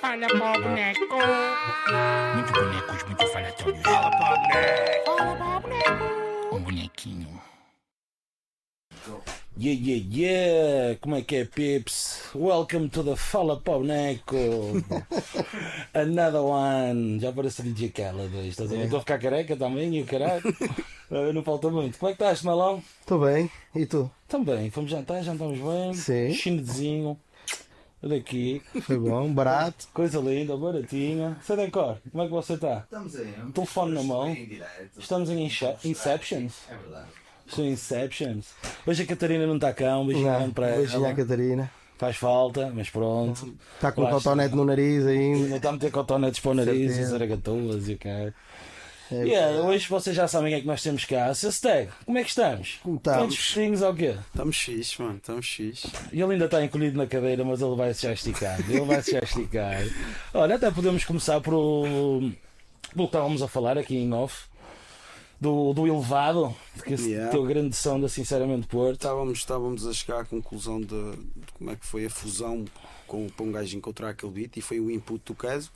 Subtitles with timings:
[0.00, 1.16] Fala para o boneco.
[2.34, 3.82] Muitos bonecos, muito falatórios.
[3.82, 5.16] Fala para o boneco.
[5.16, 6.54] Fala para o boneco.
[6.54, 7.42] Um bonequinho.
[9.54, 10.98] Yeah, yeah, yeah!
[11.00, 12.30] Como é que é, pips?
[12.34, 14.34] Welcome to the Fala Pau Boneco!
[15.92, 17.20] Another one!
[17.20, 18.84] Já parece DJ Khaled dois, estás a ver?
[18.84, 20.42] Estou a ficar careca também e o caralho.
[21.10, 21.98] Ah, Não falta muito.
[21.98, 22.82] Como é que estás, Malão?
[23.00, 24.10] Estou bem, e tu?
[24.26, 25.92] Também, fomos jantar, jantamos bem.
[25.94, 26.32] Sim.
[26.32, 27.20] Chinedezinho.
[28.02, 28.62] Olha aqui.
[28.80, 29.86] Foi bom, barato.
[29.92, 31.36] Coisa linda, baratinha.
[31.46, 32.78] Da cor, como é que você está?
[32.84, 33.32] Estamos aí.
[33.52, 34.28] Telefone na mão.
[34.30, 34.60] Em.
[34.98, 36.54] Estamos em Ince- Inceptions.
[36.70, 37.21] É verdade.
[37.58, 38.46] Em Inceptions.
[38.86, 41.14] Hoje a Catarina não está cá, um beijinho Não, para beijinho à.
[41.14, 41.70] Catarina.
[41.98, 43.54] Faz falta, mas pronto.
[43.76, 45.44] Está com o cotonete no nariz ainda.
[45.44, 47.10] Ainda está a meter cotonetes para o nariz Certeza.
[47.10, 48.34] zaragatulas e o cara.
[49.10, 51.32] É, Yeah, hoje vocês já sabem o que é que nós temos cá.
[51.34, 51.50] Seu
[52.06, 52.80] como é que estamos?
[52.82, 53.20] Como estamos?
[53.20, 54.16] Quantos festinhos ou quê?
[54.26, 55.88] Estamos fixe, mano, estamos fixe.
[56.12, 58.58] E ele ainda está encolhido na cadeira, mas ele vai se já esticar.
[58.68, 59.82] Ele vai se já esticar.
[60.32, 62.32] Olha, até podemos começar por o
[62.94, 64.44] pelo que estávamos a falar aqui em off.
[65.42, 66.54] Do, do elevado,
[66.84, 67.32] que Yeah.
[67.32, 68.92] teu grande som da Sinceramente Porto.
[68.94, 72.64] Estávamos, estávamos a chegar à conclusão de, de como é que foi a fusão
[73.08, 75.72] com, para um gajo encontrar aquele beat e foi o input do caso.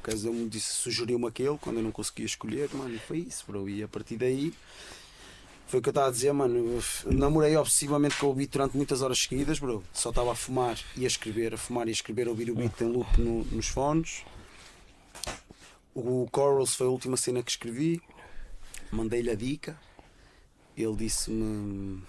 [0.00, 3.68] O caso me disse, sugeriu-me aquele quando eu não conseguia escolher, mano, foi isso, bro.
[3.68, 4.52] E a partir daí
[5.68, 6.80] foi o que eu estava a dizer, mano.
[7.06, 9.84] namorei obsessivamente com o beat durante muitas horas seguidas, bro.
[9.92, 12.54] Só estava a fumar e a escrever, a fumar e a escrever, a ouvir o
[12.56, 14.24] beat em loop no- nos fones.
[15.94, 18.02] O Corals foi a última cena que escrevi.
[18.92, 19.76] Mandei-lhe a dica.
[20.76, 22.02] Ele disse-me.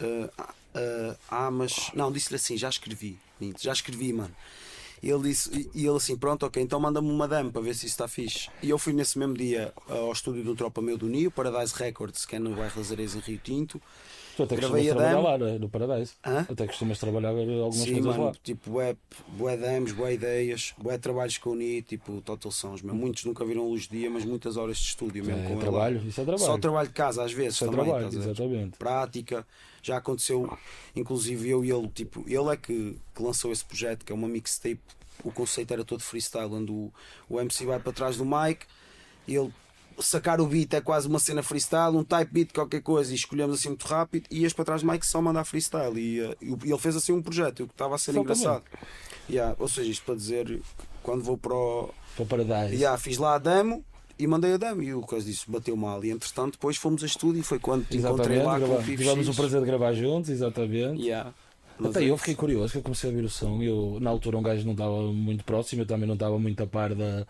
[0.00, 0.30] "Ah,
[0.74, 1.90] ah, ah, mas.
[1.94, 3.18] Não, disse-lhe assim: já escrevi.
[3.60, 4.34] Já escrevi, mano.
[5.02, 7.86] E ele disse, e ele assim, pronto, ok, então manda-me uma demo para ver se
[7.86, 8.50] isso está fixe.
[8.60, 12.26] E eu fui nesse mesmo dia ao estúdio do Tropa Meu do Nio, Paradise Records,
[12.26, 13.80] que é no bairro Areias em Rio Tinto.
[14.38, 15.44] Tu até costumas Gravei a trabalhar demo.
[15.44, 15.58] lá é?
[15.58, 16.12] no Paradise.
[16.24, 16.46] Hã?
[16.48, 18.32] Até costumas trabalhar algumas Sim, coisas mano, lá.
[18.40, 18.96] tipo, bué,
[19.36, 22.80] bué demos, bué ideias, bué trabalhos com o Ni, tipo, Total Sons.
[22.82, 22.96] mesmo.
[22.96, 25.60] Muitos nunca viram luz de dia, mas muitas horas de estúdio mesmo É, com ele
[25.60, 26.46] trabalho, isso é trabalho.
[26.46, 28.16] Só trabalho de casa às vezes Isso é também, trabalho, a ver?
[28.18, 28.76] exatamente.
[28.78, 29.44] prática.
[29.82, 30.56] Já aconteceu,
[30.94, 34.28] inclusive eu e ele, tipo, ele é que, que lançou esse projeto, que é uma
[34.28, 34.78] mixtape.
[35.24, 36.92] O conceito era todo freestyle, onde o,
[37.28, 38.64] o MC vai para trás do mic
[39.26, 39.52] e ele
[40.00, 43.58] sacar o beat é quase uma cena freestyle, um type beat, qualquer coisa, e escolhemos
[43.58, 45.98] assim muito rápido e ias para trás do mic só mandar freestyle.
[45.98, 48.40] E, eh, e o- ele fez assim um projeto, o que estava a ser Exatamente.
[48.40, 48.64] engraçado.
[49.28, 50.60] Yeah, ou seja, isto para dizer,
[51.02, 51.90] quando vou para o.
[52.16, 52.74] Para Paradise.
[52.74, 53.84] Yeah, fiz lá a demo.
[54.20, 56.04] E mandei a demo e o coisa disse, bateu mal.
[56.04, 59.28] E entretanto, depois fomos a estúdio e foi quando te encontrei lá com o tivemos
[59.28, 61.00] o prazer de gravar juntos, exatamente.
[61.00, 61.32] Yeah.
[61.78, 63.62] Mas Até é eu fiquei curioso, que eu comecei a ouvir o som.
[63.62, 66.66] Eu, na altura, um gajo não estava muito próximo, eu também não estava muito a
[66.66, 67.24] par da,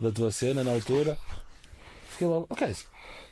[0.00, 1.16] da tua cena na altura.
[2.12, 2.76] Fiquei logo, ok,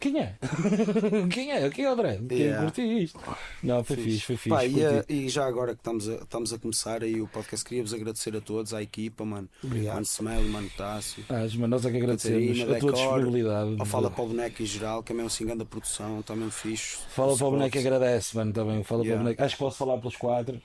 [0.01, 0.35] quem é?
[1.31, 1.69] quem é?
[1.71, 2.27] Quem é o Dredd?
[2.29, 2.63] Quem Yeah.
[2.65, 3.21] curti isto?
[3.63, 4.49] Não, foi fixe, foi fixe.
[4.49, 5.13] Pá, e, eh, curti.
[5.13, 8.41] e já agora que estamos a, estamos a começar aí o podcast, queria-vos agradecer a
[8.41, 9.49] todos, à equipa, mano.
[9.63, 9.95] Obrigado.
[9.95, 11.25] Mano Smell, mano Tássio.
[11.29, 13.77] Ah, mas nós é que agradecemos Catarina, a tua Decor, disponibilidade.
[13.79, 16.35] Ao Fala para o Boneco em geral, que é mesmo assim grande a produção, está
[16.35, 16.97] mesmo fixe.
[17.11, 18.83] Fala para o boneco agradece, mano, também.
[18.83, 19.17] Fala Yeah.
[19.17, 19.43] para o boneco.
[19.45, 20.61] Acho que posso falar pelos quatro,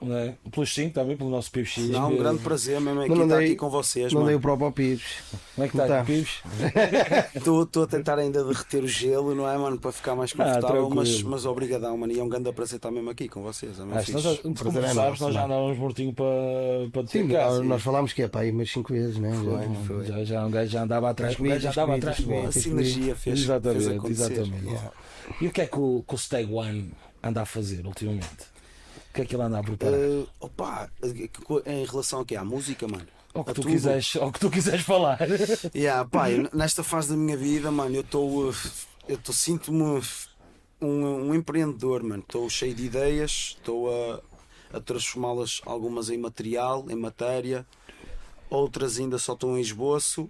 [0.00, 0.34] não é?
[0.50, 1.88] pelos cinco também, pelo nosso Pipo X.
[1.90, 4.40] Não, um grande prazer mesmo aqui estar aqui com vocês, Não dei o mano.
[4.40, 5.02] próprio ao Pires.
[5.54, 5.82] Como é que Tá.
[5.84, 6.42] está, Pibes?
[7.34, 9.78] Estou estou a tentar ainda derreter o gelo, não é, mano?
[9.78, 11.30] Para ficar mais Ah, confortável, mas, tranquilo.
[11.30, 12.12] mas obrigadão, mano.
[12.12, 13.78] E é um grande prazer estar mesmo aqui com vocês.
[13.78, 14.42] É mesmo que nós já, fixe.
[14.42, 16.26] como é sabes, nosso, nós já andávamos mortinho para,
[16.92, 17.64] para te Sim, ter cá, nós, sim.
[17.66, 19.30] nós falámos que é pá, aí umas 5 vezes, né?
[19.32, 20.04] Já, Foi.
[20.06, 22.56] Já, já um gajo já andava atrás, um gajo já andava atrás de nós.
[22.56, 24.32] A sinergia fez, fez Exatamente, acontecer.
[24.32, 24.64] exatamente.
[24.66, 24.92] Yeah.
[25.40, 28.58] E o que é que o, que o Stag One anda a fazer ultimamente?
[29.10, 29.94] O que é que ele anda a preparar?
[29.98, 30.88] Eh, opa,
[31.66, 33.06] em relação aqui à música, mano.
[33.40, 33.72] Ou, que tu tudo.
[33.72, 35.18] quiseres, ou que tu quiseres falar.
[35.74, 38.52] Yeah, pá, eu, nesta fase da minha vida, mano, eu estou.
[39.08, 40.02] Eu estou sinto-me
[40.80, 42.22] um, um empreendedor, mano.
[42.22, 44.20] Estou cheio de ideias, estou a,
[44.76, 47.66] a transformá-las algumas em material, em matéria,
[48.50, 50.28] outras ainda só estão em esboço.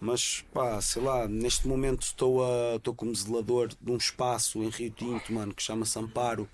[0.00, 4.68] Mas pá, sei lá, neste momento estou, a, estou como zelador de um espaço em
[4.68, 6.48] Rio Tinto, mano, que chama-se Amparo,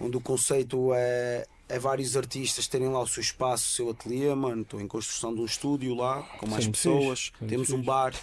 [0.00, 4.34] onde o conceito é, é vários artistas terem lá o seu espaço, o seu ateliê,
[4.34, 4.62] mano.
[4.62, 7.32] Estou em construção de um estúdio lá, com mais Sim, pessoas.
[7.38, 8.14] fixe, Temos um bar,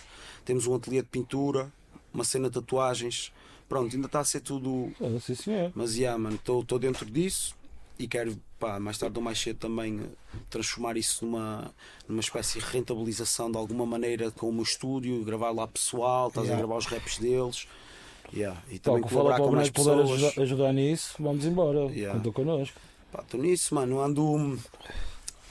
[0.46, 1.72] temos um ateliê de pintura,
[2.14, 3.32] uma cena de tatuagens.
[3.68, 4.92] Pronto, ainda está a ser tudo.
[5.02, 5.72] Ah, Sim, senhor.
[5.74, 7.56] Mas yeah, mano, estou dentro disso
[7.98, 11.74] e quero, pá, mais tarde ou mais cedo também eh, transformar isso numa,
[12.08, 16.48] numa espécie de rentabilização de alguma maneira com o meu estúdio, gravar lá pessoal, estás
[16.48, 16.58] Yeah.
[16.64, 17.68] a gravar os raps deles.
[18.34, 18.62] Yeah.
[18.70, 20.10] E também colaborar com mais pessoas.
[20.12, 21.80] ajudar, ajudar nisso, vamos embora.
[21.92, 22.18] Yeah.
[22.20, 22.80] Conta connosco.
[23.20, 24.02] Estou nisso, mano.
[24.02, 24.60] Ando.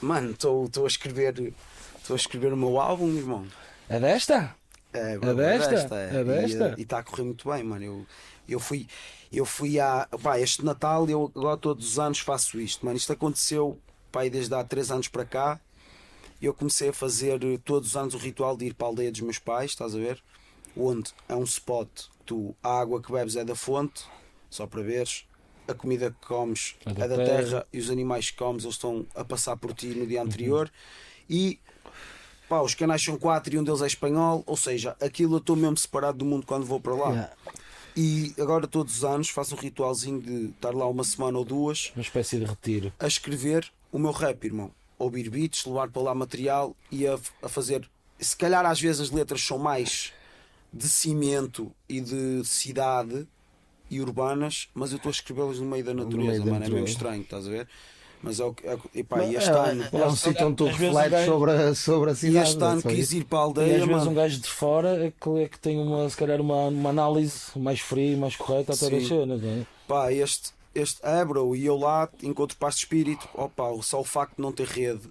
[0.01, 1.53] Mano, estou a escrever.
[1.97, 3.45] Estou a escrever o meu álbum, irmão.
[3.87, 4.55] É desta?
[4.93, 5.95] É, É desta?
[5.95, 6.75] É E desta?
[6.81, 7.83] está a correr muito bem, mano.
[7.85, 8.05] Eu
[8.49, 8.87] Eu fui,
[9.31, 10.07] eu fui a.
[10.21, 12.97] Pá, este Natal, eu agora todos os anos faço isto, mano.
[12.97, 13.79] Isto aconteceu,
[14.11, 15.59] pá, desde há 3 anos para cá.
[16.41, 19.11] Eu comecei a fazer eh, todos os anos o ritual de ir para a aldeia
[19.11, 20.21] dos meus pais, estás a ver?
[20.75, 21.87] Onde é um spot,
[22.25, 24.03] tu, a água que bebes é da fonte,
[24.49, 25.25] só para veres.
[25.71, 27.43] A comida que comes É da da, terra.
[27.43, 27.67] terra.
[27.73, 30.71] e os animais que comes eles estão a passar por ti no dia anterior.
[31.29, 31.59] E
[32.49, 35.55] pá, os canais são quatro e um deles é espanhol, ou seja, aquilo eu estou
[35.55, 37.09] mesmo separado do mundo quando vou para lá.
[37.09, 37.33] Yeah.
[37.95, 41.91] E agora todos os anos faço um ritualzinho de estar lá uma semana ou duas
[41.95, 42.93] Uma espécie de retiro.
[42.99, 44.71] a escrever o meu rap, irmão.
[44.97, 47.89] Ouvir beats, levar para lá material e a, a fazer.
[48.19, 50.13] Se calhar às vezes as letras são mais
[50.71, 53.27] de cimento e de cidade
[53.91, 56.55] e urbanas, mas eu estou a escrevê-las no meio da natureza, meio da mano.
[56.55, 56.91] É mesmo natureza.
[56.91, 57.67] estranho, estás a ver?
[58.23, 58.67] Mas é o que.
[58.67, 59.83] É, e É, este ano.
[59.91, 62.49] é um sítio onde tu refletes sobre a, sobre a E cidade.
[62.49, 63.15] este ano quis isso.
[63.17, 65.59] ir para a E aldeia, às vezes um gajo de fora é que, é que
[65.59, 69.49] tem uma, se calhar uma, uma análise mais fria, mais correta até das cenas, não
[69.49, 69.65] é?
[69.87, 73.27] Pá, este, este é, bro, e eu lá encontro paz de espírito.
[73.33, 75.01] Opa, só o facto de não ter rede,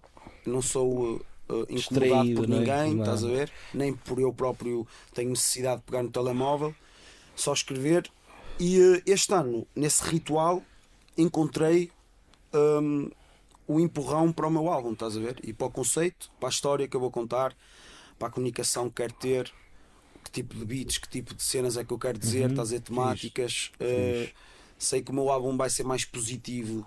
[0.46, 1.20] não sou uh,
[1.68, 2.58] incomodado Distraído, por é?
[2.58, 3.50] ninguém, estás a ver?
[3.74, 6.72] Nem por eu próprio tenho necessidade de pegar no telemóvel,
[7.34, 8.08] só escrever.
[8.60, 10.62] E uh, este ano, nesse ritual,
[11.16, 11.90] encontrei
[12.52, 13.10] um,
[13.66, 15.38] o empurrão para o meu álbum, estás a ver?
[15.42, 17.56] E para o conceito, para a história que eu vou contar,
[18.18, 19.50] para a comunicação que quero ter,
[20.22, 22.50] que tipo de beats, que tipo de cenas é que eu quero dizer, Uhum.
[22.50, 22.80] estás a ver?
[22.82, 23.70] Temáticas.
[23.80, 24.30] uh,
[24.78, 26.86] sei que o meu álbum vai ser mais positivo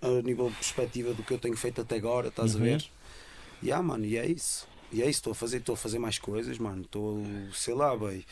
[0.00, 2.60] a nível de perspectiva do que eu tenho feito até agora, estás Uhum.
[2.60, 2.84] a ver?
[3.60, 4.68] E ah, mano, e é isso.
[4.92, 6.82] E é isso, estou a fazer, estou a fazer mais coisas, mano.
[6.82, 7.20] Estou,
[7.52, 8.24] sei lá, bem.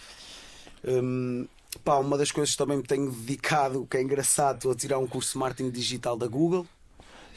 [0.85, 1.47] Hum,
[1.85, 4.99] pá, uma das coisas que também me tenho dedicado, que é engraçado, estou a tirar
[4.99, 6.67] um curso de marketing digital da Google.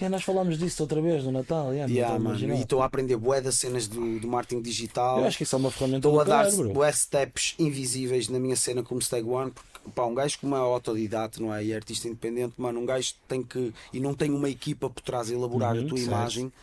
[0.01, 3.17] É, nós falámos disso outra vez no Natal, yeah, Yeah, mano, e estou a aprender
[3.17, 5.19] bué das cenas do, do marketing digital.
[5.19, 8.55] Eu acho que isso é uma ferramenta Estou a dar bué steps invisíveis na minha
[8.55, 11.65] cena como Stag One, porque pá, um gajo como é autodidata, não é?
[11.65, 13.73] E é artista independente, mano, um gajo tem que.
[13.91, 16.11] e não tem uma equipa por trás a elaborar Uhum, a tua certo.
[16.13, 16.53] imagem,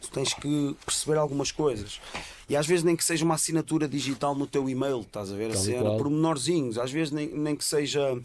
[0.00, 2.00] tu tens que perceber algumas coisas.
[2.48, 5.50] E às vezes nem que seja uma assinatura digital no teu e-mail, estás a ver
[5.50, 8.18] a Tal cena, por menorzinhos, às vezes nem, nem que seja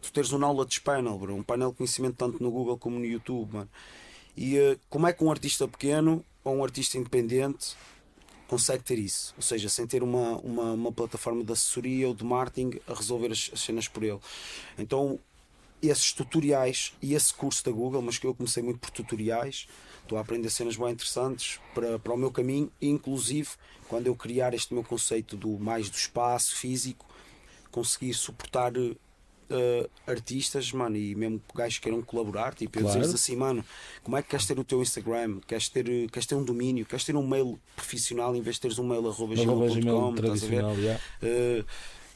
[0.00, 3.04] tu teres um knowledge panel, bro, um painel de conhecimento tanto no Google como no
[3.04, 3.68] YouTube, mano.
[4.36, 7.76] E eh, como é que um artista pequeno ou um artista independente
[8.46, 9.34] consegue ter isso?
[9.36, 13.32] Ou seja, sem ter uma, uma, uma plataforma de assessoria ou de marketing a resolver
[13.32, 14.20] as, as cenas por ele.
[14.78, 15.18] Então,
[15.82, 19.66] esses tutoriais e esse curso da Google, mas que eu comecei muito por tutoriais,
[20.08, 23.50] estou a aprender cenas bem interessantes para, para o meu caminho, inclusive
[23.88, 27.06] quando eu criar este meu conceito do mais do espaço físico,
[27.70, 28.72] conseguir suportar
[29.50, 33.00] eh, artistas, mano, e mesmo gajos que queiram colaborar, tipo, eu Claro.
[33.00, 33.64] dizer assim, mano,
[34.02, 35.40] como é que queres ter o teu Instagram?
[35.46, 36.86] Queres ter, queres ter um domínio?
[36.86, 39.68] Queres ter um mail profissional em vez de teres um mail arroba gmail.com?
[39.74, 40.64] Gmail estás a ver?
[40.78, 41.00] yeah.
[41.22, 41.64] Uh,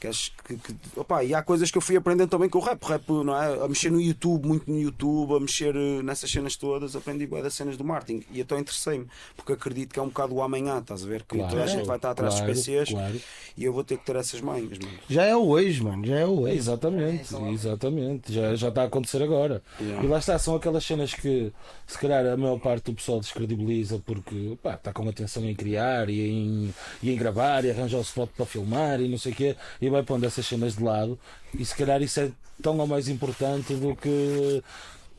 [0.03, 2.83] queres que, que- opá, e há coisas que eu fui aprendendo também com o rap.
[2.83, 3.63] Rap, não é?
[3.63, 7.41] A mexer no YouTube, muito no YouTube, a mexer uh, nessas cenas todas, aprendi bué
[7.41, 8.23] das cenas do marketing.
[8.31, 9.07] E então interessei-me,
[9.37, 11.23] porque acredito que é um bocado o amanhã, estás a ver?
[11.23, 13.21] Que Claro, toda a gente vai estar atrás claro, dos PCs claro.
[13.57, 14.99] e eu vou ter que ter essas manhas, mano.
[15.09, 16.05] Já é o hoje, mano.
[16.05, 16.57] Já é o hoje.
[16.57, 18.33] Exatamente, exatamente.
[18.33, 19.63] Já, já está a acontecer agora.
[19.79, 20.03] Yeah.
[20.03, 21.51] E lá está, são aquelas cenas que
[21.87, 26.09] se calhar a maior parte do pessoal descredibiliza porque pá, está com atenção em criar
[26.09, 29.35] e em, e em gravar e arranjar o spot para filmar e não sei o
[29.35, 31.17] quê e vai pondo essas cenas de lado
[31.57, 32.31] e se calhar isso é
[32.61, 34.61] tão ou mais importante do que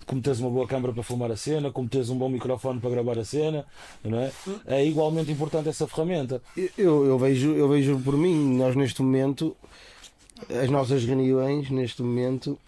[0.06, 2.90] como teres uma boa câmara para filmar a cena, como teres um bom microfone para
[2.90, 3.64] gravar a cena,
[4.04, 4.31] não é?
[4.66, 6.43] É igualmente importante essa ferramenta.
[6.76, 9.57] Eu, eu vejo, eu vejo por mim, nós neste momento,
[10.62, 12.59] as nossas reuniões, neste momento,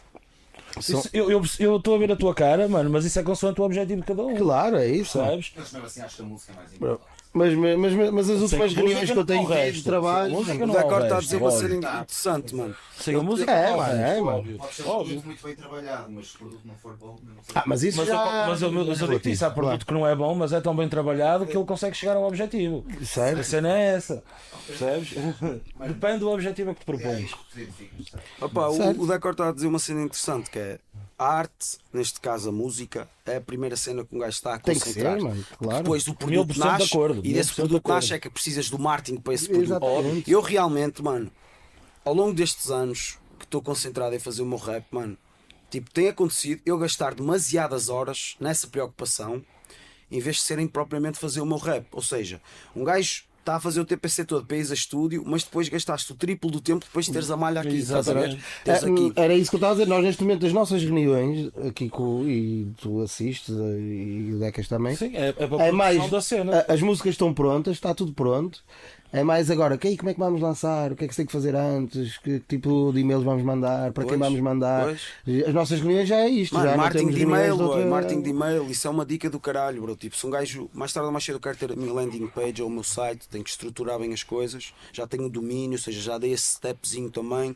[0.81, 1.01] são.
[1.01, 3.61] Isso- eu estou eu, estou a ver a tua cara, mano, mas isso é consoante
[3.61, 4.35] o objetivo de cada um.
[4.35, 5.19] Claro, é isso.
[5.19, 5.53] Sabes?
[5.55, 7.16] Mas mesmo assim acho que a música é mais Bro, importante.
[7.33, 9.85] Mas, mas, mas, as últimas reuniões que eu tenho não é o tido de resto.
[9.85, 10.31] trabalho.
[10.33, 12.77] Música O não é está a resto, dizer uma cena interessante, mano.
[12.99, 14.39] Sim, a música É, não mano, resto, é, mano.
[14.39, 14.57] óbvio.
[14.59, 15.23] Pode ser um Óbvio.
[15.23, 17.35] muito bem trabalhado, mas se o produto não for bom, não.
[17.55, 18.15] Ah, mas isso Mas, já.
[18.15, 20.61] eu, mas, eu, mas eu digo isso, há produto que não é bom, mas é
[20.63, 22.87] tão bem trabalhado que ele consegue chegar ao objetivo.
[23.05, 23.41] Sério?
[23.41, 24.23] A cena é essa.
[24.67, 25.11] Percebes?
[25.87, 27.31] Depende do objetivo a que te É propões.
[28.41, 30.79] Opa, o, o Decor está a dizer uma cena interessante que é
[31.19, 34.59] a arte, neste caso a música, é a primeira cena que um gajo está a
[34.59, 35.17] Tem que concentrar.
[35.19, 35.47] ser, mano.
[35.59, 35.83] Claro.
[35.83, 37.95] Depois do 1000% produto de nasce acordo, e desse 1000% de produto acordo.
[37.95, 39.65] nasce é que precisas do marketing para esse produto.
[39.67, 40.31] Exatamente.
[40.31, 41.31] Eu realmente, mano,
[42.05, 45.17] ao longo destes anos que estou concentrado em fazer o meu rap, mano,
[45.71, 49.45] tipo, tem acontecido eu gastar demasiadas horas nessa preocupação
[50.11, 51.87] em vez de serem propriamente fazer o meu rap.
[51.93, 52.41] Ou seja,
[52.75, 56.11] um gajo está a fazer o TPC todo para ir a estúdio, mas depois gastaste
[56.13, 57.77] o triplo do tempo depois de teres a malha aqui.
[57.77, 58.31] Estás a ver?
[58.31, 58.45] Exatamente.
[58.67, 58.73] É,
[59.07, 59.13] aqui.
[59.15, 59.87] Era isso que eu estava a dizer.
[59.89, 64.67] Nós, neste momento, as nossas reuniões, aqui com, e tu assistes, eh, e o Decas
[64.67, 66.11] também, Sim, é, é é mais.
[66.11, 66.65] da cena.
[66.69, 68.63] a- As músicas estão prontas, está tudo pronto.
[69.13, 70.93] É mais agora, "Ok, como é que vamos lançar?
[70.93, 72.19] O que é que se tem que fazer antes?
[72.19, 73.93] Que, tipo de e-mails vamos mandar?
[73.93, 74.85] Para quem Pois, vamos mandar?
[74.85, 75.47] pois.
[75.47, 76.55] As nossas reuniões já é isto.
[76.55, 79.81] Mano, já marketing de e-mail, outra- marketing de e-mail, isso é uma dica do caralho,
[79.83, 79.97] bro.
[79.97, 82.27] Tipo, se um gajo, mais tarde ou mais cedo, eu quero ter a minha landing
[82.27, 85.73] page ou o meu site, tenho que estruturar bem as coisas, já tenho o domínio,
[85.73, 87.55] ou seja, já dei esse stepzinho também.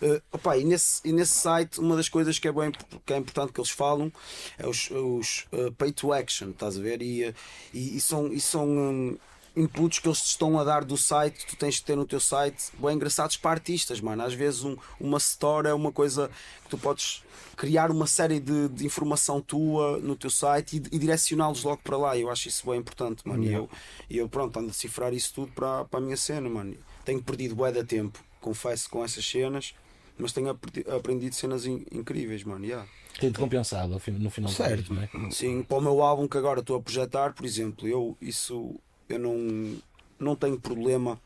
[0.00, 2.70] Uh, opá, e, nesse, e nesse site, uma das coisas que é, bem,
[3.04, 4.12] que é importante que eles falam
[4.56, 7.02] é os, os uh, pay to action, estás a ver?
[7.02, 7.34] E, uh,
[7.74, 9.18] e, e são, e são um,
[9.56, 12.20] inputs que eles te estão a dar do site, tu tens de ter no teu
[12.20, 14.22] site, bem engraçados para artistas, mano.
[14.22, 16.30] Às vezes um- uma store é uma coisa
[16.64, 17.22] que tu podes
[17.56, 21.96] criar uma série de, de informação tua no teu site e, e direcioná-los logo para
[21.96, 22.16] lá.
[22.16, 23.42] Eu acho isso bem importante, mano.
[23.44, 23.68] E eu,
[24.08, 26.76] e eu, pronto, ando a decifrar isso tudo para, para a minha cena, mano.
[27.04, 29.74] Tenho perdido bué de tempo, confesso, com essas cenas,
[30.16, 32.64] mas tenho aprendi- aprendido cenas in- incríveis, mano.
[32.64, 32.86] Yeah.
[33.18, 34.94] Tem-te compensado no final Certo.
[34.94, 35.30] do ano, não é?
[35.32, 38.78] Sim, para o meu álbum que agora estou a projetar, por exemplo, eu isso
[39.08, 39.78] eu não,
[40.18, 41.20] não tenho problema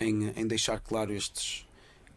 [0.00, 1.66] em, em deixar claro estes,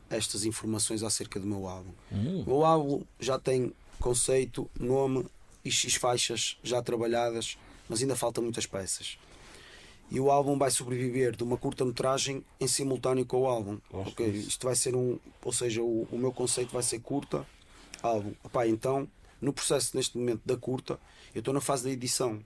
[0.10, 1.92] estas informações acerca do meu álbum.
[2.12, 2.42] Hum.
[2.42, 5.26] O meu álbum já tem conceito, nome
[5.64, 7.58] e X faixas já trabalhadas,
[7.88, 9.18] mas ainda faltam muitas peças.
[10.10, 13.80] E o álbum vai sobreviver de uma curta-metragem em simultâneo com o álbum.
[13.90, 14.50] Gosto disso.
[14.50, 15.18] Isto vai ser um.
[15.42, 17.48] Ou seja, o, o meu conceito vai ser curta,
[18.04, 18.34] álbum.
[18.44, 19.08] Epá, então,
[19.40, 21.00] no processo neste momento da curta,
[21.34, 22.44] eu estou na fase da edição.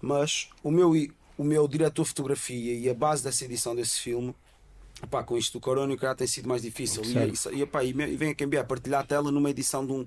[0.00, 0.92] Mas o meu,
[1.36, 4.34] o meu diretor de fotografia e a base dessa edição desse filme,
[5.02, 7.02] epá, com isto do corona, cara, tem sido mais difícil.
[7.04, 7.12] E,
[7.54, 9.92] e, e, epá, e, e vem a quem vier partilhar a tela numa edição de
[9.92, 10.06] um,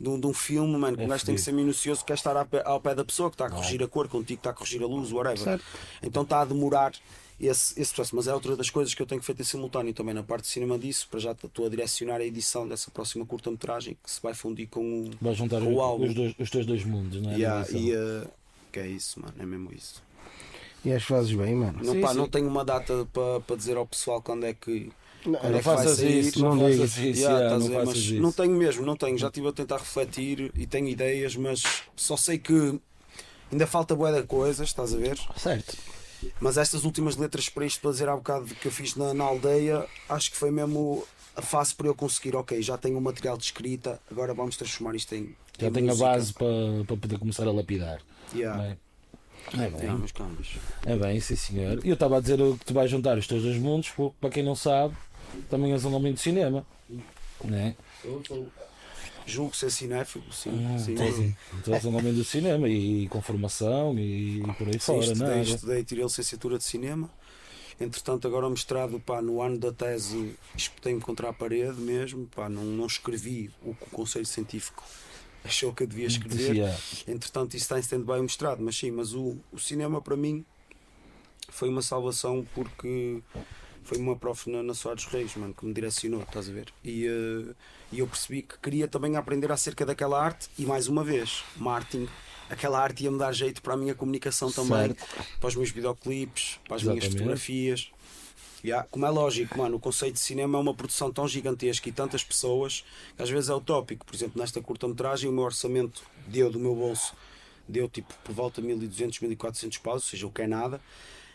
[0.00, 2.14] de um, de um filme, mano, que É um gajo tem que ser minucioso, quer
[2.14, 4.40] estar ao pé, ao pé da pessoa que está a corrigir a cor, contigo que
[4.40, 5.38] está a corrigir a luz, whatever.
[5.38, 5.64] Certo.
[6.02, 6.92] Então está a demorar
[7.40, 8.14] esse, esse processo.
[8.14, 10.48] Mas é outra das coisas que eu tenho feito em simultâneo também na parte de
[10.50, 14.32] cinema disso, para já estou a direcionar a edição dessa próxima curta-metragem que se vai
[14.34, 16.06] fundir com o, Vais juntar com o álbum.
[16.06, 17.36] os, dois- os teus dois mundos, não é?
[17.36, 18.28] Yeah, e, uh,
[18.72, 20.02] que é isso, mano, é mesmo isso.
[20.84, 21.78] E as fazes bem, mano.
[21.82, 22.16] Não, Sim, pá, sim.
[22.16, 24.90] não tenho uma data para para dizer ao pessoal quando é que.
[25.26, 26.20] Não, Quando é Não que vai faças sair?
[26.20, 26.90] isso, não, Não faças digas.
[26.98, 28.22] isso, Yeah, yeah, estás a não ver, faças mas isso.
[28.22, 29.18] não tenho mesmo, não tenho.
[29.18, 31.62] Já estive a tentar refletir e tenho ideias, mas
[31.94, 32.80] só sei que
[33.52, 35.18] ainda falta boa de coisas, estás a ver?
[35.36, 35.76] Certo.
[36.40, 39.24] Mas estas últimas letras para isto, para dizer há bocado que eu fiz na, na
[39.24, 41.06] aldeia, acho que foi mesmo
[41.36, 44.94] a fase para eu conseguir, ok, já tenho o material de escrita, agora vamos transformar
[44.94, 45.34] isto em.
[45.58, 46.06] Já em tenho a música.
[46.08, 48.00] base para, para poder começar a lapidar.
[48.34, 48.56] Yeah.
[48.62, 48.76] não
[49.54, 50.04] É, bem,
[50.86, 51.84] é bem, sim senhor.
[51.84, 54.30] E eu estava a dizer que tu vais juntar os teus dois mundos, porque para
[54.30, 54.94] quem não sabe,
[55.48, 56.64] também és um homem de cinema.
[57.44, 57.74] Não é?
[59.26, 60.66] Julgo ser cinéfilo, sim.
[60.74, 60.94] Ah, sim.
[60.94, 64.78] tu, és, tu és um homem do cinema e, com formação e, por aí Sim,
[64.78, 65.42] fora, não estudei, é?
[65.42, 67.08] estudei, tirei licenciatura de cinema.
[67.80, 72.48] Entretanto, agora o mestrado, pá, no ano da tese, espetei-me contra a parede mesmo, pá,
[72.48, 74.84] não, não escrevi o que o Conselho Científico
[75.44, 76.54] achou que eu devia escrever.
[76.54, 76.78] Yeah.
[77.08, 80.44] Entretanto, isso está em stand-by o mestrado, mas sim, mas o, o cinema para mim
[81.48, 83.22] foi uma salvação porque
[83.82, 86.68] foi uma prof na, na Soares Reis, mano, que me direcionou, estás a ver?
[86.84, 87.54] E, eh,
[87.92, 92.08] e eu percebi que queria também aprender acerca daquela arte e mais uma vez, marketing.
[92.48, 94.94] Aquela arte ia-me dar jeito para a minha comunicação também,
[95.38, 97.18] para os meus videoclipes, para as minhas Exatamente.
[97.18, 97.92] fotografias.
[98.64, 101.92] Yeah, como é lógico, mano, o conceito de cinema é uma produção tão gigantesca e
[101.92, 102.84] tantas pessoas
[103.16, 104.04] que às vezes é utópico.
[104.04, 107.14] Por exemplo, nesta curta-metragem, o meu orçamento deu do meu bolso,
[107.66, 110.80] deu tipo por volta de 1200, 1400 paus, ou seja, o que é nada.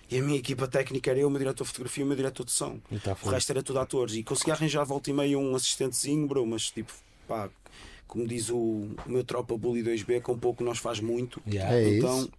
[0.09, 2.15] E a minha equipa técnica era eu, o meu diretor de fotografia e o meu
[2.15, 2.79] diretor de som.
[3.03, 4.13] Tá o resto era tudo atores.
[4.13, 6.93] E consegui arranjar volta e meia um assistentezinho, bro, mas tipo,
[7.27, 7.49] pá,
[8.07, 11.41] como diz o, o meu tropa Bully 2B, com pouco nós faz muito.
[11.47, 11.75] Yeah.
[11.75, 12.29] É então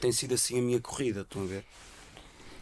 [0.00, 1.64] tem sido assim a minha corrida, estão a ver?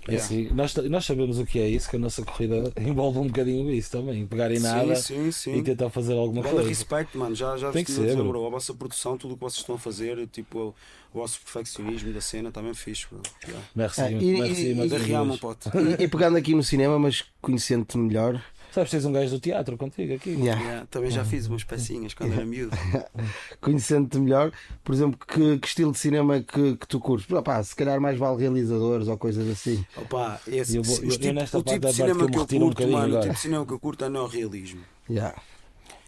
[0.09, 3.27] É assim, nós, nós sabemos o que é isso, que a nossa corrida envolve um
[3.27, 4.27] bocadinho isso também.
[4.27, 5.55] Pegar em nada Sim, sim, sim.
[5.59, 6.69] e tentar fazer alguma Grande coisa.
[6.69, 7.35] respeito, mano.
[7.35, 8.29] Já, já Tem que ser, dizer, bro.
[8.29, 8.47] bro.
[8.47, 10.69] A vossa produção, tudo o que vocês estão a fazer, tipo, o,
[11.13, 13.21] o vosso perfeccionismo da cena, também fixe, bro.
[13.45, 13.67] Yeah.
[13.75, 15.41] Merci, Ah, e- merci, e- mais Da uma Real, meu vez.
[15.41, 15.69] pote.
[15.99, 18.43] E, e pegando aqui no cinema, mas conhecendo-te melhor.
[18.73, 20.31] Sabes, tens um gajo do teatro contigo aqui.
[20.31, 20.61] Yeah.
[20.63, 22.77] Yeah, Também já fiz umas pecinhas quando era miúdo.
[23.61, 24.53] Conhecendo-te melhor,
[24.85, 27.27] por exemplo, que, que estilo de cinema é que, que tu curtes?
[27.45, 29.85] Pá, se calhar mais vale realizadores ou coisas assim.
[29.97, 32.55] Opa, esse, Eu vou- eu- tipo- nesta o tipo de cinema que que eu me
[32.55, 35.37] eu um curto, bocadinho mano, o tipo de cinema que eu curto é neorrealismo, Yeah.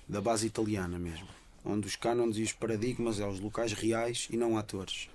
[0.09, 1.26] da base italiana mesmo.
[1.64, 5.09] Onde os cânones e os paradigmas é os locais reais e não atores.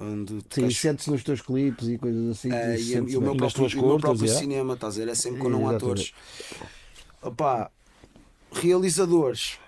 [0.00, 2.52] Onde tu sentes nos teus clipes e coisas assim.
[2.52, 4.40] É, e, e o meu próprio, o meu próprio yeah.
[4.40, 5.10] cinema, estás a ver?
[5.10, 6.12] É sempre com não atores.
[7.20, 7.68] Opá,
[8.52, 9.58] realizadores.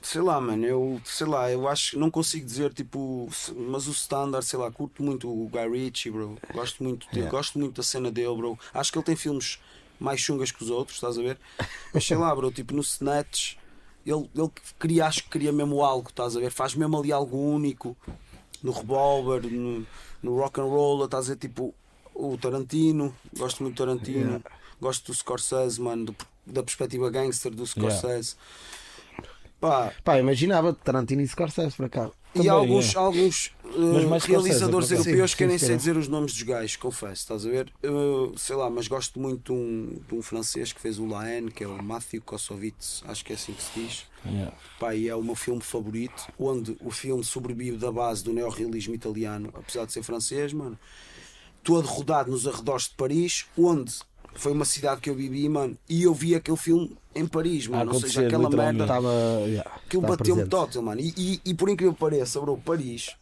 [0.00, 3.90] Sei lá, mano, eu sei lá, eu acho que não consigo dizer tipo, mas o
[3.90, 6.38] standard, sei lá, curto muito o Guy Ritchie, bro.
[6.54, 7.30] Gosto muito, dele, Yeah.
[7.30, 8.58] gosto muito da cena dele, bro.
[8.72, 9.58] Acho que ele tem filmes
[10.00, 11.38] mais chungas que os outros, estás a ver?
[11.92, 13.56] Mas sei lá, bro, tipo no Snatch,
[14.06, 16.50] ele, ele queria, acho que queria mesmo algo, estás a ver?
[16.50, 17.94] Faz mesmo ali algo único
[18.62, 19.86] no Revolver, no,
[20.22, 21.38] no Rock and Roll, estás a ver?
[21.38, 21.74] Tipo,
[22.14, 24.44] o Tarantino, gosto muito do Tarantino, Yeah.
[24.80, 28.34] gosto do Scorsese, mano, do- da perspectiva gangster do Scorsese.
[29.60, 32.10] Pá, Pá, imaginava Tarantino e Scorsese para cá.
[32.42, 32.98] E Também, alguns, é.
[32.98, 37.14] alguns Scorsese, realizadores europeus Sim, que nem se sei dizer os nomes dos gajos, confesso,
[37.14, 37.72] estás a ver?
[37.82, 37.88] Eh,
[38.36, 41.50] sei lá, mas gosto muito de um, de um francês que fez o La Haine,
[41.50, 44.06] que é o Matthew Kossovitz, acho que é assim que se diz.
[44.26, 44.56] Yeah.
[44.80, 48.94] Pá, e é o meu filme favorito, onde o filme sobrevive da base do neorrealismo
[48.94, 50.78] italiano, apesar de ser francês, mano.
[51.62, 53.94] Todo rodado nos arredores de Paris, onde
[54.34, 57.92] foi uma cidade que eu vivi, mano, e eu vi aquele filme em Paris, mano.
[57.92, 58.84] Ou seja, aquela merda.
[58.84, 59.12] Estava.
[59.46, 61.00] Yeah, Aquilo bateu-me total, mano.
[61.00, 63.16] E, e, e por incrível que pareça, bro, Paris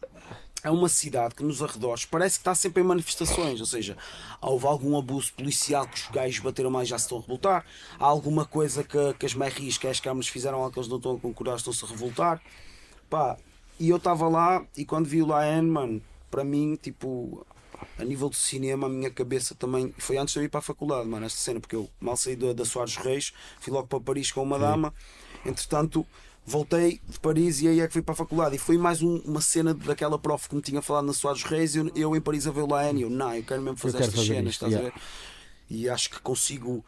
[0.67, 3.61] é uma cidade que nos arredores parece que está sempre em manifestações.
[3.61, 3.97] Ou seja,
[4.41, 7.65] houve algum abuso policial que os gajos bateram mais já se estão a revoltar.
[7.99, 10.97] Há alguma coisa que, que as merris, que as câmaras fizeram lá que eles não
[10.97, 12.43] estão a concordar, estão-se a revoltar.
[13.09, 13.37] Pá,
[13.79, 17.47] e eu estava lá e quando vi o Laen, mano, para mim, tipo,
[17.99, 19.95] a nível de cinema, a minha cabeça também.
[19.99, 22.37] Foi antes de eu ir para a faculdade, mano, esta cena, porque eu mal saí
[22.37, 24.93] da, da Soares Reis, fui logo para Paris com uma dama,
[25.45, 26.07] entretanto.
[26.49, 28.55] Voltei de Paris e aí é que fui para a faculdade.
[28.55, 31.75] E foi mais um- uma cena daquela prof que me tinha falado na Soares Reis.
[31.75, 33.99] Eu, eu em Paris a ver o Laen e eu, não, eu quero mesmo fazer
[33.99, 34.95] quero estas fazer cenas, isto, estás a yeah.
[34.95, 35.03] ver?
[35.69, 36.85] E acho que consigo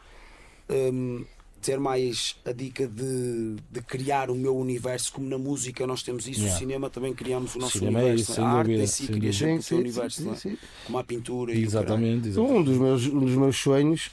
[0.71, 1.25] hum,
[1.61, 6.27] ter mais a dica de, de criar o meu universo, como na música nós temos
[6.27, 6.53] isso, Yeah.
[6.55, 8.23] no cinema também criamos o nosso Cinema é universo.
[8.23, 10.25] isso, a sem arte dúvida, em si cria sempre o Sim, seu sim, universo, sim,
[10.25, 10.37] não é?
[10.37, 10.59] sim.
[10.85, 11.87] como a pintura e o caralho.
[11.89, 12.59] Exatamente, exatamente.
[12.59, 14.11] Um dos meus, um dos meus sonhos,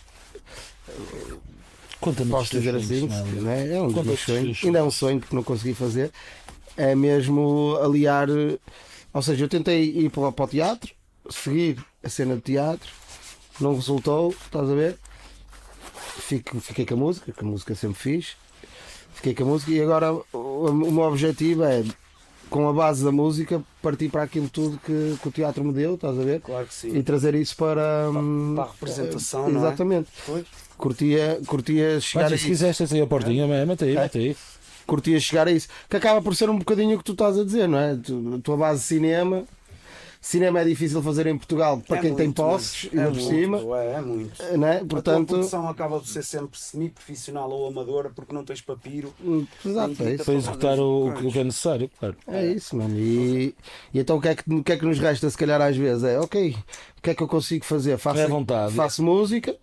[2.00, 3.74] Conta-me posso dizer assim, sonhos, né?
[3.76, 6.12] é um dos meus os sonhos, ainda é um sonho que não consegui fazer,
[6.78, 8.28] é mesmo aliar,
[9.14, 10.94] ou seja, eu tentei ir para, para o teatro,
[11.30, 12.92] seguir a cena de teatro,
[13.60, 14.98] não resultou, estás a ver?
[16.20, 18.36] Fico, fiquei com a música, que a música sempre fiz,
[19.14, 21.84] fiquei com a música e agora o, o meu objetivo é,
[22.50, 25.96] com a base da música, partir para aquilo tudo que, que o teatro me deu,
[25.96, 26.42] estás a ver?
[26.42, 26.96] Claro que sim.
[26.96, 29.68] E trazer isso para, hum, para a representação, não é?
[29.68, 30.10] Exatamente.
[30.26, 30.46] Pois.
[30.78, 33.66] Curtia, curtia chegar Mas, a se quiseste aí a portinha, é.
[33.66, 34.38] mete aí, mete aí.
[34.86, 35.68] Curtia chegar a isso.
[35.90, 37.96] Que acaba por ser um bocadinho o que tu estás a dizer, não é?
[37.96, 39.46] Tu, a tua base de cinema.
[40.28, 43.08] Cinema é difícil fazer em Portugal para É quem tem muito, posses, mano.
[43.08, 43.78] ainda é por muito, cima.
[43.78, 44.58] É, é muito.
[44.58, 44.78] Não é?
[44.80, 49.14] a Portanto, produção acaba por ser sempre semi-profissional ou amadora porque não tens papiro.
[49.24, 50.26] hum, exato, é isso.
[50.26, 52.16] Para executar o, o que é necessário, claro.
[52.28, 52.98] É isso, mano.
[52.98, 53.54] E,
[53.94, 55.78] e então o que, é que, o que é que nos resta, se calhar, às
[55.78, 56.04] vezes?
[56.04, 56.58] É ok,
[56.98, 57.96] o que é que eu consigo fazer?
[58.00, 58.74] Faço, É vontade.
[58.74, 59.56] faço música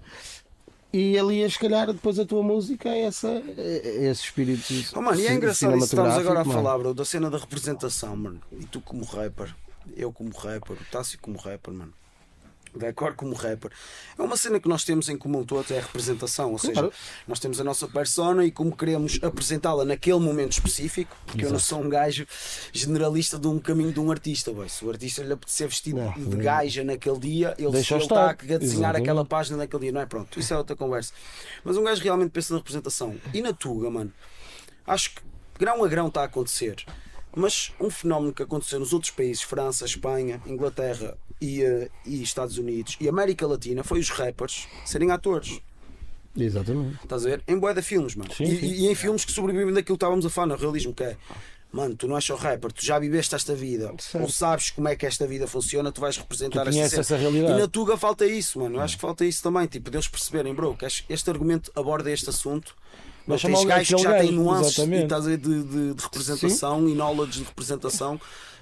[0.93, 4.63] e ali, se calhar, depois a tua música é, essa, é esse espírito.
[4.95, 6.53] Oh, mano, e é engraçado isso que estamos agora a mano.
[6.63, 8.41] falar, bro, da cena da representação, mano.
[8.53, 9.55] E tu como rapper,
[9.97, 11.93] eu como rapper, o Tássio como rapper, mano.
[12.75, 13.71] Decor como rapper.
[14.19, 16.53] É uma cena que nós temos em comum todos, é a representação.
[16.53, 16.93] Ou seja, Claro.
[17.29, 21.59] nós temos a nossa persona e como queremos apresentá-la naquele momento específico, porque eu não
[21.59, 22.27] sou um gajo
[22.73, 24.55] generalista de um caminho de um artista.
[24.55, 24.71] Boy.
[24.71, 26.39] Se o artista lhe apetecer vestido Não, de não.
[26.39, 28.59] gaja naquele dia, ele, Deixa-o ele está a estar.
[28.59, 30.07] desenhar aquela página naquele dia, não é?
[30.07, 31.13] Pronto, isso é outra conversa.
[31.63, 33.19] Mas um gajo realmente pensa na representação.
[33.35, 34.11] E na Tuga, mano,
[34.87, 35.21] acho que
[35.59, 36.77] grão a grão está a acontecer.
[37.35, 42.59] Mas um fenómeno que aconteceu nos outros países, França, Espanha, Inglaterra e, eh, e Estados
[42.59, 45.61] Unidos e América Latina, foi os rappers serem atores.
[46.37, 46.99] Exatamente.
[47.03, 47.43] Estás a ver?
[47.47, 48.33] Em boé de filmes, mano.
[48.33, 48.67] Sim, e, sim.
[48.67, 51.17] e em filmes que sobrevivem daquilo que estávamos a falar no realismo, que é.
[51.73, 54.23] Mano, tu não és só rapper, tu já viveste esta vida, Certo.
[54.23, 57.55] ou sabes como é que esta vida funciona, tu vais representar Tu conheces essa, realidade.
[57.55, 58.77] E na Tuga falta isso, mano.
[58.77, 62.29] Eu acho que falta isso também, tipo, deles perceberem, bro, que este argumento aborda este
[62.29, 62.77] assunto.
[63.27, 64.75] Mas tens gajos que aquele já têm nuances
[65.29, 68.21] e de, de- de representação e knowledge de representação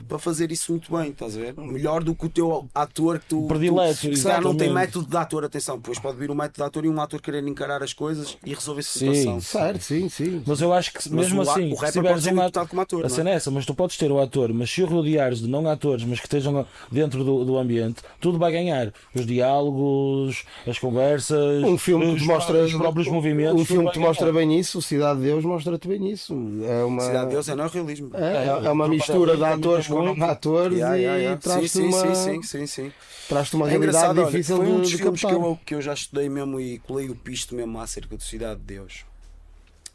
[0.08, 1.54] para fazer isso muito bem, estás a ver?
[1.56, 3.46] Melhor do que o teu ator que tu.
[3.46, 6.34] Predileto, tu, que se calhar não tem método de ator, atenção, pois pode vir um
[6.34, 8.98] método de ator e um ator querer encarar as coisas e resolver a Sim.
[8.98, 9.40] situação.
[9.40, 10.42] Certo, sim, sim.
[10.46, 12.40] Mas eu acho que Mas mesmo o, assim, o se rapper tiveres pode ser um
[12.42, 13.02] ator, como ator.
[13.02, 13.08] a é?
[13.08, 15.68] cena é essa, mas tu podes ter o ator, mas se o rodeares de não
[15.68, 18.92] atores, mas que estejam dentro do, do ambiente, tudo vai ganhar.
[19.14, 23.60] Os diálogos, as conversas, Um filme que mostra os próprios movimentos.
[23.60, 26.34] Um filme que te mostra bem isso, o Cidade de Deus mostra-te bem isso.
[26.64, 28.10] É uma, Cidade de Deus é não é realismo.
[28.14, 30.18] é, é- É, é uma o mistura de atores Muito.
[30.18, 31.40] não atores Yeah, e yeah, yeah.
[31.40, 32.92] traz-te Sim, sim, uma, sim, sim, sim.
[33.29, 35.74] traz-te uma É realidade engraçado, olha, difícil foi um dos de filmes que eu, que
[35.74, 39.05] eu já estudei mesmo e colei o pisto mesmo acerca de Cidade de Deus.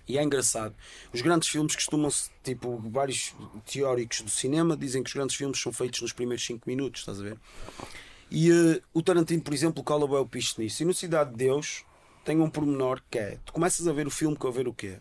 [0.07, 0.75] E é engraçado.
[1.11, 3.33] Os grandes filmes costumam-se, tipo, vários
[3.65, 7.19] teóricos do cinema dizem que os grandes filmes são feitos nos primeiros 5 minutos, estás
[7.19, 7.39] a ver?
[8.29, 10.83] E eh, o Tarantino, por exemplo, cola bem o pisto nisso.
[10.83, 11.83] E no Cidade de Deus
[12.23, 14.73] tem um pormenor que é: tu começas a ver o filme com a ver o
[14.73, 14.97] quê?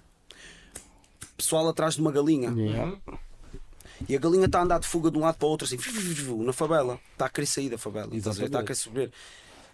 [1.36, 2.50] Pessoal atrás de uma galinha.
[2.50, 2.96] Yeah.
[4.08, 5.78] E a galinha está a andar de fuga de um lado para o outro, assim,
[6.44, 6.98] na favela.
[7.12, 8.08] Está a querer sair da favela.
[8.14, 8.46] Estás a ver?
[8.46, 9.12] Está a querer subir.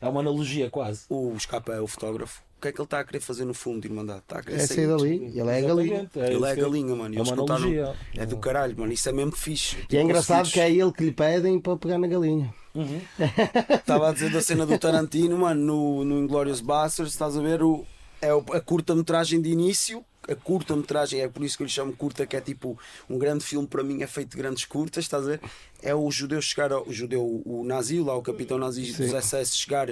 [0.01, 1.03] É uma analogia quase.
[1.09, 2.43] O escapa é o fotógrafo.
[2.57, 4.21] O que é que ele está a querer fazer no fundo, Irmandade?
[4.21, 6.01] Está a querer É sair dali, ele é a galinha.
[6.03, 7.15] Exatamente, Ele é a galinha, mano.
[7.19, 7.63] É uma contaram.
[7.63, 7.95] analogia.
[8.15, 8.93] É do caralho, mano.
[8.93, 9.79] Isso é mesmo fixe.
[9.91, 12.53] E é engraçado que é ele que lhe pedem para pegar na galinha.
[13.75, 17.63] Estava a dizer da cena do Tarantino, mano, no, no Inglourious Basterds, estás a ver
[17.63, 17.85] o,
[18.21, 20.05] é a curta-metragem de início.
[20.31, 23.45] A curta-metragem, é por isso que eu lhe chamo curta, que é tipo um grande
[23.45, 25.41] filme para mim, é feito de grandes curtas, estás a ver?
[25.83, 29.57] É o judeu chegar, ao, o judeu, o nazi, lá o capitão nazi dos SS,
[29.57, 29.89] chegar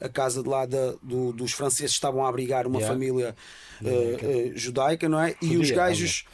[0.00, 2.94] a casa de lá da- do- dos franceses que estavam a abrigar uma Yeah.
[2.94, 3.36] família
[3.84, 5.36] eh, eh, judaica, não é?
[5.40, 6.24] E Judia, os gajos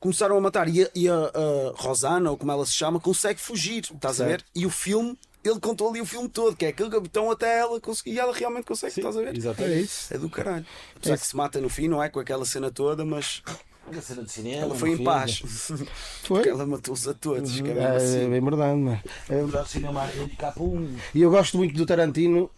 [0.00, 3.38] começaram a matar e a, e a- a Rosana, ou como ela se chama, consegue
[3.40, 4.44] fugir, estás a ver?
[4.54, 7.80] E o filme, ele contou ali o filme todo, que é aquele capitão até ela
[7.80, 9.34] conseguir, e ela realmente consegue, estás a ver?
[9.34, 9.82] É Exatamente.
[9.82, 10.12] isso.
[10.14, 10.66] É do caralho.
[10.96, 12.08] Apesar que se mata no fim, não é?
[12.08, 13.42] Com aquela cena toda, mas
[13.90, 14.62] A cena de cinema.
[14.64, 15.04] ela foi em filme.
[15.04, 15.38] paz.
[16.22, 16.36] Foi?
[16.36, 17.52] Porque ela matou-os a todos.
[17.54, 18.24] que é mesmo É, assim.
[18.24, 19.02] é bem verdade, mano.
[19.28, 20.96] É- Já o cinema handicap um.
[21.14, 22.50] E eu gosto muito do Tarantino.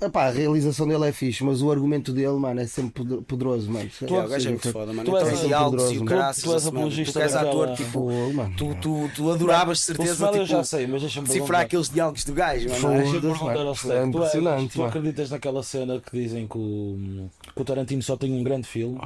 [0.00, 3.70] Epá, a realização dele é fixe, mas o argumento dele, mano, é sempre poder- poderoso,
[3.70, 3.88] mano.
[4.02, 5.04] É, o gajo é muito foda, mano.
[5.04, 7.36] tu és Então, assim diálogos e o caraças, Tu- tu és apologista Tu que és
[7.36, 8.54] ator, tipo, Pô, mano.
[8.56, 12.32] tu, tu, tu adoravas certeza eu tipo, já sei, mas deixa-me cifrar aqueles diálogos do
[12.32, 12.80] gajo, mano.
[13.96, 18.16] É tu, impressionante, tu acreditas naquela cena que dizem que o, que o Tarantino só
[18.16, 18.98] tem um grande filme?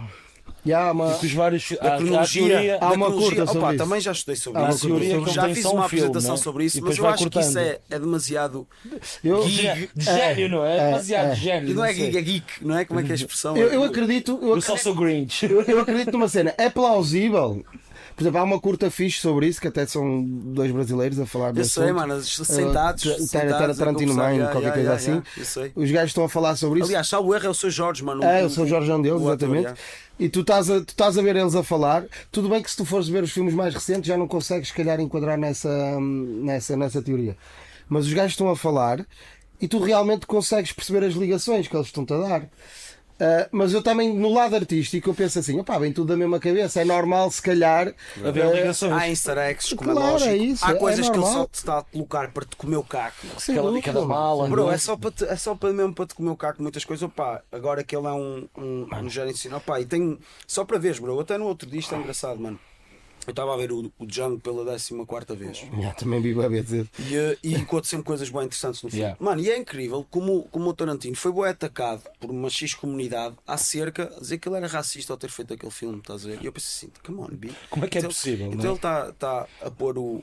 [0.64, 1.08] E há uma.
[1.34, 3.84] Vários há- há cronologia, teoria- há uma cronologia- curta sobre Opa, isso.
[3.84, 4.88] também já estudei sobre Há isso.
[5.30, 6.36] já fiz um uma filme, apresentação né?
[6.42, 8.66] sobre isso, mas eu acho que isso é, é demasiado.
[9.22, 10.76] Eu, de de gênio, não é?
[10.78, 11.34] É, Demasiado é.
[11.36, 11.70] gênio.
[11.70, 12.84] E não é geek, é geek, não é?
[12.84, 13.56] Como é que é a expressão?
[13.56, 14.38] eu, eu acredito.
[14.40, 15.44] Eu Eu só acredito, sou Grinch.
[15.44, 16.54] eu, eu acredito numa cena.
[16.56, 17.64] É plausível.
[18.14, 21.56] Por exemplo, há uma curta fixe sobre isso, que até são dois brasileiros a falar
[21.56, 23.02] Eu sei, mano, sentados.
[23.02, 25.22] Ter- sentados Tarantino yeah, qualquer yeah, coisa yeah, assim.
[25.36, 25.72] Eu sei.
[25.74, 26.88] Os gajos estão a falar sobre isso.
[26.88, 28.22] Aliás, salvo erro é o seu Jorge, mano.
[28.22, 29.74] É, o- eu sou o Jorge o ator, exatamente.
[30.18, 32.04] E tu estás, a, tu estás a ver eles a falar.
[32.30, 34.74] Tudo bem que se tu fores ver os filmes mais recentes já não consegues, se
[34.74, 37.36] calhar, enquadrar nessa, nessa, nessa teoria.
[37.88, 39.04] Mas os gajos estão a falar
[39.60, 42.48] e tu realmente consegues perceber as ligações que eles estão-te a dar.
[43.20, 46.40] Ah, mas eu também, no lado artístico, eu penso assim: opá, vem tudo da mesma
[46.40, 46.80] cabeça.
[46.80, 47.94] É normal, se calhar.
[48.24, 48.92] Haver ah, ligações.
[48.92, 50.30] Há easter eggs, como Claro, é lógico.
[50.30, 52.76] é isso, Há é coisas que ele só te está a colocar para te comer
[52.76, 53.26] o caco.
[53.38, 54.12] sem Aquela dica da mano.
[54.12, 54.48] mala.
[54.48, 56.60] Bro, não é só para, te- é só para mesmo para te comer o caco
[56.62, 57.02] muitas coisas.
[57.04, 60.64] Opá, agora que ele é um, um, um gerente de cinema, opá, e tem só
[60.64, 61.20] para ver, bro.
[61.20, 62.58] Até no outro dia isto é engraçado, mano.
[63.26, 65.58] Eu estava a ver o, o Django pela 14 vez.
[65.80, 66.88] Já, também vi bem dizer.
[66.98, 69.02] E, e encontro sempre coisas bem interessantes no filme.
[69.04, 69.16] Yeah.
[69.24, 73.34] Mano, e é incrível como, como o Tarantino foi bem atacado por uma X comunidade
[73.46, 76.38] acerca a dizer que ele era racista ao ter feito aquele filme, estás a ver?
[76.42, 77.50] E eu pensei assim, come on, B.
[77.70, 78.68] Como é que é Então- possível, Então é?
[78.68, 80.22] ele está tá a pôr o.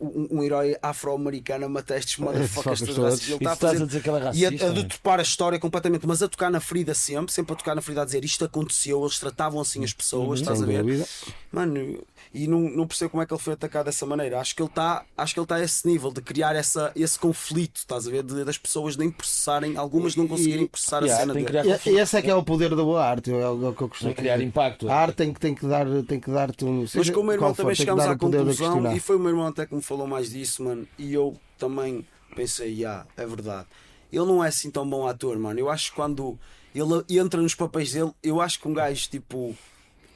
[0.00, 3.28] Um, um herói afro-americano a matar estes motherfuckers Fuckers todos racistas.
[3.28, 4.82] Ele E está a fazer a dizer que ele é e racista, a, a né?
[4.82, 8.00] detopar a história completamente, mas a tocar na ferida sempre, sempre a tocar na ferida
[8.00, 10.82] a dizer isto aconteceu, eles tratavam assim as pessoas, estás a ver?
[10.82, 11.06] dúvida.
[11.52, 12.02] Mano,
[12.34, 14.40] e não, não percebo como é que ele foi atacado dessa maneira.
[14.40, 17.16] Acho que ele está acho que ele está a esse nível de criar essa, esse
[17.18, 18.24] conflito, estás a ver?
[18.24, 21.46] De- das pessoas nem processarem, algumas não conseguirem processar a Yeah, cena dele.
[21.46, 21.90] criar E-.
[21.90, 24.14] E esse é que é o poder da boa arte, é o que eu costumo
[24.14, 24.88] criar impacto.
[24.90, 26.84] A arte tem que, tem que dar, tem que dar-te um.
[26.94, 29.46] Mas com o meu irmão também chegámos dar à conclusão, e foi o meu irmão
[29.46, 33.66] até que me falou mais disso, mano, e eu também pensei, já, é verdade.
[34.12, 35.58] Ele não é assim tão bom ator, mano.
[35.60, 36.36] Eu acho que quando
[36.74, 39.56] ele entra nos papéis dele, eu acho que um gajo tipo.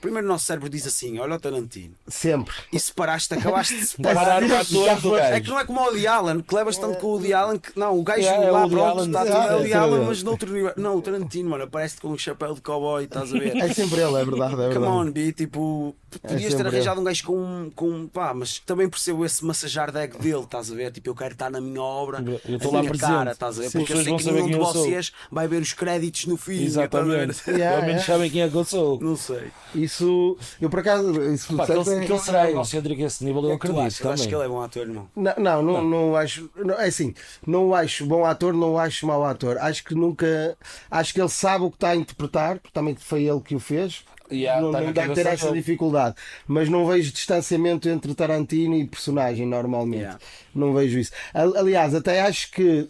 [0.01, 1.95] Primeiro o nosso cérebro diz assim, olha o Tarantino.
[2.07, 2.55] Sempre.
[2.73, 4.43] E separaste, acabaste de Parar separar.
[4.43, 7.07] o ator do É que não é como o Woody Allen, que levas tanto com
[7.09, 9.47] o Woody Allen que não, o gajo É, é lá Woody pronto está tudo é,
[9.47, 10.05] é o Woody é, Allen, é.
[10.07, 10.73] mas noutro nível.
[10.77, 13.57] Não, o Tarantino, mano, aparece com um chapéu de cowboy, estás a ver?
[13.57, 14.55] É sempre ele, é verdade.
[14.55, 14.93] É Come verdade.
[14.93, 18.09] on, B, tipo, podias ter sempre arranjado um gajo com, com.
[18.09, 20.91] pá, mas também percebo esse massajar de ego dele, estás a ver?
[20.93, 23.11] Tipo, eu quero estar na minha obra, Eu estou a lá minha presente.
[23.11, 23.71] cara, estás a ver?
[23.71, 27.43] Sim, Porque eu sei que nenhum de vocês vai ver os créditos no fim, Exatamente.
[27.45, 27.57] ver?
[27.59, 29.01] Yeah, Pelo menos sabem quem é que eu sou.
[29.01, 29.51] Não sei.
[29.75, 33.07] Isso, eu por acaso, isso Pá, que certo ele, é- que ele será egocêntrico a
[33.07, 33.99] esse nível, eu que é que acredito achas?
[33.99, 34.15] também.
[34.15, 35.09] Acho que ele é bom ator, irmão.
[35.15, 36.51] Não, não, não, não acho.
[36.57, 37.15] Não, é assim,
[37.47, 39.59] não acho bom ator, não acho mau ator.
[39.59, 40.57] Acho que nunca.
[40.91, 43.61] Acho que ele sabe o que está a interpretar, porque também foi ele que o
[43.61, 44.05] fez.
[44.31, 46.15] Yeah, não tá não deve ter essa dificuldade.
[46.47, 50.01] Mas não vejo distanciamento entre Tarantino e personagem, normalmente.
[50.03, 50.19] Yeah.
[50.55, 51.13] Não vejo isso.
[51.33, 52.89] Ali- Aliás, até acho que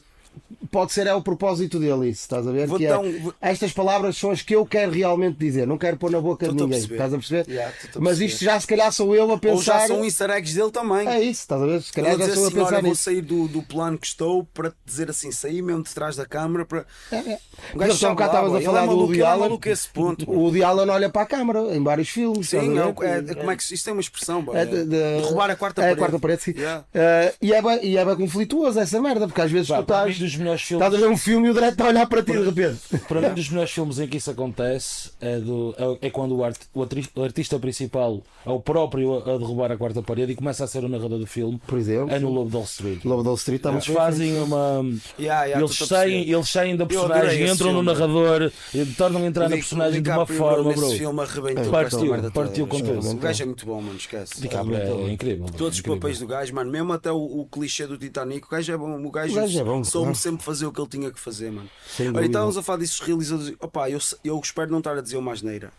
[0.71, 2.67] pode ser é o propósito dele, isso, estás a ver?
[2.67, 5.79] Vou Que é, um- vou- Estas palavras são as que eu quero realmente dizer, não
[5.79, 6.79] quero pôr na boca de Estou-te a ninguém.
[6.81, 6.95] perceber.
[6.95, 7.51] Estás a perceber?
[7.51, 9.39] Yeah, a Mas isto já se calhar sou eu a Ou já
[9.75, 9.87] pensar.
[9.87, 11.07] são easter eggs dele também.
[11.09, 11.83] É isso, estás a ver?
[11.83, 13.03] Se calhar já sou eu a assim, olha, pensar vou nisso.
[13.03, 16.27] sair do, do plano que estou para te dizer assim, sair mesmo de trás da
[16.27, 16.85] câmara para.
[17.13, 17.39] É, é.
[17.75, 19.59] O gajo um bocado estavas a falar é do maluco, Woody ele é Allen.
[19.65, 20.31] a esse ponto.
[20.31, 22.49] O Woody Allen olha para a câmara em vários filmes.
[22.49, 24.85] Sim, a não, é, é- como é que isto é uma expressão, É é de-
[24.85, 25.99] de- derrubar a quarta é parede.
[25.99, 26.55] a quarta parede, sim.
[26.95, 30.17] Eh, e, é bem, e é bem conflituoso essa merda, porque às vezes tu estás.
[30.33, 30.87] Dos melhores filmes.
[30.87, 32.79] Estás a ver um filme e o direto está a olhar para ti de repente.
[33.07, 36.45] Para mim, dos melhores filmes em que isso acontece é, do, é, é quando o,
[36.45, 40.35] art, o, atri- o artista principal é o próprio a, derrubar a quarta parede e
[40.37, 41.61] começa a ser o narrador do filme.
[41.67, 43.05] Por exemplo, É no Lobo de Wall Street.
[43.05, 44.85] Lobo de Wall Street está Eles fazem uma.
[45.19, 49.49] Yeah, yeah, eles, saem, eles saem da personagem, entram no narrador e tornam a entrar
[49.49, 50.91] na personagem de uma forma, bro.
[50.91, 53.11] filme arrebentou Partiu, partiu com tudo.
[53.11, 54.41] O gajo é muito bom, mano, esquece.
[54.41, 55.47] DiCaprio é incrível.
[55.57, 58.77] Todos os papéis do gajo, mano, mesmo até o, clichê do Titanic, o gajo é
[58.77, 59.83] bom, o gajo, é bom,
[60.15, 61.69] sempre fazer o que ele tinha que fazer, mano.
[62.15, 63.57] Olha, estávamos a falar disso, os realizadores.
[63.61, 65.73] Opa, eu, eu espero não estar a dizer uma asneira.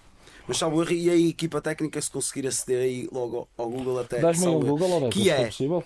[0.47, 4.19] Mas sabe, e a equipa técnica, se conseguir aceder aí logo ao ao Google até.
[4.19, 4.59] Dás-me erro.
[4.61, 5.83] Google, Alberto, Que é, possível?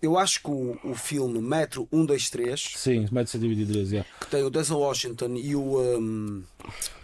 [0.00, 4.08] eu acho que o, o filme Metro 123, Sim, mete 123, yeah.
[4.20, 5.78] que tem o Denzel Washington e o.
[5.98, 6.42] um,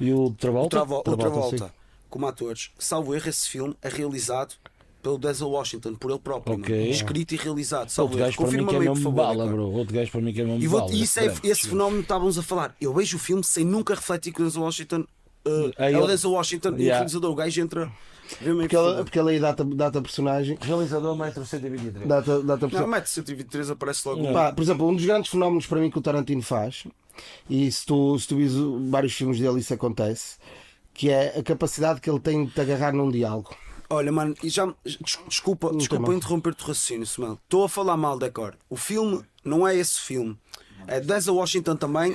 [0.01, 0.71] E o o Travolta?
[0.71, 1.75] Travo- o Travolta, Travolta
[2.09, 4.55] como atores, salvo erro, esse filme é realizado
[5.05, 6.77] pelo Denzel Washington, por ele próprio, Ok.
[6.77, 6.91] mano.
[6.91, 7.91] escrito e realizado.
[7.91, 9.71] Salvo Outro gajo para mim que é mesmo favor, bala, bro.
[9.71, 10.93] Outro gajo para mim que é mesmo E, vou, bala.
[10.93, 12.75] e isso é, esse fenómeno que estávamos a falar.
[12.81, 15.01] Eu vejo o filme sem nunca refletir que o Denzel Washington
[15.47, 16.97] uh, Aí é o Denzel Washington e o Yeah.
[16.99, 17.31] realizador.
[17.31, 17.93] O gajo entra.
[18.43, 19.05] Porque favor.
[19.05, 20.57] porque ele aí data, data personagem.
[20.61, 22.09] Realizador metro 123.
[22.09, 22.89] Data, data Não, personagem.
[22.91, 24.33] mete 123, aparece logo.
[24.33, 26.85] Pá, por exemplo, um dos grandes fenómenos para mim que o Tarantino faz,
[27.51, 28.53] e se tu, se tu vis
[28.89, 30.39] vários filmes dele, isso acontece,
[30.95, 33.55] que é a capacidade que ele tem de te agarrar num diálogo.
[33.95, 37.39] Olha, mano, e já, des- desculpa, tem desculpa interromper-te o raciocínio, Samuel.
[37.45, 38.57] Estou a falar mal, decor.
[38.69, 40.39] O filme não é esse filme.
[40.87, 42.13] É Denzel Washington também.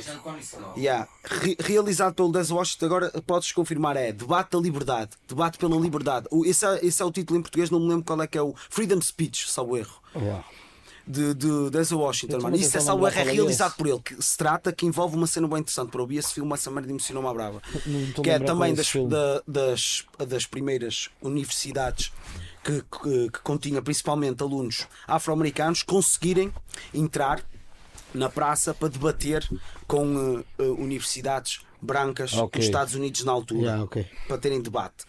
[0.77, 1.07] Yeah.
[1.23, 5.11] Re- realizado pelo Denzel Washington, agora podes confirmar, é Debate da Liberdade.
[5.27, 6.27] Debate pela Liberdade.
[6.29, 8.37] O- esse, é, esse é o título em português, não me lembro qual é que
[8.37, 9.99] é o Freedom Speech, salvo erro.
[11.11, 12.55] De, de Washington, mano.
[12.55, 13.99] Isso é salvo erro, é é realizado por ele.
[13.99, 15.89] Que se trata que envolve uma cena bem interessante.
[15.89, 17.59] Para ouvir esse filme, essa merda emocionou uma brava.
[18.23, 22.11] Que é também é das, da- das, das primeiras universidades
[22.63, 26.53] que, que, que continha principalmente alunos afro-americanos conseguirem
[26.93, 27.41] entrar
[28.13, 29.49] na praça para debater
[29.87, 32.59] com eh, eh, universidades brancas Ok.
[32.59, 34.05] nos Estados Unidos na altura Yeah, ok.
[34.27, 35.05] para terem debate.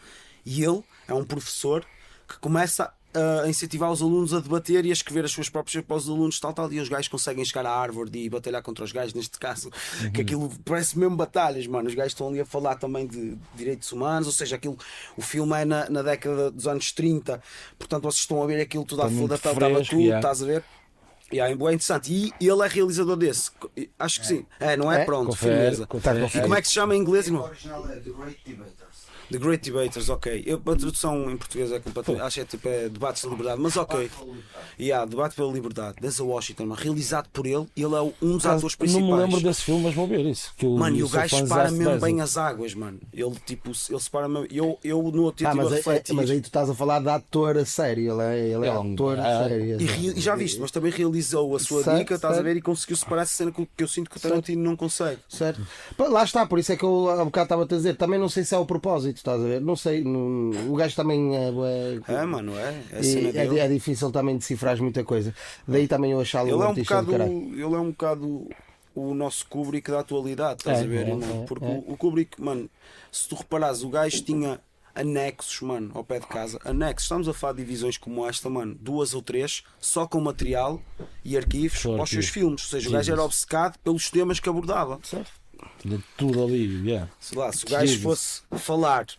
[0.47, 1.85] E ele é um professor
[2.27, 5.97] que começa a incentivar os alunos a debater e a escrever as suas próprias para
[5.97, 8.93] os alunos, tal, tal, e os gajos conseguem chegar a Harvard e batalhar contra os
[8.93, 9.71] gajos, neste caso,
[10.15, 11.89] que aquilo parece mesmo batalhas, mano.
[11.89, 14.79] Os gajos estão ali a falar também de direitos humanos, ou seja, aquilo,
[15.17, 17.43] o filme é na, na década dos anos 30,
[17.79, 20.19] portanto vocês estão a ver aquilo tudo à foda, muito estava tudo, yeah.
[20.19, 20.65] estás a ver?
[21.33, 22.13] Yeah, é bem interessante.
[22.13, 23.53] E ele é realizador desse.
[23.99, 24.45] Acho que sim.
[24.59, 25.03] É, não é?
[25.03, 25.05] É?
[25.05, 25.87] Pronto, Confere, firmeza.
[25.87, 26.27] confere.
[26.27, 27.45] E como é que se chama em inglês, O irmão?
[27.45, 28.90] original é The Great Debaters.
[29.31, 30.43] The Great Debaters, ok.
[30.45, 32.23] Eu, a tradução em português é completamente.
[32.23, 34.11] Acho que é tipo é debates de liberdade, mas ok.
[34.79, 35.97] Yeah, debate pela liberdade.
[36.01, 39.05] Denzel Washington, mano, realizado por ele, ele é um dos atores Não principais.
[39.07, 40.53] me lembro desse filme, mas vou ver isso.
[40.57, 42.99] Que Mano, e o gajo separa mesmo bem as águas, mano.
[43.13, 44.47] Ele tipo, ele separa mesmo.
[44.51, 46.15] Eu, eu no outro dia Ah, mas, a é- é- refletir.
[46.15, 48.79] mas aí tu estás a falar de ator a sério, ele é, ele é, É
[48.79, 49.81] um- ator a ah, sério.
[49.81, 52.47] E, re- e já viste, mas também realizou a sua Certo, dica, estás a certo.
[52.47, 55.21] ver, e conseguiu separar essa cena que, eu sinto que o Tarantino não consegue.
[55.29, 55.61] Certo.
[55.99, 57.97] Lá está, por isso é que eu há bocado estava a dizer.
[57.97, 59.61] Também não sei se é o propósito, estás a ver?
[59.61, 60.03] Não sei.
[60.05, 61.49] não- o gajo também é.
[61.49, 62.83] é- É, mano, é.
[62.93, 65.35] É é, é difícil também decifrar muita coisa.
[65.67, 67.53] Daí também eu achá-lo um é um artista bocado, do caralho.
[67.55, 68.49] ele é um bocado
[68.95, 71.83] o nosso Kubrick da atualidade, estás É, a ver, é, é, Porque é.
[71.87, 72.69] O, Kubrick, mano,
[73.13, 74.61] se tu reparares, o gajo tinha
[74.93, 76.59] anexos, mano, ao pé de casa.
[76.65, 80.83] Anexos, estamos a falar de divisões como esta, mano, duas ou três, só com material
[81.25, 82.63] e arquivos Só para os seus filmes.
[82.65, 84.99] Ou seja, o gajo era obcecado pelos temas que abordava.
[85.79, 87.09] Tinha Tudo ali, yeah.
[87.19, 89.19] Sei lá, se o gajo fosse falar de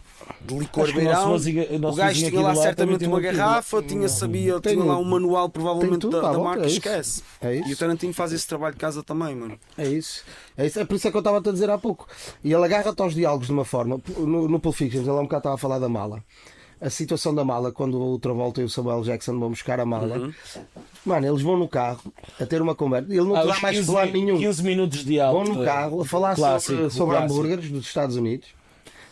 [0.58, 4.86] licor beirão, o o gajo tinha lá certamente uma um garrafa, tinha, sabia, Tem tinha
[4.86, 7.24] lá um- manual provavelmente tudo da, da volta, marca, é esquece.
[7.42, 7.70] É isso.
[7.70, 9.58] E o Tarantino faz esse trabalho de casa também, mano.
[9.78, 10.24] É isso.
[10.56, 10.80] É isso.
[10.80, 12.08] É por isso é que eu estava a dizer há pouco.
[12.44, 14.00] E ele agarra-te aos diálogos de uma forma.
[14.18, 16.24] No, no Pulp Fiction, ele há um bocado estava a falar da mala.
[16.82, 20.18] A situação da mala, quando o Travolta e o Samuel Jackson vão buscar a mala,
[20.18, 20.34] Uhum.
[21.06, 22.02] mano, eles vão no carro
[22.40, 23.08] a ter uma conversa.
[23.12, 24.38] Ele não Ah, te dá mais 15, plano nenhum.
[24.40, 25.54] 15 minutos de Vão alto.
[25.54, 28.48] no carro a falar Clássico, sobre, sobre hambúrgueres dos Estados Unidos.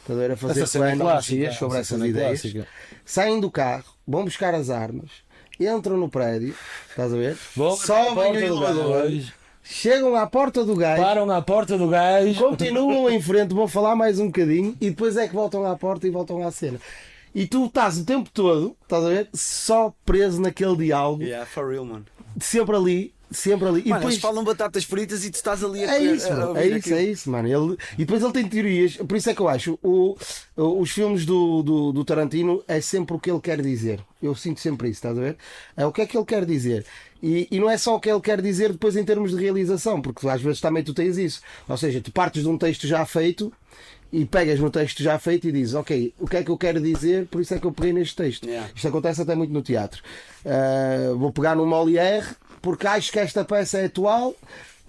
[0.01, 0.31] Estás a ver?
[0.31, 2.41] A fazer é plano clássica, sobre essa essas é ideias.
[2.41, 2.67] clássica.
[3.05, 5.11] Saem do carro, vão buscar as armas,
[5.59, 6.55] entram no prédio,
[6.89, 7.37] estás a ver?
[7.55, 9.11] Vão à Sobem o elevador,
[9.63, 11.03] chegam à porta do gajo.
[11.03, 12.33] Param à porta do gajo.
[12.39, 16.07] continuam em frente, vão falar mais um bocadinho e depois é que voltam à porta
[16.07, 16.79] e voltam à cena.
[17.33, 19.29] E tu estás o tempo todo, estás a ver?
[19.33, 22.05] Só preso naquele diálogo, Yeah, for real, mano.
[22.39, 23.81] sempre ali, sempre ali.
[23.85, 26.57] E Mano, depois eles falam batatas fritas e tu estás ali a é isso, a-
[26.57, 26.95] a é isso, aquilo.
[26.95, 27.47] é isso, mano.
[27.47, 30.15] Ele, e depois ele tem teorias, por isso é que eu acho o,
[30.57, 33.99] os filmes do, do, do Tarantino é sempre o que ele quer dizer.
[34.21, 35.37] Eu sinto sempre isso, estás a ver?
[35.77, 36.83] É o que é que ele quer dizer.
[37.21, 40.01] E, e não é só o que ele quer dizer depois em termos de realização,
[40.01, 41.41] porque às vezes também tu tens isso.
[41.67, 43.51] Ou seja, tu partes de um texto já feito
[44.11, 46.81] e pegas no texto já feito e dizes, ok, o que é que eu quero
[46.81, 48.47] dizer, por isso é que eu peguei neste texto.
[48.47, 48.69] Yeah.
[48.75, 50.01] Isto acontece até muito no teatro.
[50.45, 52.25] Ah, vou pegar no Molière
[52.61, 54.35] porque acho que esta peça é atual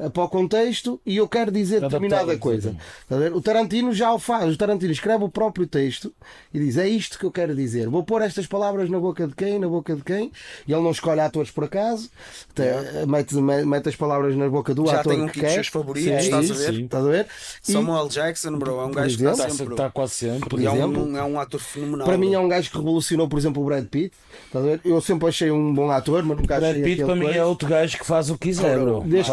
[0.09, 2.75] para o contexto e eu quero dizer determinada coisa.
[3.09, 3.33] ver?
[3.35, 4.55] O Tarantino já o faz.
[4.55, 6.13] O Tarantino escreve o próprio texto
[6.55, 7.89] e diz: É isto que eu quero dizer.
[7.89, 10.33] Vou pôr estas palavras na boca de quem, na boca de quem.
[10.67, 12.09] E ele não escolhe atores por acaso.
[12.55, 15.55] Te- Mete, mete as palavras na boca do Já ator tem um que dos quer.
[15.55, 16.81] seus favoritos, Sim, estás a ver?
[16.85, 17.27] Estás a ver?
[17.69, 19.75] E- Samuel Jackson, bro, é um gajo que exemplo, está Está, sempre.
[19.75, 20.49] está quase sempre.
[20.49, 22.07] Por E é exemplo, um, é um ator fenomenal.
[22.07, 24.15] Para mim é um gajo que revolucionou, por exemplo, o Brad Pitt.
[24.47, 24.81] Estás a ver?
[24.85, 27.39] Eu sempre achei um bom ator, mas nunca Brad achei Pitt aquele para mim coisa.
[27.39, 29.01] é outro gajo que faz o que quiser, bro.
[29.07, 29.33] Desde,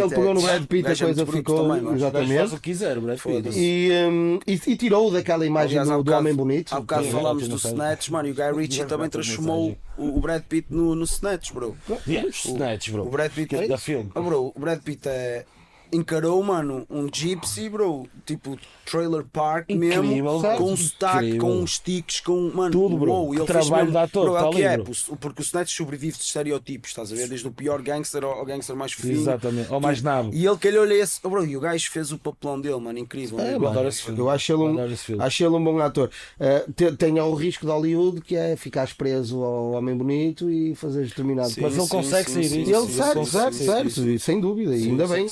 [0.00, 1.56] Ele pegou no é- Brad Pitt a é coisa ficou.
[1.68, 2.54] também, o gajo faz exatamente.
[2.54, 3.34] o que quiser, Brad Pitt.
[3.34, 3.58] Foda-se.
[3.58, 6.74] E, hum, e, e tirou daquela imagem Aliás, do, do bocado- homem bonito.
[6.74, 7.56] Há bocado falámos do.
[7.56, 11.52] Snatch, mano, e o Guy Ritchie também transformou o, o Brad Pitt no, no Snatch,
[11.52, 11.76] bro.
[12.06, 13.02] Yeah, Snatch, bro.
[13.06, 14.10] O Brad Pitt Que é da filme.
[14.14, 15.44] Ah, bro, o Brad Pitt é,
[15.92, 20.56] encarou, mano, um gypsy, bro, tipo trailer park Incrível, mesmo, bro.
[20.58, 21.40] com um sotaque, Incrível.
[21.40, 23.30] com uns sticks, com, mano, Tudo, bro.
[23.30, 24.92] Que ele fez trabalho mesmo, de ator, bro, é tá o que é, bro.
[25.20, 28.44] porque o Snatch sobrevive de estereotipos, estás a ver, desde o pior gangster ao, ao
[28.44, 29.14] gangster mais fofinho.
[29.20, 29.72] Exatamente.
[29.72, 30.30] Ou mais nabo.
[30.32, 33.38] E ele calhou-lhe esse, oh, bro, e o gajo fez o papelão dele, mano, incrível.
[33.40, 33.68] É, né, Eu bro?
[33.68, 34.18] adoro esse filme.
[34.20, 36.10] Eu acho ele um, acho ele um bom ator.
[36.38, 40.74] Uh, te- tem o risco de Hollywood que é ficares preso ao homem bonito e
[40.74, 42.76] fazer determinado Sim, Mas ele sim, consegue sim, sair disso.
[42.76, 45.28] Ele sim, certo, sim, certo, sim, certo, sim, sem dúvida, e Sim, ainda bem,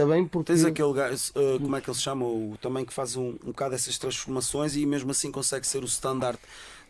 [0.00, 2.24] ainda bem porque Tens aquele gajo, uh, como é que ele se chama?
[2.24, 5.86] O, também que faz um, um bocado essas transformações e mesmo assim consegue ser o
[5.86, 6.38] standard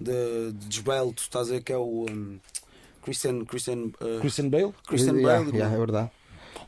[0.00, 2.38] de, de desbelto, estás a ver que é o um,
[3.02, 4.74] Christian, Christian, uh, Christian Bale?
[4.86, 5.50] Christian Yeah, Bale.
[5.56, 5.78] yeah, é mano.
[5.78, 6.10] verdade.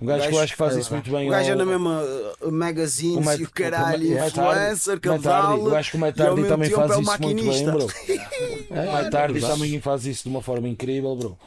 [0.01, 1.29] Um gajo que eu gajo- acho que faz isso muito bem.
[1.29, 2.03] o gajo é ao- na mesma
[2.41, 5.69] uh, magazines Matt- e o caralho, o Matt influencer, cavalo.
[5.69, 7.87] Eu acho que o Matt Hardy também faz é o isso muito bem, bro.
[8.71, 9.53] É, Mais tarde verdade.
[9.61, 11.39] também faz isso de uma forma incrível, bro.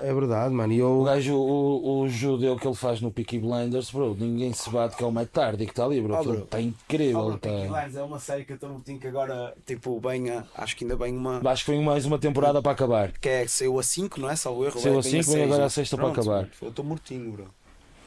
[0.00, 0.72] É verdade, mano.
[0.72, 4.52] E O eu, gajo, o, o judeu que ele faz no Peaky Blinders, bro, ninguém
[4.52, 6.16] se bate que é o Matt Tardy que está ali, bro.
[6.18, 6.38] Oh, bro.
[6.44, 7.18] Está incrível.
[7.20, 7.48] Oh, tá...
[7.50, 10.76] Peaky Blinders é uma série que eu estou no que agora, tipo, bem, a- acho
[10.76, 11.40] que ainda bem uma.
[11.50, 13.12] Acho que foi mais uma temporada para acabar.
[13.12, 14.36] Que é, saiu a 5, não é?
[14.36, 14.78] Salvo erro.
[14.78, 15.66] Saiu é a bem cinco, vem seis, agora né?
[15.66, 16.48] a sexta para Pronto, acabar.
[16.60, 17.46] Eu estou mortinho, bro.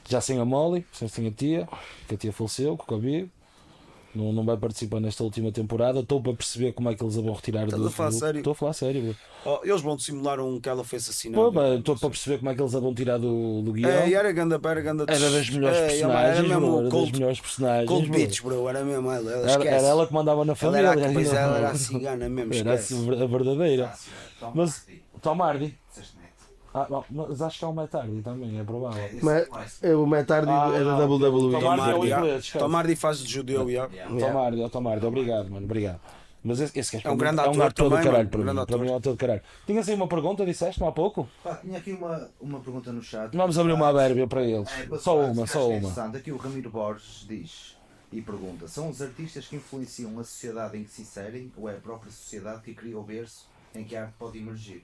[0.07, 1.67] Já sem a Molly, sem a tia,
[2.07, 3.29] que a tia faleceu, com o Covid.
[4.15, 5.99] Não, não vai participar nesta última temporada.
[5.99, 8.15] Estou para perceber como é que eles a vão retirar Estás do a falar do-
[8.15, 8.37] sério?
[8.39, 9.15] Estou a falar sério.
[9.45, 11.51] Oh, eles vão simular um que ela foi assassinada.
[11.51, 13.89] Mas Estou para perceber como é que eles a vão tirar do, do guião.
[13.91, 15.05] É, era ganda, era ganda.
[15.07, 17.87] Era das melhores É, personagens, Era mesmo bro, era das Cold, melhores personagens.
[17.89, 18.17] Cold bro.
[18.17, 18.69] Beach, bro.
[18.69, 19.31] Era mesmo ela.
[19.31, 20.87] Ela, Era, era ela que mandava na Ela família.
[20.87, 23.93] era, pois ela era a cigana mesmo, Era a verdadeira.
[24.39, 25.03] Tom Mas- Hardy.
[25.21, 25.77] Tom Hardy.
[26.77, 29.01] Ah, não, mas acho que é o Matt Hardy também, é provável.
[29.21, 31.51] Mas- é o Matt Hardy Ah, é da não, WWE.
[31.53, 32.37] Tom Tom Hardy é o inglês, ah.
[32.39, 32.59] esquece.
[32.59, 33.85] Tom Hardy faz de judeu, já.
[33.87, 34.19] Yeah.
[34.19, 36.01] Tom Hardy, é Tom Hardy, obrigado, mano, obrigado.
[36.43, 38.03] Mas esse, esse gajo É um para mim grande é um ator ator do também,
[38.05, 38.53] caralho mano, para um mim.
[38.53, 39.41] grande Para mim é um ator do caralho.
[39.65, 41.27] Tinhas aí uma pergunta, disseste, não há pouco?
[41.43, 43.35] Pá, tinha aqui uma, uma pergunta no chat.
[43.35, 44.69] Vamos abrir uma abérbia para eles.
[44.77, 45.77] É, para Só uma, só acho uma.
[45.77, 46.17] interessante.
[46.17, 47.77] Aqui o Ramiro Borges diz
[48.11, 51.77] e pergunta: são os artistas que influenciam a sociedade em que se inserem ou é
[51.77, 54.83] a própria sociedade que cria o berço em que a arte pode emergir?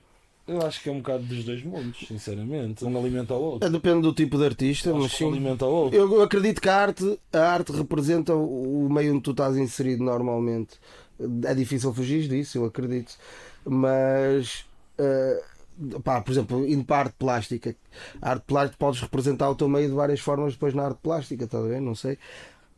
[0.51, 2.83] Eu acho que é um bocado dos dois mundos, sinceramente.
[2.83, 3.67] Um alimenta o outro.
[3.67, 5.33] É, Depende do tipo de artista, mas que um sim.
[5.33, 5.97] alimenta o outro.
[5.97, 10.77] Eu, acredito que a arte, a arte representa o meio onde tu estás inserido normalmente.
[11.45, 13.13] É difícil fugir disso, eu acredito.
[13.63, 14.65] Mas,
[14.97, 15.43] eh,
[16.03, 17.75] pá, por exemplo, indo para a arte plástica,
[18.21, 21.45] a arte plástica podes representar o teu meio de várias formas depois na arte plástica,
[21.45, 21.79] está a ver?
[21.79, 22.17] Não sei.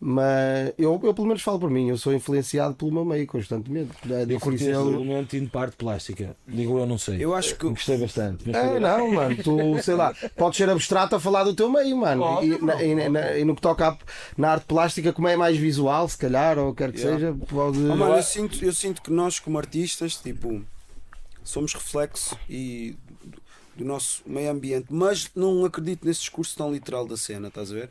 [0.05, 3.91] Mas eu, eu pelo menos falo por mim, eu sou influenciado pelo meu meio constantemente.
[4.11, 4.79] É Eu curti difícil.
[4.89, 6.35] argumento indo para a arte plástica.
[6.45, 7.23] Digo eu, não sei.
[7.23, 7.69] Eu acho que.
[7.69, 8.53] Gostei bastante.
[8.53, 12.43] É, não, mano, tu, sei lá, podes ser abstrato a falar do teu meio, mano.
[12.43, 13.97] E, na- e na- e no que toca à-
[14.37, 17.19] na arte plástica, como é mais visual, se calhar, ou quer que Yeah.
[17.19, 17.77] seja, pode.
[17.79, 20.61] Oh, mano, eu, sinto, eu sinto que nós, como artistas, tipo,
[21.45, 22.97] somos reflexo e
[23.73, 27.73] do nosso meio ambiente, mas não acredito nesse discurso tão literal da cena, estás a
[27.73, 27.89] ver?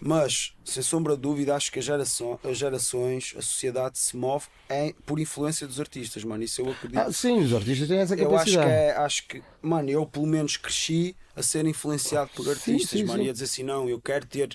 [0.00, 4.46] Mas, sem sombra de dúvida, acho que a geração, as gerações, a sociedade se move
[4.70, 6.44] em- por influência dos artistas, mano.
[6.44, 6.98] Isso eu acredito.
[6.98, 8.66] Ah, sim, os artistas têm essa eu acho capacidade.
[8.66, 13.04] que é, acho que, mano, eu pelo menos cresci a ser influenciado por artistas, sim,
[13.06, 13.26] mano, sim.
[13.26, 14.54] e a dizer assim, não, eu quero ter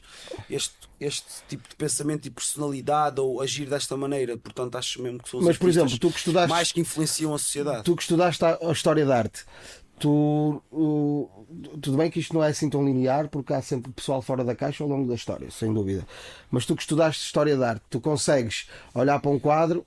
[0.50, 5.30] este, este tipo de pensamento e personalidade ou agir desta maneira, portanto acho mesmo que
[5.30, 7.84] são os Mas, por exemplo, tu que estudaste, mais que influenciam a sociedade.
[7.84, 9.44] tu que estudaste a, a história da arte,
[10.02, 10.62] tu.
[10.72, 11.30] o-
[11.82, 14.56] tudo bem que isto não é assim tão linear, porque há sempre pessoal fora da
[14.56, 16.06] caixa ao longo da história, sem dúvida.
[16.50, 19.86] Mas tu que estudaste história da arte, tu consegues olhar para um quadro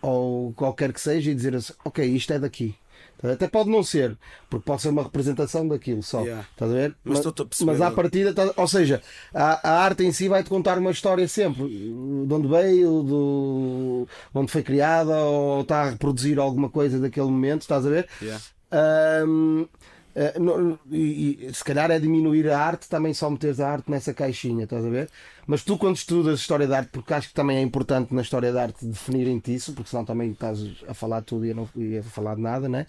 [0.00, 2.74] ou qualquer que seja e dizer assim, ok, isto é daqui.
[3.20, 4.16] Até pode não ser,
[4.48, 6.20] porque pode ser uma representação daquilo só.
[6.20, 6.46] Yeah.
[6.52, 6.94] Estás a ver?
[7.02, 7.96] Mas estou-te a mas à Logo.
[7.96, 9.02] partida, tá- ou seja,
[9.34, 14.52] a, a arte em si vai-te contar uma história sempre, de onde veio, do, onde
[14.52, 18.08] foi criada, ou está a reproduzir alguma coisa daquele momento, estás a ver?
[18.22, 18.40] Yeah.
[18.70, 23.88] Eh, no- e, e se calhar é diminuir a arte também só meteres a arte
[23.90, 25.08] nessa caixinha, estás a ver?
[25.46, 28.52] Mas tu quando estudas história da arte, porque acho que também é importante na história
[28.52, 31.98] da arte definirem-te isso, porque senão também estás a falar tudo e a não e
[31.98, 32.86] a falar de nada, né?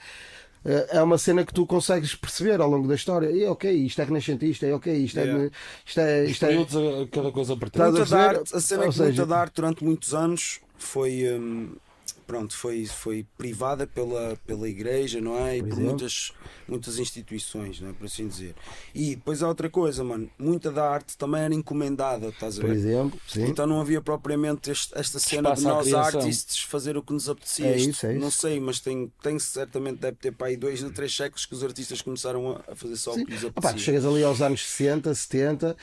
[0.65, 3.29] Eh, É uma cena que tu consegues perceber ao longo da história.
[3.29, 5.23] E ok, isto é renascentista, é ok, isto é.
[5.25, 5.51] Yeah.
[5.85, 7.85] Isto é, isto é Períodos a cada coisa pertence.
[7.85, 11.31] A Muita a cena é Ou que muita seja- da arte durante muitos anos foi
[11.31, 11.75] hum,
[12.29, 15.57] pronto, foi, foi privada pela, pela igreja, não é?
[15.57, 16.31] E Por por muitas,
[16.67, 17.93] muitas instituições, não é?
[17.93, 18.53] Por assim dizer.
[18.93, 22.69] E depois há outra coisa, mano, muita da arte também era encomendada, estás a por
[22.69, 22.75] ver?
[22.75, 23.45] exemplo, sim.
[23.47, 27.27] Então não havia propriamente este- esta cena Espaço de nós artistas fazer o que nos
[27.27, 27.65] apetecia.
[27.65, 28.41] É isso, é Não isso.
[28.41, 31.63] sei, mas tem, tem certamente deve ter para aí dois ou três séculos que os
[31.63, 33.23] artistas começaram a, fazer só Sim.
[33.23, 33.79] o que lhes Opa, apetecia.
[33.85, 35.75] chegas ali aos anos 60, 70,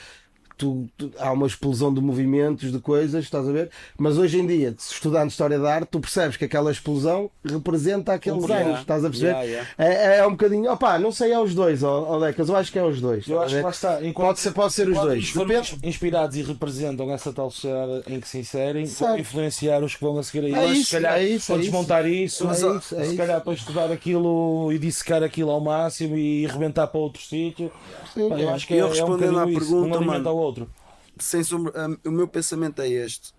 [0.57, 3.71] tu, tu- há uma explosão de movimentos, de coisas, estás a ver?
[3.99, 8.43] Mas hoje em dia, estudando História da Arte, tu percebes que aquela explosão representa aqueles
[8.45, 8.67] Yeah.
[8.67, 9.31] anos, estás a perceber?
[9.33, 9.69] Yeah, yeah.
[9.79, 12.85] É, é um bocadinho, opá, não sei, é os dois, ó, eu acho que é
[12.85, 13.27] os dois.
[13.29, 14.05] Eu acho que lá está.
[14.05, 15.33] enquanto- Pode ser, pode ser os dois.
[15.33, 19.21] Depende- inspirados e representam essa tal sociedade em que se inserem, Certo.
[19.21, 21.63] influenciar os que vão a seguir a É isso, se calhar é isso, é isso.
[21.65, 23.17] desmontar isso, É mas, isso, é se isso.
[23.17, 27.71] calhar para estudar aquilo e dissecar aquilo ao máximo e arrebentar para outro sítio.
[28.15, 28.53] Sim, Eu é.
[28.53, 30.71] acho que é, Eu é um respondendo à bocadinho isso, pergunta, um mano, outro.
[31.19, 33.35] sem sombra, hum, o meu pensamento é este.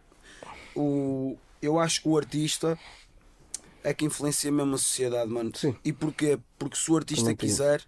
[0.75, 2.77] O, eu acho que o artista
[3.83, 5.51] é que influencia mesmo a sociedade, mano.
[5.55, 5.75] Sim.
[5.83, 6.37] E porquê?
[6.59, 7.81] Porque se o artista quiser,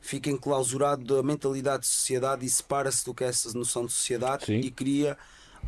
[0.00, 4.46] fica enclausurado da mentalidade de sociedade e separa-se do que é essa noção de sociedade
[4.46, 4.60] Sim.
[4.60, 5.16] e cria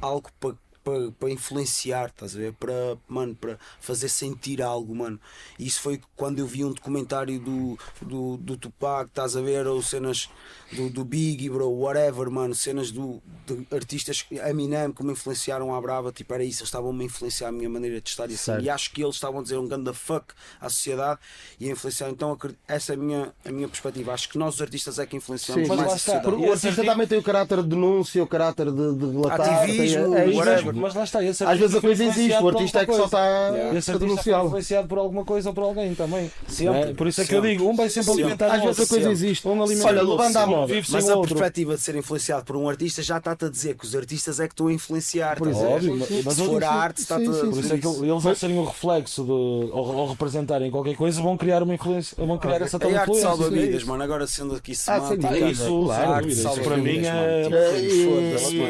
[0.01, 2.52] algo para para para influenciar, estás a ver?
[2.54, 5.18] Para, mano, para fazer sentir algo, mano.
[5.58, 9.66] E isso foi quando eu vi um documentário do, do, do Tupac, estás a ver?
[9.66, 10.28] Ou cenas
[10.72, 12.54] do, do Biggie, bro, whatever, mano.
[12.54, 16.12] Cenas do, de artistas, Eminem, que me influenciaram à brava.
[16.12, 18.44] Tipo, era isso, eles estavam-me a influenciar a minha maneira de estar e assim.
[18.44, 18.64] Certo.
[18.64, 21.20] E acho que eles estavam a dizer um ganda fuck à sociedade
[21.60, 22.10] e a influenciar.
[22.10, 24.12] Então, essa é a minha, a minha perspectiva.
[24.12, 26.24] Acho que nós, os artistas, é que influenciamos Sim, mas mais a sociedade.
[26.24, 29.62] Porque o artista também tem o caráter de denúncia, o caráter de, de relatar.
[29.62, 30.71] Ativismo, é isso whatever.
[30.80, 33.22] Mas lá está, esse Às vezes a coisa existe, o artista é que só está
[33.22, 33.78] Yeah.
[33.78, 36.30] Esse a artista foi influenciado por alguma coisa ou por alguém também.
[36.46, 36.94] Sempre, é?
[36.94, 37.56] Por isso é que eu sempre.
[37.56, 38.22] digo, um vai sempre Sempre.
[38.22, 39.12] alimentar Às o vezes a coisa Sempre.
[39.12, 39.48] existe.
[39.48, 40.74] Um alimenta Olha, o levando à moda.
[40.90, 41.34] Mas o a outro.
[41.34, 44.46] perspectiva de ser influenciado por um artista já está-te a dizer que os artistas é
[44.48, 45.36] que estão a influenciar.
[45.38, 47.86] Por exemplo, mas Se for a arte, sim, está-te a sim, Por isso é que
[47.86, 52.16] eles, ao serem um reflexo de, ou, ou representarem qualquer coisa, vão criar uma influência,
[52.24, 53.28] vão criar essa tal A arte influência.
[53.28, 54.02] salva É vidas, mano.
[54.02, 57.56] Agora sendo aqui Ah, semântica, sem dúvida, isso, claro, para mim é- mano.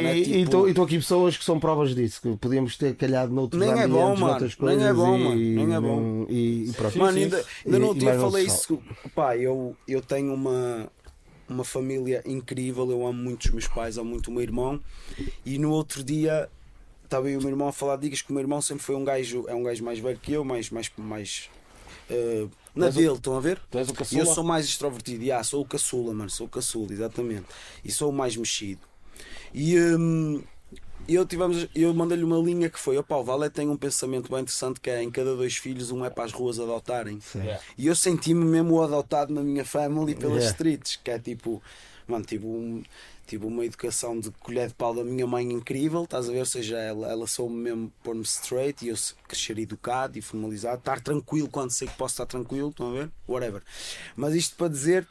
[0.08, 3.32] É E tipo- estou estou aqui pessoas que são provas disso, que podíamos ter calhado
[3.32, 5.80] noutros Nem é ambientes, bom, mano, noutras nem é coisas bom, e, mano, nem é
[5.80, 6.26] bom.
[6.28, 6.98] E, e pronto.
[6.98, 8.82] Mano, ainda, ainda E- não e tinha falei isso.
[9.14, 10.90] Pá, eu, eu tenho uma,
[11.48, 14.80] uma família incrível, eu amo muito os meus pais, amo muito o meu irmão.
[15.44, 16.48] E no outro dia
[17.04, 18.94] estava eu e o meu irmão a falar, digas que o meu irmão sempre foi
[18.96, 21.50] um gajo, é um gajo mais velho que eu, mais, mais, mais
[22.08, 23.60] eh, na Mas o- dele, estão a ver?
[23.70, 24.22] Tu és o E caçula?
[24.22, 27.44] eu sou mais extrovertido, yeah, sou o caçula, mano, sou o caçula, exatamente.
[27.84, 28.80] E sou o mais mexido.
[29.52, 29.74] E
[31.08, 34.30] hum, eu, tivemos, eu mandei-lhe uma linha que foi: opá, o Valé tem um pensamento
[34.30, 37.18] bem interessante que é em cada dois filhos, um é para as ruas adotarem.
[37.34, 37.62] Yeah.
[37.76, 40.50] E eu senti-me mesmo adotado na minha family pelas Yeah.
[40.50, 41.62] streets, que é tipo,
[42.06, 42.82] mano, tipo, um,
[43.26, 46.40] tipo uma educação de colher de pau da minha mãe incrível, estás a ver?
[46.40, 48.96] Ou seja, ela, ela soube mesmo pôr-me straight e eu
[49.26, 53.10] crescer educado e formalizado, estar tranquilo quando sei que posso estar tranquilo, estão a ver?
[53.28, 53.62] Whatever.
[54.16, 55.06] Mas isto para dizer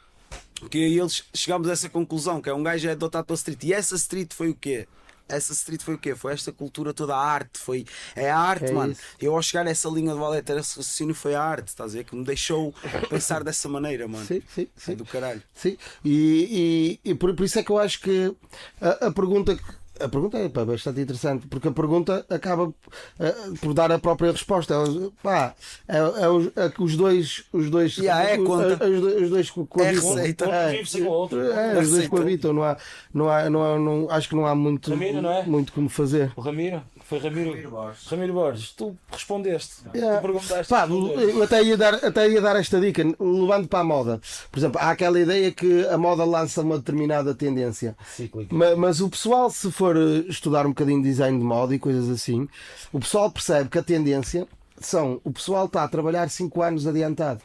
[0.70, 3.64] que eles chegámos a essa conclusão, que é um gajo é adotado pela street.
[3.64, 4.86] E essa street foi o quê?
[5.28, 6.14] Essa street foi o quê?
[6.14, 7.58] Foi esta cultura toda, a arte.
[7.58, 8.94] Foi, é a arte, É mano.
[9.20, 11.98] Eu ao chegar a essa linha de valete, esse raciocínio foi a arte, estás a
[11.98, 12.04] ver?
[12.04, 12.74] Que me deixou
[13.08, 14.26] pensar dessa maneira, mano.
[14.26, 14.94] Sim, sim, É sim.
[14.94, 15.42] do caralho.
[15.54, 18.34] Sim, e, e, e por, por isso é que eu acho que
[18.80, 19.58] a, a pergunta.
[20.02, 22.72] A pergunta é pá, bastante interessante, porque a pergunta acaba
[23.20, 24.74] eh, por dar a própria resposta.
[24.74, 25.54] É, os- pá,
[25.88, 27.44] é, é os, é que os dois.
[27.52, 28.84] Os dois, Yeah, é os, conta.
[28.88, 30.14] os dois, os dois co- coabitam.
[30.14, 30.44] receita.
[30.46, 32.76] É, é, os dois coabitam, não há,
[33.12, 35.42] não há, não há, não, acho que não há muito, Ramiro, não é?
[35.44, 36.32] muito como fazer.
[36.36, 36.82] O Ramiro?
[37.12, 38.06] Foi Ramiro, Ramiro Borges.
[38.06, 38.70] Ramiro Borges.
[38.72, 39.74] Tu respondeste.
[39.94, 40.18] Yeah.
[40.18, 40.68] Tu perguntaste.
[40.70, 44.18] Pá, eu até ia, dar, até ia dar esta dica, levando para a moda.
[44.50, 47.94] Por exemplo, há aquela ideia que a moda lança uma determinada tendência.
[48.16, 48.54] Cíclico.
[48.54, 51.78] Ma- Mas, o pessoal, se for eh, estudar um bocadinho de design de moda e
[51.78, 52.48] coisas assim,
[52.90, 54.46] o pessoal percebe que a tendência
[54.80, 57.42] são o pessoal está a trabalhar 5 anos adiantado.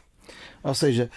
[0.62, 1.10] Ou seja,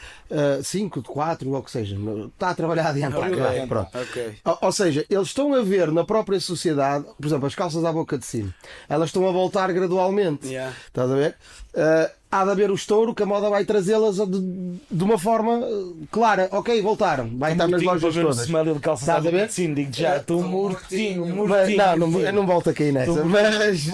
[0.63, 3.25] 5, 4, ou o que seja, está a trabalhar adiantado.
[3.25, 3.35] Ok.
[3.35, 3.97] Vai, pronto.
[3.97, 4.35] Ok.
[4.45, 7.91] Ou, ou seja, eles estão a ver na própria sociedade, por exemplo, as calças à
[7.91, 8.53] boca de cima,
[8.87, 10.47] elas estão a voltar gradualmente.
[10.47, 10.75] Yeah.
[10.87, 11.35] Estás a ver?
[11.75, 14.39] Ah, há de haver o estouro que a moda vai trazê-las de,
[14.89, 16.47] de uma forma eh, clara.
[16.51, 17.29] Ok, voltaram.
[17.37, 18.39] Vai estar nas lojas todas.
[18.45, 19.49] smell de calça Estás a ver?
[19.51, 20.17] Sim, digo já.
[20.17, 21.77] Estou mortinho, mortinho.
[21.77, 23.23] Mas, não, não, eu não volto a cair nessa.
[23.25, 23.87] Mas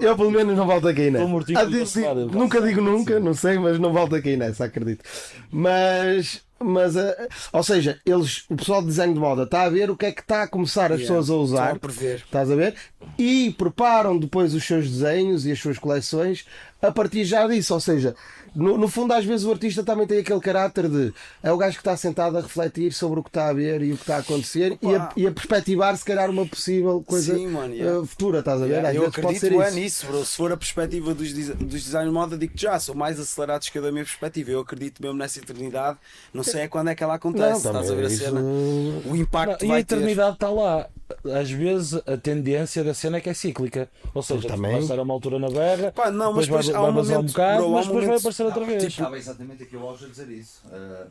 [0.00, 1.24] eu pelo menos não volto a cair nessa.
[1.24, 4.36] Estou mortinho Ah, digo- digo- nunca digo nunca, não sei, mas não volto a cair
[4.38, 5.04] nessa, acredito.
[5.50, 6.40] Mas.
[6.64, 7.16] Mas, ah,
[7.54, 10.12] ou seja, eles, o pessoal de desenho de moda está a ver o que é
[10.12, 11.06] que está a começar as Yeah.
[11.18, 12.14] pessoas a usar, Estão a prever.
[12.24, 12.74] estás a ver?
[13.18, 16.46] E preparam depois os seus desenhos e as suas coleções
[16.82, 17.72] a partir já disso.
[17.72, 18.14] Ou seja,
[18.54, 21.76] no, no fundo, às vezes o artista também tem aquele caráter de é o gajo
[21.76, 24.16] que está sentado a refletir sobre o que está a ver e o que está
[24.16, 28.02] a acontecer e a, e a perspectivar, se calhar, uma possível coisa Sim, mano, yeah.
[28.02, 28.72] eh, futura, estás a ver?
[28.72, 29.78] Yeah, às eu pode ser acredito é isso.
[29.78, 30.24] nisso, bro.
[30.24, 33.78] Se for a perspectiva dos, dos designers de moda, digo já, são mais acelerados que
[33.78, 34.50] a da minha perspectiva.
[34.50, 35.98] Eu acredito mesmo nessa eternidade.
[36.34, 37.66] Não sei é quando é que ela acontece.
[37.66, 38.40] estás a ver a cena?
[38.40, 40.88] O impacto Não, e a eternidade está lá.
[41.24, 43.88] Às vezes a tendência da cena é que é cíclica.
[44.14, 44.90] Ou seja, Também.
[44.90, 47.32] a uma altura na berra, Pá, não, mas depois há um vai vazar um momento,
[47.32, 48.82] bocado, bro, mas depois vai momento- aparecer outra vez.
[48.84, 50.62] Estava exatamente aqui o Alves a dizer isso.
[50.72, 51.06] Ah,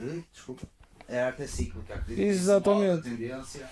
[0.00, 0.62] eh, desculpa.
[1.12, 1.92] A arte é cíclica.
[1.94, 2.20] acredito.
[2.24, 3.08] Exatamente.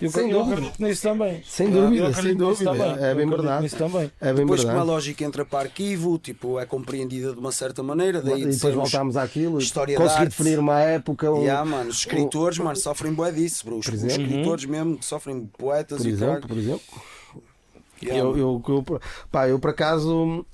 [0.01, 0.55] Eu, Sem eu dúvida.
[0.57, 1.41] acredito nisso também.
[1.47, 2.71] Sem dúvida, sem dúvida.
[2.99, 3.63] É bem verdade.
[3.63, 4.11] Nisso também.
[4.19, 4.87] É bem Depois como a verdade.
[4.91, 8.75] lógica entra para arquivo, tipo, é compreendida de uma certa maneira, daí E de depois
[8.75, 9.57] voltámos àquilo.
[9.57, 10.37] história de Conseguir arte.
[10.37, 11.31] definir uma época.
[11.31, 13.77] um- Yeah, mano, os escritores, mano, sofrem bué disso, bro.
[13.77, 14.21] Os, Por os exemplo.
[14.27, 16.81] escritores mesmo que sofrem poetas por e exemplo, por exemplo.
[18.01, 18.85] Yeah, Eu, eu, eu,
[19.31, 20.45] pá, eu por acaso,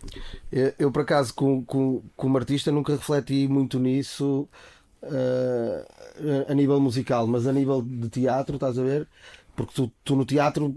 [0.51, 4.47] eu, eu, por acaso com, com, como artista nunca refleti muito nisso
[5.03, 5.85] eh,
[6.47, 9.07] a nível musical, mas a nível de teatro, estás a ver?
[9.55, 10.75] Porque tu, tu no teatro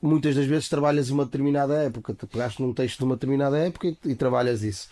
[0.00, 3.88] muitas das vezes trabalhas uma determinada época, te pegaste num texto de uma determinada época
[3.88, 4.88] e, e trabalhas isso.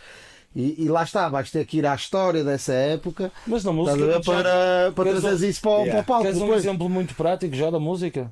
[0.54, 4.04] E, e lá está, vais ter que ir à história dessa época Mas na música.
[4.04, 4.22] a ver?
[4.22, 6.22] já- para, para queres trazeres isso para, o- para o palco.
[6.22, 6.64] Queres um depois.
[6.64, 8.30] exemplo muito prático já da música?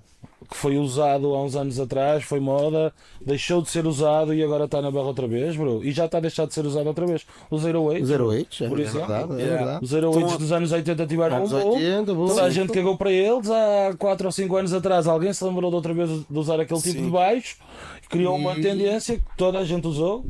[0.52, 2.92] Que foi usado há uns anos atrás, foi moda,
[3.24, 5.82] deixou de ser usado e agora está na barra outra vez, bro.
[5.82, 7.24] E já está a deixar de ser usado outra vez.
[7.50, 8.04] O Zero Eight.
[8.04, 9.08] Os Heroics, é, Por é exemplo.
[9.08, 9.84] verdade, é verdade.
[9.84, 11.74] Os Zero Eights Então, dos anos 80 tiveram Anos um boom.
[11.76, 12.26] 80, boom.
[12.26, 13.50] Toda a gente cagou para eles.
[13.50, 16.80] Há 4 ou 5 anos atrás alguém se lembrou de outra vez de usar aquele
[16.82, 17.04] tipo Sim.
[17.06, 17.56] de baixo
[18.04, 20.22] e criou uma tendência que toda a gente usou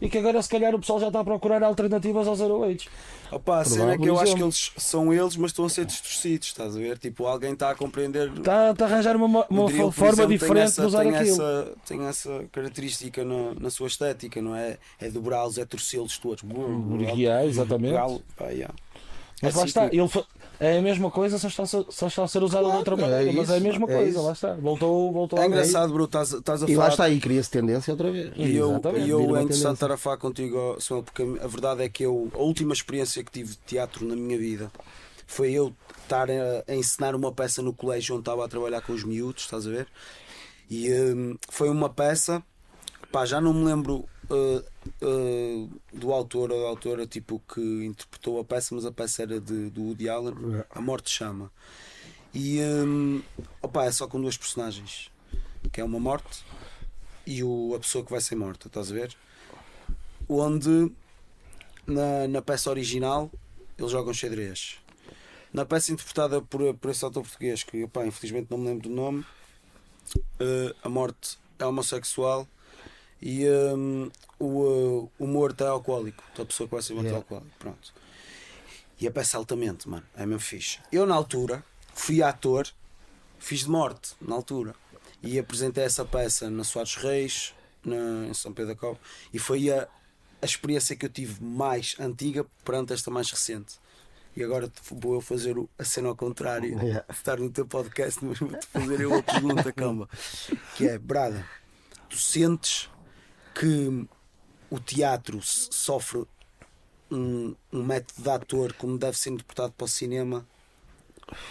[0.00, 2.88] e que agora se calhar o pessoal já está a procurar alternativas aos Zero Eights.
[3.30, 5.84] Opa, a cena é que eu acho que eles são eles, mas estão a ser
[5.84, 6.96] distorcidos, estás a ver?
[6.98, 8.32] Tipo, alguém está a compreender.
[8.32, 11.14] Está, está a arranjar uma, uma drill, forma exemplo, diferente tem essa, de usar tem
[11.14, 11.34] aquilo.
[11.34, 14.78] Essa, tem essa característica na, na sua estética, não é?
[14.98, 16.42] É dobrá-los, é torcê-los todos.
[17.14, 17.90] Yeah, exatamente.
[17.90, 18.74] Dobrá-lo, pá, yeah.
[19.42, 20.02] Mas É lá está, cíclico.
[20.04, 20.26] ele fa-
[20.60, 22.94] é a mesma coisa, só está, a ser- só está a ser usado de outra
[22.94, 24.22] é maneira, mas é a mesma é coisa, isso.
[24.22, 24.54] lá está.
[24.54, 26.86] Voltou, voltou É engraçado, bro, estás, estás a E falar.
[26.86, 28.32] lá está aí, cria-se tendência outra vez.
[28.36, 29.06] E eu, Exatamente.
[29.06, 32.28] e eu é interessante estar a falar contigo, Samuel, porque a, verdade é que eu,
[32.34, 34.70] a última experiência que tive de teatro na minha vida
[35.26, 35.72] foi eu
[36.02, 39.44] estar a, a ensinar uma peça no colégio onde estava a trabalhar com os miúdos,
[39.44, 39.86] estás a ver?
[40.70, 42.42] E hum, foi uma peça,
[43.12, 44.64] pá, já não me lembro uh,
[45.02, 49.40] uh, do autor ou da autora tipo, que interpretou a peça, mas a peça era
[49.40, 50.34] de, do Woody Allen,
[50.70, 51.50] A Morte Chama.
[52.34, 53.22] E hum,
[53.62, 55.10] opá, é só com duas personagens,
[55.72, 56.44] que é uma morte
[57.26, 59.16] e o, a pessoa que vai ser morta, estás a ver?
[60.28, 60.92] Onde
[61.86, 63.30] na, na peça original
[63.78, 64.78] eles jogam xadrez.
[65.52, 68.94] Na peça interpretada por, por esse autor português, que opá, infelizmente não me lembro do
[68.94, 69.24] nome,
[70.40, 72.46] eh, a morte é homossexual
[73.20, 76.22] e hum, o, eh, o morto é alcoólico.
[76.38, 77.24] A pessoa que vai ser morta é Yeah.
[77.24, 77.56] alcoólico.
[77.58, 77.94] Pronto.
[79.00, 80.04] E a peça é altamente, mano.
[80.16, 80.78] É mesmo fixe.
[80.90, 81.64] Eu, na altura,
[81.94, 82.66] fui ator,
[83.38, 84.74] fiz de morte, na altura.
[85.22, 88.98] E apresentei essa peça na Soares Reis, na, em São Pedro da Cova.
[89.32, 89.88] E foi a,
[90.42, 93.74] a experiência que eu tive mais antiga perante esta mais recente.
[94.36, 97.04] E agora vou eu fazer a cena ao contrário, Yeah.
[97.10, 100.08] estar no teu podcast, mas vou-te fazer eu a pergunta, calma.
[100.76, 101.44] Que é, Brada,
[102.08, 102.88] tu sentes
[103.54, 104.06] que
[104.70, 106.24] o teatro sofre
[107.10, 110.46] um, um método de ator como deve ser interpretado para o cinema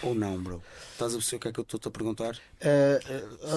[0.02, 0.62] ou não, bro?
[0.92, 2.36] Estás a perceber o que é que eu estou-te a perguntar?
[2.60, 3.00] Eh,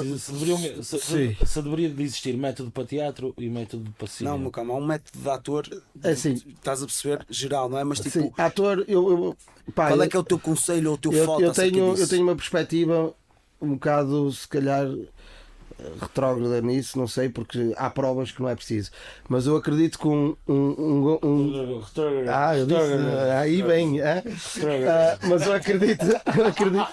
[0.04, 4.08] Se, se deveriam- se- se- se deveria de existir método para teatro e método para
[4.08, 4.36] cinema.
[4.36, 6.34] Não, meu calma, há um método de ator, É assim.
[6.34, 7.26] estás a perceber?
[7.30, 7.84] Geral, não é?
[7.84, 9.38] Mas tipo, sim, ator, eu, eu,
[9.74, 11.96] pá, qual é que é o teu conselho ou o teu eu, foto eu tenho,
[11.98, 13.16] eu tenho uma perspectiva
[13.60, 14.88] um bocado, se calhar,
[16.00, 18.92] retrógrada nisso, não sei, porque há provas que não é preciso.
[19.28, 20.36] Mas eu acredito que um.
[20.48, 21.82] um, um- um-
[22.30, 22.80] ah, eu disse,
[23.40, 24.24] aí bem, é?
[24.88, 26.06] Ah, mas eu acredito,
[26.38, 26.88] eu acredito,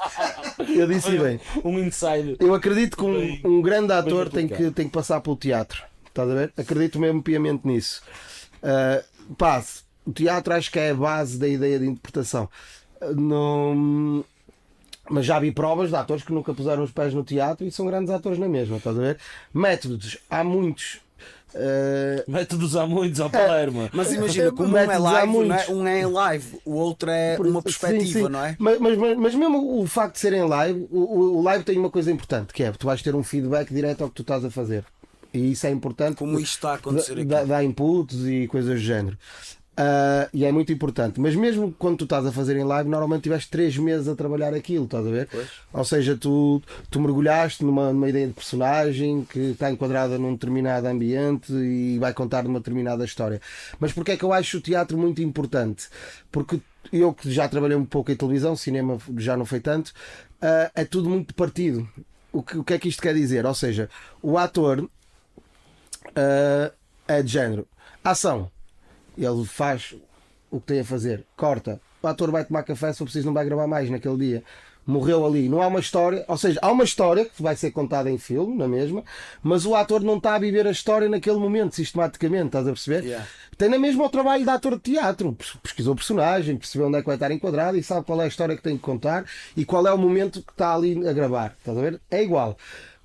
[0.76, 1.40] eu disse bem.
[1.64, 2.36] Um inside.
[2.40, 5.82] Eu acredito que um, um grande ator tem que, tem que passar pelo teatro.
[6.06, 6.52] Estás a ver?
[6.56, 8.02] Acredito mesmo piamente nisso.
[8.62, 9.62] Uh, pá,
[10.04, 12.48] o teatro acho que é a base da ideia de interpretação.
[13.00, 14.24] Uh, não-
[15.10, 17.86] Mas já vi provas de atores que nunca puseram os pés no teatro e são
[17.86, 19.18] grandes atores na mesma, estás a ver?
[19.54, 21.00] Métodos, há muitos.
[21.54, 23.88] Uh, Métodos há muitos ao Palermo.
[23.94, 25.46] Mas imagina, como um é Métodos há live, não é?
[25.46, 25.68] muitos.
[25.70, 28.28] um é em live, o outro é Por- uma sim, perspectiva, sim.
[28.28, 28.54] não é?
[28.58, 31.78] Mas, mas, mas- mas mesmo o facto de serem live, o, o- o live tem
[31.78, 34.44] uma coisa importante, que é tu vais ter um feedback direto ao que tu estás
[34.44, 34.84] a fazer.
[35.32, 36.16] E isso é importante.
[36.16, 37.24] Como isto está a acontecer aqui.
[37.24, 39.16] dá, dá inputs e coisas do género.
[39.80, 41.20] Ah, e é muito importante.
[41.20, 44.52] Mas mesmo quando tu estás a fazer em live, normalmente tiveste três meses a trabalhar
[44.52, 45.28] aquilo, estás a ver?
[45.72, 46.60] Ou seja, tu,
[46.90, 52.12] tu mergulhaste numa, numa ideia de personagem que está enquadrada num determinado ambiente e vai
[52.12, 53.40] contar uma determinada história.
[53.78, 55.86] Mas porquê é que eu acho o teatro muito importante?
[56.32, 56.60] Porque
[56.92, 59.92] eu que já trabalhei um pouco em televisão, cinema já não foi tanto,
[60.42, 61.88] ah, é tudo muito partido.
[62.32, 63.46] O que, o que é que isto quer dizer?
[63.46, 63.88] Ou seja,
[64.20, 64.90] o ator
[66.16, 66.72] ah,
[67.06, 67.64] é de género.
[68.02, 68.50] Ação.
[69.18, 69.94] Ele faz
[70.50, 71.24] o que tem a fazer.
[71.36, 71.80] Corta.
[72.02, 74.44] O ator vai tomar café, se for preciso, não vai gravar mais naquele dia.
[74.86, 75.50] Morreu ali.
[75.50, 76.24] Não há uma história.
[76.28, 79.04] Ou seja, há uma história que vai ser contada em filme, na mesma,
[79.42, 82.46] mas o ator não está a viver a história naquele momento, sistematicamente.
[82.46, 83.04] Estás a perceber?
[83.04, 83.26] Yeah.
[83.58, 85.32] Tem na mesma o trabalho de ator de teatro.
[85.34, 88.24] Pes- Pesquisou o personagem, percebeu onde é que vai estar enquadrado e sabe qual é
[88.24, 91.12] a história que tem que contar e qual é o momento que está ali a
[91.12, 91.54] gravar.
[91.58, 92.00] Estás a ver?
[92.10, 92.56] É igual.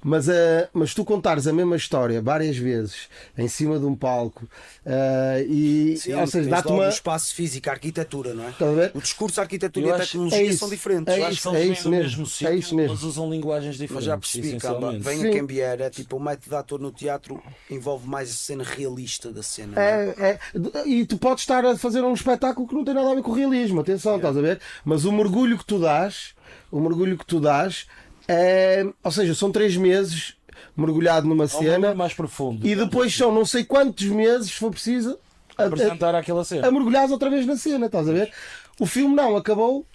[0.04, 4.48] Mas, eh, mas tu contares a mesma história várias vezes em cima de um palco
[4.86, 6.86] eh, e Sim, ou seja, dá-te uma.
[6.86, 8.92] o espaço físico, a arquitatura, não é?
[8.94, 11.14] O discurso, a arquitetura e a tecnologia é isso, são diferentes.
[11.14, 12.94] é Eu acho isso, que isso do mesmo, mesmo é sítio, isso mesmo.
[12.94, 13.96] mas usam linguagens diferentes.
[13.96, 15.28] Mas já percebi, calma, vem Sim.
[15.28, 18.64] a quem vier, é tipo o método de ator no teatro envolve mais a cena
[18.64, 19.74] realista da cena.
[19.76, 20.40] não É, é,
[20.88, 23.32] e tu podes estar a fazer um espetáculo que não tem nada a ver com
[23.32, 24.60] o realismo, atenção, estás a ver?
[24.84, 26.34] Mas o mergulho que tu dás,
[26.70, 27.88] o mergulho que tu dás,
[28.28, 30.36] é, ou seja, são três meses
[30.76, 32.66] mergulhado numa um cena mais profundo.
[32.66, 35.20] e depois são não sei quantos meses, se for preciso,
[35.58, 36.68] a, apresentar aquela cena.
[36.68, 38.32] a mergulhares outra vez na cena, estás a ver?
[38.80, 39.86] O filme não, acabou,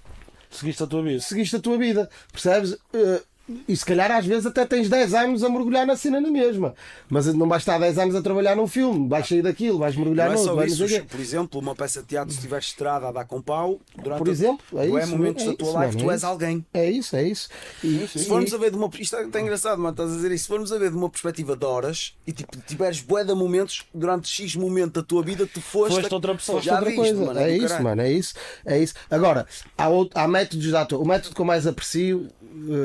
[0.51, 1.20] Seguiste a tua vida.
[1.20, 2.76] seguiste a tua vida, percebes?
[2.95, 3.22] Eh,
[3.66, 6.74] e se calhar às vezes até tens 10 anos a mergulhar na cena na mesma.
[7.09, 10.26] Mas não vais estar 10 anos a trabalhar num filme, vais sair daquilo, vais mergulhar
[10.26, 11.01] Não é noutro, só vais isso, quê.
[11.09, 14.28] por exemplo, uma peça de teatro, se estiver estrada a dar com pau, durante Por
[14.28, 16.26] exemplo, é tu é isso, momentos é da tua isso, live, tu é és isso.
[16.26, 16.66] alguém.
[16.74, 17.49] É isso, é isso.
[17.82, 18.90] E, Se formos a ver de uma.
[18.99, 20.44] Isto é até engraçado, mano, estás a dizer isso.
[20.44, 23.84] Se formos a ver de uma perspectiva de horas e tipo, tiveres bué de momentos,
[23.94, 25.94] durante X momento da tua vida, tu foste.
[26.01, 26.61] Foste outra pessoa.
[26.61, 27.24] Já outra viste, coisa.
[27.26, 27.84] mano, é do isso, caralho.
[27.84, 28.34] mano, é isso,
[28.66, 28.94] é isso.
[29.11, 29.46] Agora,
[29.76, 31.01] há, outro- há métodos de ator.
[31.01, 32.28] O método que eu mais aprecio,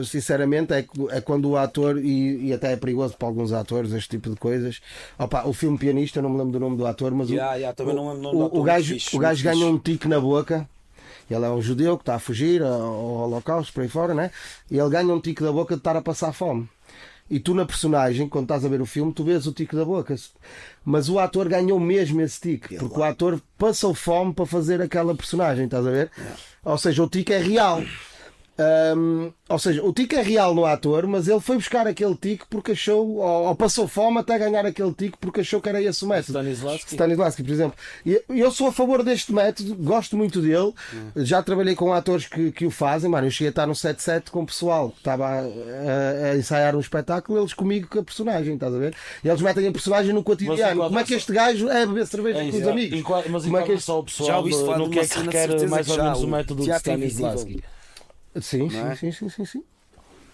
[0.05, 4.09] sinceramente, é, é quando o ator, e, e até é perigoso para alguns atores, este
[4.09, 4.81] tipo de coisas.
[5.17, 8.45] Opa, o filme Pianista, não me lembro do nome do ator, mas o, o, não
[8.45, 10.67] o, gajo, muito fixe, o gajo muito ganha um tique na boca.
[11.29, 14.29] Ele é um judeu que está a fugir ao ao Holocausto, por aí fora, né?
[14.69, 16.67] E ele ganha um tique da boca de estar a passar fome.
[17.29, 19.85] E tu na personagem, quando estás a ver o filme, tu vês o tique da
[19.85, 20.15] boca.
[20.83, 22.75] Mas o ator ganhou mesmo esse tique.
[22.75, 26.11] Porque o ator passou fome para fazer aquela personagem, estás a ver?
[26.63, 27.81] Ou seja, o tique é real.
[28.95, 32.45] Hum, ou seja, o tique é real no ator, mas ele foi buscar aquele tique
[32.47, 36.05] porque achou, ou, ou passou fome até ganhar aquele tique porque achou que era esse
[36.05, 36.37] o método.
[36.39, 36.91] Stanislavski.
[36.91, 37.77] Stanislavski, por exemplo.
[38.05, 40.71] E eu sou a favor deste método, gosto muito dele.
[41.15, 43.09] Já trabalhei com atores que, que o fazem.
[43.09, 46.37] Mano, eu cheguei a estar no 7-7 com o pessoal que estava a, a- a
[46.37, 48.95] ensaiar um espetáculo, eles comigo com a personagem, estás a ver?
[49.23, 50.83] E eles metem a personagem no cotidiano.
[50.83, 52.69] Como é que este gajo é beber cerveja É com os é.
[52.71, 52.99] amigos?
[52.99, 55.19] Enquadra- mas Como é que este- só o pessoal Já no de que é que
[55.19, 56.77] requer mais ou menos o método de invisível.
[56.77, 57.63] Stanislavski.
[58.41, 58.95] Sim, é?
[58.95, 59.63] sim, sim, sim, sim.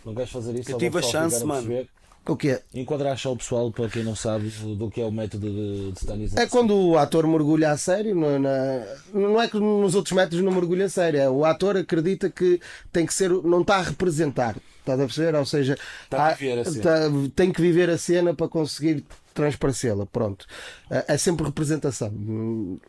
[0.05, 0.71] Não queres fazer isso?
[0.71, 1.87] Eu tive a chance, mano.
[2.25, 2.59] O quê?
[2.73, 5.97] Enquadrar só o pessoal, para quem não sabe, do que é o método de, de
[5.99, 6.39] Stanislavski.
[6.41, 10.41] É quando o ator mergulha a sério, não, na- não é que nos outros métodos
[10.43, 13.81] não mergulha a sério, é o ator acredita que tem que ser, não está a
[13.81, 15.35] representar, estás a perceber?
[15.35, 16.83] Ou seja, Está a há- viver a cena.
[16.83, 16.99] tá-
[17.35, 20.45] tem que viver a cena para conseguir transparecê-la, pronto.
[20.91, 22.11] É é sempre representação,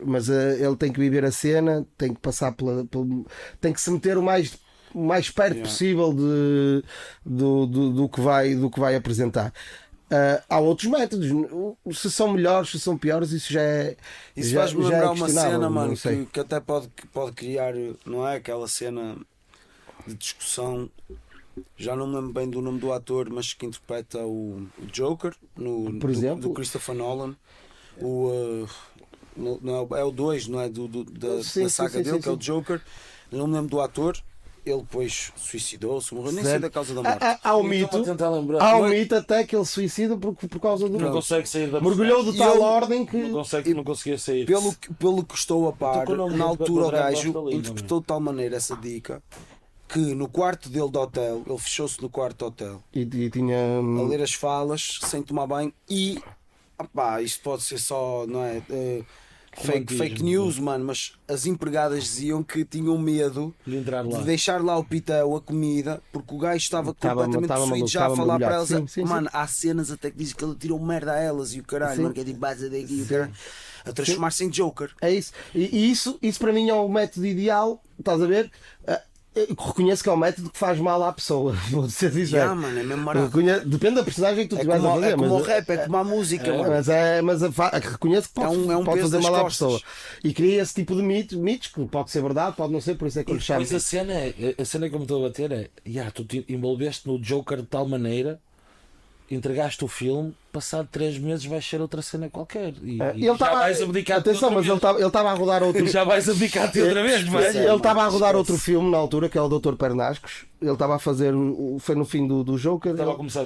[0.04, 3.26] mas eh, ele tem que viver a cena, tem que passar pela, pelo-
[3.60, 4.58] tem que se meter o mais
[4.94, 5.68] mais perto Yeah.
[5.70, 6.84] possível de,
[7.24, 9.52] do, do, do que vai, do que vai apresentar.
[10.10, 11.28] Ah, há outros métodos,
[11.96, 13.96] se são melhores, se são piores, isso já é.
[14.36, 17.74] Isso faz-me é lembrar uma questionável, cena, mano, que, que até pode, que pode criar,
[18.04, 18.36] não é?
[18.36, 19.16] Aquela cena
[20.06, 20.90] de discussão.
[21.76, 25.84] Já não me lembro bem do nome do ator, mas que interpreta o, Joker no,
[25.98, 26.40] Por do, exemplo?
[26.40, 27.36] do Christopher Nolan.
[28.00, 28.68] O, uh,
[29.36, 30.68] não é, o- é o 2, não é?
[30.68, 32.36] Do, do- da, Sim, da saga sim, dele, sim, que é o.
[32.36, 32.80] Joker.
[33.30, 34.16] Não me lembro do ator.
[34.64, 37.18] Ele depois suicidou-se, morreu, nem sei da causa da morte.
[37.42, 40.98] Há, um mito, a há um mito até que ele suicida por, por causa do.
[40.98, 43.16] Não consegue sair da Mergulhou de tal ele- ordem que.
[43.16, 44.44] Não consegue, não conseguia sair.
[44.44, 46.88] Pelo, que- pelo que estou a par, Estou com o nome na do- altura do
[46.88, 49.22] o gajo interpretou de tal maneira essa dica
[49.88, 53.56] que no quarto dele de hotel, ele fechou-se no quarto de hotel E, e tinha.
[53.78, 56.22] a hum, ler as falas sem tomar banho e
[56.78, 59.02] opá, isto pode ser só não é, eh,
[59.52, 64.62] fake, Romantismo, fake news, mano, mas as empregadas diziam que tinham medo De de deixar
[64.62, 68.38] lá o pitel, a comida, porque o gajo estava Tava- completamente possuído já a falar
[68.38, 68.68] para elas.
[68.68, 71.60] Sim, sim, mano, há cenas até que dizem que ele tirou merda a elas e
[71.60, 72.02] o caralho, Sim.
[72.02, 73.32] mano, que é tipo base daqui e o caralho,
[73.84, 74.90] a transformar-se em Joker.
[75.00, 75.32] É isso.
[75.54, 78.50] E, e isso, isso para mim é o método ideal, estás a ver?
[79.34, 82.50] Reconheço que é um método que faz mal à pessoa, vou ser sincero.
[82.50, 82.78] Yeah, mano,
[83.20, 83.24] é.
[83.24, 85.12] Reconhe- Depende da personagem que tu É estiveres a como, fazer.
[85.12, 86.70] é como o mas, rap, é como a música, é, mano.
[86.70, 89.34] mas, é, mas a fa- reconheço que pode, É um- é um pode fazer mal
[89.36, 89.68] à costas.
[89.68, 89.80] pessoa.
[90.24, 93.06] E cria esse tipo de mitos, mitos que pode ser verdade, pode não ser, por
[93.06, 93.60] isso é que eu chamo.
[93.60, 96.24] depois a cena é, a cena que eu me estou a bater é, yeah, tu
[96.24, 98.40] te envolveste no Joker de tal maneira,
[99.30, 102.74] entregaste o filme, passado três meses vais ser outra cena qualquer.
[102.82, 105.86] E, É, e ele já vais abdicar atenção, mas estava ele estava a rodar outro.
[105.86, 107.56] já vais abdicar-te outra vez, vai.
[107.56, 109.74] Ele estava a rodar outro filme na altura, que é o Dr.
[109.74, 110.46] Pernascos.
[110.60, 111.32] Ele estava a fazer.
[111.78, 112.90] Foi no fim do, do Joker.
[112.92, 112.94] A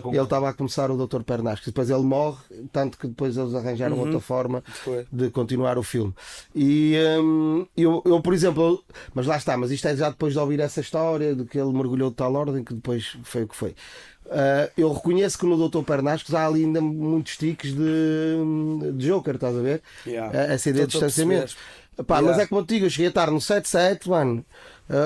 [0.09, 1.23] ele- estava a começar o Dr.
[1.23, 1.67] Pernascos.
[1.67, 2.39] Depois ele morre,
[2.73, 5.07] tanto que depois eles arranjaram outra forma Foi.
[5.13, 6.13] de continuar o filme.
[6.55, 8.83] E hum, eu, eu, por exemplo,
[9.15, 11.73] mas lá está, mas isto é já depois de ouvir essa história de que ele
[11.73, 13.75] mergulhou de tal ordem que depois foi o que foi.
[14.31, 15.83] Ah, eu reconheço que no Dr.
[15.83, 19.83] Pernascos há ali ainda muitos tiques de, de Joker, estás a ver?
[20.07, 20.37] Yeah.
[20.37, 21.55] Eh, Essa ideia de a distanciamento.
[22.07, 22.29] Pá, Yeah.
[22.29, 24.45] Mas é como eu digo, eu cheguei a estar no 7-7, mano,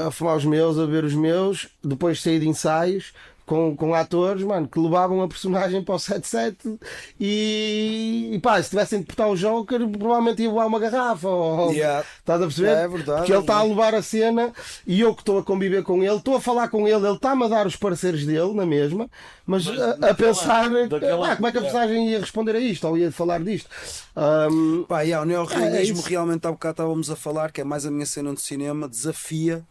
[0.06, 3.12] a fumar os meus, a ver os meus, depois saí de ensaios
[3.48, 6.78] com, com atores, mano, que levavam a personagem para o 7-7
[7.18, 11.28] e, e pá, se tivessem de portar o Joker, provavelmente ia voar uma garrafa.
[11.28, 12.04] Ou, Yeah.
[12.20, 12.68] Estás a perceber?
[12.76, 13.68] É verdade, Porque ele é está a verdade.
[13.68, 14.52] levar a cena
[14.86, 17.44] e eu que estou a conviver com ele, estou a falar com ele, ele está-me
[17.44, 19.08] a dar os pareceres dele na mesma,
[19.46, 22.54] mas, Mas a, a daquela- pensar daquela- "Ah, como é que a personagem ia responder
[22.54, 23.68] a isto ou ia falar disto.
[24.14, 26.08] Ahm, Pá, yeah, o É, é neorrealismo isso.
[26.08, 29.64] realmente há bocado estávamos a falar, que é mais a minha cena de cinema, desafia.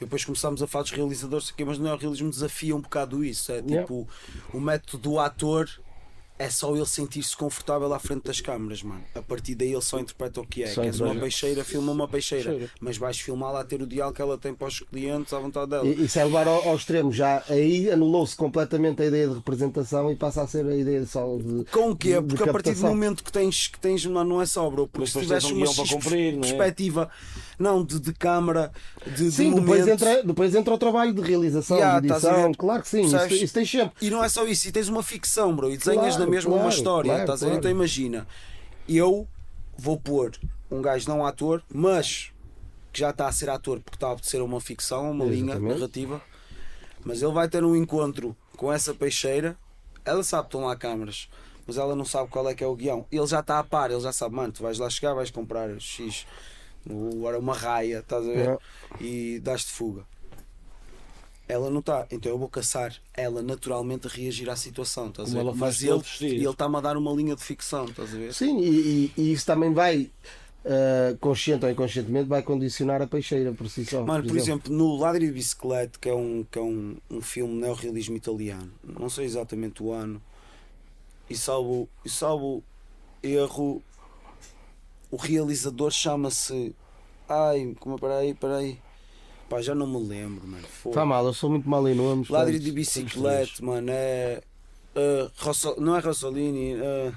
[0.00, 3.52] E depois começámos a falar dos realizadores mas o neorrealismo desafia um bocado isso.
[3.52, 3.82] É Yeah.
[3.82, 4.08] tipo,
[4.52, 5.68] o método do ator
[6.40, 9.02] é só ele sentir-se confortável à frente das câmaras, mano.
[9.14, 10.68] A partir daí ele só interpreta o que é.
[10.68, 12.50] Só Queres uma peixeira, filma uma peixeira.
[12.50, 12.70] Peixeira.
[12.80, 15.70] Mas vais filmá-la a ter o diálogo que ela tem para os clientes à vontade
[15.70, 15.86] dela.
[15.86, 17.12] E- Isso é levar ao, ao extremo.
[17.12, 21.36] Já aí anulou-se completamente a ideia de representação e passa a ser a ideia só
[21.36, 21.64] de.
[21.70, 22.14] Com o quê?
[22.14, 24.68] de- de Porque a partir do momento que tens, que tens não, não é só,
[24.70, 24.86] bro.
[24.88, 26.40] Porque Mas se depois tivesse tens um uma X cumprir, não é?
[26.46, 27.10] perspectiva,
[27.58, 28.72] não, de, de câmara,
[29.06, 29.88] de, de Sim, depois momento.
[29.90, 32.52] entra, depois entra o trabalho de realização, Yeah, de edição.
[32.54, 33.92] Claro que sim, isso, isso tem sempre.
[34.00, 36.50] E não é só isso, e tens uma ficção, bro, e desenhas Claro, na mesma
[36.50, 37.50] uma claro, história, claro, estás a ver?
[37.50, 37.58] claro.
[37.58, 38.26] Então imagina,
[38.88, 39.26] eu
[39.76, 40.32] vou pôr
[40.70, 42.32] um gajo não ator, mas
[42.92, 45.58] que já está a ser ator porque está a obedecer a uma ficção, uma linha
[45.58, 46.20] narrativa,
[47.04, 49.56] mas ele vai ter um encontro com essa peixeira,
[50.04, 51.28] ela sabe que estão lá câmaras.
[51.66, 53.06] Mas ela não sabe qual é que é o guião.
[53.12, 55.68] Ele já está a par, ele já sabe, mano, tu vais lá chegar, vais comprar
[55.78, 56.26] X,
[56.88, 58.38] agora uma raia, estás a ver?
[58.38, 58.58] Yeah.
[59.00, 60.04] E dás-te fuga
[61.50, 62.06] ela não está.
[62.10, 65.54] Então eu vou caçar ela naturalmente a reagir à situação, estás a ver?
[65.54, 68.32] Mas ele está-me a dar uma linha de ficção, estás a ver?
[68.34, 70.10] Sim, e, e- e isso também vai,
[70.64, 74.04] ah, consciente ou inconscientemente, vai condicionar a peixeira por si só.
[74.06, 77.54] Mano, por exemplo, no Ladri de Bicicleta, que é um, que é um, um filme
[77.60, 80.22] neorrealismo italiano, não sei exatamente o ano,
[81.28, 82.62] e salvo, e salvo
[83.22, 83.82] erro,
[85.10, 86.74] o realizador chama-se.
[87.28, 88.78] Ai, como peraí, peraí.
[89.50, 90.64] Pá, já não me lembro, mano.
[90.86, 92.28] Está mal, eu sou muito mal em nomes.
[92.28, 94.40] Ladri de bicicleta, mano, é.
[94.94, 97.12] ah, Rosso- não é Rossolini, uh,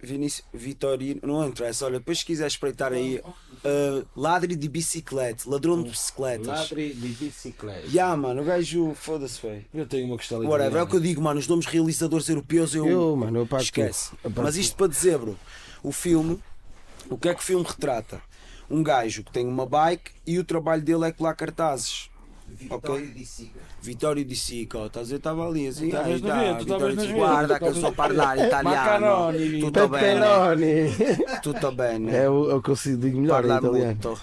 [0.00, 1.84] Vinícius Vitorino, não interessa.
[1.86, 3.20] Olha, depois se quiser espreitar aí,
[3.64, 6.46] ah, ladri de bicicleta, ladrão de bicicletas.
[6.46, 7.88] Ladri de bicicleta.
[7.92, 9.64] Ya, mano, o gajo, foda-se, velho.
[9.74, 12.72] Eu tenho uma questão Whatever, é o que eu digo, mano, os nomes realizadores europeus
[12.72, 12.86] eu.
[12.86, 14.12] Eu, mano, eu Esquece.
[14.36, 15.36] Mas isto para dizer, bro,
[15.82, 16.38] o filme,
[17.10, 18.22] o que é que o filme retrata?
[18.70, 22.10] Um gajo que tem uma bike e o trabalho dele é colar cartazes.
[22.46, 23.06] Vitório Ok.
[23.14, 23.60] de Siga.
[23.82, 25.16] Vittorio di Sico, estás a ver?
[25.16, 25.90] Estava ali assim.
[25.90, 28.76] Tá, di nas Sico, ventas, Guarda que eu nas parlare italiano.
[29.06, 30.90] Macaroni, bene.
[30.90, 31.40] Pepperoni!
[31.42, 32.10] Tutto bene.
[32.14, 33.84] É o, é o que eu sei- digo melhor Parla italiano.
[33.86, 34.20] muito.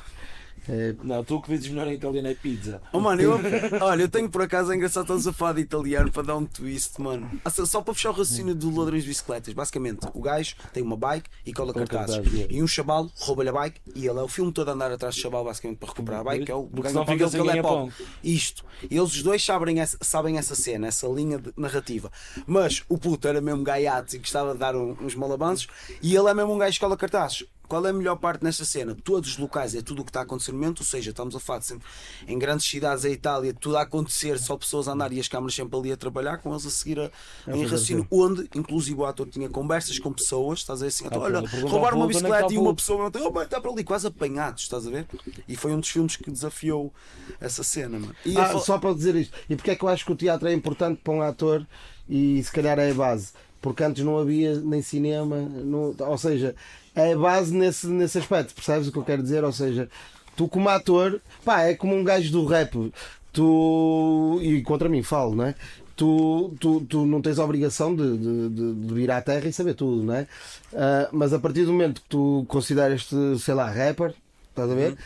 [0.68, 2.82] É, Não, tu o que dizes melhor em italiano é pizza.
[2.92, 3.40] Oh, mano, eu,
[3.82, 6.46] olha, eu tenho por acaso é engraçado estamos a falar de italiano para dar um
[6.46, 7.30] twist, mano.
[7.44, 9.54] Ah, Só só para fechar o raciocínio do ladrões de bicicletas.
[9.54, 12.18] Basicamente, o gajo tem uma bike e cola Cola cartazes.
[12.42, 12.48] é.
[12.50, 15.16] E um chaval rouba-lhe a bike e ele é o filme todo a andar atrás
[15.16, 16.46] do chaval, basicamente, para recuperar a bike.
[16.46, 17.94] Que é o Porque ganha pão que ele é pobre.
[18.24, 18.66] Isto.
[18.90, 22.12] Eles os dois sabem essa, sabem essa cena, essa linha de narrativa.
[22.48, 25.68] Mas o puto era mesmo gaiato e gostava de dar um- uns malabanços
[26.02, 27.44] e ele é mesmo um gajo que cola cartazes.
[27.68, 28.96] Qual é a melhor parte nesta cena?
[29.04, 31.36] Todos os locais é tudo o que está a acontecer no momento, ou seja, estamos
[31.36, 31.88] a falar de sempre
[32.28, 35.54] em grandes cidades da Itália, tudo a acontecer, só pessoas a andar e as câmaras
[35.56, 37.12] sempre ali a trabalhar, com eles a seguir a,
[37.48, 41.22] em raciocínio, onde inclusive o ator tinha conversas com pessoas, estás a ver assim, então,
[41.22, 43.84] olha, pronto, pergunta roubar ao uma é bicicleta e uma pessoa oh, está para ali,
[43.84, 45.08] quase apanhados, estás a ver?
[45.48, 46.94] E foi um dos filmes que desafiou
[47.40, 48.16] essa cena, mano.
[48.26, 49.36] E Ah, fal- só para dizer isto.
[49.50, 51.66] E porque é que eu acho que o teatro é importante para um ator
[52.10, 53.32] e se calhar é a base?
[53.62, 56.56] Porque antes não havia nem cinema, não- ou seja,
[56.96, 59.44] é base nesse, nesse aspecto, percebes o que eu quero dizer?
[59.44, 59.90] Ou seja,
[60.36, 62.92] tu como ator, pá, é como um gajo do rap,
[63.34, 65.56] tu, e contra mim falo, não é?
[65.96, 69.76] Tu, tu, tu não tens a obrigação de, de, de- vir à terra e saber
[69.76, 70.28] tudo, não é?
[70.74, 74.14] Ah, mas a partir do momento que tu consideras-te, sei lá, rapper,
[74.50, 74.98] estás a ver?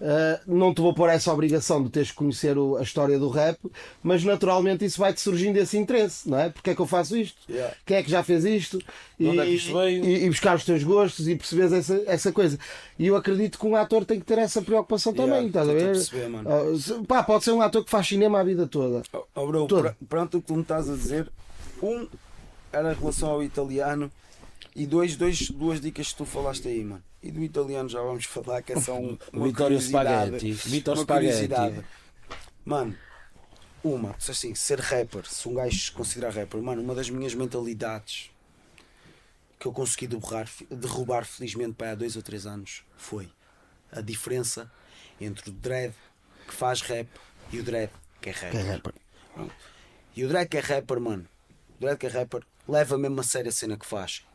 [0.00, 3.28] Uh, não te vou pôr essa obrigação de teres que conhecer o- a história do
[3.28, 3.58] rap,
[4.00, 6.50] mas naturalmente isso vai-te surgindo esse interesse, não é?
[6.50, 7.36] Porque é que eu faço isto?
[7.50, 7.74] Yeah.
[7.84, 8.78] Quem é que já fez isto?
[9.18, 12.56] De onde é isto e- e buscar os teus gostos e perceberes essa, essa coisa.
[12.96, 15.72] E eu acredito que um ator tem que ter essa preocupação Yeah, também, estás a
[15.72, 15.92] ver?
[15.92, 16.48] perceber, mano.
[16.48, 19.02] Ah, pá, pode ser um ator que faz cinema a vida toda.
[19.12, 19.82] Oh, oh, bro, Todo.
[19.82, 21.28] pra- pronto o que tu me estás a dizer.
[21.82, 22.06] Um
[22.72, 24.12] era em relação ao italiano
[24.78, 27.02] e dois, dois, duas dicas que tu falaste aí, mano.
[27.22, 30.36] E do italiano já vamos falar que é só um, uma curiosidade.
[30.38, 30.52] Spaghetti.
[30.68, 31.84] Vitor Spaghetti.
[32.64, 32.96] Mano,
[33.82, 38.30] uma, assim, ser rapper, se um gajo se considerar rapper, mano, uma das minhas mentalidades
[39.58, 43.28] que eu consegui derrubar, derrubar felizmente para há dois ou três anos foi
[43.90, 44.70] a diferença
[45.20, 45.92] entre o dread
[46.46, 47.08] que faz rap
[47.52, 48.50] e o dread que é rapper.
[48.50, 48.94] Que é rapper.
[50.16, 51.26] E o Drake é rapper, mano.
[51.76, 54.26] O Drake é rapper, leva mesmo a sério a cena que faz.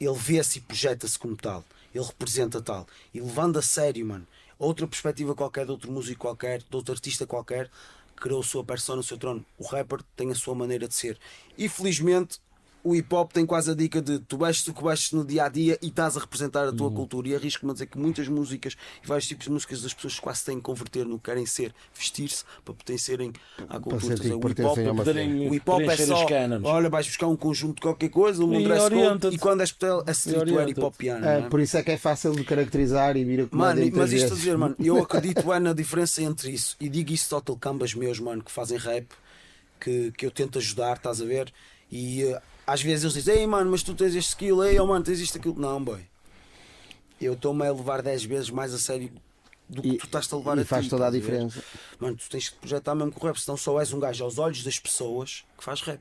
[0.00, 1.64] Ele vê-se e projeta-se como tal.
[1.94, 2.86] Ele representa tal.
[3.12, 4.26] E levando a sério, mano,
[4.58, 7.70] outra perspectiva qualquer, de outro músico qualquer, de outro artista qualquer,
[8.16, 9.44] criou a sua persona, o seu trono.
[9.58, 11.18] O rapper tem a sua maneira de ser.
[11.56, 12.40] E felizmente.
[12.86, 15.46] O hip hop tem quase a dica de tu vestes o que vestes no dia
[15.46, 17.26] a dia e estás a representar a tua cultura.
[17.26, 20.44] E arrisco-me a dizer que muitas músicas e vários tipos de músicas das pessoas quase
[20.44, 23.32] têm que converter no que querem ser, vestir-se para pertencerem
[23.68, 24.14] à cultura.
[24.36, 26.26] O hip hop o hip hop é só.
[26.62, 29.72] Olha, vais buscar um conjunto de qualquer coisa, um E dress code e quando és
[29.72, 31.26] hotel é streetwear hip hopiano.
[31.26, 31.42] É, é?
[31.48, 34.36] por isso é que é fácil de caracterizar e vir a Mano, mas isto a
[34.36, 36.76] dizer, mano, eu acredito é na diferença entre isso.
[36.80, 39.08] E digo isso ao cambas meus, mano, que fazem rap,
[39.80, 41.52] que, que eu tento ajudar, estás a ver?
[41.90, 44.86] E eh, às vezes eles dizem, ei mano, mas tu tens este skill, ei oh,
[44.86, 45.58] mano, tens isto, aquilo.
[45.58, 46.00] Não, boy.
[47.20, 49.10] Eu estou-me a levar 10 vezes mais a sério
[49.68, 51.20] do que E- tu estás a levar e a faz ti, toda a ver?
[51.20, 51.62] diferença.
[51.98, 54.38] Mano, tu tens que projetar mesmo com o rap, senão só és um gajo aos
[54.38, 56.00] olhos das pessoas que faz rap.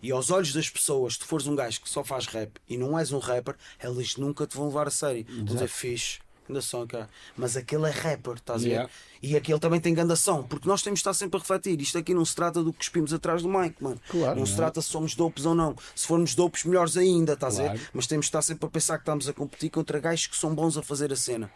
[0.00, 2.76] E aos olhos das pessoas, se tu fores um gajo que só faz rap e
[2.78, 5.26] não és um rapper, elas nunca te vão levar a sério.
[5.28, 7.08] Vão dizer fixe, ainda são, cara.
[7.36, 8.70] Mas aquele é rapper, estás a ver?
[8.70, 8.90] Yeah.
[9.22, 11.80] E aquele também tem gandação, porque nós temos de estar sempre a refletir.
[11.80, 14.00] Isto aqui não se trata do que cuspimos atrás do mic, mano.
[14.08, 15.74] Claro, não se trata se somos dopes ou não.
[15.94, 17.78] Se formos dopes, melhores ainda, estás a Claro.
[17.78, 17.90] ver?
[17.92, 20.54] Mas temos de estar sempre a pensar que estamos a competir contra gajos que são
[20.54, 21.50] bons a fazer a cena.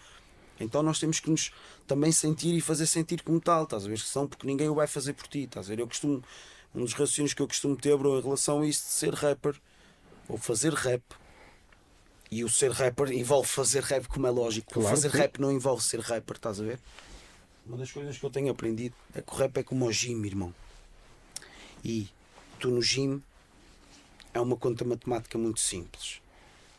[0.60, 1.50] Então nós temos que nos
[1.86, 3.98] também sentir e fazer sentir como tal, estás a ver?
[3.98, 5.80] São porque ninguém o vai fazer por ti, estás a ver?
[5.80, 6.22] Eu costumo,
[6.74, 9.54] um dos raciocínios que eu costumo ter, bro, em relação a isso de ser rapper
[10.28, 11.02] ou fazer rap.
[12.32, 14.72] E o ser rapper envolve fazer rap, como é lógico.
[14.72, 15.18] Claro, fazer sim.
[15.18, 16.80] rap não envolve ser rapper, estás a ver?
[17.66, 20.24] Uma das coisas que eu tenho aprendido é que o rap é como o gym,
[20.24, 20.54] irmão.
[21.84, 22.08] E
[22.58, 23.22] tu no gym
[24.32, 26.22] é uma conta matemática muito simples.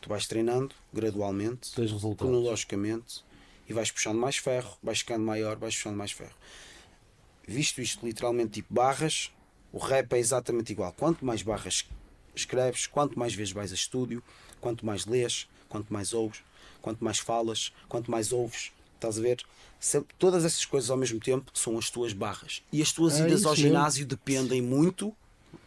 [0.00, 1.70] Tu vais treinando gradualmente,
[2.18, 3.24] cronologicamente,
[3.68, 6.34] e vais puxando mais ferro, vais ficando maior, vais puxando mais ferro.
[7.46, 9.30] Visto isto literalmente tipo barras,
[9.72, 10.92] o rap é exatamente igual.
[10.94, 11.86] Quanto mais barras
[12.34, 14.20] escreves, quanto mais vezes vais a estúdio,
[14.64, 16.40] quanto mais lês, quanto mais ouves,
[16.80, 19.42] quanto mais falas, quanto mais ouves, estás a ver?
[19.78, 22.62] Sempre- todas essas coisas ao mesmo tempo são as tuas barras.
[22.72, 23.66] E as tuas É idas ao mesmo.
[23.66, 25.14] ginásio dependem muito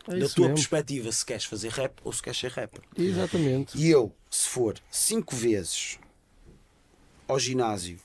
[0.08, 0.56] É da tua mesmo.
[0.56, 2.82] perspectiva se queres fazer rap ou se queres ser rapper.
[2.98, 3.78] Exatamente.
[3.78, 6.00] E eu, se for 5 vezes
[7.28, 8.00] ao ginásio,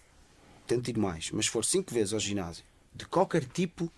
[0.66, 2.64] tento ir mais, mas se for 5 vezes ao ginásio,
[2.94, 3.90] de qualquer tipo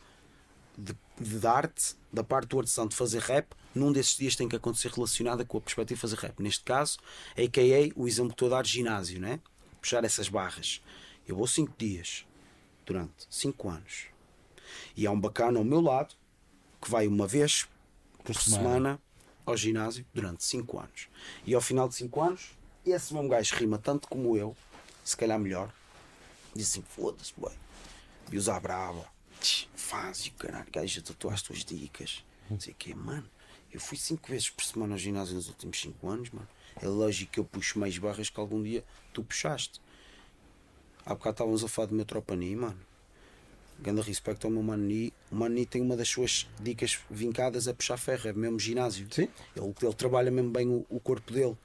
[0.79, 4.57] de, de arte, da parte do artesão de fazer rap, num desses dias tem que
[4.57, 6.41] acontecer relacionada com a perspectiva de fazer rap.
[6.43, 6.99] Neste caso,
[7.33, 7.93] a.k.a.
[7.95, 9.41] o exemplo que estou a dar, ginásio, né?
[9.81, 10.83] Puxar essas barras.
[11.27, 12.27] Eu vou 5 dias,
[12.85, 14.07] durante 5 anos.
[14.97, 16.15] E há um bacana ao meu lado,
[16.81, 17.69] que vai uma vez
[18.23, 18.63] por semana.
[18.63, 19.03] semana
[19.47, 21.09] ao ginásio durante 5 anos.
[21.47, 22.51] E ao final de 5 anos,
[22.85, 24.57] esse mesmo gajo rima tanto como eu,
[25.05, 25.73] se calhar melhor,
[26.55, 27.53] diz assim: foda-se, boy.
[28.31, 29.05] E usar brava,
[29.75, 32.25] faz e caralho, gajo, tu tu as tuas dicas.
[32.49, 33.29] Não sei o quê, mano.
[33.75, 36.47] Eu fui 5 vezes por semana ao ginásio nos últimos 5 anos, mano.
[36.81, 39.81] É lógico que eu puxo mais barras que algum dia tu puxaste.
[41.05, 42.79] Há bocado estávamos a falar do meu tropa Ni, mano.
[43.81, 45.13] Ganda respeito ao meu Mano Ni.
[45.29, 49.09] O Mano Ni tem uma das suas dicas vincadas a puxar ferro, é mesmo ginásio.
[49.11, 49.29] Sim.
[49.57, 51.57] Ele, ele trabalha mesmo bem o, o corpo dele.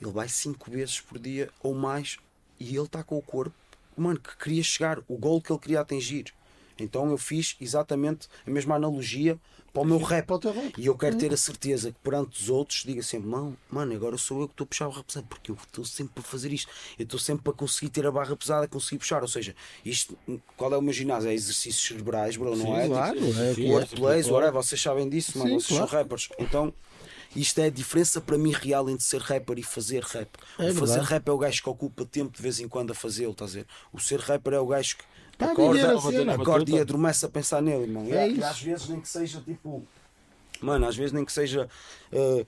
[0.00, 2.16] Ele vai cinco vezes por dia ou mais
[2.60, 3.56] e ele está com o corpo,
[3.96, 6.32] mano, que queria chegar, o gol que ele queria atingir.
[6.78, 9.38] Então eu fiz exatamente a mesma analogia
[9.74, 10.28] para o meu rap.
[10.78, 14.16] E eu quero ter a certeza que perante os outros diga sempre, mano, mano, agora
[14.16, 16.52] sou eu que estou a puxar o rap pesado, porque eu estou sempre a fazer
[16.52, 16.70] isto.
[16.96, 19.20] Eu estou sempre a conseguir ter a barra pesada, conseguir puxar.
[19.22, 19.54] Ou seja,
[19.84, 20.16] isto,
[20.56, 21.28] qual é o meu ginásio?
[21.28, 22.86] É exercícios cerebrais, bro, não Sim, é?
[22.86, 23.70] claro, Tipo, é é.
[23.72, 25.90] wordplays, whatever, vocês sabem disso, mano, Sim, vocês claro.
[25.90, 26.28] são rappers.
[26.38, 26.72] Então,
[27.34, 30.28] isto é a diferença para mim real entre ser rapper e fazer rap.
[30.56, 32.94] É o fazer rap é o gajo que ocupa tempo de vez em quando a
[32.94, 33.66] fazê-lo, estás a ver?
[33.92, 35.04] O ser rapper é o gajo que
[35.38, 36.34] Tá a viver a cena.
[36.34, 38.06] acorda e adormece a pensar nele, irmão.
[38.10, 38.44] É e, isso.
[38.44, 39.84] às vezes nem que seja tipo.
[40.60, 41.68] Mano, às vezes nem que seja.
[42.12, 42.46] eh,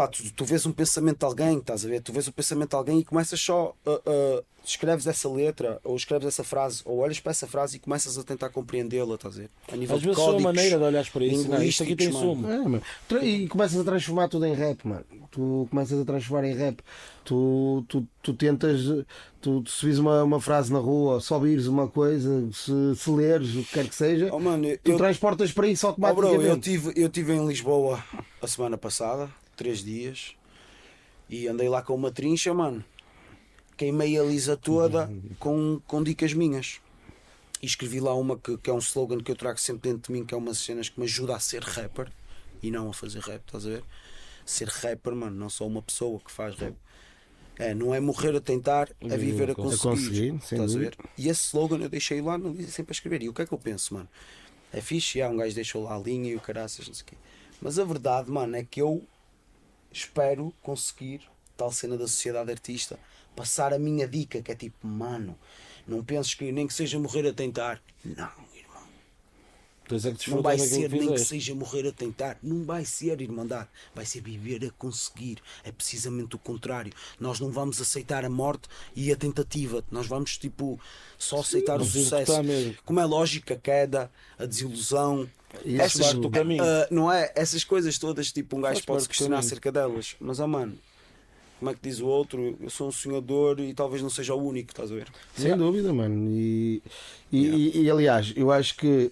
[0.00, 2.00] pá, tu, tu vês um pensamento de alguém, estás a ver?
[2.02, 3.90] Tu vês o pensamento de alguém e começas só a.
[3.90, 8.18] a- escreves essa letra, ou escreves essa frase, ou olhas para essa frase e começas
[8.18, 9.50] a tentar compreendê-la, estás a ver?
[9.72, 11.48] A nível Às de vezes só a códigos, maneira de olhares para isso.
[11.48, 12.46] Não, isto aqui tem sumo.
[13.12, 15.06] É, E começas a transformar tudo em rap, mano.
[15.30, 16.80] Tu começas a transformar em rap.
[17.24, 18.82] Tu, tu, tu tentas,
[19.40, 23.54] tu, tu subis uma, uma frase na rua, só ouvires uma coisa, se, se leres,
[23.54, 26.48] o que quer que seja, Oh, mano, tu eu, transportas para isso oh, bro, automaticamente.
[26.50, 28.04] eu tive, eu tive em Lisboa
[28.42, 30.34] a semana passada, três dias,
[31.28, 32.82] e andei lá com uma trincha, mano.
[33.76, 36.80] Queimei a lisa toda com, com dicas minhas.
[37.60, 40.18] E escrevi lá uma que, que é um slogan que eu trago sempre dentro de
[40.18, 42.10] mim, que é umas cenas que me ajuda a ser rapper
[42.62, 43.84] e não a fazer rap, estás a ver?
[44.46, 46.74] Ser rapper, mano, não só uma pessoa que faz rap.
[47.58, 50.38] É, não é morrer a tentar, é viver a conseguir.
[50.42, 50.96] sem estás a ver?
[51.16, 53.22] E esse slogan eu deixei lá no Lisa sempre a escrever.
[53.22, 54.08] E o que é que eu penso, mano?
[54.72, 57.06] É fixe, há um gajo deixou lá a linha e o caraças, não sei o
[57.06, 57.16] quê.
[57.60, 59.04] Mas a verdade, mano, é que eu
[59.92, 61.22] espero conseguir,
[61.56, 62.98] tal cena da sociedade artista,
[63.34, 65.38] passar a minha dica, que é tipo, mano,
[65.86, 67.80] não penses que nem que seja morrer a tentar.
[68.04, 68.82] Não, irmão.
[69.90, 72.36] É que Não vai ser que nem que seja morrer a tentar.
[72.42, 73.68] Não vai ser, irmandade.
[73.94, 75.38] Vai ser viver a conseguir.
[75.64, 76.92] É precisamente o contrário.
[77.18, 79.82] Nós não vamos aceitar a morte e a tentativa.
[79.90, 80.78] Nós vamos, tipo,
[81.18, 82.32] só aceitar o vamos sucesso.
[82.84, 85.28] Como é lógico, a queda, a desilusão.
[85.64, 86.62] Essas, parte do caminho.
[86.62, 87.32] ah, não é?
[87.34, 90.14] Essas coisas todas, tipo, um gajo pode se questionar acerca delas.
[90.20, 90.78] Mas, ah, mano,
[91.58, 92.56] como é que diz o outro?
[92.60, 95.08] Eu sou um sonhador e talvez não seja o único, estás a ver?
[95.36, 96.30] Sem dúvida, mano.
[96.30, 96.82] E,
[97.32, 99.10] e, e- e, aliás, eu acho que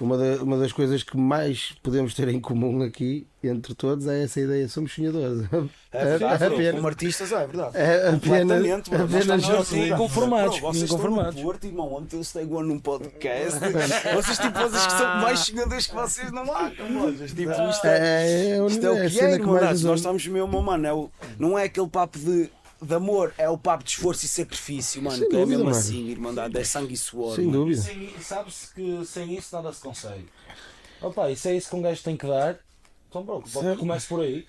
[0.00, 4.24] uma, da- uma das coisas que mais podemos ter em comum aqui, entre todos, é
[4.24, 4.68] essa ideia.
[4.68, 5.46] Somos sonhadores.
[5.92, 6.54] É verdade, bro.
[6.54, 7.76] apenas- como artistas, é verdade.
[7.76, 8.62] É apenas.
[8.66, 11.28] Nós apenas estamos assim, inconformados, Bro, vocês inconformados.
[11.30, 13.58] estão no Porto, irmão, ontem eu estei num podcast.
[14.14, 16.70] vocês, tipo, vocês que são mais sonhadores que vocês não há.
[16.70, 19.54] Tipo, isto é, É, é, isto é o que é, que irmão.
[19.54, 20.00] mais Nós usamos.
[20.00, 20.86] estamos mesmo, mano.
[20.86, 22.50] É o, não é aquele papo de,
[22.80, 25.16] de amor, é o papo de esforço e sacrifício, mano.
[25.16, 25.76] Sem que é dúvida, mesmo mano.
[25.76, 26.56] assim, irmandade.
[26.58, 27.36] É sangue e suor.
[27.36, 27.58] Sem mano.
[27.58, 27.82] dúvida.
[27.82, 30.28] Sem- Sabe-se que sem isso nada se consegue.
[31.00, 32.58] Opa, isso é isso que um gajo tem que dar.
[33.08, 33.48] Então pronto,
[33.78, 34.46] comece por aí.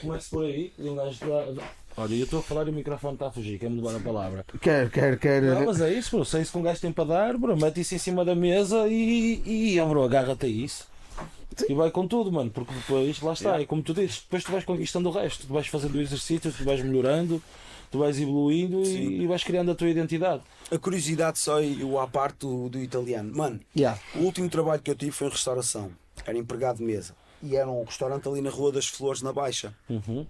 [0.00, 1.18] Comece por aí e um gajo
[1.96, 4.44] Olha, eu estou a falar e o microfone está a fugir, quer-me levar a palavra.
[4.60, 5.42] Quer, quer, quer.
[5.42, 6.24] Não, mas é isso, bro.
[6.24, 8.34] Se é isso que um gajo tem para dar, bro, mete isso em cima da
[8.34, 10.86] mesa e, e oh, bro, agarra-te a isso.
[11.68, 14.52] E vai com tudo, mano, porque depois, lá está, é como tu dizes, depois tu
[14.52, 17.42] vais conquistando o resto, tu vais fazendo o exercício, tu vais melhorando,
[17.90, 20.42] tu vais evoluindo e, e vais criando a tua identidade.
[20.70, 23.36] A curiosidade só e o à parte do, do italiano.
[23.36, 24.00] Mano, Yeah.
[24.14, 25.90] O último trabalho que eu tive foi em restauração.
[26.24, 27.14] Era empregado de mesa.
[27.42, 29.74] E era um restaurante ali na Rua das Flores, na Baixa.
[29.88, 30.26] Uhum.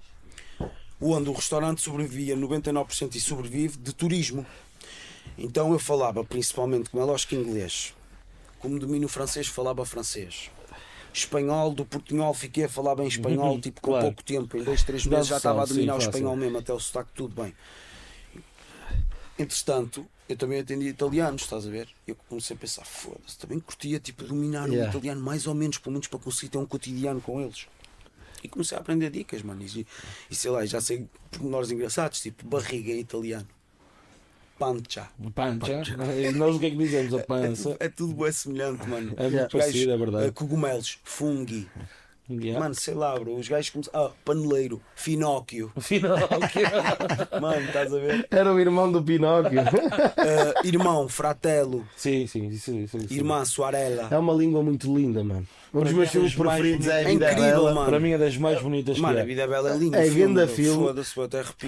[1.00, 4.46] Onde o restaurante sobrevivia 99% e sobrevive de turismo.
[5.36, 7.94] Então eu falava principalmente, como é lógico, inglês.
[8.60, 10.50] Como domino francês, falava francês.
[11.12, 14.06] Espanhol, do portunhol fiquei a falar bem espanhol, Uhum, tipo com claro.
[14.06, 14.56] pouco tempo.
[14.56, 16.10] Em dois, três meses já estava a sim, dominar o fácil.
[16.10, 17.54] espanhol mesmo, até o sotaque tudo bem.
[19.38, 21.88] Entretanto, eu também atendi italianos, estás a ver?
[22.06, 24.90] Eu comecei a pensar, foda-se, também curtia tipo, dominar o Yeah.
[24.90, 27.66] italiano mais ou menos, pelo menos para conseguir ter um cotidiano com eles.
[28.42, 29.62] E comecei a aprender dicas, mano.
[29.62, 29.86] E,
[30.30, 33.46] e sei lá, já sei pormenores engraçados, tipo barriga italiano.
[34.60, 35.08] Pancha.
[35.34, 35.82] Pancha.
[36.14, 37.14] E nós o que é que dizemos?
[37.14, 37.62] A É, pança.
[37.70, 39.14] tudo- é tudo bem semelhante, mano.
[39.16, 40.32] É muito parecido, é eh, verdade.
[40.32, 41.66] cogumelos, fungi.
[42.30, 42.60] Yeah.
[42.60, 43.34] Mano, sei lá, bro.
[43.34, 43.92] Os gajos começam.
[43.92, 45.72] Ah, paneleiro, finóquio.
[45.74, 46.16] Afinal,
[47.40, 48.28] Mano, estás a ver?
[48.30, 49.60] Era o irmão do Pinóquio.
[49.60, 51.84] Ah, irmão, fratello.
[51.96, 53.12] sim, sim, isso, isso, isso.
[53.14, 54.06] Irmã, suarela.
[54.12, 55.44] É uma língua muito linda, mano.
[55.72, 57.04] Um dos meus filmes é mais preferidos é a.
[57.08, 57.74] Vida É incrível, Bela.
[57.74, 57.86] mano.
[57.86, 59.26] Para mim é das mais bonitas Mano, que a é.
[59.26, 59.98] vida bela é linda.
[60.04, 60.94] É o filme, arrepio.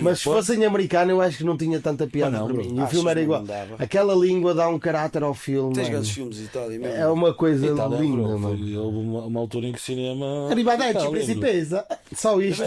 [0.01, 2.77] Mas se fosse em americano, eu acho que não tinha tanta piada não, para mim.
[2.77, 3.43] E o filme era não igual.
[3.45, 3.77] dava?
[3.79, 5.75] Aquela língua dá um caráter ao filme.
[5.75, 6.95] Tens grandes filmes Itália mesmo.
[6.97, 8.59] É uma coisa Itália, linda, bro, mano.
[8.59, 10.49] foi- Houve uma, uma altura em que o cinema.
[10.51, 11.87] Arrivederci, principessa.
[12.15, 12.65] Só isto.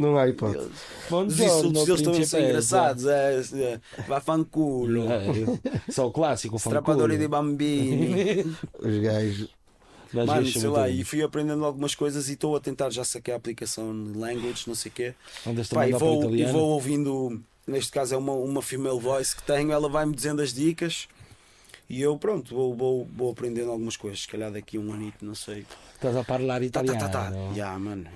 [0.00, 0.68] Não há hipótese.
[1.10, 2.40] Os insultos deles também são principessa.
[2.40, 3.06] engraçados.
[3.06, 5.04] É, é, vai fanculo.
[5.12, 7.42] É, só o clássico, o Strapadori de fanculo.
[7.50, 8.46] bambini.
[8.80, 9.61] Os gajos.
[10.12, 11.00] Mas Mano, sei lá, bem.
[11.00, 14.64] e fui aprendendo algumas coisas e estou a tentar já saquei a aplicação de language,
[14.66, 15.14] não sei o quê.
[15.72, 16.52] Pá, e, vou, e italiano.
[16.52, 20.52] vou ouvindo, neste caso é uma, uma female voice que tenho, ela vai-me dizendo as
[20.52, 21.08] dicas
[21.88, 24.20] e eu, pronto, vou, vou, vou aprendendo algumas coisas.
[24.22, 25.66] Se calhar daqui a um anito, não sei.
[25.94, 26.98] Estás a falar Tá, tá, italiano.
[27.00, 27.32] tá, tá.
[27.54, 28.06] Já, mano.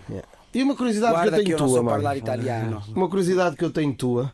[0.55, 1.97] E uma curiosidade Guarda que que eu eu tenho não tua, sou mano.
[1.99, 2.82] falar italiano.
[2.94, 4.32] Uma curiosidade que eu tenho tua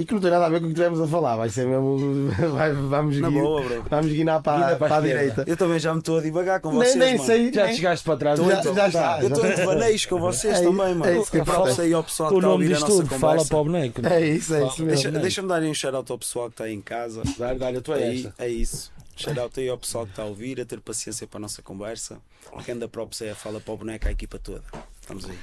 [0.00, 1.36] e que não tem nada a ver com o que tivemos a falar.
[1.36, 2.30] Vai ser mesmo.
[2.54, 3.84] vai- vamos Na boa, bro.
[3.90, 5.44] Vamos guinar para, para a para a direita.
[5.46, 7.26] Eu também já me estou a divagar com Nem, vocês, nem mano.
[7.26, 7.52] sei.
[7.52, 8.38] Já nem- te chegaste para trás.
[8.38, 9.20] Já- já, já está.
[9.22, 11.04] Eu estou em devaneios com vocês É também, mano.
[11.06, 11.80] é isso que eu faço.
[11.82, 13.56] aí ao pessoal que O está a nome ouvir a diz nossa tudo, fala para
[13.58, 14.06] o boneco.
[14.06, 15.18] É isso, é isso mesmo.
[15.18, 17.22] Deixa-me dar um shout-out ao pessoal que está aí em casa.
[17.38, 18.92] Dá-lhe, dá-lhe, tu é Aí, é isso.
[19.16, 22.18] Shout-out aí ao pessoal que está a ouvir, a ter paciência para a nossa conversa.
[22.64, 24.62] Quem anda props é a fala para o boneco, a equipa toda.
[25.08, 25.38] Estamos aí.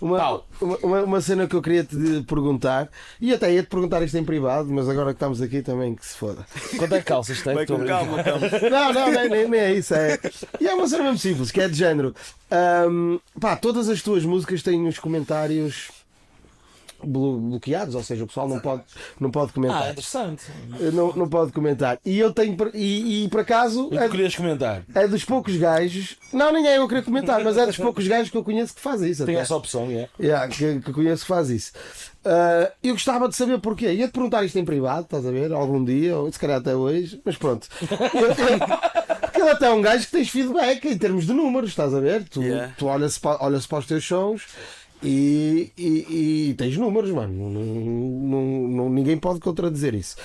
[0.00, 1.96] Uma, uma, uma- cena que eu queria te
[2.26, 2.88] perguntar,
[3.20, 6.04] e até ia te perguntar isto em privado, mas agora que estamos aqui também que
[6.04, 6.44] se foda.
[6.76, 7.54] Quanto é que calças tem?
[7.66, 7.98] Com brincar.
[8.04, 8.46] calma, calma.
[8.70, 9.94] Não, não, nem, nem- nem é isso.
[9.94, 10.18] É...
[10.60, 12.14] E é uma cena mesmo simples, que é de género.
[12.50, 15.88] Ahm, pá, todas as tuas músicas têm os comentários
[17.04, 18.82] bloqueados, ou seja, o pessoal não pode,
[19.20, 19.90] não pode Ah, comentar.
[19.90, 20.44] interessante.
[20.92, 21.98] Não, não pode comentar.
[22.04, 22.56] E eu tenho.
[22.74, 23.88] E, e por acaso.
[23.90, 24.82] Que É, querias comentar?
[24.94, 26.16] é dos poucos gajos.
[26.32, 29.00] Não, é eu querer comentar, mas é dos poucos gajos que eu conheço que faz
[29.02, 29.24] isso.
[29.24, 29.42] Tem até.
[29.42, 30.08] essa opção, é?
[30.20, 31.72] Yeah, que, que conheço que faz isso.
[32.24, 33.92] Ah, eu gostava de saber porquê.
[33.92, 35.52] Ia-te perguntar isto em privado, estás a ver?
[35.52, 37.68] Algum dia, ou se calhar até hoje, mas pronto.
[37.78, 42.00] Porque ele até é um gajo que tens feedback em termos de números, estás a
[42.00, 42.24] ver?
[42.24, 42.72] Tu, Yeah.
[42.78, 44.42] tu olhas, olhas para os teus sons
[45.02, 47.50] e, e, e tens números, mano.
[47.50, 50.16] Não- não- ninguém pode contradizer isso.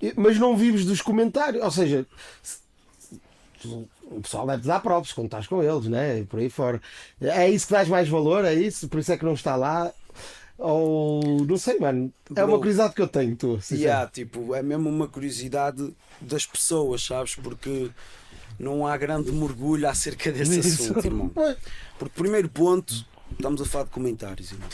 [0.00, 2.06] E- mas não vives dos comentários, ou seja,
[4.04, 6.20] o pessoal deve dar props quando estás com eles, né?
[6.20, 6.80] E por aí fora.
[7.20, 8.88] É isso que dás mais valor, é isso?
[8.88, 9.92] Por isso é que não está lá.
[10.58, 12.12] Ou não sei, mano.
[12.36, 13.58] É uma curiosidade que eu tenho, tu.
[13.82, 17.34] Yeah, tipo, é mesmo uma curiosidade das pessoas, sabes?
[17.34, 17.90] Porque
[18.58, 20.82] não há grande mergulho acerca desse Isso.
[20.84, 21.30] assunto, irmão.
[21.98, 24.68] Porque, primeiro ponto, estamos a falar de comentários, irmão.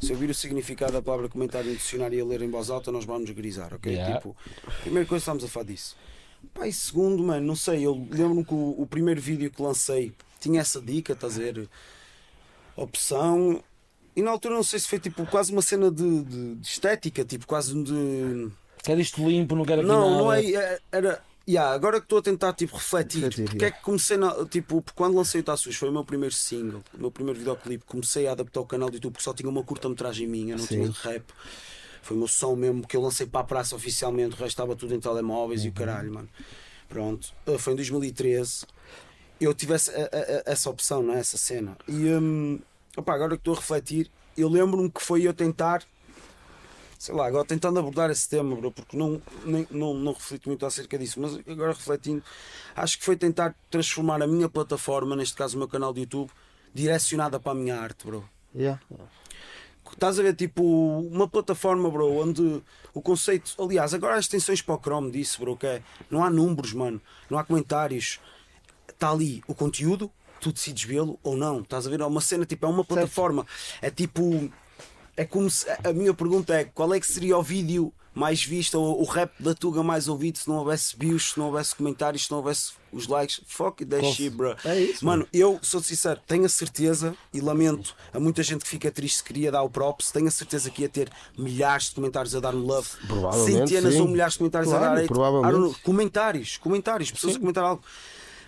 [0.00, 2.70] Se eu vir o significado da palavra comentário no dicionário e a ler em voz
[2.70, 3.92] alta, nós vamos grisar, ok?
[3.92, 4.16] Yeah.
[4.16, 4.34] Tipo,
[4.82, 5.94] primeira coisa, estamos a falar disso.
[6.64, 10.62] E segundo, mano, não sei, eu lembro-me que o, o primeiro vídeo que lancei tinha
[10.62, 11.68] essa dica, estás a ver?
[12.76, 13.62] Opção.
[14.16, 17.24] E na altura não sei se foi tipo quase uma cena de, de- de estética,
[17.24, 18.50] tipo quase de.
[18.82, 20.22] Quer isto limpo, não quero aqui Não, nada.
[20.22, 20.44] não é.
[20.50, 21.22] é- Era.
[21.50, 23.76] Yeah, agora que estou a tentar tipo, refletir, Refletir, porque yeah.
[23.76, 27.00] é que comecei na, tipo, quando lancei o Tassus foi o meu primeiro single, o
[27.00, 30.28] meu primeiro videoclipe, comecei a adaptar o canal do YouTube porque só tinha uma curta-metragem
[30.28, 30.90] minha, não Sim.
[30.90, 31.24] tinha rap.
[32.02, 34.76] Foi o meu som mesmo que eu lancei para a praça oficialmente, o resto estava
[34.76, 35.72] tudo em telemóveis e Uhum.
[35.72, 36.28] o caralho, mano.
[36.88, 38.64] Pronto, Uh, foi em 2013.
[39.40, 41.18] Eu tive essa, a- a- essa opção, não é?
[41.18, 41.76] essa cena.
[41.88, 42.58] E hum,
[42.96, 45.82] opá, agora que estou a refletir, eu lembro-me que foi eu tentar
[47.00, 50.66] sei lá, agora tentando abordar esse tema, bro, porque não, nem, não, não reflito muito
[50.66, 52.22] acerca disso, mas agora refletindo,
[52.76, 56.30] acho que foi tentar transformar a minha plataforma, neste caso o meu canal de YouTube,
[56.74, 58.28] direcionada para a minha arte, bro.
[58.54, 58.78] yeah.
[59.90, 63.54] Estás a ver, tipo, uma plataforma, bro, onde o conceito.
[63.58, 65.82] Aliás, agora as extensões para o Chrome disso, bro, que é.
[66.08, 68.20] Não há números, mano, não há comentários.
[68.86, 71.60] Está ali o conteúdo, tu decides vê-lo ou não.
[71.60, 72.00] Estás a ver?
[72.00, 73.44] É uma cena, tipo, é uma plataforma.
[73.82, 74.52] É tipo.
[75.20, 75.66] É como se.
[75.84, 79.30] A minha pergunta é: qual é que seria o vídeo mais visto, ou o rap
[79.38, 82.72] da Tuga mais ouvido se não houvesse views, se não houvesse comentários, se não houvesse
[82.92, 83.40] os likes?
[83.46, 84.56] Fuck that Qual- shit, bro.
[84.64, 88.68] É isso, Mano, eu sou sincero, tenho a certeza e lamento a muita gente que
[88.68, 90.10] fica triste se queria dar o props.
[90.10, 91.08] Tenho a certeza que ia ter
[91.38, 94.00] milhares de comentários a dar-me love, Provavelmente, centenas sim.
[94.00, 95.80] ou milhares de comentários Claro, a dar provavelmente.
[95.82, 97.82] Comentários, comentários, pessoas a comentar algo.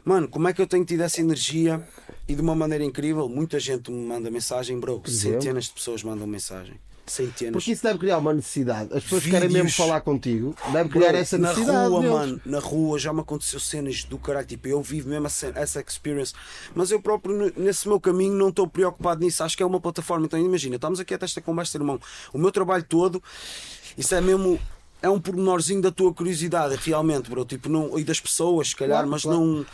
[0.05, 1.87] Mano, como é que eu tenho tido essa energia
[2.33, 3.28] e de uma maneira incrível?
[3.28, 5.03] Muita gente me manda mensagem, bro.
[5.07, 6.80] Centenas de pessoas mandam mensagem.
[7.05, 7.53] Centenas.
[7.55, 8.89] Porque isso deve criar uma necessidade.
[8.95, 9.74] As pessoas querem mesmo Vídeos.
[9.76, 11.89] falar contigo, deve Bro, criar essa na necessidade.
[11.89, 12.14] rua, deles.
[12.14, 15.80] mano, na rua já me aconteceu cenas do caralho, tipo, eu vivo mesmo essa, essa
[15.87, 16.33] experience,
[16.76, 20.26] mas eu próprio nesse meu caminho não estou preocupado nisso, acho que é uma plataforma,
[20.26, 22.01] então imagina, estamos aqui até esta conversa, irmão,
[22.33, 23.20] o meu trabalho todo,
[23.99, 24.59] isso é mesmo,
[25.03, 28.99] é um pormenorzinho da tua curiosidade, realmente, bro, tipo, não, e das pessoas, se calhar,
[28.99, 29.41] Claro, mas claro.
[29.41, 29.66] não...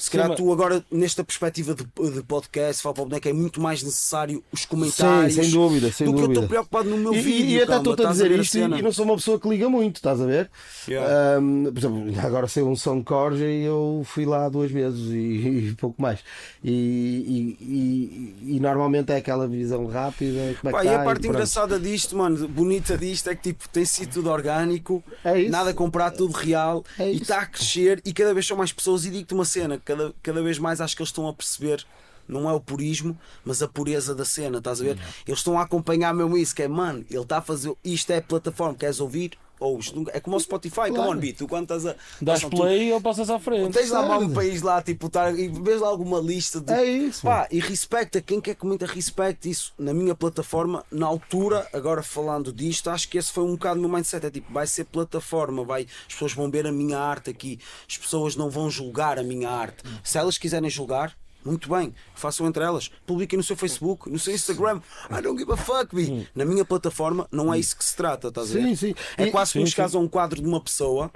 [0.00, 3.60] Se calhar tu agora, nesta perspectiva de, de podcast, fala para o boneco, é muito
[3.60, 6.40] mais necessário os comentários Sim, sem dúvida, sem do que eu dúvida.
[6.40, 7.50] estou preocupado no meu E, vídeo.
[7.58, 9.96] e até estou-te a dizer isto e, e não sou uma pessoa que liga muito,
[9.96, 10.50] estás a ver?
[10.88, 11.36] Yeah.
[11.36, 15.68] Ahm, por exemplo, agora saiu um de Corja e eu fui lá duas vezes e,
[15.70, 16.20] e pouco mais.
[16.64, 20.54] E, e- normalmente é aquela visão rápida.
[20.60, 21.26] Como é Pá, e tá, a parte pronto.
[21.34, 26.16] engraçada disto, mano, bonita disto é que tipo, tem sido tudo orgânico, É nada comprado,
[26.16, 29.04] tudo real É e está a crescer e cada vez são mais pessoas.
[29.04, 31.84] E digo-te uma cena, cada, cada vez mais acho que eles estão a perceber.
[32.28, 34.98] Não é o purismo, mas a pureza da cena, estás a ver?
[35.26, 37.74] Eles estão a acompanhar mesmo isso, que é, mano, ele está a fazer.
[37.84, 39.32] Isto é a plataforma, queres ouvir?
[39.60, 41.94] Ou nunca- é como o Spotify, come on, beat, tu quando estás a.
[42.20, 43.72] Dás estás- tu- play ou passas à frente.
[43.74, 46.72] Tens lá um país lá, tipo, tá, e vês lá alguma lista de.
[46.72, 49.72] É isso, Pá, e respeita, quem quer que comenta, respeita isso.
[49.78, 53.82] Na minha plataforma, na altura, agora falando disto, acho que esse foi um bocado o
[53.82, 54.24] meu mindset.
[54.24, 57.58] É tipo, vai ser plataforma, vai, as pessoas vão ver a minha arte aqui,
[57.88, 59.84] as pessoas não vão julgar a minha arte.
[60.02, 61.14] Se elas quiserem julgar,
[61.44, 64.80] muito bem, façam entre elas, publiquem no seu Facebook, no seu Instagram.
[65.10, 66.28] I don't give a fuck, me.
[66.34, 68.62] Na minha plataforma, não é isso que se trata, estás a ver?
[68.62, 68.94] Sim, sim.
[69.16, 71.10] É quase como sim, chegares a um quadro de uma pessoa.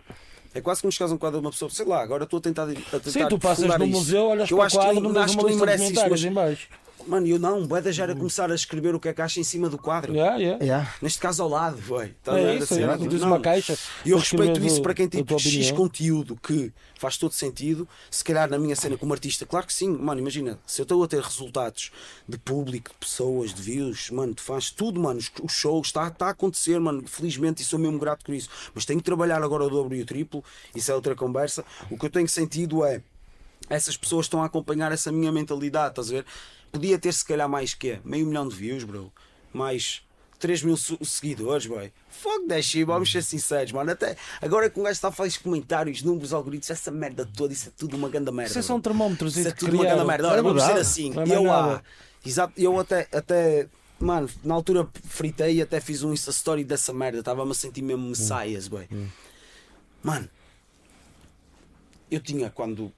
[0.54, 1.70] É quase como chegares a um quadro de uma pessoa.
[1.70, 2.62] Sei lá, agora estou a tentar.
[2.62, 3.98] A tentar Sim, tu passas no isso.
[3.98, 5.66] museu, olhas Que eu para o acho que quadro, não acho uma que lista de
[5.66, 6.68] merece isso, comentários mas em baixo.
[7.06, 9.44] Mano, eu não, Boeda já era começar a escrever o que é que acha em
[9.44, 10.12] cima do quadro.
[10.14, 10.64] Yeah, yeah.
[10.64, 10.94] Yeah.
[11.02, 12.14] Neste caso ao lado, foi.
[12.22, 12.96] Tá a ver É isso, é.
[12.96, 13.28] Tens Não.
[13.28, 13.76] uma caixa.
[14.04, 17.86] E eu respeito isso para quem tem X conteúdo que faz todo sentido.
[18.10, 20.20] Se calhar na minha cena como artista, claro que sim, mano.
[20.20, 21.90] Imagina, se eu estou a ter resultados
[22.28, 25.18] de público, de pessoas, de views, mano, de fãs, tudo, mano.
[25.18, 27.02] os- O show está, está a acontecer, mano.
[27.06, 28.48] Felizmente, e sou mesmo grato por isso.
[28.74, 30.42] Mas tenho que trabalhar agora o dobro e o triplo.
[30.74, 31.64] Isso é outra conversa.
[31.90, 33.02] O que eu tenho sentido é
[33.68, 36.26] essas pessoas estão a acompanhar essa minha mentalidade, estás a ver?
[36.74, 39.12] Podia ter se calhar mais que meio milhão de views, bro.
[39.52, 40.02] Mais
[40.40, 41.92] 3 mil seguidores, boy.
[42.10, 43.92] Fuck that shit, vamos ser sinceros, mano.
[43.92, 47.68] Até agora que um gajo está a fazer comentários, números, algoritmos, essa merda toda, isso
[47.68, 48.50] é tudo uma grande merda.
[48.50, 48.90] Isso é só um bro.
[48.90, 49.28] termómetro.
[49.28, 50.28] Isso é tudo uma grande merda.
[50.28, 50.80] Olha, É vamos verdade.
[50.80, 51.76] assim, é mais eu nada.
[51.76, 52.28] há.
[52.28, 53.68] Exato, eu até, até,
[54.00, 57.20] mano, na altura fritei e até fiz um Insta Story dessa merda.
[57.20, 58.88] Estava-me a sentir mesmo messias, boy.
[60.02, 60.28] Mano,
[62.10, 62.92] eu tinha quando,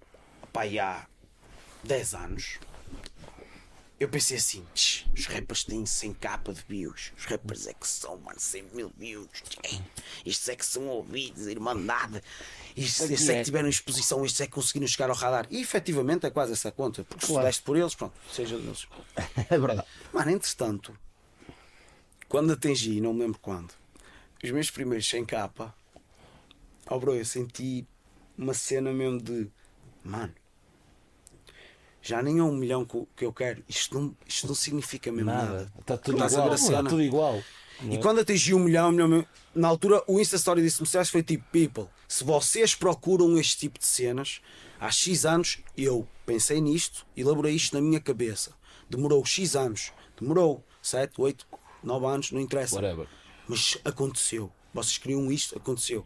[0.53, 1.05] pá, há
[1.85, 2.59] 10 anos,
[3.99, 7.89] eu pensei assim: "Tch, os rappers têm 100 capa de views, os rappers é que
[7.89, 9.29] são, mano, 100 mil views,
[10.25, 12.23] estes é que são ouvidos, irmandade,
[12.77, 15.47] estes, estes é que tiveram exposição, estes é que conseguiram chegar ao radar.
[15.51, 17.47] E efetivamente é quase essa conta, porque se Claro.
[17.47, 18.87] deste por eles, pronto, seja deles.
[19.51, 19.85] É verdade.
[20.13, 20.97] Mano, entretanto,
[22.29, 23.73] quando atingi, não me lembro quando,
[24.43, 25.75] os meus primeiros 100 capa,
[26.91, 27.87] oh bro, eu senti
[28.37, 29.51] uma cena mesmo de
[30.05, 30.35] mano,
[32.09, 35.11] já nem é um milhão que eu- que eu quero, isto não, isto não significa
[35.13, 35.47] mesmo nada.
[35.53, 35.73] Nada.
[35.81, 36.55] Está tudo Estás igual.
[36.55, 37.43] Está tudo igual.
[37.91, 41.23] E quando atingi um milhão, um milhão, na altura o Insta Story disse-me "Sérgio, foi
[41.23, 44.41] tipo, people, se vocês procuram este tipo de cenas,
[44.81, 48.53] há X anos eu pensei nisto, elaborei isto na minha cabeça.
[48.89, 51.47] Demorou X anos, demorou 7, 8,
[51.83, 52.77] 9 anos, não interessa.
[52.77, 53.07] Whatever.
[53.49, 54.51] Mas aconteceu.
[54.73, 56.05] Vocês queriam isto, aconteceu.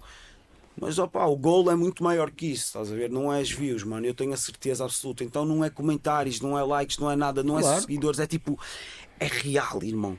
[0.80, 3.10] Mas opá, o gol é muito maior que isso, estás a ver?
[3.10, 4.06] Não é as views, mano.
[4.06, 5.22] Eu tenho a certeza absoluta.
[5.22, 7.80] Então não é comentários, não é likes, não é nada, não é Claro.
[7.82, 8.58] seguidores, é tipo.
[9.18, 10.18] É real, irmão.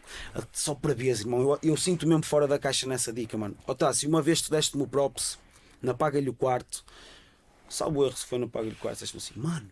[0.53, 1.41] Só para ver, irmão.
[1.41, 3.57] Eu, eu sinto mesmo fora da caixa nessa dica, mano.
[3.65, 5.39] Otávio, uma vez tu deste-me o props
[5.81, 6.85] na Paga-lhe o Quarto,
[7.67, 9.67] salvo erro se foi no Paga-lhe o Quarto, deste-me assim, mano.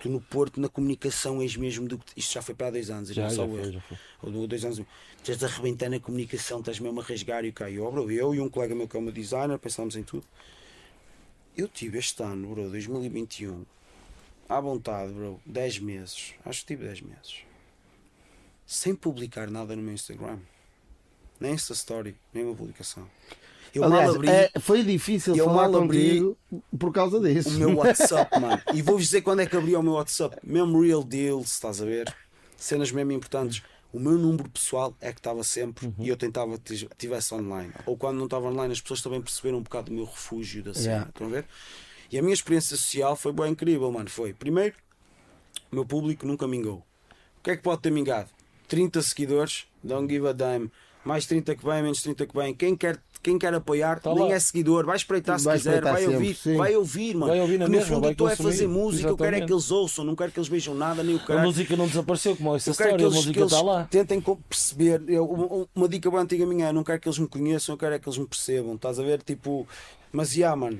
[0.00, 2.18] Tu no Porto, na comunicação, és mesmo do que.
[2.18, 3.98] Isto já foi para há dois anos, Já, já salvo foi, já foi.
[4.22, 4.80] Ou do- dois anos.
[5.18, 7.70] Estás a arrebentar na comunicação, estás mesmo a rasgar e o cara.
[7.70, 10.24] Eu, e um colega meu que é uma designer, pensámos em tudo.
[11.56, 13.64] Eu tive este ano, bro, 2021,
[14.48, 16.34] à vontade, bro, 10 meses.
[16.44, 17.38] Acho que tive 10 meses.
[18.66, 20.38] Sem publicar nada no meu Instagram.
[21.40, 23.08] Nem Insta Story, nem uma publicação.
[23.76, 26.34] Eu Aliás, mal abri é, foi difícil eu falar mal abri
[26.78, 27.50] por causa disso.
[27.50, 28.60] o meu WhatsApp, mano.
[28.72, 30.38] E vou-vos dizer quando é que abri o meu WhatsApp.
[30.42, 32.14] Mesmo real deals, estás a ver?
[32.56, 33.62] Cenas mesmo importantes.
[33.92, 37.72] O meu número pessoal é que estava sempre e eu tentava que estivesse online.
[37.84, 40.72] Ou quando não estava online, as pessoas também perceberam um bocado do meu refúgio da
[40.72, 40.86] cena.
[40.86, 41.08] Yeah.
[41.08, 41.46] Estão a ver?
[42.10, 44.08] E a minha experiência social foi bem incrível, mano.
[44.08, 44.74] Foi, primeiro,
[45.70, 46.84] o meu público nunca mingou.
[47.38, 48.30] O que é que pode ter mingado?
[48.68, 50.70] 30 seguidores, don't give a damn.
[51.04, 52.52] Mais 30 que vem, menos 30 que vem.
[52.52, 54.34] Quem quer, quem quer apoiar, Tá nem lá.
[54.34, 57.26] é seguidor, vai espreitar se Vai quiser, espreitar vai sempre, ouvir, vai ouvir, mano.
[57.32, 58.50] Vai ouvir na Que no mesma, fundo estou a consumir.
[58.52, 59.46] fazer música, eu quero é Exatamente.
[59.48, 61.46] que eles ouçam, não quero que eles vejam nada, nem o A caralho.
[61.48, 63.84] música não desapareceu como essa Eu história, que a eles, música que eles está lá.
[63.90, 65.02] tentem perceber.
[65.08, 67.94] Eu, uma- dica bem antiga minha é: não quero que eles me conheçam, eu quero
[67.94, 68.74] é que eles me percebam.
[68.76, 69.20] Estás a ver?
[69.22, 69.66] Tipo,
[70.12, 70.78] mas já, mano,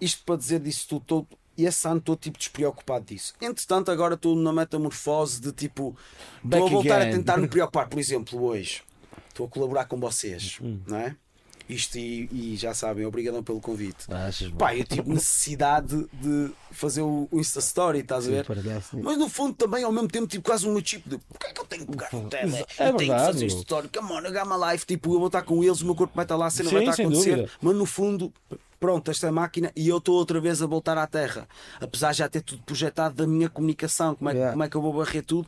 [0.00, 3.32] isto para dizer disso tudo, todo, e esse ano estou tipo despreocupado disso.
[3.40, 5.96] Entretanto, agora estou na metamorfose de tipo,
[6.36, 7.08] estou Back a voltar again.
[7.08, 7.88] a tentar me preocupar.
[7.88, 8.82] Por exemplo, hoje
[9.28, 10.78] estou a colaborar com vocês, Hum.
[10.86, 11.16] não é?
[11.68, 14.10] Isto e, e já sabem, obrigadão pelo convite.
[14.10, 18.46] Achas, Pá, eu tive necessidade de fazer o Insta Story, estás a ver?
[18.46, 18.96] parece.
[18.96, 21.60] Mas no fundo também ao mesmo tempo tive quase um chip de porque é que
[21.60, 22.56] eu tenho que pegar no tele?
[22.78, 25.42] É eu tenho que fazer isto story, come on, my life, tipo, eu vou estar
[25.42, 27.36] com eles, o meu corpo vai estar lá, a cena Sim, vai estar a acontecer,
[27.36, 27.52] dúvida.
[27.60, 28.32] mas no fundo,
[28.80, 31.46] pronto, esta é a máquina e eu estou outra vez a voltar à terra.
[31.80, 34.52] Apesar de já ter tudo projetado da minha comunicação, como é, que- Yeah.
[34.52, 35.46] como é que eu vou barrer tudo.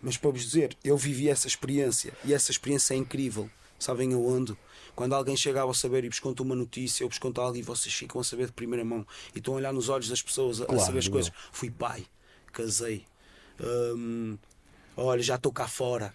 [0.00, 3.50] Mas para vos dizer, eu vivi essa experiência e essa experiência é incrível.
[3.78, 4.56] Sabem aonde?
[4.94, 7.62] Quando alguém chega a saber e vos conta uma notícia ou vos conta algo e
[7.62, 10.60] vocês ficam a saber de primeira mão e estão a olhar nos olhos das pessoas
[10.60, 11.12] a, a Claro, saber as meu.
[11.14, 11.32] coisas.
[11.50, 12.04] Fui pai,
[12.52, 13.04] casei,
[13.60, 14.36] hum,
[14.94, 16.12] olha, já estou cá fora.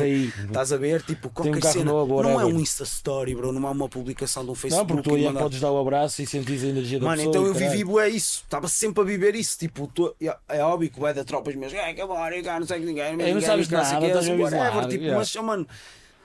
[0.00, 0.32] Aí.
[0.46, 1.02] Estás a ver?
[1.02, 1.84] Tipo, qualquer carro cena.
[1.92, 3.52] novo, não é um Insta Story, bro.
[3.52, 4.88] Não é uma publicação de um Facebook.
[4.92, 7.16] Não, porque tu aí mandar- podes dar o abraço e sentir a energia da Mano,
[7.18, 7.30] pessoa.
[7.30, 9.56] então e eu vivi bué isso, estava sempre a viver isso.
[9.56, 12.66] Tipo, tô- é- é óbvio que o da tropas mesmo, é que agora, eu não
[12.66, 15.04] sei que ninguém, É, não ninguém, sabes não sei nada, que é, a whatever, tipo,
[15.14, 15.66] mas, oh, mano,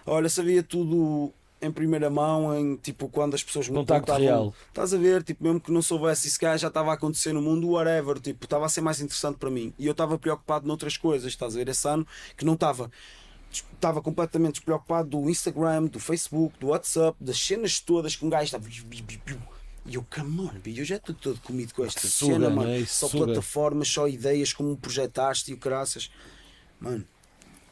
[0.08, 1.32] olha, sabia tudo
[1.62, 4.56] em primeira mão, em tipo, quando as pessoas me Contacto contavam, real.
[4.68, 7.70] estás a ver, tipo, mesmo que não soubesse isso já estava a acontecer no mundo,
[7.70, 9.74] whatever, tipo, estava a ser mais interessante para mim.
[9.78, 12.06] E eu estava preocupado noutras coisas, estás a ver, esse ano
[12.36, 12.90] que não estava
[13.74, 18.46] estava completamente despreocupado do Instagram, do Facebook, do WhatsApp, das cenas todas que um gajo
[18.46, 18.66] estava.
[19.86, 22.70] E eu, come on, eu já estou todo comido com esta Suga, cena, não mano.
[22.70, 22.86] é?
[22.86, 23.26] Só suga.
[23.26, 26.12] plataformas, só ideias, como projetaste e o caraças.
[26.80, 27.06] mano,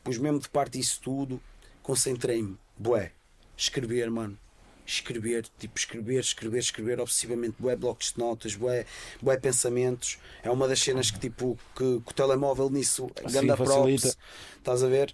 [0.03, 1.39] pus mesmo de parte isso tudo,
[1.83, 3.11] concentrei-me, bué,
[3.59, 4.37] escrever, mano.
[4.85, 8.87] Escrever, tipo, escrever, escrever, escrever obsessivamente, bué blocos de notas, bué,
[9.21, 10.17] bué pensamentos.
[10.41, 14.17] É uma das cenas que, tipo, que, que o telemóvel nisso, ganda props, facilita.
[14.57, 15.13] estás a ver?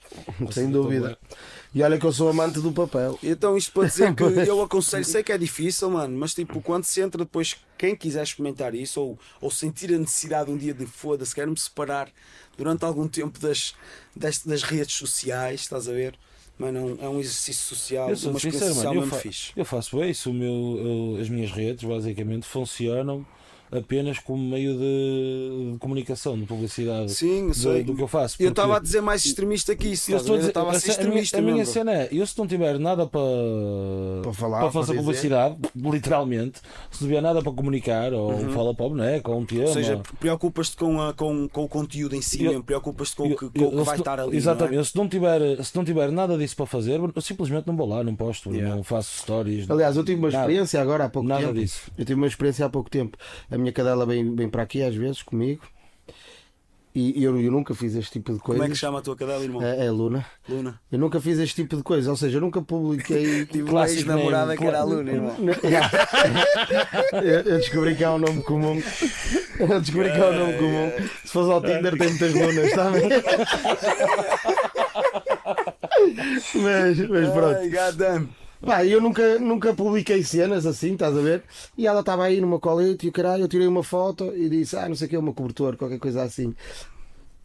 [0.52, 1.18] Sem dúvida.
[1.74, 3.20] E olha que eu sou amante do papel.
[3.22, 6.86] Então isto para dizer que eu aconselho, sei que é difícil, mano, mas tipo, quando
[6.86, 10.86] se entra depois, quem quiser experimentar isso ou, ou sentir a necessidade um dia de
[10.86, 12.10] foda-se, quero-me separar
[12.58, 13.76] durante algum tempo das,
[14.16, 16.18] das, das redes sociais, estás a ver?
[16.58, 19.08] Mano, é um, é um exercício social, Eu sou uma sincero, social mano.
[19.08, 19.52] Eu, fa fixe.
[19.56, 20.30] eu faço isso.
[20.30, 23.26] O meu, eu- as minhas redes, basicamente, funcionam
[23.72, 27.84] apenas como meio de, de comunicação, de publicidade Sim, do, sei.
[27.84, 28.36] do que eu faço.
[28.40, 31.22] Eu estava a dizer mais extremista que isso, eu a estava a ser a, minha,
[31.22, 31.74] extremista a minha mesmo, bro.
[31.74, 33.22] cena é: eu se não tiver nada para,
[34.24, 35.00] Para falar, para para fazer dizer.
[35.04, 36.60] publicidade, literalmente,
[36.92, 39.62] se não tiver nada para comunicar, ou fala para o boneco, ou um tema.
[39.62, 39.68] Uhum.
[39.68, 43.26] Ou seja, preocupas-te com, a- com, com o conteúdo em si Eu- mesmo, preocupas-te com,
[43.28, 44.38] Eu- que, com o que eu vai se estar ali.
[44.38, 44.84] Exatamente, não é?
[44.84, 48.04] se não, tiver, se não tiver nada disso para fazer, eu simplesmente não vou lá,
[48.04, 48.76] não posto, Yeah.
[48.76, 49.70] não faço stories.
[49.70, 50.44] Aliás, eu tive uma Nada.
[50.44, 51.54] experiência agora há pouco Nada tempo.
[51.56, 51.82] disso.
[51.98, 53.18] Eu tive uma experiência há pouco tempo.
[53.56, 55.62] A minha cadela vem, vem para aqui às vezes comigo.
[56.94, 58.60] E eu, eu nunca fiz este tipo de coisa.
[58.60, 59.62] Como é que chama a tua cadela, irmão?
[59.62, 60.26] É, é Luna.
[60.48, 60.80] Luna.
[60.92, 62.10] Eu nunca fiz este tipo de coisa.
[62.10, 63.46] Ou seja, eu nunca publiquei.
[63.46, 65.36] Tive uma ex-namorada que era a Luna, irmão.
[67.24, 68.82] eu, descobri que há um nome comum.
[69.60, 70.92] Eu descobri que há um nome comum.
[71.24, 73.10] Se fosse ao Tinder, tem muitas lunas, está bem?
[76.56, 77.58] Mas, mas pronto.
[77.58, 78.28] Ai.
[78.62, 81.44] Pá, eu nunca, nunca publiquei cenas assim, estás a ver?
[81.78, 84.76] E ela estava aí numa colete e o caralho, eu tirei uma foto e disse,
[84.76, 86.56] ah, não sei o que, uma cobertor, qualquer coisa assim.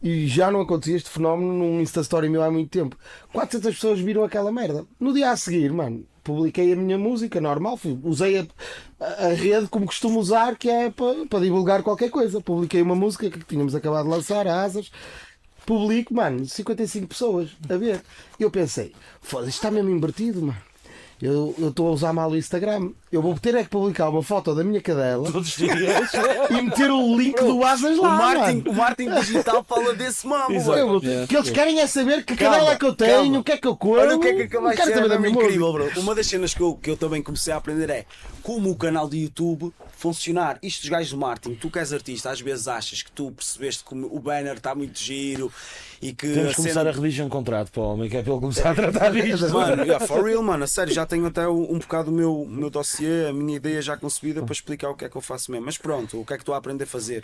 [0.01, 2.97] E já não acontecia este fenómeno num Insta Story meu há muito tempo.
[3.31, 4.85] 400 pessoas viram aquela merda.
[4.99, 8.47] No dia a seguir, mano, publiquei a minha música normal, usei a,
[8.99, 12.41] a- rede como costumo usar, que é para, divulgar qualquer coisa.
[12.41, 14.91] Publiquei uma música que tínhamos acabado de lançar, Asas.
[15.67, 18.01] Publico, mano, 55 pessoas a ver.
[18.39, 20.70] Eu pensei, foda-se, está mesmo invertido, mano.
[21.21, 22.89] Eu estou a usar mal o Instagram.
[23.11, 26.11] Eu vou ter é que publicar uma foto da minha cadela Todos os dias.
[26.49, 28.17] e meter o link do Asas O lá.
[28.17, 28.71] marketing, mano.
[28.71, 30.51] o marketing digital fala desse Exato.
[30.77, 31.27] Eu vou- Yeah.
[31.27, 33.39] que eles querem é saber que Calma, cadela é que eu tenho, calma.
[33.39, 33.93] o que é que eu como.
[33.95, 35.91] Olha o que é que acabaste de saber ser da minha mesmo incrível, bro.
[35.99, 38.05] Uma das cenas que eu, que eu também comecei a aprender é
[38.41, 40.57] como o canal de YouTube funcionar.
[40.63, 43.83] Isto dos gajos do marketing, tu que és artista, às vezes achas que tu percebeste
[43.83, 45.51] que o banner está muito giro
[46.01, 48.31] e que Temos que começar a redigir um contrato para o homem, que é para
[48.31, 49.49] ele começar a tratar disto.
[49.49, 52.45] Mano, yeah, for real, mano, a sério, já tenho até um, um bocado o meu,
[52.49, 55.51] meu dossiê, a minha ideia já concebida para explicar o que é que eu faço
[55.51, 55.65] mesmo.
[55.65, 57.23] Mas pronto, o que é que estou a aprender a fazer?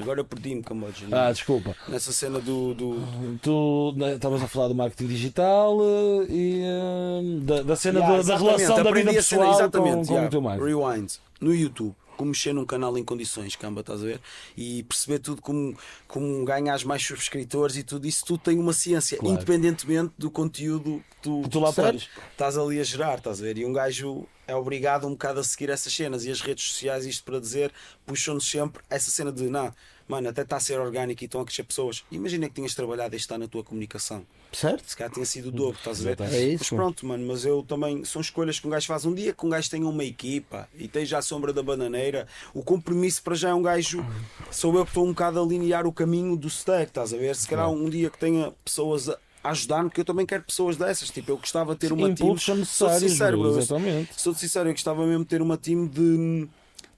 [0.00, 1.06] Agora eu perdi-me, Camboja.
[1.12, 1.76] Ah, desculpa.
[1.86, 2.74] Nessa cena do.
[2.74, 3.38] do...
[3.40, 8.16] Tu né, estavas a falar do marketing digital eh, e eh, da, da cena Yeah,
[8.16, 10.26] da- da, relação da vida a cena, pessoal exatamente, com, com yeah.
[10.26, 10.66] o teu marketing.
[10.66, 11.12] Rewind.
[11.40, 11.94] No YouTube.
[12.16, 14.20] Como mexer num canal em condições, camba, estás a ver?
[14.56, 15.76] E perceber tudo como,
[16.06, 19.34] como ganhas mais subscritores e tudo isso, tudo tem uma ciência, Claro.
[19.34, 23.58] independentemente do conteúdo que tu, Tu lá estás ali a gerar, estás a ver?
[23.58, 27.06] E um gajo é obrigado um bocado a seguir essas cenas e as redes sociais,
[27.06, 27.72] isto para dizer,
[28.06, 29.72] puxam-nos sempre essa cena de não,
[30.08, 32.04] mano, até está a ser orgânico e estão a crescer pessoas.
[32.10, 34.24] Imagina que tinhas trabalhado este ano na tua comunicação.
[34.52, 34.84] Certo?
[34.88, 36.20] Se calhar tinha sido o dobro, estás a ver?
[36.20, 36.76] É Mas isso.
[36.76, 38.04] pronto, mano, mas eu também.
[38.04, 39.04] São escolhas que um gajo faz.
[39.04, 42.62] Um dia que um gajo tenha uma equipa e esteja à sombra da bananeira, o
[42.62, 44.04] compromisso para já é um gajo.
[44.50, 47.34] Sou eu que estou um bocado a alinear o caminho do stack, estás a ver?
[47.34, 50.74] Se calhar um dia que tenha pessoas a a ajudar-me, porque eu também quero pessoas
[50.78, 51.10] dessas.
[51.10, 52.12] Tipo, eu gostava de ter uma team.
[52.30, 53.58] Impulsos são Sou sincero, bro.
[53.58, 54.10] exatamente.
[54.16, 56.48] Sou sincero, eu gostava mesmo de ter uma team de,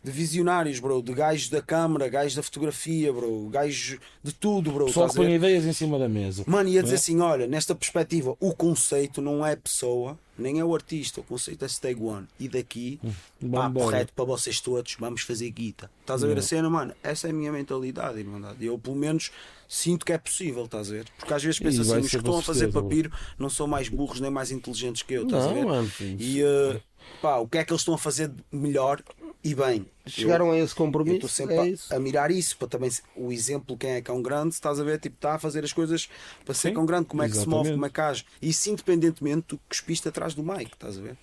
[0.06, 1.02] de visionários, bro.
[1.02, 3.48] De gajos da câmara, gajos da fotografia, bro.
[3.48, 4.86] Gajos de tudo, bro.
[4.86, 5.14] A ver?
[5.14, 6.44] põe ideias em cima da mesa.
[6.46, 6.98] Mano, ia dizer É.
[6.98, 11.64] assim: olha, nesta perspectiva, o conceito não é pessoa, nem é o artista, o conceito
[11.64, 12.28] é Stay One.
[12.38, 13.08] E daqui, pá,
[13.40, 13.84] Vambora.
[13.86, 15.90] correto para vocês todos, vamos fazer guita.
[16.02, 16.94] Estás a ver a cena, mano?
[17.02, 18.64] Essa é a minha mentalidade, irmandade.
[18.64, 19.32] Eu, pelo menos,
[19.68, 21.06] sinto que é possível, estás a ver?
[21.18, 23.88] Porque às vezes penso E assim: os que estão a fazer papiro não são mais
[23.88, 25.66] burros nem mais inteligentes que eu, estás a Não, ver?
[25.66, 25.90] mano.
[26.00, 26.80] E eh,
[27.20, 29.02] pá, o que é que eles estão a fazer melhor
[29.50, 29.86] e bem?
[30.06, 31.28] Chegaram a esse Eu estou compromisso.
[31.28, 31.94] sempre É a- isso.
[31.94, 34.84] a, mirar isso para também o exemplo quem é que é um grande, estás a
[34.84, 36.08] ver, tipo, está a fazer as coisas
[36.44, 37.74] para ser Sim, grande, como é que se move, exatamente.
[37.74, 38.24] como é que age.
[38.40, 41.16] Isso independentemente do que cuspiste atrás do mic, estás a ver?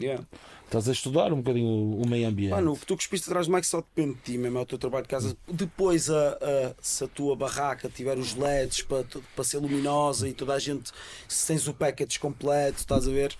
[0.00, 0.24] Yeah.
[0.64, 2.50] Estás a estudar um bocadinho o, meio ambiente.
[2.52, 4.66] Mano, o que tu cuspiste atrás do mic só depende de ti, mesmo é o
[4.66, 5.36] teu trabalho de casa.
[5.46, 9.04] Depois, a, a- se a tua barraca tiver os LEDs para,
[9.36, 10.90] para ser luminosa e toda a gente,
[11.28, 13.36] se tens o package completo, estás a ver?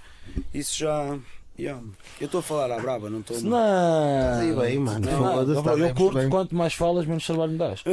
[0.53, 1.19] Isso já.
[1.59, 1.81] Yeah.
[2.21, 3.41] Eu estou a falar à brava, não estou.
[3.41, 5.01] Não, Aí bem, mano.
[5.01, 6.29] Não, tá eu bem, curto bem.
[6.29, 7.83] quanto mais falas, menos trabalho me dás.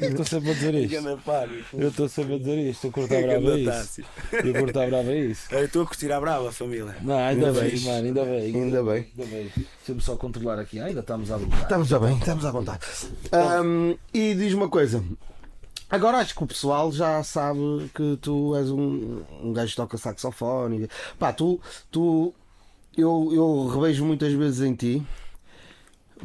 [0.00, 0.94] Eu estou sempre a dizer isto.
[1.74, 2.86] Eu estou sempre a dizer isto.
[2.86, 4.02] Eu curto a brava isso.
[4.32, 5.54] Eu curto a brava isso.
[5.54, 6.96] Eu estou a curtir à brava, família.
[7.02, 7.86] Não, ainda bem, fixe.
[7.86, 8.56] mano, ainda bem.
[8.56, 9.06] Ainda bem.
[9.18, 9.52] Ainda bem.
[9.54, 10.80] Deixa-me só controlar aqui.
[10.80, 11.62] Ah, ainda estamos a brincar.
[11.62, 12.80] Estamos a bem, estamos à vontade.
[13.32, 15.04] Ahm, e diz uma coisa.
[15.92, 19.98] Agora acho que o pessoal já sabe que tu és um, um gajo que toca
[19.98, 20.88] saxofone.
[21.18, 21.60] Pá, tu,
[21.90, 22.32] tu
[22.96, 25.02] eu, eu revejo muitas vezes em ti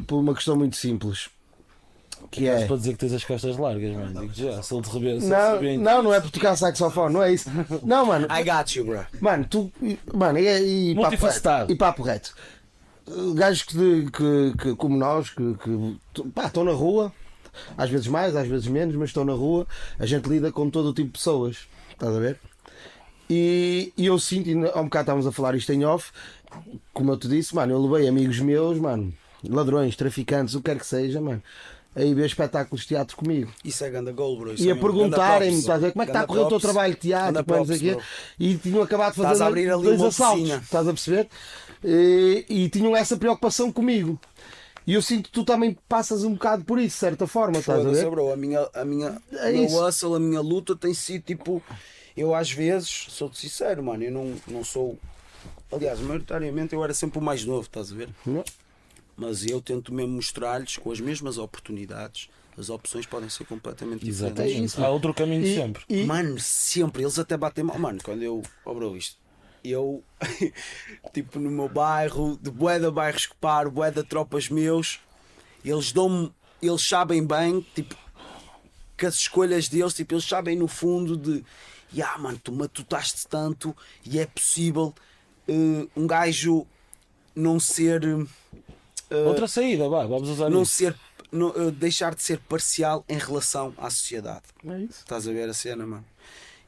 [0.06, 1.28] por uma questão muito simples.
[2.30, 2.66] Que é.
[2.66, 4.20] para dizer que tens as costas largas, mano.
[4.22, 5.26] Digo já, se ele te rebenta.
[5.26, 7.50] Não, não, não é por tocar saxofone, não é isso.
[7.84, 8.26] Não, mano.
[8.26, 9.06] I got you, bro.
[9.20, 9.70] Mano, tu.
[10.14, 11.72] Mano, e, e papo reto.
[11.72, 12.34] E papo reto.
[13.34, 15.96] Gajos que, que, que- como nós, que, que
[16.34, 17.12] pá, estão na rua,
[17.76, 19.66] às vezes mais, às vezes menos, mas estão na rua,
[19.98, 21.68] a gente lida com todo o tipo de pessoas.
[21.90, 22.38] Estás a ver?
[23.30, 26.10] E, e eu sinto, e há um bocado estávamos a falar isto em off,
[26.92, 29.12] como eu te disse, mano, eu levei amigos meus, mano,
[29.46, 31.42] ladrões, traficantes, o que quer que seja, mano,
[31.94, 33.50] a ir ver espetáculos de teatro comigo.
[33.64, 34.54] Isso é ganda goal, bro.
[34.54, 36.48] Isso E é a perguntarem-me, estás a ver, como é que está a correr o
[36.48, 37.98] teu trabalho de teatro, é, props, o quê,
[38.38, 41.28] e tinham acabado de fazer dois assaltos, estás a perceber?
[41.84, 44.18] E, e tinham essa preocupação comigo.
[44.88, 47.84] E eu sinto que tu também passas um bocado por isso, de certa forma, estás
[47.84, 48.08] a ver?
[48.10, 48.32] bro.
[48.32, 51.62] A minha, a minha, É o meu hustle, a minha luta tem sido tipo.
[52.16, 54.98] Eu às vezes, sou-te sincero, mano, eu não, não sou.
[55.70, 58.08] Aliás, maioritariamente eu era sempre o mais novo, estás a ver?
[58.24, 58.42] Não.
[59.14, 64.40] Mas eu tento mesmo mostrar-lhes com as mesmas oportunidades, as opções podem ser completamente diferentes.
[64.40, 64.64] Exatamente.
[64.64, 65.82] isso, Há outro caminho E- sempre.
[65.86, 67.78] e- Mano, sempre, eles até batem mal.
[67.78, 68.42] Mano, quando eu.
[68.64, 69.18] Oh, bro, isto.
[69.70, 70.02] Eu,
[71.12, 75.00] tipo, no meu bairro, de bué de bairros que paro, bué de tropas meus,
[75.64, 76.32] eles dão-me.
[76.60, 77.94] Eles sabem bem, tipo,
[78.96, 81.44] que as escolhas deles, tipo, eles sabem no fundo de.
[81.94, 83.74] Ya, mano, tu matutaste tanto
[84.04, 84.92] e é possível
[85.48, 86.66] eh, um gajo
[87.34, 88.02] não ser.
[89.10, 90.72] eh, Outra saída, vá, vamos usar não isso.
[90.74, 90.96] ser.
[91.32, 94.42] não, eh, deixar de ser parcial em relação à sociedade.
[94.66, 94.98] É isso.
[95.00, 96.04] Estás a ver a cena, mano?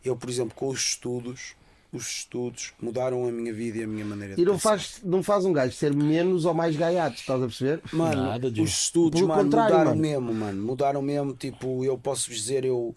[0.03, 1.55] Eu, por exemplo, com os estudos,
[1.93, 4.71] os estudos mudaram a minha vida e a minha maneira de E não pensar.
[4.71, 7.81] faz, não faz um gajo ser menos ou mais gaiato, estás a perceber?
[7.93, 10.01] Mano, Nada os estudos, Pelo mano, contrário, mudaram mano.
[10.03, 10.63] mesmo, mano.
[10.63, 12.95] Mudaram mesmo, tipo, eu posso vos dizer, eu.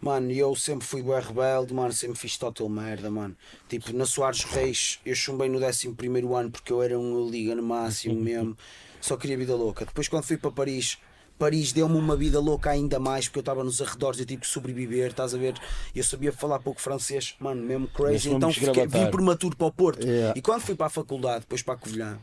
[0.00, 3.36] Mano, eu sempre fui bué rebelde, mano, sempre fiz total merda, mano.
[3.68, 5.94] Tipo, na Soares Reis, eu chumbei no 11
[6.36, 8.56] ano porque eu era um liga no máximo mesmo.
[9.00, 9.84] Só queria vida louca.
[9.84, 10.98] Depois, quando fui para Paris,
[11.42, 14.46] Paris deu-me uma vida louca ainda mais porque eu estava nos arredores e tive que
[14.46, 15.54] sobreviver, estás a ver?
[15.92, 18.30] Eu sabia falar pouco francês, mano, mesmo crazy.
[18.30, 20.06] Então fiquei, vim prematuro para o Porto.
[20.06, 20.38] Yeah.
[20.38, 22.16] E quando fui para a faculdade, depois para a Covilhã,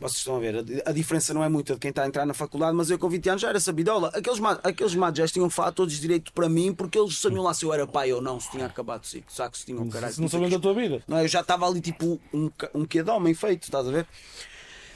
[0.00, 2.26] vocês estão a ver, a, a diferença não é muita de quem está a entrar
[2.26, 4.08] na faculdade, mas eu com 20 anos já era sabidola.
[4.08, 7.72] Aqueles, aqueles mados tinham falado todos direito para mim porque eles sabiam lá se eu
[7.72, 10.12] era pai ou não, se tinha acabado de ser, sabe se tinha um caralho.
[10.12, 11.00] Se não sabem da tua vida.
[11.06, 14.04] Não, eu já estava ali tipo um, um quê de homem feito, estás a ver?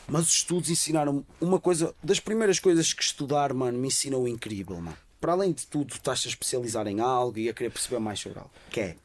[0.08, 4.80] Mas os estudos ensinaram uma coisa, das primeiras coisas que estudar, mano, me ensinou incrível,
[4.80, 4.96] mano.
[5.20, 8.38] Para além de tudo, estás a especializar em algo e a querer perceber mais sobre
[8.38, 8.50] algo.
[8.70, 8.96] Que é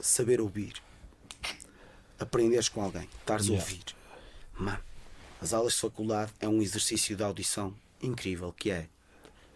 [0.00, 0.74] saber ouvir.
[2.18, 3.70] Aprenderes com alguém, estares a Yeah.
[3.70, 3.84] ouvir.
[4.58, 4.80] Mano,
[5.40, 8.88] as aulas de faculdade é um exercício de audição incrível, que é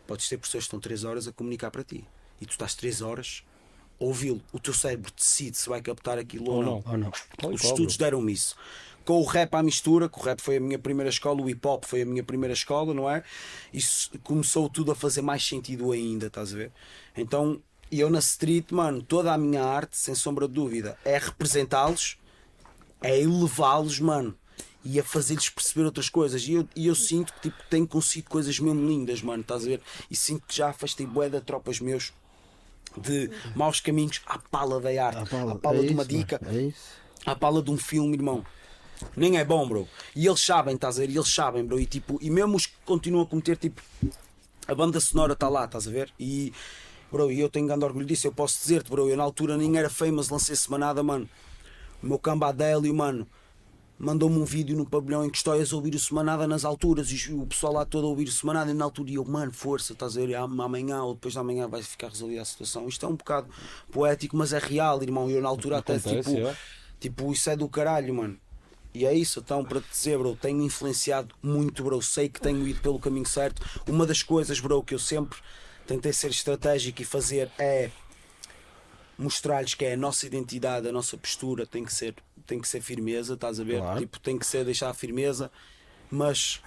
[0.07, 2.07] podes ter professores que estão 3 horas a comunicar para ti
[2.41, 3.54] e tu estás 3 horas a
[3.99, 4.41] ouvi-lo.
[4.53, 6.83] O teu cérebro decide se vai captar aquilo ou, Ou não.
[6.87, 6.93] não.
[6.93, 6.99] Ou
[7.49, 7.55] não?
[7.55, 8.57] Os estudos deram-me isso.
[9.05, 11.67] Com o rap à mistura, que o rap foi a minha primeira escola, o hip
[11.67, 13.23] hop foi a minha primeira escola, não é?
[13.73, 16.73] Isso começou tudo a fazer mais sentido ainda, estás a ver?
[17.15, 17.61] Então,
[17.93, 22.17] eu na street, mano, toda a minha arte, sem sombra de dúvida, é representá-los,
[23.03, 24.35] é elevá-los, mano,
[24.83, 26.43] e a fazer-lhes perceber outras coisas.
[26.49, 29.67] E eu, e eu sinto que tipo, tenho conseguido coisas mesmo lindas, mano, estás a
[29.67, 29.81] ver?
[30.11, 32.13] E sinto que já afastei bué de tropas meus
[33.01, 36.73] de maus caminhos à pala da arte, à pala, é de uma isso, dica É
[37.27, 38.45] à pala de um filme, irmão.
[39.17, 39.89] Nem é bom, bro.
[40.15, 41.11] E eles sabem, estás a ver?
[41.11, 41.79] E eles sabem, bro.
[41.81, 43.83] E, tipo, e mesmo os que continuam a cometer, tipo,
[44.67, 46.13] a banda sonora está lá, estás a ver?
[46.19, 46.53] E,
[47.11, 48.27] bro, e eu tenho grande orgulho disso.
[48.27, 51.29] Eu posso dizer-te, bro, eu na altura nem era famous, lancei semanada, mano.
[52.03, 53.27] O meu camba Adélio, mano,
[53.99, 57.33] mandou-me um vídeo no pavilhão em que estou a ouvir o semanada nas alturas e
[57.33, 60.17] o pessoal lá todo a ouvir o semanada e na altura eu, mano, força, estás
[60.17, 60.35] a ver?
[60.35, 62.89] Am- Amanhã ou depois de amanhã vai ficar resolvida a situação.
[62.89, 63.49] Isto é um bocado
[63.93, 65.31] poético, mas é real, irmão.
[65.31, 66.57] Eu na altura até, Acontece, tipo, é.
[67.01, 68.37] tipo, isso é do caralho, mano.
[68.93, 72.01] E é isso, então, para te dizer, bro, tenho influenciado muito, bro.
[72.01, 73.61] Sei que tenho ido pelo caminho certo.
[73.89, 75.37] Uma das coisas, bro, que eu sempre
[75.87, 77.91] tentei ser estratégico e fazer é
[79.19, 82.15] mostrar-lhes que é a nossa identidade, a nossa postura tem que ser,
[82.47, 83.81] tem que ser firmeza, estás a ver?
[83.81, 84.01] Claro.
[84.01, 85.51] Tipo, tem que ser deixar a firmeza,
[86.11, 86.61] mas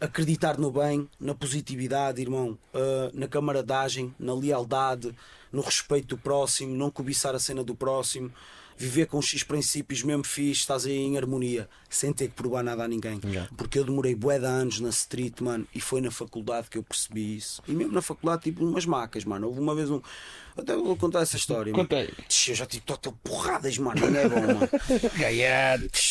[0.00, 5.14] acreditar no bem, na positividade, irmão, ah, na camaradagem, na lealdade,
[5.52, 8.32] no respeito do próximo, não cobiçar a cena do próximo,
[8.82, 12.82] viver com X princípios mesmo fixe, estás aí em harmonia, sem ter que provar nada
[12.82, 13.20] a ninguém.
[13.56, 16.82] Porque eu demorei bué de anos na street, mano, e foi na faculdade que eu
[16.82, 17.62] percebi isso.
[17.68, 19.46] E mesmo na faculdade, tipo, umas macas, mano.
[19.46, 20.00] Houve uma vez um.
[20.56, 21.72] Até vou contar essa história.
[22.28, 24.06] Tch, Eu já tive total porradas, mano.
[24.06, 24.68] Nem é bom, mano.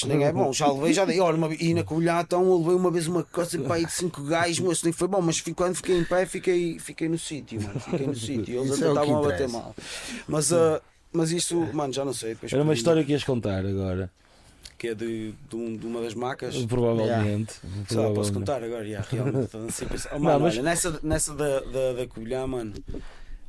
[0.07, 0.51] Nem é bom.
[0.53, 1.19] Já levei, já dei.
[1.19, 3.91] Olha, uma, e na Covilhã, então, eu levei uma vez uma coisa para aí de
[3.91, 7.61] 5 gajos, moço, nem foi bom, mas quando fiquei em pé, fiquei, fiquei no sítio,
[7.61, 7.79] mano.
[7.79, 8.61] Fiquei no sítio.
[8.61, 9.75] Eles até é que estavam a bater mal.
[10.27, 10.81] Mas, ah,
[11.11, 12.33] mas isto, mano, já não sei.
[12.33, 14.09] Depois Era uma história que ias contar agora.
[14.77, 16.55] Que é de, de, um- de uma das macas.
[16.65, 17.53] Provavelmente.
[17.87, 18.33] Sei lá, posso Provavelmente.
[18.33, 19.45] contar agora, já, realmente.
[19.45, 20.09] estou assim a pensar.
[20.15, 22.73] Oh, mano, mas- olha, nessa, nessa da, da, da Covilhã, mano,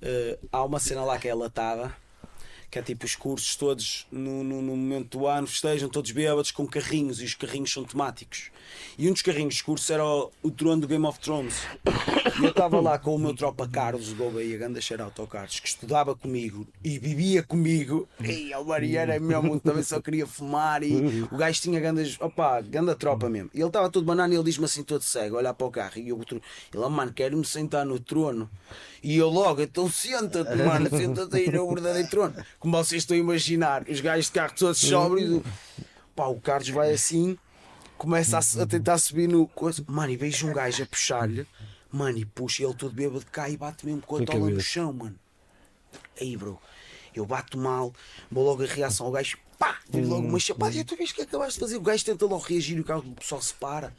[0.03, 1.91] eh, há uma cena lá que é latada,
[2.73, 6.51] que é tipo os cursos todos no, no, no momento do ano festejam todos bêbados
[6.51, 8.51] com carrinhos e os carrinhos são temáticos.
[8.97, 11.55] E um dos carrinhos de curso era o, o trono do Game of Thrones.
[12.41, 15.69] E eu estava lá com o meu tropa Carlos Gouveia, ganda shout ao Carlos, que
[15.69, 18.09] estudava comigo e vivia comigo.
[18.19, 22.95] E o Mariana mesmo também só queria fumar e o gajo tinha gandas, opá, ganda
[22.95, 23.51] tropa mesmo.
[23.53, 25.99] E ele estava todo banana e ele diz-me assim todo cego, olhar para o carro
[25.99, 26.41] e eu, ele,
[26.75, 28.49] oh, mano, quero-me sentar no trono.
[29.03, 32.35] E eu logo, então senta-te, mano, senta-te aí no verdadeiro trono.
[32.63, 35.43] Como vocês estão a imaginar, os gajos de carro todos sóbrios.
[36.15, 37.37] Pá, o Carlos vai assim,
[37.99, 39.85] começa a, a tentar subir no coisa.
[39.89, 41.45] Mano, e vejo um gajo a puxar-lhe,
[41.91, 44.93] mano, e puxa ele todo bêbado, cai e bate mesmo com a tola no chão,
[44.93, 45.19] mano.
[46.21, 46.57] Aí, bro,
[47.13, 47.93] eu bato mal,
[48.31, 50.73] vou logo a reação ao gajo, pá, tive logo uma chapada.
[50.73, 51.77] E tu vês o que acabaste de fazer?
[51.79, 53.93] O gajo tenta logo reagir e o carro só se para.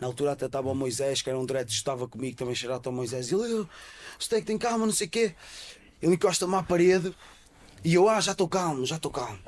[0.00, 2.94] Na altura até estava o Moisés, que era um direto, estava comigo, também cheirado ao
[2.94, 3.32] Moisés.
[3.32, 3.68] E ele, "Eu,
[4.16, 5.34] você tem calma, não sei o quê.
[6.00, 7.12] Ele encosta-me à parede.
[7.84, 9.38] E eu, ah, já estou calmo, já estou calmo.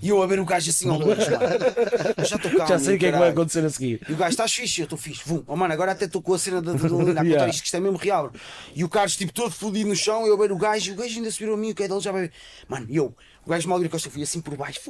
[0.00, 2.24] E eu a ver o gajo assim ao longe, mano.
[2.24, 2.68] Já estou calmo.
[2.68, 4.00] Já sei o que é que vai acontecer a seguir.
[4.08, 4.80] E o gajo, estás fixe?
[4.80, 5.22] Eu estou fixe.
[5.26, 5.42] Vum.
[5.46, 7.48] Oh, mano, agora até estou com a cena da adrenalina Yeah.
[7.48, 8.30] isto, que isto é mesmo real.
[8.74, 10.96] E o Carlos, tipo, todo fodido no chão, eu a ver o gajo, e o
[10.96, 12.32] gajo ainda se virou a mim, o que é dele já vai ver.
[12.68, 13.14] Mano, e eu,
[13.46, 14.80] o gajo mal que eu fui assim por baixo,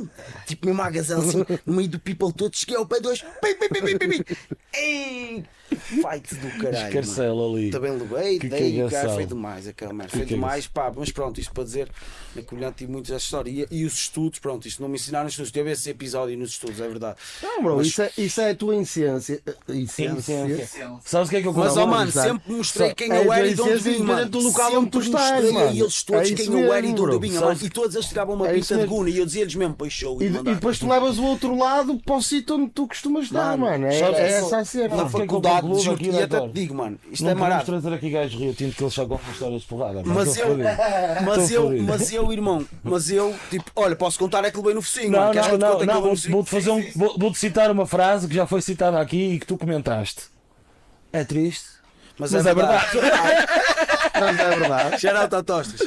[0.46, 3.24] tipo, mesmo a gazela, assim, no meio do people todo, cheguei ao pé de hoje,
[3.40, 4.36] pi, pi, pi, pi, pi.
[4.72, 5.44] Ei!
[5.74, 6.62] Fight do caralho.
[6.74, 6.86] mano.
[6.88, 7.70] Escarcela ali.
[7.70, 9.14] Também levei, Que dei, cara, cagaçal.
[9.14, 10.10] foi demais aquela merda.
[10.12, 11.88] Foi Que demais, pá, mas pronto, isto para dizer,
[12.36, 13.50] na Colhã tive muito essa história.
[13.50, 16.50] E, e os estudos, pronto, isto não me ensinaram os estudos, teve esse episódio nos
[16.50, 17.16] estudos, é verdade.
[17.42, 19.42] Não, bro, Mas- isso, é, isso é a tua essência.
[19.68, 20.68] Essência.
[21.04, 23.32] Sabes o que é que eu Mas, ó mano, sempre mostrei Só- quem é eu
[23.32, 23.90] era e de onde mano.
[23.96, 25.66] independente do local onde tu Sempre estás, mostrei mano.
[25.66, 27.40] a eles todos É quem eu era e de onde vinha.
[27.62, 29.92] E todos eles tiravam uma É pinta isso de guna e eu dizia-lhes mesmo, pois
[29.92, 30.20] show.
[30.22, 33.24] E, E, e depois tu levas o outro lado para o sítio onde tu costumas
[33.24, 33.86] estar, Mano, mano.
[33.86, 34.96] É, sabes- é essa a cena.
[34.96, 37.64] Na é faculdade, concluo juro, aqui, e até te digo, mano, isto Não é marado.
[37.66, 40.02] trazer aqui gajos Rio Tinto que eles só contam histórias de porrada.
[40.04, 40.46] Mas eu,
[41.24, 44.82] mas eu, mas eu, irmão, mas eu, tipo, olha, posso contar é que levei no
[44.82, 45.32] focinho, Não, mano.
[45.32, 46.32] Queres que não, não, é não, focinho?
[46.32, 46.84] vou-te fazer um.
[46.96, 50.22] vou- Vou-te citar uma frase que já foi citada aqui e que tu comentaste.
[51.12, 51.73] É triste.
[52.18, 52.86] Mas, Mas é é verdade.
[54.20, 55.08] Mas é verdade.
[55.08, 55.80] Out a tostas.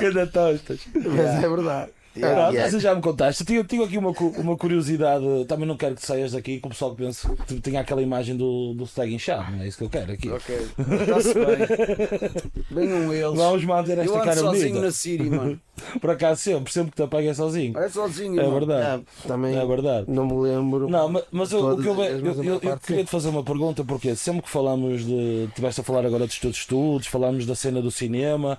[0.00, 0.80] Cada tostas.
[0.94, 1.90] Mas é verdade.
[2.14, 2.36] Yeah.
[2.42, 2.70] Pronto, Yeah.
[2.70, 3.42] Você já me contaste.
[3.42, 5.24] Eu tinha, tinha aqui uma, uma curiosidade.
[5.48, 8.36] Também não quero que saias daqui com o pessoal que pensa que tinha aquela imagem
[8.36, 9.50] do, do stag inchado.
[9.52, 10.28] Não é isso que eu quero aqui.
[10.30, 10.54] Ok,
[11.00, 12.62] está-se bem.
[12.70, 13.34] Venham eles.
[13.36, 14.86] Vamos manter Eu esta ando cara sozinho bonita.
[14.86, 15.60] na Siri, mano.
[16.00, 17.78] Por acaso sempre, sempre que te apaguei sozinho.
[17.78, 19.02] É sozinho, É verdade.
[19.24, 20.04] É, também É verdade.
[20.08, 20.88] não me lembro.
[20.88, 23.82] Não, ma- mas eu, o que eu, eu, eu, eu queria te fazer uma pergunta,
[23.84, 25.48] porque sempre que falamos de.
[25.54, 28.58] Tiveste a falar agora dos teus estudos, falamos da cena do cinema,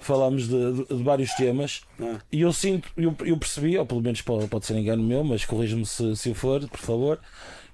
[0.00, 2.18] falamos de, de- de vários temas, Ah.
[2.32, 5.44] e eu sinto, eu, eu percebi, ou pelo menos pode, pode ser engano meu, mas
[5.44, 7.20] corrija-me se, se for, por favor,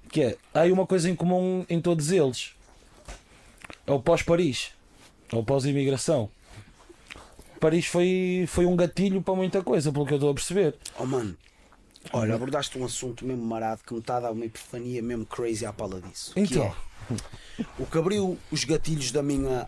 [0.09, 2.51] que é, há aí uma coisa em comum em todos eles.
[3.87, 4.71] É o pós-Paris,
[5.31, 6.29] é o pós-imigração.
[7.59, 10.75] Paris foi, foi um gatilho para muita coisa, pelo que eu estou a perceber.
[10.99, 11.35] Oh, mano.
[12.13, 15.65] Olha, abordaste um assunto mesmo marado que me está a dar uma epifania mesmo crazy
[15.65, 16.33] à pala disso.
[16.35, 16.63] Então.
[16.63, 19.67] é, o que abriu os gatilhos da minha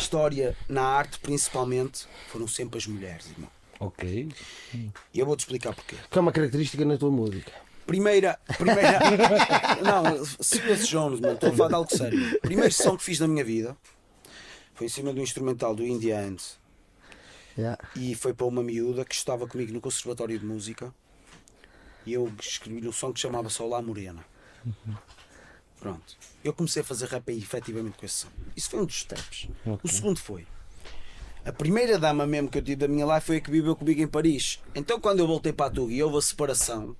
[0.00, 3.50] história na arte, principalmente, foram sempre as mulheres, irmão.
[3.78, 4.28] Ok.
[4.74, 5.96] E eu vou-te explicar porquê.
[6.10, 7.52] Que é uma característica na tua música.
[7.86, 8.38] Primeira.
[8.58, 8.98] primeira
[9.82, 11.34] não, esses Jones, mano.
[11.34, 12.40] Estou a falar de algo sério.
[12.40, 13.76] Primeiro som que fiz na minha vida
[14.74, 16.58] foi em cima do instrumental do India Ants.
[17.56, 17.82] Yeah.
[17.94, 20.92] E foi para uma miúda que estava comigo no Conservatório de Música.
[22.04, 24.24] E eu escrevi um som que chamava Solá Morena.
[25.86, 26.16] Pronto.
[26.42, 28.28] Eu comecei a fazer rap aí efetivamente com esse som.
[28.56, 29.48] Isso foi um dos steps.
[29.82, 30.46] O segundo foi.
[31.44, 34.00] A primeira dama mesmo que eu tive da minha life foi a que viveu comigo
[34.00, 34.60] em Paris.
[34.74, 36.96] Então quando eu voltei para a Tuga e houve a separação,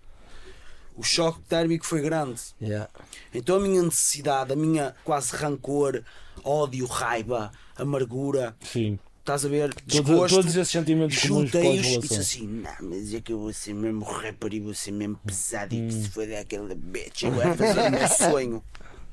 [0.97, 2.41] o choque térmico foi grande.
[2.61, 2.89] Yeah.
[3.35, 6.05] Então a minha necessidade, a minha quase rancor,
[6.45, 8.99] ódio, raiva, amargura, Sim.
[9.27, 9.74] Estás a ver?
[9.74, 13.39] Todos, Desgosto, todos esses sentimentos comuns juntei-os e disse assim: Não, mas é que eu
[13.40, 17.24] vou ser mesmo rapper e vou ser mesmo pesado e que se for daquela bitch,
[17.24, 18.65] eu vou fazer o meu sonho.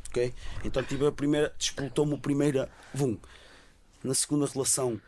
[0.09, 0.33] Ok?
[0.63, 2.67] Então tive a primeira, despoltou-me o primeiro.
[2.93, 3.17] Vum.
[4.03, 4.99] Na segunda relação,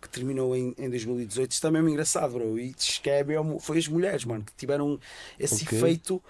[0.00, 1.52] que terminou em, em 2018.
[1.52, 2.58] Isto é mesmo engraçado, bro.
[2.58, 4.98] E diz que é mesmo, foi as mulheres, mano, que tiveram
[5.38, 5.78] esse Ok.
[5.78, 6.20] efeito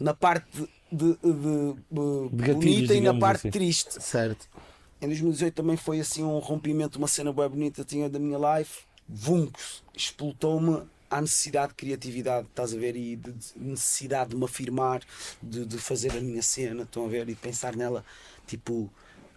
[0.00, 0.48] na parte
[0.90, 3.50] de, de- de- de De gatilhos, bonita e na parte assim.
[3.50, 4.02] triste.
[4.02, 4.48] Certo.
[5.00, 8.82] Em 2018 também foi assim um rompimento, uma cena bem bonita tinha da minha life.
[9.08, 12.94] Vuncos, explotou-me a necessidade de criatividade, estás a ver?
[12.94, 15.02] E de de necessidade de me afirmar,
[15.42, 17.22] de, de fazer a minha cena, estão a ver?
[17.22, 18.04] E de pensar nela,
[18.46, 18.88] tipo,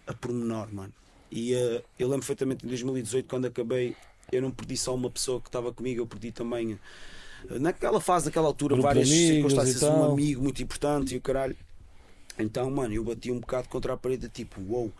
[0.06, 0.92] a pormenor, mano.
[1.30, 3.96] E eh, eu lembro perfeitamente em 2018, quando acabei,
[4.30, 6.78] eu não perdi só uma pessoa que estava comigo, eu perdi também,
[7.50, 11.56] eh, naquela fase, naquela altura, Grupo várias circunstâncias, um amigo muito importante e o caralho.
[12.38, 14.92] Então, mano, eu bati um bocado contra a parede, tipo, uou,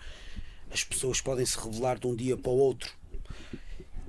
[0.75, 2.93] as pessoas podem se revelar de um dia para o outro.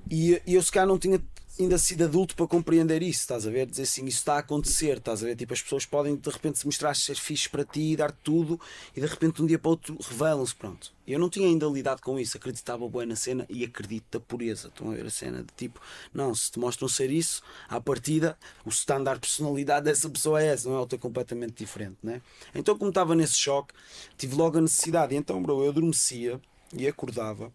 [0.09, 1.21] E, e eu se calhar não tinha
[1.59, 3.65] ainda sido adulto para compreender isso, estás a ver?
[3.65, 5.35] Dizer assim, isso está a acontecer, estás a ver?
[5.35, 8.59] Tipo, as pessoas podem de repente se mostrar ser fixe para ti dar tudo
[8.95, 10.91] e de repente de um dia para o outro revelam-se, pronto.
[11.07, 14.67] Eu não tinha ainda lidado com isso, acreditava bem na cena e acredito da pureza.
[14.67, 15.79] Estão a ver a cena de tipo,
[16.13, 20.47] não, se te mostram ser isso, à partida, o standard de personalidade dessa pessoa é
[20.47, 22.21] essa, não é outra completamente diferente, né?
[22.53, 23.73] Então, como estava nesse choque,
[24.17, 25.13] tive logo a necessidade.
[25.13, 26.41] E então, bro, eu adormecia
[26.75, 27.51] e acordava,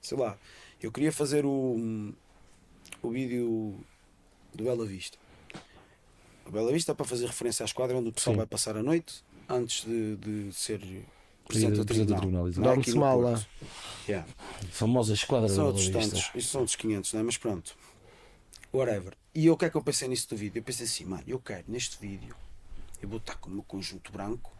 [0.00, 0.38] sei lá,
[0.80, 2.12] eu queria fazer o,
[3.02, 3.78] o vídeo
[4.54, 5.18] do Bela Vista.
[6.46, 8.38] O Bela Vista é para fazer referência à esquadra onde o pessoal Sim.
[8.38, 10.80] vai passar a noite antes de, de ser
[11.46, 12.20] presidente do tribunal.
[12.20, 13.42] tribunal, Dorme-se mal lá.
[14.08, 14.28] Yeah.
[14.70, 17.22] Famosa esquadra São outros tantos, isso são outros 500, não é?
[17.22, 17.76] Mas pronto,
[18.72, 19.14] whatever.
[19.34, 20.58] E eu, o que é que eu pensei nisso do vídeo?
[20.58, 22.34] Eu pensei assim, mano, eu quero neste vídeo,
[23.00, 24.52] eu vou estar com o meu conjunto branco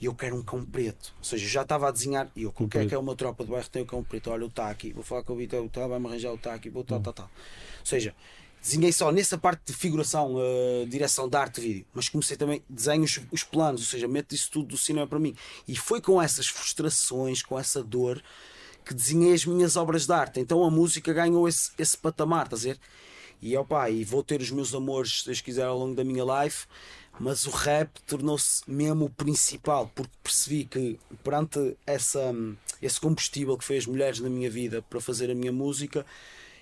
[0.00, 1.14] e eu quero um cão preto.
[1.18, 3.14] Ou seja, eu já estava a desenhar, e eu, o que é que é uma
[3.14, 4.30] tropa de bairro tem o cão preto?
[4.30, 6.68] Olha, o tá aqui, vou falar com o Vitor, tá, vai-me arranjar o tá aqui,
[6.68, 6.86] vou Hum.
[6.86, 7.26] tal, tal, tal.
[7.26, 8.14] Ou seja,
[8.60, 12.62] desenhei só nessa parte de figuração, eh, direção de arte de vídeo, mas comecei também,
[12.68, 15.34] desenho os, os planos, ou seja, meto isso tudo do cinema para mim.
[15.68, 18.22] E foi com essas frustrações, com essa dor,
[18.84, 20.40] que desenhei as minhas obras de arte.
[20.40, 22.78] Então a música ganhou esse, esse patamar, estás a ver?
[23.40, 26.24] E opa, e vou ter os meus amores, se Deus quiser, ao longo da minha
[26.24, 26.66] life,
[27.18, 32.34] mas o rap tornou-se mesmo o principal, porque percebi que perante essa,
[32.82, 36.04] esse combustível que foi as mulheres na minha vida para fazer a minha música,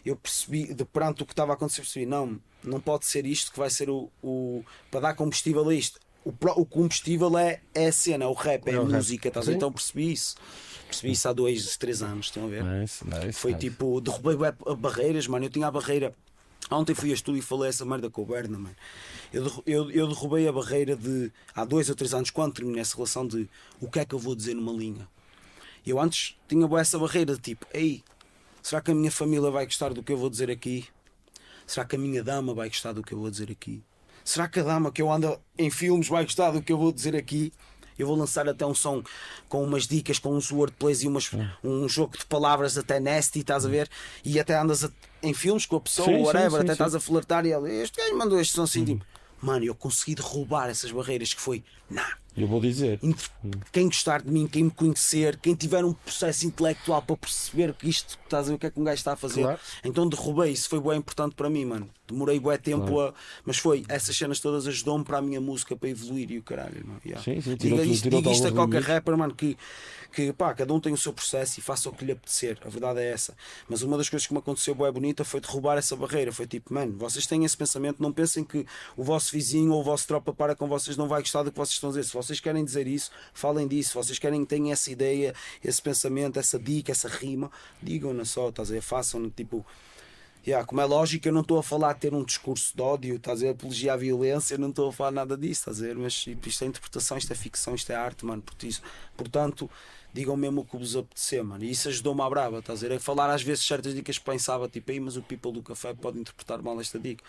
[0.05, 3.53] eu percebi, de perante o que estava a acontecer, percebi, não, não pode ser isto
[3.53, 5.99] que vai ser o, o para dar combustível a isto.
[6.24, 9.53] O, o combustível é, é a cena, o rap, é, É a música, estás a
[9.53, 10.37] então percebi isso.
[10.87, 12.62] Percebi isso há dois, três anos, estão a ver?
[12.62, 13.69] Nice, nice, Foi nice.
[13.69, 14.37] tipo, derrubei
[14.77, 15.47] barreiras, mano.
[15.47, 16.15] Eu tinha a barreira.
[16.70, 18.76] Ontem fui a estúdio e falei essa merda com o Berna, mano.
[19.32, 22.94] Eu, eu, eu derrubei a barreira de há dois ou três anos, quando terminei essa
[22.97, 23.48] relação, de
[23.80, 25.06] o que é que eu vou dizer numa linha.
[25.86, 28.02] Eu antes tinha essa barreira de tipo, ei,
[28.62, 30.86] será que a minha família vai gostar do que eu vou dizer aqui?
[31.66, 33.82] Será que a minha dama vai gostar do que eu vou dizer aqui?
[34.24, 36.93] Será que a dama que eu ando em filmes vai gostar do que eu vou
[36.93, 37.52] dizer aqui?
[37.98, 39.02] Eu vou lançar até um som
[39.48, 41.30] com umas dicas, com uns wordplays e umas,
[41.62, 43.89] um jogo de palavras até nasty, estás a ver?
[44.24, 44.90] E até andas a-
[45.23, 46.73] em filmes com a pessoa, Sim, whatever, sim, até sim.
[46.73, 49.05] estás a flertar e ela, este gajo mandou este som assim, tipo,
[49.40, 52.99] mano, eu consegui derrubar essas barreiras que foi, nah, Eu vou dizer.
[53.70, 57.89] Quem gostar de mim, quem me conhecer, quem tiver um processo intelectual para perceber que
[57.89, 59.43] isto, estás a ver o que é que um gajo está a fazer.
[59.43, 59.61] Claro.
[59.85, 61.90] Então derrubei, isso foi bem importante para mim, mano.
[62.12, 63.12] Demorei bué tempo a.
[63.44, 66.84] Mas foi, essas cenas todas ajudou-me para a minha música para evoluir e o caralho,
[66.86, 66.97] não?
[67.05, 67.22] Yeah.
[67.22, 69.56] Sim, sim, Diga tirou-te- isto, tirou-te diga isto a qualquer rapper, mano, que,
[70.12, 72.59] que pá, cada um tem o seu processo e faça o que lhe apetecer.
[72.64, 73.34] A verdade é essa.
[73.68, 76.30] Mas uma das coisas que me aconteceu bué bonita foi derrubar essa barreira.
[76.32, 78.66] Foi tipo, mano, vocês têm esse pensamento, não pensem que
[78.97, 81.56] o vosso vizinho ou o vosso tropa para com vocês não vai gostar do que
[81.59, 82.05] vocês estão a dizer.
[82.05, 83.90] Se vocês querem dizer isso, falem disso.
[83.90, 85.34] Se vocês querem, têm essa ideia,
[85.64, 87.51] esse pensamento, essa dica, essa rima,
[87.82, 88.82] digam-na só, estás a ver?
[88.82, 89.64] Façam-na tipo.
[90.44, 93.14] Yeah, como é lógico, eu não estou a falar de ter um discurso de ódio,
[93.14, 93.51] estás a?
[93.51, 95.94] Apologia à violência, eu não estou a falar nada disso, estás a ver?
[95.97, 98.43] Mas tipo, isto é interpretação, isto é ficção, isto é arte, mano.
[99.16, 99.70] Portanto,
[100.12, 101.62] digam mesmo o que vos apetecer, mano.
[101.62, 102.97] E isso ajudou-me à brava, estás a ver?
[102.97, 105.94] A falar às vezes certas dicas que pensava, tipo, aí, mas o people do café
[105.94, 107.23] pode interpretar mal esta dica.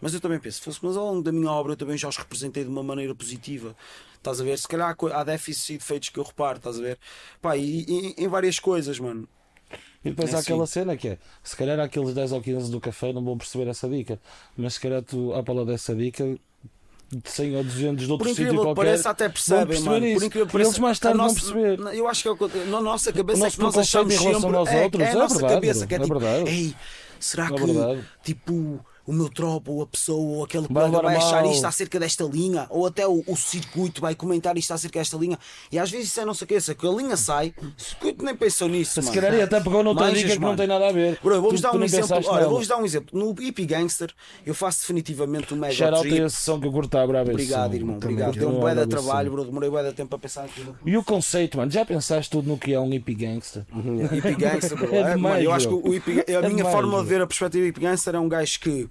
[0.00, 2.16] Mas eu também penso, fosse, mas ao longo da minha obra eu também já os
[2.16, 3.76] representei de uma maneira positiva.
[4.14, 4.56] Estás a ver?
[4.56, 6.98] Se calhar há déficits e defeitos que eu reparo, estás a ver?
[7.42, 9.28] Pá, e, e- em várias coisas, mano.
[10.04, 10.72] E depois É há aquela assim.
[10.74, 13.88] cena que é: se calhar aqueles 10 ou 15 do café não vão perceber essa
[13.88, 14.18] dica,
[14.56, 16.24] mas se calhar tu, à pala dessa dica,
[17.12, 20.14] de 100 ou 200 de Por outro sítio qualquer, pareça, até percebem, perceber mano.
[20.14, 21.78] Por incrível que eles mais tarde a vão perceber.
[21.94, 24.56] Eu acho que é o na nossa cabeça é que nós achamos sempre.
[24.56, 26.50] aos é, outros, é a é nossa verdade, cabeça que é é tipo, verdade.
[26.50, 26.74] ei,
[27.18, 28.04] será É que verdade.
[28.22, 28.80] tipo
[29.10, 31.98] o meu tropa, ou a pessoa, ou aquele Vai colega vai levar achar isto acerca
[31.98, 35.36] desta linha, ou até o, o circuito vai comentar isto acerca desta linha.
[35.72, 38.24] E às vezes isso é não sei o que, se a linha sai, o circuito
[38.24, 39.02] nem pensou nisso.
[39.02, 40.56] Se calhar até pegou noutra dica que não mano.
[40.58, 41.18] tem nada a ver.
[41.22, 42.20] Bro, eu vou-vos dar um exemplo.
[42.48, 43.18] vou-vos dar um exemplo.
[43.18, 44.12] No Hippie Gangster,
[44.46, 46.24] eu faço definitivamente o Mega Shout out a Trip.
[46.26, 47.98] esse som que eu curto a esse Obrigado, irmão.
[47.98, 48.38] Também Obrigado.
[48.38, 49.44] Deu um a bué de trabalho, bro.
[49.44, 50.76] Demorei bué de tempo a pensar naquilo.
[50.86, 53.64] E o conceito, mano, já pensaste tudo no que é um hippie gangster?
[54.12, 54.94] Hippie Gangster, bro.
[54.94, 57.02] É É, demais, mano, eu acho que o hippie, a É minha demais, forma bro.
[57.02, 58.88] de ver a perspectiva do Hippie Gangster é um gajo que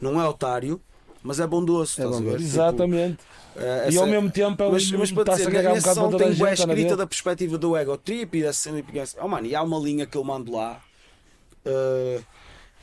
[0.00, 0.80] não é otário,
[1.22, 1.50] mas é a ver?
[1.50, 2.36] bondoso.
[2.36, 3.18] Tipo, Exatamente.
[3.56, 6.32] é, e ao mesmo tempo é mas, mas para a dizer, um nesse a tem
[6.34, 6.52] gente.
[6.54, 9.24] escrita da perspectiva do Ego Trip e da cena Gangster.
[9.24, 10.82] Oh, mano, e há uma linha que eu mando lá
[11.66, 12.24] uh,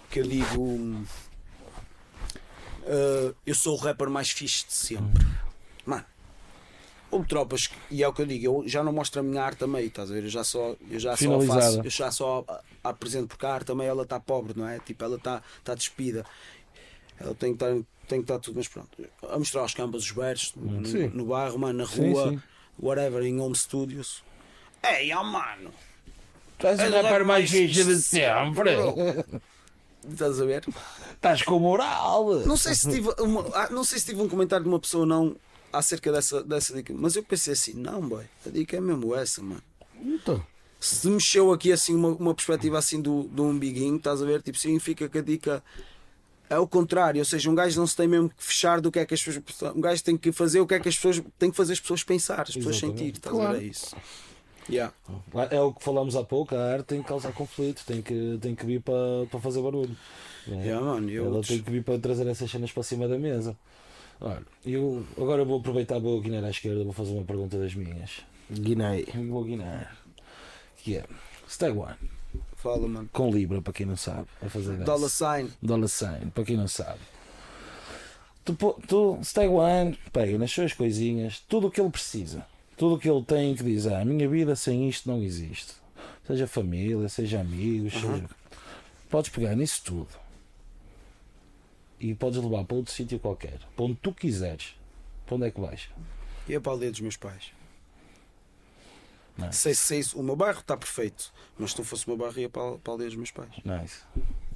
[0.09, 0.61] que eu digo.
[2.83, 5.25] uh, eu sou o rapper mais fixe de sempre.
[5.85, 6.05] Mano,
[7.09, 9.43] houve tropas, que- e é o que eu digo, eu já não mostro a minha
[9.43, 10.23] arte a meio, estás a ver?
[10.23, 13.53] Eu já só, eu já só faço, eu já só a- a apresento porque a
[13.53, 14.79] arte a meio ela está pobre, não é?
[14.79, 16.25] Tipo, ela está tá despida.
[17.39, 17.73] Tem que estar
[18.07, 18.89] tem que estar tudo, mas pronto.
[19.29, 21.07] A mostrar aos campos, os versos, no, Sim.
[21.13, 22.41] no bairro, mano, na Sim, rua, sim.
[22.77, 24.21] whatever, em home studios.
[24.83, 25.71] Ei, ó mano!
[26.61, 28.71] O É rapper mais fixe de sempre.
[30.09, 30.65] Estás a ver?
[31.13, 32.39] Estás com moral.
[32.45, 35.01] Não sei se tive, uma- ah, não sei se tive um comentário de uma pessoa
[35.01, 35.35] ou não
[35.71, 39.41] acerca dessa, dessa dica, mas eu pensei assim, não, boy, a dica é mesmo essa,
[39.41, 39.63] mano.
[40.03, 40.43] Então,
[40.79, 44.41] Se mexeu aqui assim uma, uma perspectiva assim do, do umbiguinho, estás a ver?
[44.41, 45.63] Tipo, significa que a dica
[46.51, 48.99] é o contrário, ou seja, um gajo não se tem mesmo que fechar do que
[48.99, 49.73] é que as pessoas.
[49.75, 51.21] Um gajo tem que fazer o que é que as pessoas.
[51.39, 52.99] tem que fazer as pessoas pensar, as pessoas Exatamente.
[52.99, 53.49] sentir, estás Claro.
[53.55, 53.63] a ver?
[53.65, 53.95] É isso.
[54.69, 54.93] Yeah.
[55.49, 58.53] É o que falámos há pouco, a arte tem que causar conflito, tem que, tem
[58.53, 59.95] que vir para, para fazer barulho.
[60.47, 60.51] É.
[60.51, 63.57] Yeah, mano, Ela tem que vir para trazer essas cenas para cima da mesa.
[64.19, 68.21] Olha, eu agora vou aproveitar, vou guinar à esquerda, vou fazer uma pergunta das minhas.
[68.51, 69.03] Guiné.
[69.29, 69.97] Vou guinar.
[70.77, 71.05] Que é
[71.49, 71.95] Stag One,
[72.61, 73.09] Fala, mano.
[73.11, 74.77] com Libra, para quem não sabe, a fazer.
[74.83, 75.49] Dollar sign.
[75.59, 76.99] Dollar sign, para quem não sabe.
[78.45, 78.55] Tu,
[78.87, 82.45] tu Stag One, pega nas suas coisinhas, tudo o que ele precisa,
[82.77, 85.73] tudo o que ele tem que dizer, a minha vida sem isto não existe.
[86.27, 88.29] Seja família, seja amigos, seja...
[89.09, 90.09] podes pegar nisso tudo
[91.99, 94.75] e podes levar para outro sítio qualquer, para onde tu quiseres.
[95.25, 95.89] Para onde é que vais?
[96.47, 97.51] E a paldeia dos meus pais.
[99.37, 99.51] Não.
[99.51, 100.19] Sei se sei isso.
[100.19, 102.91] O meu bairro está perfeito, mas se não fosse o meu bairro, ia para para
[102.91, 103.49] a aldeia dos meus pais.
[103.65, 103.99] Nice.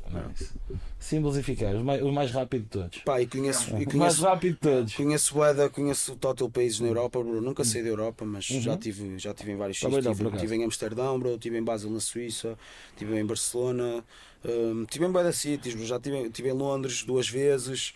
[0.07, 0.53] Nice.
[0.99, 2.97] Simples e eficaz, o mais, o mais rápido de todos.
[2.99, 4.93] Pá, e conheço, e O mais conheço, rápido de todos.
[4.95, 7.41] conheço Boeda, conheço total países na Europa, bro.
[7.41, 9.93] Nunca saí da Europa, mas já tive, já tive em vários sítios.
[10.06, 10.43] não, por Tive, acaso.
[10.43, 11.38] tive em Amsterdão, bro.
[11.39, 12.56] Tive em Basel na Suíça,
[12.95, 14.03] tive em Barcelona,
[14.47, 15.85] hum, tive em Boeda Cities, bro.
[15.85, 17.93] Já tive, tive em Londres duas vezes.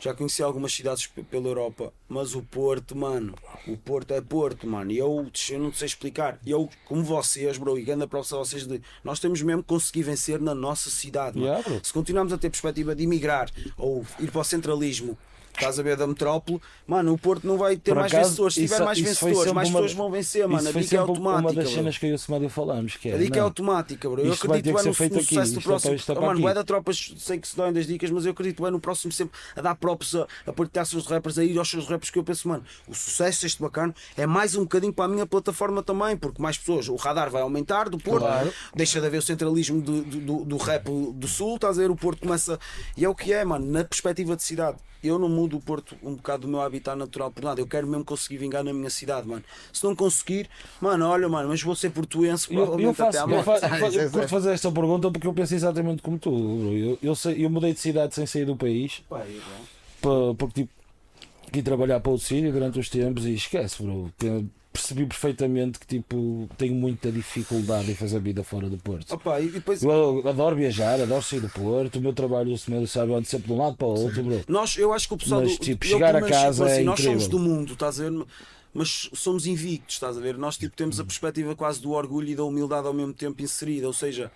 [0.00, 3.34] Já conheci algumas cidades pela Europa, mas o Porto, mano,
[3.66, 4.92] o Porto é Porto, mano.
[4.92, 6.38] E eu, eu não sei explicar.
[6.46, 9.68] E Eu, como vocês, bro, e grande prova a vocês de nós temos mesmo que
[9.68, 11.40] conseguir vencer na nossa cidade.
[11.40, 11.64] Yeah.
[11.82, 15.18] Se continuarmos a ter perspectiva de emigrar ou ir para o centralismo,
[15.58, 18.54] estás a ver da metrópole, mano, o Porto não vai ter Por mais acaso, vencedores.
[18.54, 20.68] Se tiver isso- mais vencedores, mais uma- pessoas vão vencer, mano.
[20.68, 21.40] A dica é automática.
[21.40, 22.96] uma das cenas que eu e o Semário falámos.
[22.96, 24.20] Que é, A dica é não, automática, bro.
[24.22, 25.94] Eu Isto acredito que bem no, feito no aqui, sucesso do é próximo.
[25.94, 28.32] isto é Oh, mano, vai dar tropas, sei que se doem das dicas, mas eu
[28.32, 31.58] acredito bem no próximo sempre a dar props a, a partilhar seus rappers, a ir
[31.58, 32.10] aos seus rappers.
[32.10, 35.26] Que eu penso, mano, o sucesso deste bacana é mais um bocadinho para a minha
[35.26, 38.52] plataforma também, porque mais pessoas, o radar vai aumentar do Porto, Claro.
[38.74, 41.90] deixa de haver o centralismo do, do, do, do rap do Sul, estás a ver?
[41.90, 42.58] O Porto começa.
[42.96, 44.78] E é o que é, mano, na perspectiva de cidade.
[45.02, 47.60] Eu não mudo o Porto um bocado do meu habitat natural por nada.
[47.60, 49.44] Eu quero mesmo conseguir vingar na minha cidade, mano.
[49.72, 50.48] Se não conseguir,
[50.80, 53.44] mano, olha, mano, mas vou ser portuense Eu, eu, faço, até à eu, morte.
[53.44, 56.72] fa- eu fa- eu curto fazer esta pergunta porque eu penso exatamente como tu, bro.
[56.72, 59.26] Eu, eu, sei- eu mudei de cidade sem sair do país é
[60.00, 60.72] para, porque tipo,
[61.52, 64.12] quis trabalhar para outro sítio durante os tempos e esquece, bro.
[64.78, 69.12] Pe- Percebi perfeitamente que tipo, tenho muita dificuldade em fazer vida fora do Porto.
[69.12, 71.96] Opa, e depois Eu adoro viajar, adoro sair do Porto.
[71.96, 74.40] O meu trabalho, o senhor sabe, ando sempre de um lado para o outro, bro.
[74.48, 76.78] nós, eu acho que o pessoal Mas, do, tipo, eu, chegar pelo a casa tipo
[76.80, 77.28] é nós somos incrível.
[77.30, 78.26] do mundo, estás a ver?
[78.72, 80.38] Mas somos invictos, estás a ver?
[80.38, 83.86] Nós tipo, temos a perspectiva quase do orgulho e da humildade ao mesmo tempo inserida,
[83.86, 84.30] ou seja,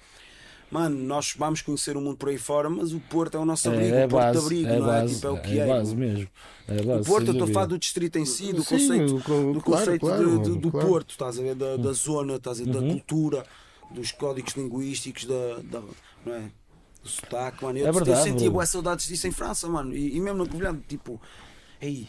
[0.72, 3.68] mano, nós vamos conhecer o mundo por aí fora, mas o Porto é o nosso
[3.68, 5.00] abrigo, É, é o Porto de base, abrigo, é não é?
[5.00, 5.66] base, Tipo, é o que é é.
[5.66, 6.28] base mesmo.
[6.68, 9.14] É base, O Porto, eu estou a falar do distrito em si, do Sim, conceito,
[9.52, 10.88] do, conceito claro, de- mano, do, claro.
[10.88, 11.54] Porto, estás a ver?
[11.54, 12.74] Da, da zona, estás a ver?
[12.74, 12.80] Uhum.
[12.88, 13.46] Da cultura,
[13.90, 15.82] dos códigos linguísticos, da, da-
[16.24, 16.50] não é?
[17.02, 17.78] do sotaque, mano.
[17.78, 19.94] Eu, É verdade, eu sentia boas saudades disso em França, mano.
[19.94, 21.20] E, e mesmo na Covilhã, tipo,
[21.80, 22.08] ei,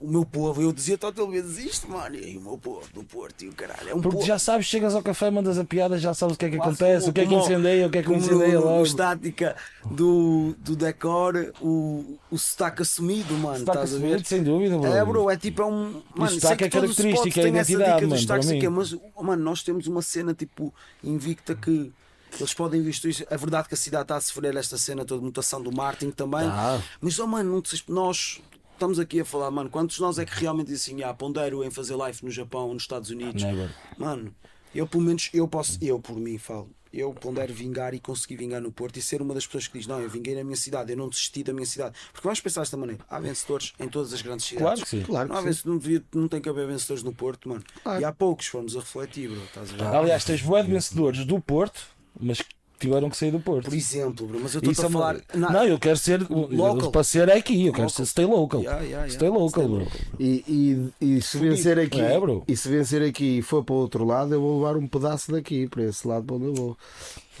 [0.00, 0.98] o meu povo, eu dizia
[1.30, 2.16] vezes isto, mano.
[2.16, 4.26] E o meu povo do Porto e o caralho, é um Porque povo.
[4.26, 6.70] já sabes, chegas ao café, mandas a piada, já sabes o que é que Quase
[6.72, 8.82] acontece, como- o que é que incendeia, o que é que incendeia no- logo.
[8.84, 9.56] estática
[9.90, 13.58] do, do decor, o, o sotaque assumido, mano.
[13.58, 14.06] Está estás a ver?
[14.06, 14.92] assumido, sem dúvida, bro.
[14.92, 16.02] É, bro, é tipo, é um.
[16.14, 19.42] Mano, sei sotaque que é característica, spots é identidade, mano, sei que é, mas, mano,
[19.44, 20.72] nós temos uma cena tipo
[21.04, 21.92] invicta que
[22.38, 23.24] Eles podem investir isso.
[23.28, 26.12] É verdade que a cidade está a sofrer esta cena toda de mutação do marketing
[26.12, 26.48] também.
[26.48, 26.80] Tá.
[27.00, 28.40] Mas, oh, mano, nós
[28.80, 31.62] estamos aqui a falar, mano, quantos de nós é que realmente dizem assim, ah, pondero
[31.62, 33.42] em fazer live no Japão ou nos Estados Unidos?
[33.42, 33.68] Never.
[33.98, 34.34] Mano,
[34.74, 38.60] eu pelo menos, eu posso, eu por mim falo, eu pondero vingar e conseguir vingar
[38.60, 40.92] no Porto e ser uma das pessoas que diz, não, eu vinguei na minha cidade,
[40.92, 41.94] eu não desisti da minha cidade.
[42.10, 44.64] Porque vamos pensar desta maneira, há vencedores em todas as grandes cidades.
[44.66, 45.02] Claro que sim.
[45.02, 45.48] Claro Não, há que sim.
[45.50, 47.62] vence- não, devia- não tem que haver vencedores no Porto, mano.
[48.00, 49.84] E há poucos, fomos a refletir, bro, estás a ver?
[49.94, 51.82] Aliás, tens de vencedores do Porto,
[52.18, 53.66] mas que tiveram que sair do Porto.
[53.66, 55.20] Por exemplo, bro, mas eu estou é a uma- falar.
[55.34, 56.26] Não, na- eu quero ser.
[56.28, 56.90] Local.
[56.90, 57.90] Para ser é aqui, eu quero Local.
[57.90, 58.60] ser stay local.
[58.60, 59.12] Yeah, yeah, yeah.
[59.12, 59.86] Stay local, Stay bro.
[60.18, 62.42] E, e, e se vencer aqui É, bro.
[62.48, 65.30] e se vencer aqui e for para o outro lado, eu vou levar um pedaço
[65.32, 66.76] daqui para esse lado para onde eu vou.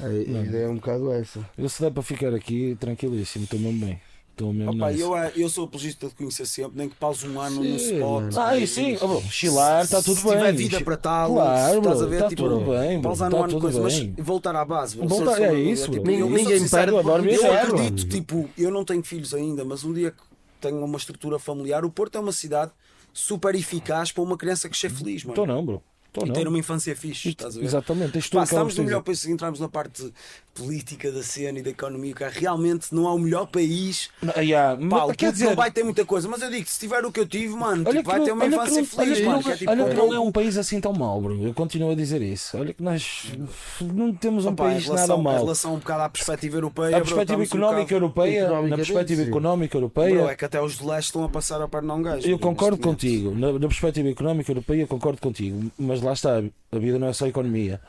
[0.00, 1.40] A, a ideia é um bocado essa.
[1.58, 4.00] Eu se der para ficar aqui, tranquilíssimo, estou mesmo bem.
[4.40, 7.38] Estou mesmo Opa, eu, eh, eu sou apologista de conhecer sempre, nem que pause um
[7.38, 8.22] ano no Sim, spot.
[8.22, 8.40] mano.
[8.40, 10.32] Ah, e sim, oh, bro, chilar, está tudo se bem.
[10.32, 13.60] tiver vida para tal, Claro, estás a ver, está tipo, tudo bem, pausar no ano
[13.60, 14.14] coisa, mas bem.
[14.18, 14.96] voltar à base.
[14.96, 18.70] bro, Voltar- é isso, tipo, Ninguém sincero, perde, eu adoro Eu viajar, acredito, tipo, eu
[18.70, 20.22] não tenho filhos ainda, mas um dia que
[20.60, 22.70] tenho uma estrutura familiar, o Porto é uma cidade
[23.12, 25.32] super eficaz para uma criança crescer feliz, mano.
[25.32, 25.82] Estou não, bro.
[26.12, 26.34] Estou E não.
[26.34, 27.66] ter uma infância fixe, estás a ver?
[27.66, 29.04] Exatamente, tens que ela estamos no melhor precisa.
[29.04, 30.12] país, se entrarmos na parte
[30.52, 34.10] política da cena e da economia, cara, realmente não há o melhor país.
[34.34, 36.68] Ah, yeah, Pá, mas, o quer dizer, não vai ter muita coisa, mas eu digo,
[36.68, 38.76] se tiver o que eu tive, mano, tipo, que vai não- ter uma que infância
[38.80, 39.36] não- feliz, olha que mano.
[39.36, 41.40] não- que é tipo, olha que não é um país assim tão mau, bro.
[41.46, 42.58] Eu continuo a dizer isso.
[42.58, 43.32] Olha que nós
[43.80, 45.44] não temos um Opa, em país relação, nada Em mau.
[45.44, 48.76] relação um bocado à perspectiva europeia, A bro, perspectiva um económica bocado- europeia, na Economicamente,
[48.88, 49.28] perspectiva sim.
[49.28, 51.96] económica Bro, europeia, é que até os de leste estão a passar a perna a
[51.96, 52.26] um gajo.
[52.26, 53.30] eu bro, concordo contigo.
[53.36, 55.70] Na, na perspectiva económica europeia, concordo contigo.
[55.78, 57.80] Mas lá está, a vida não é só economia.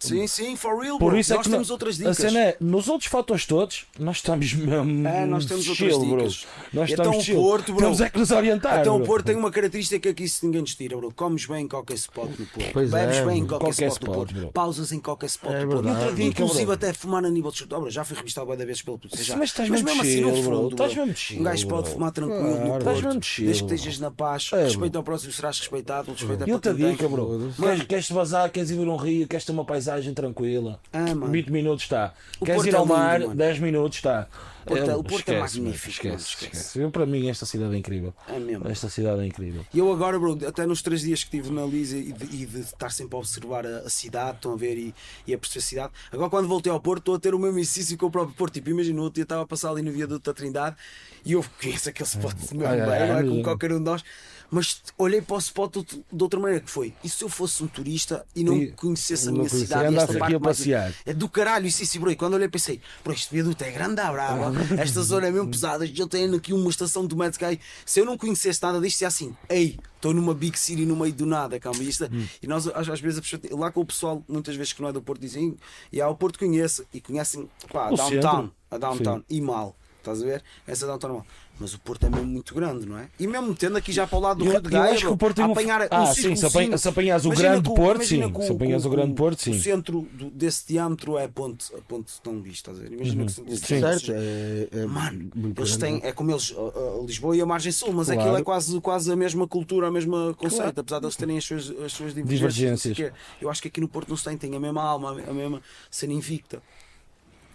[0.00, 1.18] Sim, sim, for real, Por bro.
[1.20, 2.16] isso é nós que temos outras A dicas.
[2.16, 5.06] cena é, nos outros fatores todos, nós estamos mesmo.
[5.08, 6.16] É, nós temos outras chill, bro.
[6.18, 6.46] dicas.
[6.72, 7.36] Nós Então estamos o chill.
[7.40, 7.82] Porto, bro.
[7.84, 8.80] Temos é que nos orientar.
[8.80, 9.06] Então o bro.
[9.06, 11.12] Porto tem uma característica que isso ninguém nos tira, bro.
[11.14, 12.70] Comes bem em qualquer spot no Porto.
[12.72, 13.58] Pois Bebes é, bem em bro.
[13.58, 14.34] qualquer, Qualquer spot, no spot, Porto.
[14.40, 14.52] bro.
[14.52, 15.82] Pausas em qualquer spot É no Porto.
[15.84, 16.14] verdade.
[16.14, 16.74] Dica, Inclusive bro.
[16.74, 17.68] até fumar a nível de chute.
[17.70, 19.24] Bro, já fui revistado várias vezes pelo polícia.
[19.24, 19.36] já.
[19.36, 20.56] Mas estás Mas mesmo assim no chill, bro.
[20.56, 21.02] fundo, Estás bro.
[21.06, 21.92] mesmo chill, Um gajo pode bro.
[21.92, 23.06] fumar tranquilo no estás Porto.
[23.06, 23.74] mesmo chill, Desde que bro.
[23.76, 24.98] estejas na paz, É, respeito bro.
[24.98, 26.12] ao próximo, serás respeitado.
[26.12, 26.90] Respeito é E quem tem.
[26.92, 27.50] dica, bro.
[27.88, 30.80] Queres vazar, queres ir ver um rio, queres ter uma paisagem tranquila.
[30.92, 31.28] Ah, mano.
[31.28, 32.14] 20 minutos está.
[32.40, 33.34] O Queres Porto ir é ao lindo, mar, mano.
[33.34, 34.28] 10 minutos está.
[34.66, 36.56] Porto é- É, o Porto é esquece, magnífico, mano, Esquece, mano, esquece.
[36.56, 36.78] esquece.
[36.80, 38.12] Eu, para mim, esta cidade é incrível.
[38.28, 38.68] É mesmo.
[38.68, 39.64] Esta cidade é incrível.
[39.72, 42.46] E eu agora, bro, até nos três dias que estive na Lisa e de, e
[42.46, 44.94] de estar sempre a observar a, a cidade, estão a ver e,
[45.26, 45.92] e a perceber a cidade.
[46.12, 48.54] Agora, quando voltei ao Porto, estou a ter o mesmo exercício com o próprio Porto.
[48.54, 50.76] Tipo, imagina, outro dia estava a passar ali no viaduto da Trindade
[51.24, 53.10] e eu conheço aquele spot de meu bem, é, é?
[53.10, 53.42] é, como é.
[53.42, 54.04] qualquer um de nós.
[54.50, 56.94] Mas olhei para o spot de, de outra maneira que foi.
[57.04, 60.18] E se eu fosse um turista e não E- conhecesse a minha conhecia, cidade, esta
[60.18, 60.94] parte a mais- passear.
[61.04, 62.10] é do caralho, isso, isso, bro.
[62.10, 64.52] E quando olhei pensei, bro, este viaduto é grande, à brava.
[64.80, 65.84] Esta zona é mesmo pesada.
[65.84, 67.60] Eu tenho aqui uma estação do Mad Sky.
[67.84, 71.12] Se eu não conhecesse nada disto, é assim, ei, estou numa big city no meio
[71.12, 71.82] do nada, calma.
[71.82, 72.26] E, isto- Hum.
[72.42, 74.88] e nós, às, às vezes, a pessoa- lá com o pessoal, muitas vezes que não
[74.88, 75.56] é do Porto, dizem,
[75.92, 78.08] e há o Porto conhece, e conhecem, pá, a O downtown,
[78.42, 78.52] centro.
[78.70, 79.76] a downtown, e mal.
[79.98, 80.42] Estás a ver?
[80.66, 81.26] Essa downtown mal.
[81.60, 83.08] Mas o Porto é mesmo muito grande, não é?
[83.18, 85.06] E mesmo tendo aqui já para o lado do Eu- Rio de eu Gaia, acho
[85.06, 87.48] que o Porto tem um- apanhar Ah, um sim, se apanha- se apanhas o Imagina
[87.50, 88.32] grande Porto, sim.
[88.32, 89.50] que Se apanhas o grande Porto, sim.
[89.50, 92.82] O centro do- desse diâmetro é a ponte, a ponte de Dom Luís, estás a
[92.82, 92.92] ver?
[92.92, 93.56] Imagina que Uhum.
[93.56, 93.80] Sim.
[93.80, 94.12] Certo?
[94.12, 97.72] É, é Mano, muito eles têm, é como eles, a, a Lisboa e a Margem
[97.72, 98.20] Sul, mas Claro.
[98.20, 101.44] aquilo é quase, quase a mesma cultura, a mesma conceito, apesar de eles terem as
[101.44, 102.94] suas, as suas divergências.
[102.94, 102.98] Divergências.
[102.98, 103.12] o.
[103.42, 105.60] Eu acho que aqui no Porto não se tem, tem a mesma alma, a mesma
[105.90, 106.62] cena invicta.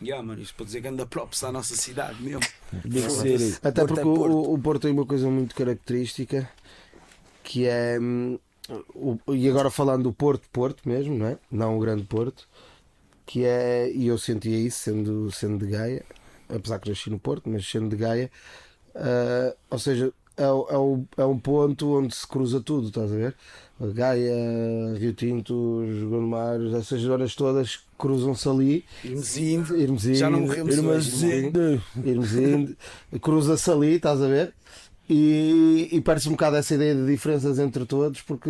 [0.03, 2.41] Yeah, mano, isto para dizer que anda props à nossa cidade mesmo.
[2.71, 3.38] Foda-se.
[3.51, 3.59] City.
[3.63, 4.34] Até Porto é porque o- Porto.
[4.35, 6.49] o, o Porto tem uma coisa muito característica
[7.43, 7.97] que é.
[7.99, 8.38] hum,
[8.95, 11.38] o- e agora falando do Porto, Porto mesmo, não é?
[11.51, 12.47] Não o grande Porto,
[13.25, 13.91] que é.
[13.91, 16.03] E eu sentia isso sendo, sendo de Gaia,
[16.49, 18.31] apesar que nasci no Porto, mas sendo de Gaia,
[18.95, 20.47] ah, ou seja, é, é,
[20.77, 23.35] o- é um ponto onde se cruza tudo, estás a ver?
[23.93, 24.34] Gaia,
[24.97, 28.85] Rio Tinto, Gondomar, essas zonas todas cruzam-se ali.
[29.03, 32.77] Irmesindo, Irmesindo, já não morremos hoje, Irmesindo, Irmesindo,
[33.22, 34.53] cruza-se ali, estás a ver?
[35.10, 38.49] E, e parece um bocado essa ideia de diferenças entre todos, porque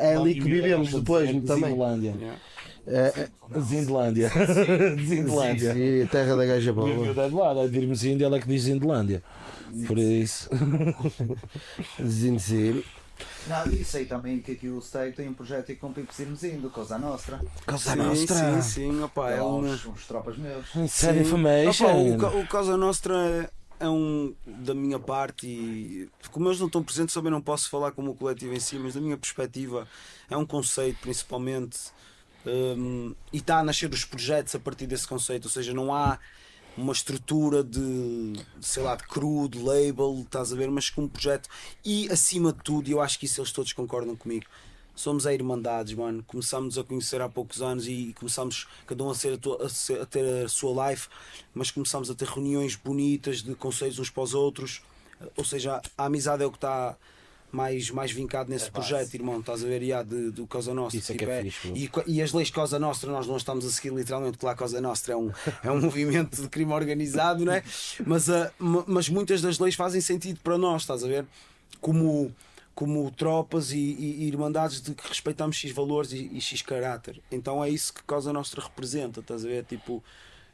[0.00, 1.70] é ali que vivemos depois também.
[1.70, 2.14] Zindlândia.
[2.20, 2.38] Yeah.
[2.86, 3.12] É,
[3.54, 4.30] é, Zindlândia.
[5.02, 5.72] Zindlândia.
[5.78, 8.40] e a terra da gaja miúdo é de lá, é de irmos Índia, ela é
[8.40, 9.22] que diz Zindlândia.
[9.86, 10.48] Por isso.
[12.04, 12.84] Zinzir.
[13.46, 16.70] Não, e sei também que aqui o Steg tem um projeto com o Pipos Irmezindo,
[16.70, 17.40] Cosa Nostra.
[17.66, 18.62] Casa Sim, Nostra.
[18.62, 20.66] sim, sim, opá, é uns, uns tropas meus.
[20.88, 21.20] Sim.
[21.20, 22.14] information.
[22.16, 23.14] Opa, o, o Casa Nostra
[23.78, 27.68] é, é um da minha parte e como eles não estão presentes também não posso
[27.68, 29.86] falar como o coletivo em si, mas da minha perspectiva
[30.30, 31.78] é um conceito principalmente
[32.46, 36.18] hum, e está a nascer os projetos a partir desse conceito, ou seja, não há
[36.76, 41.08] uma estrutura de sei lá, de cru, de label, estás a ver, mas com um
[41.08, 41.48] projeto
[41.84, 44.46] e acima de tudo, e eu acho que isso eles todos concordam comigo,
[44.94, 46.22] somos a Irmandades, mano.
[46.26, 49.68] Começámos a conhecer há poucos anos e começámos cada um a, ser a, tua- a
[49.68, 51.08] ser- a ter a sua life,
[51.52, 54.82] mas começámos a ter reuniões bonitas de conselhos uns para os outros.
[55.36, 56.96] Ou seja, a amizade é o que está
[57.54, 59.38] mais, mais vincado nesse projeto, irmão.
[59.40, 59.80] Estás a ver?
[59.82, 60.98] Yeah, de, do Cosa Nostra.
[60.98, 63.64] Isso é que Tipo, é fixe, e, e as leis Cosa Nostra, nós não estamos
[63.64, 65.30] a seguir literalmente, porque lá a Cosa Nostra é um,
[65.62, 67.62] é um movimento de crime organizado, né?
[68.04, 71.24] mas, ah, ma- mas muitas das leis fazem sentido para nós, estás a ver?
[71.80, 72.34] Como,
[72.74, 77.20] como tropas e, e- e irmandades de que respeitamos X valores e, e X caráter.
[77.30, 79.64] Então é isso que Cosa Nostra representa, estás a ver?
[79.64, 80.02] Tipo,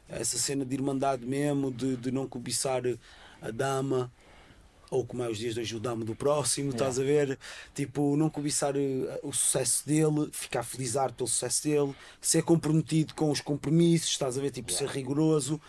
[0.07, 2.83] essa cena de irmandade mesmo, de, de não cobiçar
[3.41, 4.11] a dama
[4.91, 7.39] ou como é os dias de hoje o damo do próximo, estás a ver?
[7.73, 13.31] Tipo, não cobiçar eh, o sucesso dele, ficar felizar pelo sucesso dele, ser comprometido com
[13.31, 14.51] os compromissos, estás a ver?
[14.51, 15.59] Tipo, ser rigoroso,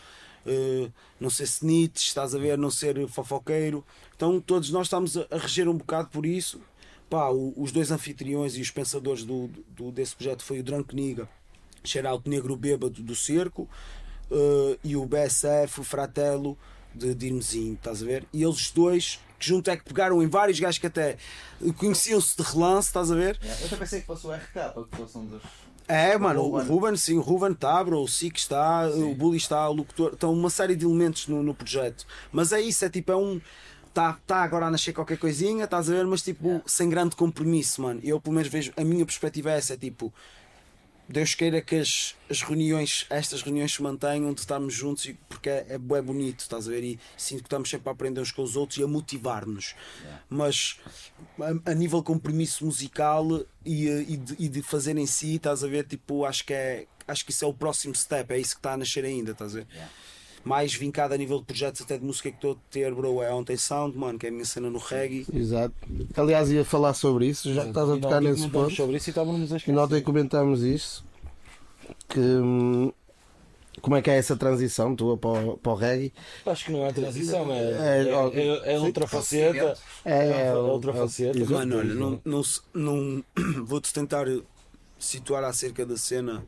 [0.45, 0.91] eh,
[1.21, 2.59] não ser snitch, estás a ver?
[2.59, 3.85] Não ser fofoqueiro.
[4.17, 6.61] Então, todos nós estamos a, a reger um bocado por isso.
[7.09, 10.97] Pá, o- os dois anfitriões e os pensadores do, do- desse projeto foi o Drunk
[10.97, 11.29] Niga,
[11.85, 13.69] Xeralto Negro Bêbado do Cerco,
[14.33, 16.59] eh, e o BSF, o Fratello
[16.95, 18.27] de, de Irmezinho, estás a ver?
[18.33, 21.17] E eles dois, que junto é que pegaram em vários gajos que até
[21.77, 23.39] conheciam-se de relance, estás a ver?
[23.43, 25.43] Eu até pensei que fosse o RK, que fosse um dos.
[25.89, 26.97] É, mano, o Ruben.
[26.97, 30.49] Sim, o Ruben está, bro, o Sik está, o Bully está, o locutor, estão uma
[30.49, 32.07] série de elementos no, no projeto.
[32.31, 33.41] Mas é isso, é tipo, é um.
[33.89, 37.83] Está tá agora a nascer qualquer coisinha, estás a ver, mas tipo, sem grande compromisso,
[37.83, 38.01] mano.
[38.03, 40.11] Eu pelo menos vejo, a minha perspectiva é essa, é tipo,
[41.09, 45.51] Deus queira que as, as reuniões, estas reuniões se mantenham, de estarmos juntos, e- porque
[45.51, 46.83] é, é, bué bonito, estás a ver?
[46.85, 49.75] E sinto que estamos sempre a aprender uns com os outros e a motivar-nos.
[50.31, 50.79] Mas
[51.67, 53.27] a, a nível compromisso musical
[53.65, 55.85] e, e, de, e de fazer em si, estás a ver?
[55.87, 56.87] Tipo, acho que é.
[57.07, 59.55] Acho que isso é o próximo step, é isso que está a nascer ainda, estás
[59.57, 59.67] a ver?
[60.45, 63.33] Mais vincado a nível de projetos até de música que estou a ter, bro, é
[63.33, 65.25] Ontem Sound, mano, que é a minha cena no reggae.
[65.33, 65.75] Exato.
[66.17, 68.75] Aliás, ia falar sobre isso, já que estás a E tocar nesse ponto.
[68.75, 71.05] sobre isso e estávamos a E nós comentámos isso.
[72.09, 72.19] Que.
[72.19, 72.93] hum,
[73.81, 76.13] Como é que é essa transição tua para o, para o reggae?
[76.45, 79.79] Acho que não é transição, é, É, é, é, é outra faceta.
[80.05, 81.39] É, É outra faceta.
[81.47, 82.43] Mano, olha, não, não,
[82.75, 83.25] não
[83.65, 84.27] vou-te tentar
[84.99, 86.45] situar acerca da cena,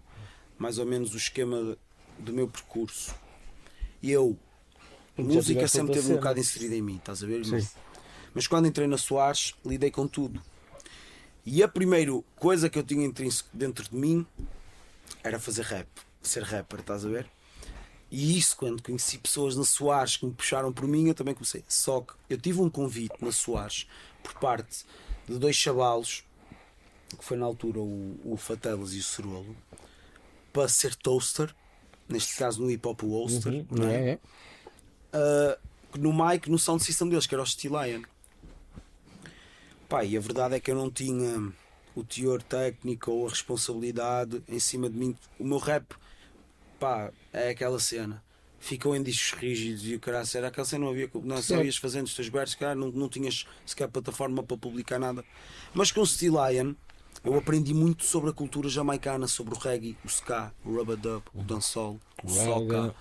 [0.58, 1.76] mais ou menos o esquema
[2.18, 3.14] do meu percurso.
[4.04, 4.38] E eu,
[5.16, 7.42] música sempre teve um bocado inserida em mim, estás a ver?
[7.42, 7.66] Sim.
[8.34, 10.42] Mas quando entrei na Soares, lidei com tudo.
[11.46, 14.26] E a primeira coisa que eu tinha intrínseco dentro de mim
[15.22, 15.88] era fazer rap,
[16.20, 17.26] ser rapper, estás a ver?
[18.10, 21.64] E isso, quando conheci pessoas na Soares que me puxaram por mim, eu também comecei.
[21.66, 23.88] Só que eu tive um convite na Soares
[24.22, 24.84] por parte
[25.26, 26.24] de dois chavalos,
[27.08, 29.56] que foi na altura o, o Fatelas e o Cerolo,
[30.52, 31.54] para ser toaster,
[32.08, 34.10] neste caso no hip hop o Oster, não é?
[34.10, 34.18] É,
[35.14, 38.02] uh, no mic, no sound system deles, que era o Stilion.
[39.88, 41.52] Pá, e a verdade é que eu não tinha
[41.94, 45.16] o teor técnico ou a responsabilidade em cima de mim.
[45.38, 45.94] O meu rap,
[46.78, 48.22] pá, é aquela cena.
[48.58, 51.10] Ficou em discos rígidos e o caralho, era aquela cena, não havia.
[51.22, 54.98] Não, só ias fazendo os teus versos, cara, não, não tinhas sequer plataforma para publicar
[54.98, 55.22] nada.
[55.74, 56.74] Mas com o Stilion,
[57.24, 61.42] eu aprendi muito sobre a cultura jamaicana, sobre o reggae, o ska, o rubber-dub, o
[61.42, 62.94] dancehall, o soca.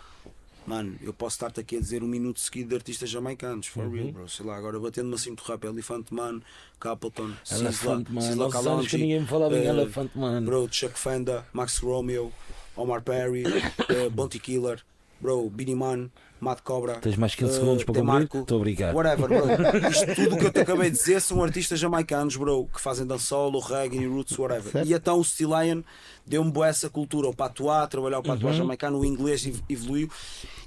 [0.66, 4.14] Mano, eu posso estar-te aqui a dizer um minuto seguido de artistas jamaicanos, for real,
[4.14, 4.30] bro.
[4.30, 6.41] Sei lá, agora batendo-me assim muito rápido: Elephant Man,
[6.80, 8.22] Capleton, Elefante Man.
[8.22, 10.44] Uns anos que ninguém me falava em eh, Elefante Man.
[10.44, 12.32] Bro, Chuck Fenda, Max Romeo,
[12.78, 13.44] Omar Perry,
[13.90, 14.82] eh, Bounty Killer,
[15.20, 16.10] bro, Beanie Man,
[16.44, 16.95] Mad Cobra.
[16.99, 17.94] Tens mais 15 eh, segundos para?
[17.95, 18.95] Demarco, Estou obrigado.
[18.95, 19.45] Whatever, bro.
[19.90, 23.57] Isto tudo que eu te acabei de dizer são artistas jamaicanos, bro, que fazem dancehall,
[23.60, 24.72] reggae, roots, whatever.
[24.72, 24.88] Certo.
[24.88, 25.82] E então o Stilion
[26.26, 30.10] deu-me boa essa cultura, o patuá, trabalhar o patuá jamaicano, o inglês ev- evoluiu.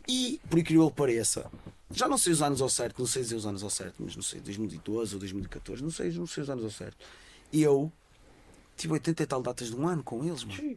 [0.09, 1.51] E, por incrível que pareça,
[1.91, 4.17] já não sei os anos ao certo, não sei dizer os anos ao certo, mas
[4.17, 6.97] não sei, 2012 ou 2014, não sei, não sei os anos ao certo.
[7.53, 7.91] E eu
[8.77, 10.77] tive 80 e tal datas de um ano com eles, mano.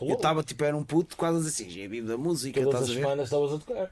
[0.00, 2.84] Eu estava tipo, era um puto quase assim, já é vivo da música, Todas estás
[2.84, 3.00] as a ver?
[3.02, 3.90] semanas estavas a tocar.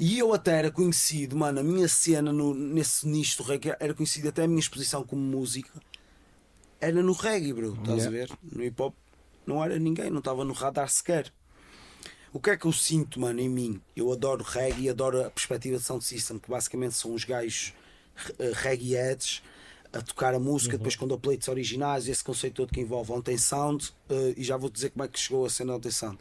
[0.00, 3.94] E eu até era conhecido, mano, a minha cena no, nesse nicho do reggae era
[3.94, 5.70] conhecido até a minha exposição como música
[6.80, 8.30] era no reggae, bro, estás a ver?
[8.42, 8.94] No hip hop
[9.46, 11.32] não era ninguém, não estava no radar sequer.
[12.32, 13.80] O que é que eu sinto, mano, em mim?
[13.94, 17.74] Eu adoro reggae e adoro a perspectiva de sound system, que basicamente são os gajos
[18.38, 19.42] uh, reggae heads
[19.92, 23.92] a tocar a música, depois com plates originais, esse conceito todo que envolve ontem sound,
[24.08, 26.16] uh, e já vou dizer como é que chegou a cena ontem sound.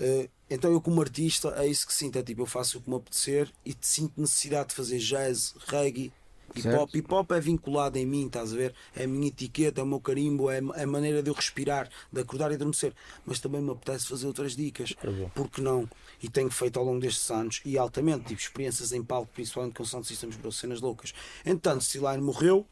[0.00, 2.88] Uh, então eu como artista é isso que sinto, é tipo, eu faço o que
[2.88, 6.10] me apetecer e te sinto necessidade de fazer jazz, reggae,
[6.56, 6.94] hip hop.
[6.94, 8.74] Hip hop é vinculado em mim, estás a ver?
[8.96, 11.88] É a minha etiqueta, é o meu carimbo, é é a maneira de eu respirar,
[12.12, 12.94] de acordar e adormecer.
[13.24, 14.94] Mas também me apetece fazer outras dicas.
[15.34, 15.88] Porque não?
[16.22, 19.84] E tenho feito ao longo destes anos e altamente, tive experiências em palco, principalmente com
[19.84, 21.12] sound systems, bro, cenas loucas.
[21.44, 22.66] Entanto, Stiline morreu,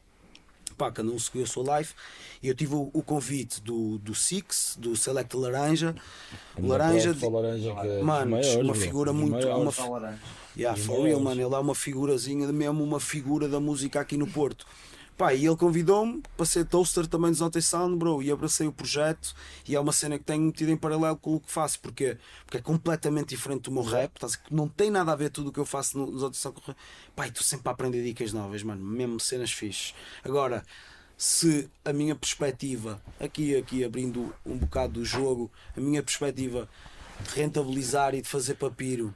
[0.91, 1.89] cada um seguiu a sua live.
[2.41, 5.93] E eu tive o, o convite do, do Six, do Select Laranja.
[6.57, 9.77] O Laranja, Só laranja que é Mano, maiores, uma figura muito- maiores.
[9.77, 10.19] uma-.
[10.57, 11.41] Yeah, for real, mano.
[11.41, 14.65] Ele é uma figurazinha, mesmo uma figura da música aqui no Porto.
[15.19, 18.23] Pá, e ele convidou-me para ser toaster também dos Otis Sound, bro.
[18.23, 19.35] E abracei o projeto.
[19.67, 21.77] E é uma cena que tenho metido em paralelo com o que faço.
[21.81, 24.13] Porque, porque é completamente diferente do meu rap.
[24.23, 26.57] A- Não tem nada a ver tudo o que eu faço no- nos Otis Sound.
[27.17, 28.81] Pá, estou sempre a aprender dicas novas, mano.
[28.81, 29.93] Mesmo cenas fixes.
[30.23, 30.63] Agora,
[31.17, 36.69] se a minha perspectiva, aqui, aqui abrindo um bocado do jogo, a minha perspectiva
[37.27, 39.13] de rentabilizar e de fazer papiro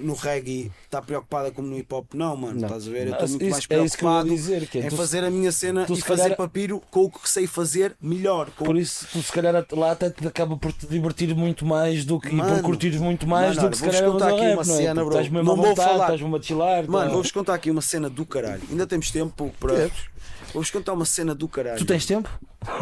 [0.00, 2.54] no reggae está preocupada como no hip hop, não, mano.
[2.60, 2.66] Não.
[2.66, 3.06] Estás a ver?
[3.06, 5.30] Eu Não, estou muito isso- mais é preocupado dizer, que é em tu- fazer a
[5.30, 8.50] minha cena e fazer calhar- papiro com o que sei fazer melhor.
[8.56, 8.64] Com...
[8.64, 12.18] Por isso, tu se calhar lá até te acaba por te divertir muito mais do
[12.18, 14.40] que e por Mano, curtires muito mais mano, do que se calhar a contar aqui
[14.40, 14.76] rap, uma não é?
[14.76, 15.08] cena, Porque bro.
[15.10, 16.88] Estás mesmo Não à vou vontade, falar- estás-me a chilar.
[16.88, 17.12] Mano, tá?
[17.12, 18.62] vou-vos contar aqui uma cena do caralho.
[18.70, 19.90] Ainda temos tempo para.
[20.52, 21.78] Vou-vos contar uma cena do caralho.
[21.78, 22.28] Tu tens tempo?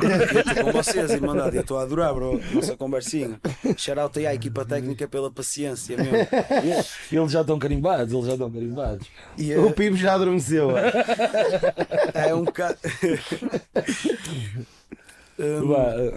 [0.03, 1.57] Eu estou com vocês, Irmandade.
[1.57, 2.41] Eu estou a adorar, bro.
[2.53, 3.41] Nossa conversinha.
[3.77, 6.12] Shout aí à equipa técnica pela paciência mesmo.
[7.12, 9.07] Eles já estão carimbados, eles já estão carimbados.
[9.39, 10.71] E, O eh, Pipo já adormeceu.
[12.15, 12.79] é um bocado.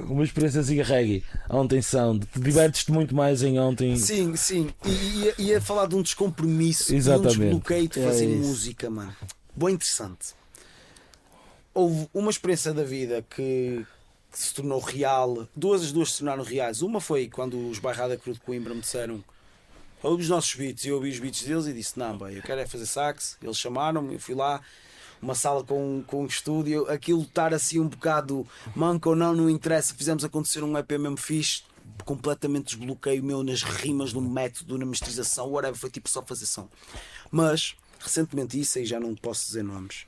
[0.10, 3.95] Uma experiência assim reggae, ontem sound, te divertes-te muito mais em ontem.
[3.95, 4.70] Sim, sim.
[4.86, 7.40] E ia, ia falar de um descompromisso e um Exatamente.
[7.40, 8.48] desbloqueio de É fazer isso.
[8.48, 9.16] música, mano.
[9.56, 10.34] Boa interessante.
[11.74, 13.86] Houve uma experiência da vida que,
[14.32, 15.48] que se tornou real.
[15.56, 16.82] Duas as duas se tornaram reais.
[16.82, 19.24] Uma foi quando os Bairrada Cruz de Coimbra me disseram
[20.04, 20.86] ouve os nossos beats.
[20.86, 23.38] Eu ouvi os beats deles e disse: Não, bem, eu quero é fazer sax.
[23.41, 24.62] Eles chamaram-me, eu fui lá.
[25.22, 28.45] Uma sala com, com um estúdio, aquilo estar assim um bocado
[28.76, 29.95] manco ou não, não interessa.
[29.95, 31.64] Fizemos acontecer um EP mesmo fixe,
[32.04, 35.80] completamente desbloqueio meu nas rimas, no método, na masterização, whatever.
[35.80, 36.68] Foi tipo só fazer som.
[37.32, 40.06] Mas, recentemente, isso aí já não posso dizer nomes.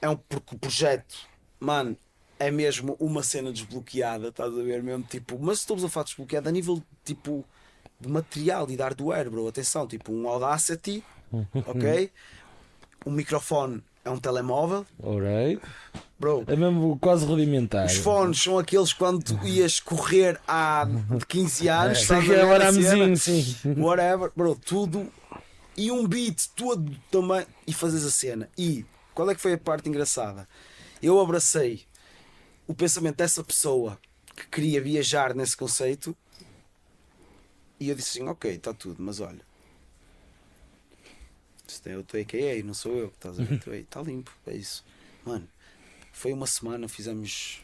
[0.00, 1.14] É um porque o projeto,
[1.58, 1.96] mano,
[2.38, 5.04] é mesmo uma cena desbloqueada, estás a ver mesmo?
[5.04, 7.44] Tipo, mas estamos a falar de desbloqueada a nível tipo
[7.98, 9.48] de material e de hardware, bro.
[9.48, 11.02] Atenção, tipo um Audacity,
[11.66, 12.10] ok?
[13.06, 15.60] Um microfone é um telemóvel, Alright.
[16.18, 16.44] bro.
[16.46, 17.86] É mesmo quase rudimentar.
[17.86, 20.84] Os fones são aqueles quando tu ias correr há
[21.18, 22.46] de 15 anos, é ver a cena?
[22.46, 23.56] baramezinho, sim.
[23.78, 25.10] whatever, bro, tudo
[25.76, 28.48] e um beat todo também e fazes a cena.
[28.56, 28.84] E
[29.16, 30.46] qual é que foi a parte engraçada?
[31.02, 31.86] Eu abracei
[32.66, 33.98] o pensamento dessa pessoa
[34.36, 36.14] que queria viajar nesse conceito
[37.80, 39.40] e eu disse assim: Ok, está tudo, mas olha,
[41.66, 43.80] isto é o teu AKA, não sou eu, estás a ver?
[43.80, 44.84] Está limpo, é isso,
[45.24, 45.48] mano.
[46.12, 47.62] Foi uma semana, fizemos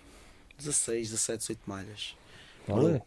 [0.56, 2.16] 16, 17, 18 malhas
[2.66, 3.02] Olha.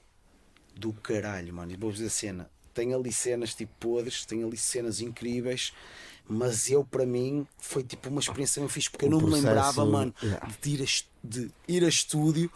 [0.75, 1.71] do caralho, mano.
[1.71, 2.49] E vou-vos dizer a cena.
[2.75, 5.73] Tem ali cenas tipo podres, tem ali cenas incríveis,
[6.27, 9.25] mas eu, para mim, foi tipo uma experiência bem fixe, porque eu O não me
[9.25, 10.49] processo, lembrava, mano, yeah.
[10.61, 12.51] de ir, a, de ir a estúdio,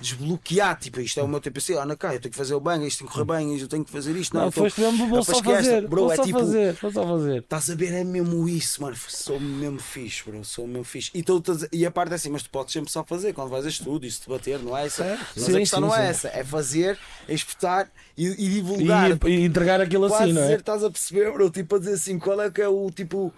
[0.00, 2.60] desbloquear, tipo, isto é o meu TPC, ah, não, cá, eu tenho que fazer o
[2.60, 4.80] bem, isto tem que correr bem, eu tenho que fazer isto, não, Não, então, foste
[4.80, 5.88] mesmo, vou rapaz, só fazer.
[5.88, 7.38] bro, Vou é só tipo, fazer, vou só fazer.
[7.38, 8.96] Estás a ver, é mesmo isso, mano.
[9.08, 10.44] Sou mesmo fixe, bro.
[10.44, 11.10] Sou mesmo fixe.
[11.14, 13.50] E, tô- tô e a parte é assim, mas tu podes sempre só fazer quando
[13.50, 15.18] vais a estúdio, e se te bater, não é essa.
[15.36, 16.10] Mas Sim, a questão sim, não é sim.
[16.10, 19.10] essa, é fazer, é espetar e, e divulgar.
[19.26, 20.54] E, e entregar aquilo assim, não é?
[20.54, 21.50] estás a perceber, bro?
[21.50, 23.32] Tipo, a dizer assim, qual é que é o tipo.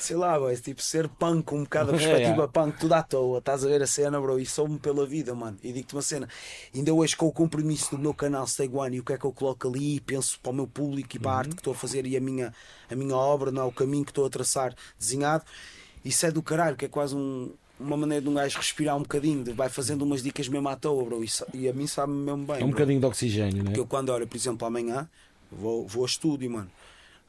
[0.00, 2.46] Sei lá, bro, tipo, ser punk, um bocado a É, perspectiva é.
[2.46, 5.58] punk, tudo à toa, estás a ver a cena, bro, e sou-me pela vida, mano.
[5.62, 6.26] E digo-te uma cena,
[6.74, 9.26] ainda hoje com o compromisso do meu canal Stay One e o que é que
[9.26, 11.38] eu coloco ali, e penso para o meu público e para a Uhum.
[11.40, 12.52] arte que estou a fazer e a minha,
[12.90, 13.64] a minha obra, não é?
[13.66, 15.44] o caminho que estou a traçar desenhado,
[16.04, 19.02] isso é do caralho, que é quase um- uma maneira de um gajo respirar um
[19.02, 22.12] bocadinho, de- vai fazendo umas dicas mesmo à toa, bro, e, e a mim sabe
[22.12, 22.56] mesmo bem.
[22.56, 22.70] É um bro.
[22.70, 23.82] bocadinho de oxigênio, não Porque é?
[23.82, 25.08] eu quando, olha, por exemplo, amanhã
[25.52, 26.70] vou, vou a estúdio, mano.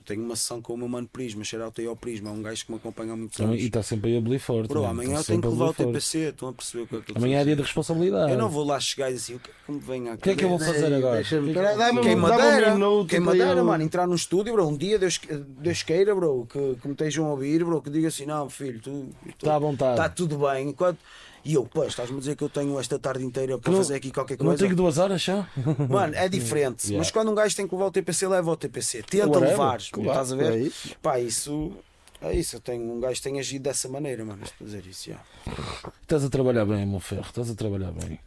[0.02, 1.44] Eu tenho uma sessão com o meu mano Prisma,
[1.78, 3.62] aí ao Prisma, é um gajo que me acompanha há muitos Então, anos.
[3.62, 4.68] E está sempre aí a belir forte.
[4.68, 4.88] Bro, é?
[4.88, 5.74] amanhã Está eu tenho que levar o.
[5.74, 7.62] TPC, estão a perceber o que é que eu estou a Amanhã é dia de
[7.62, 8.32] responsabilidade.
[8.32, 10.18] Eu não vou lá chegar e dizer o que é que me vem aqui.
[10.18, 11.22] O que é que eu vou fazer agora?
[11.22, 12.74] É Quem um madeira,
[13.08, 15.20] quem madeira, mano, entrar num estúdio, bro, um dia Deus,
[15.60, 18.82] Deus queira, bro, que, que me estejam a ouvir, bro, que diga assim, não, filho,
[18.82, 19.92] tu Está à vontade.
[19.92, 20.70] está tudo bem.
[20.70, 20.98] Enquanto...
[21.44, 23.96] E eu, pô, estás-me a dizer que eu tenho esta tarde inteira para não- fazer
[23.96, 24.64] aqui qualquer Não coisa?
[24.64, 25.46] tenho duas horas só?
[25.90, 26.84] Mano, é diferente.
[26.88, 27.00] Yeah.
[27.00, 29.02] Mas quando um gajo tem que levar o TPC, leva o TPC.
[29.04, 29.82] Tenta Whatever, levar.
[29.92, 30.52] claro, estás a ver?
[30.54, 30.96] é isso.
[31.02, 31.72] Pá, isso.
[32.22, 32.56] É isso.
[32.58, 34.44] Eu tenho, um gajo tem agido dessa maneira, mano.
[34.44, 35.10] Estou a dizer isso.
[35.10, 35.20] já.
[36.02, 37.26] Estás a trabalhar bem, meu ferro.
[37.28, 38.20] Estás a trabalhar bem.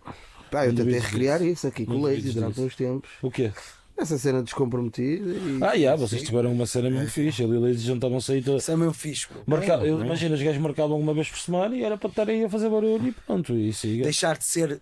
[0.51, 3.09] Pá, eu Não tentei recriar isso aqui com Não o duvides durante uns tempos.
[3.23, 3.53] O quê?
[3.97, 5.59] Essa cena descomprometida e.
[5.63, 7.45] Ah, já, vocês tiveram uma cena muito fixe.
[7.45, 8.63] Ali eles juntavam-se aí todos.
[8.63, 9.29] Isso é mesmo fixe.
[9.47, 9.75] Marca...
[9.75, 9.91] É, é.
[9.91, 12.69] Imagina, os gajos marcavam uma vez por semana e era para estar aí a fazer
[12.69, 14.05] barulho e pronto, e siga.
[14.05, 14.81] Deixar de ser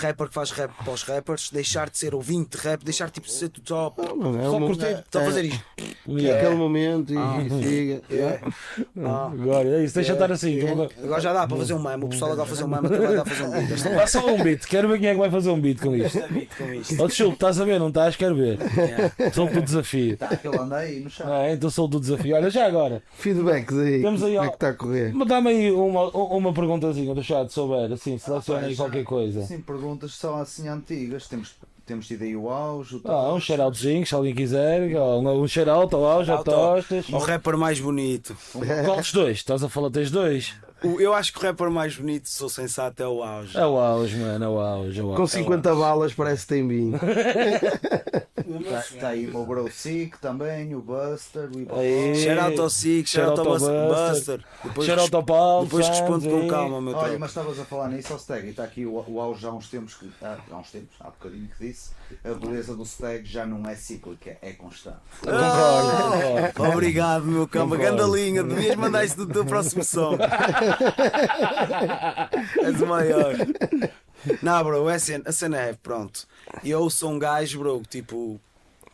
[0.00, 3.26] rapper que faz rap para os rappers, deixar de ser ouvinte de rap, deixar tipo
[3.26, 5.04] de ser tu só, Não, é Só um- curtir.
[5.10, 5.62] só é- fazer isto.
[6.18, 8.02] É aquele momento e, e siga.
[8.10, 8.40] É.
[9.04, 9.30] Ah.
[9.32, 10.60] Agora, é isso, deixa estar assim.
[10.60, 13.14] vou- Agora já dá para fazer um meme, o pessoal agora fazer um meme também
[13.16, 13.78] dá para fazer um beat.
[13.80, 16.18] Faça só um beat, quero ver quem é que vai fazer um beat com isto.
[17.00, 17.78] Ó Chulo, estás a ver?
[17.78, 18.16] Não estás?
[18.16, 18.58] Quero ver.
[19.32, 20.16] Sou do desafio.
[20.16, 20.30] Tá,
[20.60, 21.26] anda aí no chão.
[21.32, 22.34] Ah, então sou do desafio.
[22.36, 24.02] Olha, já agora, Feedbacks aí.
[24.02, 25.12] Temos aí, Como é que está a correr?
[25.14, 29.42] mas dá-me aí uma, uma perguntazinha do chat, se souber, assim, seleciona aí qualquer coisa.
[29.42, 31.26] Sim, perguntas são assim antigas.
[31.26, 31.54] Temos,
[31.86, 32.96] temos tido aí o auge.
[32.96, 34.82] O Ah, um shout-outzinho, se alguém quiser.
[34.96, 36.86] Um, um shout-out ao auge, a Shout out.
[36.88, 37.08] tostas.
[37.08, 38.36] O rapper mais bonito.
[38.84, 39.38] Qual dos dois?
[39.38, 40.54] Estás a falar, tens dois?
[40.84, 43.56] O- Eu acho que o rapper mais bonito, sou sensato, é o auge.
[43.58, 45.00] É o auge, mano, é o auge.
[45.00, 45.16] É o auge.
[45.16, 46.98] Com 50 balas parece que tem vinho.
[48.68, 51.78] Tá, tá aí o Bro Sick também, o Buster, o Hip Hop.
[51.78, 52.14] Aí.
[52.16, 52.70] Shout out ao out ao
[53.06, 53.88] Shout out ao Buster.
[53.88, 54.44] Buster.
[54.64, 58.12] Depois, Shout-out ao Paulo, depois respondo com calma, meu Olha, mas estavas a falar nisso
[58.12, 60.70] ao Stag e está aqui o, o auge há uns tempos, que, há, há uns
[60.70, 61.90] tempos, há bocadinho que disse,
[62.24, 65.00] a beleza do Stag já não é cíclica, é constante.
[65.20, 66.72] Concordo.
[66.72, 67.76] Obrigado, meu cama.
[67.76, 67.98] Concordo.
[67.98, 70.16] Ganda linha, devias mandar isso do teu próximo som.
[72.62, 73.34] És o maior.
[74.40, 76.26] Não, bro, é cena, a cena é, pronto.
[76.64, 78.40] Eu sou um gajo, bro, que, tipo,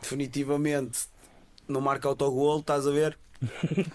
[0.01, 1.07] definitivamente
[1.67, 3.17] não marca autogol, estás a ver?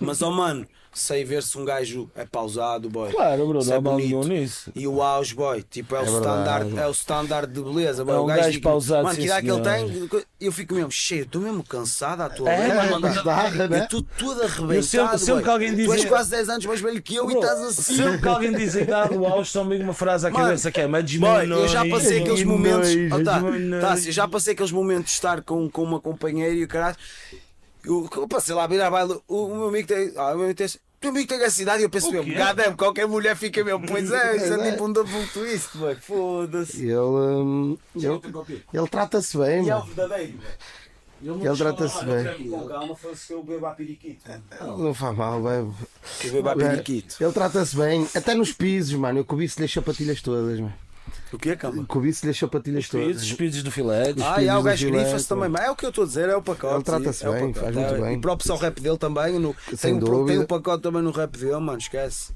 [0.01, 3.11] Mas, oh mano, sei ver se um gajo é pausado, boy.
[3.12, 4.29] Claro, Bruno, é bonito.
[4.29, 4.71] nisso.
[4.75, 6.25] E o auge, boy, tipo, é, o, verdade.
[6.25, 8.05] standard, é o standard de beleza.
[8.05, 8.15] boy.
[8.15, 10.25] É o um gajo digo, pausado, Mano, sim, que idade que ele tem?
[10.41, 13.85] Eu fico mesmo cheio, estou mesmo cansado à tua É, beira, mano, eu né?
[13.85, 14.75] estou todo arrebentado.
[14.75, 17.25] Eu sempre- sempre que alguém diz- Tu és quase 10 anos mais velho que eu
[17.31, 17.97] e Bro, estás assim.
[17.97, 20.71] Sempre que alguém diz que dá do auge, só me uma frase à Mano, cabeça
[20.71, 22.89] que é mas Boy, eu já passei aqueles momentos.
[23.12, 23.81] Oh, tá, desmenores.
[24.03, 26.97] tá, eu já passei aqueles momentos de estar com, com uma companheira e o caralho.
[27.85, 29.20] Eu, eu passei lá a virar baile.
[29.28, 30.12] O, o meu amigo tem.
[30.16, 30.66] Ah, o meu amigo tem.
[30.66, 30.70] O
[31.01, 34.11] teu amigo tem essa idade e eu penso mesmo, gadam, qualquer mulher fica mesmo, pois
[34.11, 36.82] é, isso é tipo um double twist, boy, foda-se.
[36.82, 38.20] Ele, hum, ele,
[38.73, 39.94] ele trata-se bem, E é o mano.
[39.94, 40.39] verdadeiro,
[41.23, 42.48] Ele trata-se bem.
[42.48, 44.31] Com calma, fosse que eu bebo a periquito.
[44.31, 44.43] Ele
[44.82, 45.43] não faz mal.
[46.20, 47.16] Que eu bebo a periquito.
[47.23, 48.09] Ele trata-se bem.
[48.15, 49.19] Até nos pisos, mano.
[49.19, 50.73] Eu cobiço-lhe as sapatilhas todas, mano.
[51.32, 51.85] O que é, calma?
[51.85, 53.32] Cobiço-lhe as sapatilhas Os todas.
[53.32, 54.22] pisos do filete.
[54.22, 56.28] Ah, e há o gajo grifa-se também, mas é o que eu estou a dizer,
[56.28, 56.74] é o pacote.
[56.74, 57.60] Ele trata-se é o bem, pacote.
[57.60, 58.16] faz muito É, bem.
[58.16, 61.10] E próprio ao rap dele também, no, Sem tem, o, tem o pacote também no
[61.10, 62.32] rap dele, mano, esquece.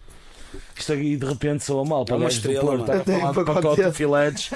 [0.77, 2.99] Isto aqui de repente soa mal para É uma estrela, Porto, mano.
[2.99, 4.51] de Tem pacote pacote de filetes.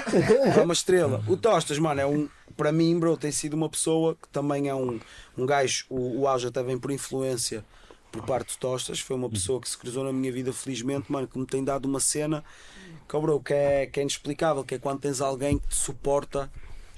[0.57, 1.23] É uma estrela.
[1.29, 2.29] O Tostas, mano, é um.
[2.57, 4.99] Para mim, bro, tem sido uma pessoa que também é um,
[5.37, 5.85] um gajo.
[5.89, 7.65] O, o Auge até vem por influência
[8.13, 9.01] por parte do Tostas.
[9.01, 11.87] Foi uma pessoa que se cruzou na minha vida, felizmente, mano, que me tem dado
[11.87, 12.45] uma cena
[13.09, 14.63] que, oh, que é, que é inexplicável.
[14.63, 16.51] Que é quando tens alguém que te suporta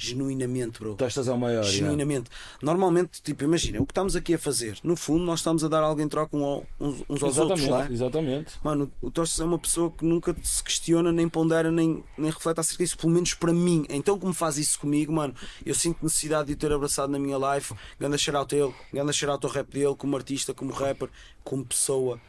[0.05, 0.95] genuinamente, bro.
[0.95, 1.65] Tostas é o maior.
[1.65, 2.31] Genuinamente.
[2.63, 5.83] Normalmente, tipo, imagina, o que estamos aqui a fazer, no fundo, nós estamos a dar
[5.83, 7.91] alguém em troca um ao- uns, uns aos outros, não é?
[7.91, 8.53] Exatamente, exatamente.
[8.63, 12.61] Mano, o Tostas é uma pessoa que nunca se questiona, nem pondera, nem, nem reflete
[12.61, 13.85] acerca disso, pelo menos para mim.
[13.89, 17.37] Então, como faz isso comigo, mano, eu sinto necessidade de o ter abraçado na minha
[17.55, 17.75] life.
[17.99, 21.09] Ganda shout ele, ganda shout ao rap dele, como artista, como rapper,
[21.43, 22.21] como pessoa.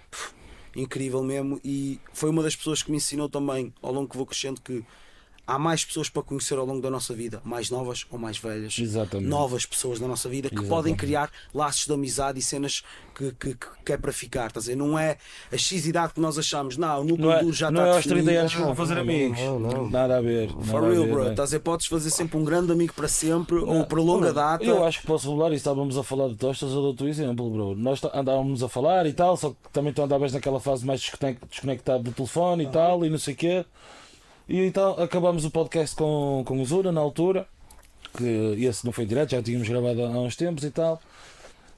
[0.76, 1.60] Incrível mesmo.
[1.64, 4.84] E foi uma das pessoas que me ensinou também, ao longo que vou crescendo, que
[5.48, 8.78] há mais pessoas para conhecer ao longo da nossa vida, mais novas ou mais velhas.
[8.80, 9.28] Exatamente.
[9.30, 10.70] Novas pessoas na nossa vida que Exatamente.
[10.76, 12.84] podem criar laços de amizade e cenas
[13.16, 14.48] que, que, que- que é para ficar.
[14.48, 14.76] Estás a dizer?
[14.76, 15.18] Não é
[15.52, 17.92] a X idade que nós achamos, não, o núcleo Não é, duro já não está
[17.92, 18.40] é aos 30 definido.
[18.40, 19.40] anos que vão fazer amigos.
[19.40, 19.90] não, não.
[19.90, 20.50] Nada a ver.
[20.50, 21.24] For nada a real, ver, bro.
[21.26, 21.30] né?
[21.32, 24.64] Estás a dizer, podes fazer sempre um grande amigo para sempre ou para longa data.
[24.64, 27.50] Eu acho que posso revelar, e estávamos a falar de tostas, eu dou-te o exemplo,
[27.52, 27.76] bro.
[27.76, 31.40] Nós andávamos a falar e tal, só que também tu andavas naquela fase mais desconec-
[31.50, 33.66] desconectado do telefone e tal, e não sei o quê.
[34.48, 37.48] E então acabámos o podcast com, com o Zura na altura,
[38.18, 38.24] que
[38.64, 41.02] esse não foi direto, já tínhamos gravado há uns tempos e tal.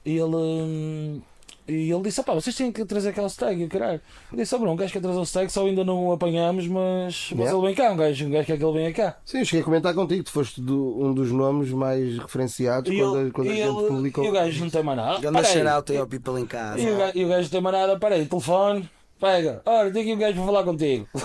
[0.06, 0.36] E ele.
[0.36, 1.22] hum,
[1.68, 4.00] E ele disse: pá, vocês têm que trazer aquele stag, e o caralho.
[4.32, 6.66] Eu disse: oh, bro, um gajo quer trazer o stag, só ainda não o apanhamos,
[6.68, 7.58] mas, mas Yeah.
[7.58, 9.18] ele vem cá, um gajo, um gajo quer que ele venha cá.
[9.26, 10.24] Sim, eu cheguei a comentar contigo.
[10.24, 13.88] Tu foste do- um dos nomes mais referenciados E, quando, ele, quando a gente ele-
[13.88, 14.24] publicou.
[14.26, 15.20] e o gajo não tem mais nada.
[15.20, 16.80] Ganda shout aí ao people em casa.
[16.80, 18.90] E o gajo, e o gajo não tem mais nada, peraí, telefone,
[19.20, 21.08] pega, olha, tem aqui um gajo para falar contigo.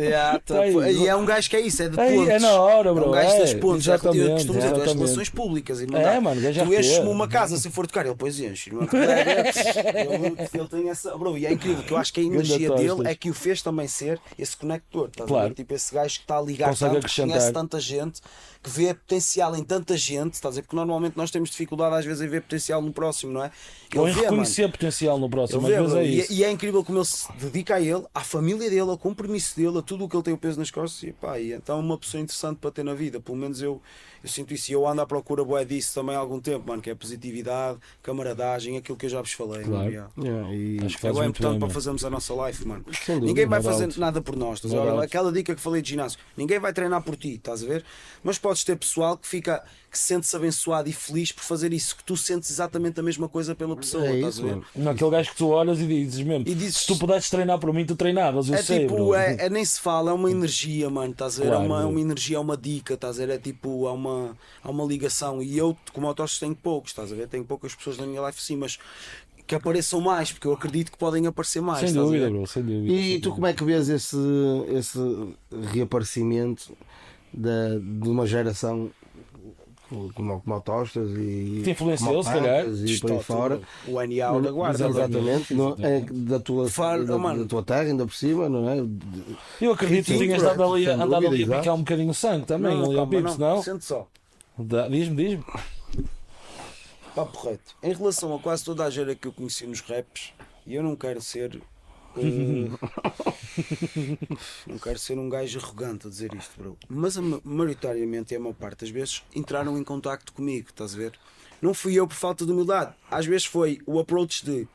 [0.00, 0.72] Yeah, tá, Tá aí.
[0.72, 2.28] pô, e é um gajo que é isso, é de Aí, pontos.
[2.30, 3.88] é na hora, bro, É um gajo é, das pontos.
[3.88, 5.80] É, eu exatamente, costumo dizer, tu és relações públicas.
[5.80, 8.38] E não É, mano, gajo já tu enches-me uma casa se for tocar, ele depois
[8.40, 8.70] enche.
[8.70, 8.74] É?
[10.14, 11.16] ele, ele tem essa.
[11.16, 13.62] Bro, e é incrível que eu acho que a energia dele é que o fez
[13.62, 15.08] também ser esse conector.
[15.08, 15.48] Estás a Claro.
[15.48, 15.54] ver?
[15.54, 18.20] Tipo esse gajo que está a ligar Consegue tanto, que conhece tanta gente,
[18.62, 20.34] que vê potencial em tanta gente.
[20.34, 20.62] Estás a ver?
[20.62, 23.50] Porque normalmente nós temos dificuldade às vezes em ver potencial no próximo, não é?
[23.96, 24.30] Ou em vê, mano.
[24.30, 26.32] reconhecer potencial no próximo, às vezes é e, isso.
[26.32, 29.78] e é incrível como ele se dedica a ele, à família dele, ao compromisso dele,
[29.78, 31.02] a tudo o que ele tem o peso nas costas.
[31.02, 33.18] E, pá, e então é uma pessoa interessante para ter na vida.
[33.18, 33.80] Pelo menos eu,
[34.22, 34.70] eu sinto isso.
[34.70, 37.78] E eu ando à procura boé disso também há algum tempo, mano, que é positividade,
[38.02, 39.62] camaradagem, aquilo que eu já vos falei.
[39.62, 39.70] Claro.
[39.72, 40.10] mano, yeah.
[40.18, 42.84] Yeah, e Acho que É bem importante para fazermos a nossa life, mano.
[42.84, 44.00] Dúvida, ninguém vai fazer doubt.
[44.00, 44.62] nada por nós.
[44.64, 44.74] estás.
[45.00, 46.18] Aquela dica que falei de ginásio.
[46.36, 47.84] Ninguém vai treinar por ti, estás a ver?
[48.22, 51.96] Mas podes ter pessoal que fica que se sente-se abençoado e feliz por fazer isso,
[51.96, 54.62] que tu sentes exatamente a mesma coisa pela pessoa, é estás isso, a ver?
[54.76, 56.44] Não, aquele gajo que tu olhas e dizes mesmo.
[56.46, 58.48] E dizes- Se tu pudesses treinar por mim, tu treinavas.
[58.48, 61.42] Eu É sei, tipo, é, é nem se fala, é uma energia, mano, estás a
[61.42, 61.48] ver?
[61.48, 63.32] Claro, é, uma, é uma energia, é uma dica, estás a ver?
[63.34, 64.09] É tipo, há uma,
[64.62, 65.42] há uma ligação.
[65.42, 67.28] E eu, como autóstolos, tenho poucos, estás a ver?
[67.28, 68.78] Tenho poucas pessoas na minha life, sim, mas
[69.46, 71.80] que apareçam mais, porque eu acredito que podem aparecer mais.
[71.80, 72.46] Sem dúvida, bro.
[72.46, 72.92] Sem dúvida.
[72.92, 74.16] E sem tu como é que vês esse,
[74.68, 74.98] esse
[75.72, 76.72] reaparecimento
[77.32, 78.90] da, de uma geração
[80.14, 82.64] como, como autostas e Te influenciou, se calhar.
[82.68, 84.88] E por aí fora O NA da guarda.
[84.88, 87.42] exatamente não- é da tua, Fala- da, mano.
[87.42, 88.76] da tua terra ainda por cima não é
[89.60, 92.72] Eu acredito que tinhas andado ali, andado ali a picar um bocadinho de sangue também,
[92.82, 93.62] ali ao Pips, não?
[93.62, 94.06] Sente só.
[94.90, 95.44] Diz-me, diz-me.
[97.14, 97.74] Papo reto.
[97.82, 100.32] Em relação a quase toda a gera que eu conheci nos raps,
[100.66, 101.60] e eu não quero ser.
[102.18, 102.68] eh,
[104.66, 106.76] não quero ser um gajo arrogante a dizer isto, bro.
[106.88, 111.12] Mas maioritariamente e a maior parte das vezes entraram em contacto comigo, estás a ver?
[111.60, 112.94] Não fui eu por falta de humildade.
[113.10, 114.66] Às vezes foi o approach de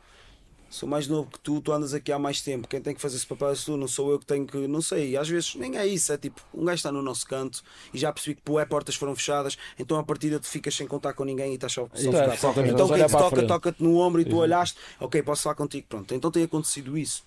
[0.75, 3.15] sou mais novo que tu, tu andas aqui há mais tempo, quem tem que fazer
[3.15, 4.67] esse papel és tu, não sou eu que tenho que.
[4.67, 7.63] Não sei, às vezes nem é isso, é tipo, um gajo está no nosso canto
[7.93, 10.85] e já percebi que pô, é portas foram fechadas, então a partida tu ficas sem
[10.85, 12.33] contar com ninguém e estás só, só Exato, a ficar.
[12.33, 12.73] exatamente.
[12.73, 16.13] Então quem te toca, toca-te no ombro e tu olhaste, ok, posso falar contigo, pronto.
[16.13, 17.23] Então tem acontecido isso.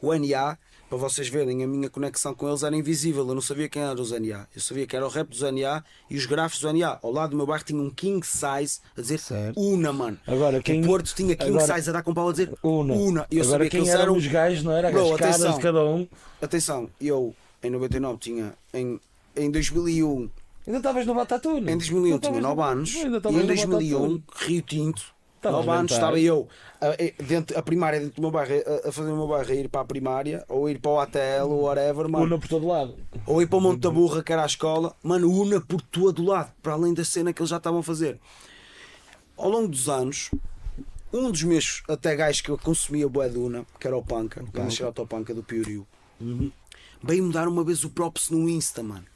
[0.00, 0.58] O NA,
[0.92, 3.26] para vocês verem, a minha conexão com eles era invisível.
[3.26, 4.46] Eu não sabia quem eram os NA.
[4.54, 6.98] Eu sabia que era o rap dos NA e os grafos dos NA.
[7.02, 9.58] Ao lado do meu bairro tinha um King Size a dizer Certo.
[9.58, 10.18] Una, mano.
[10.26, 12.92] Agora, quem- O Porto tinha King agora- Size a dar com pau a dizer Una.
[12.92, 13.26] Una.
[13.30, 14.90] E eu Agora sabia que quem eles eram os gajos, não era?
[14.90, 15.56] Bro, as caras atenção.
[15.56, 16.06] de cada um.
[16.42, 18.52] Atenção, eu em 99 tinha.
[18.74, 19.00] Em,
[19.34, 20.28] em 2001
[20.66, 21.72] Ainda estavas no Batatuna.
[21.72, 24.22] em 2001 Ainda tinha estavas 9 no- anos e em no 2001 Batatuna.
[24.46, 25.02] Rio Tinto.
[25.42, 26.48] Estava 9 anos estava eu
[26.80, 28.54] a, dentro, a primária dentro do meu bairro
[28.84, 31.00] a, a fazer o meu bairro a ir para a primária ou ir para o
[31.00, 32.24] ATL ou whatever, mano.
[32.26, 32.94] Una por todo lado.
[33.26, 36.24] Ou ir para o Monte da Burra que era a escola, mano, una por todo
[36.24, 38.20] lado, para além da cena que eles já estavam a fazer.
[39.36, 40.30] Ao longo dos anos,
[41.12, 44.44] um dos meus até gajos que eu consumia bué de una, que era o Panca,
[44.44, 45.84] que nasceu a Panca do Pioriu,
[47.02, 49.11] veio-me dar uma vez o props no Insta, mano.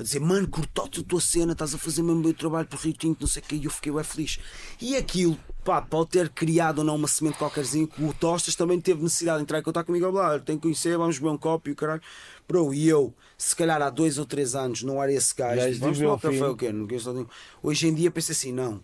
[0.00, 2.80] A dizer, mano, curtote a tua cena, estás a fazer mesmo bem o trabalho por
[2.80, 4.40] Rio Tinto, não sei o que, e eu fiquei bem feliz.
[4.80, 8.80] E aquilo, pá, pode ter criado ou não uma semente qualquerzinha, que o Tostas também
[8.80, 11.68] teve necessidade de entrar em contato comigo, lá, tem que conhecer, vamos beber um copo
[11.68, 12.00] e o caralho.
[12.48, 16.00] Bro, e eu, se calhar há dois ou três anos, não era esse gajo, vamos
[16.00, 16.72] o um café ou quê?
[16.72, 17.28] Não.
[17.62, 18.82] Hoje em dia pensei assim, não.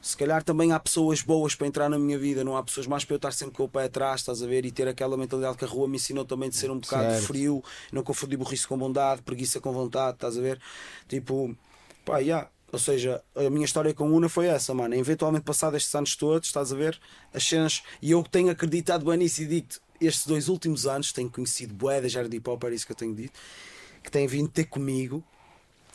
[0.00, 3.04] Se calhar também há pessoas boas para entrar na minha vida, não há pessoas mais
[3.04, 4.64] para eu estar sempre com o pé atrás, estás a ver?
[4.64, 7.26] E ter aquela mentalidade que a rua me ensinou também de ser um bocado Certo.
[7.26, 10.60] frio, não confundir burrice com bondade, preguiça com vontade, estás a ver?
[11.08, 11.54] Tipo,
[12.04, 12.48] pá, yeah.
[12.70, 14.94] Ou seja, a minha história com Una foi essa, mano.
[14.94, 17.00] Eventualmente, passado estes anos todos, estás a ver?
[17.32, 19.68] As cenas, e eu tenho acreditado bem nisso e digo
[20.00, 22.96] estes dois últimos anos tenho conhecido bué da Jardim Hip Hop, era isso que eu
[22.96, 23.38] tenho dito,
[24.02, 25.24] que têm vindo ter comigo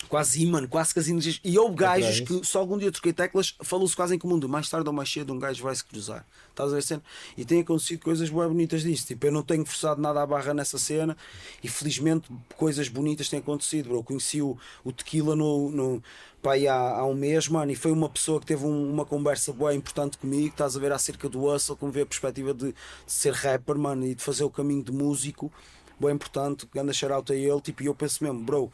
[0.10, 1.40] quase imã, quase que as energias.
[1.44, 2.40] E houve gajos Ok.
[2.40, 5.12] que só algum dia troquei teclas, falou-se quase em comum, de mais tarde ou mais
[5.12, 6.26] cedo um gajo vai se cruzar.
[6.50, 7.02] Estás a ver cena?
[7.36, 9.08] E tem acontecido coisas bem bonitas disso.
[9.08, 11.18] Tipo, eu não tenho forçado nada à barra nessa cena
[11.64, 13.88] e felizmente coisas bonitas têm acontecido.
[13.90, 13.98] Bro.
[14.00, 16.04] Eu conheci o, o Tequila no, no,
[16.44, 19.04] pá, aí há, há um mês, mano, e foi uma pessoa que teve um- uma
[19.06, 20.50] conversa boa importante comigo.
[20.50, 22.76] Estás a ver acerca do hustle, como vê a perspectiva de, de
[23.08, 25.52] ser rapper, mano, e de fazer o caminho de músico.
[26.00, 27.62] Bem importante, grande shout a ele.
[27.62, 28.72] Tipo, e eu penso mesmo, bro,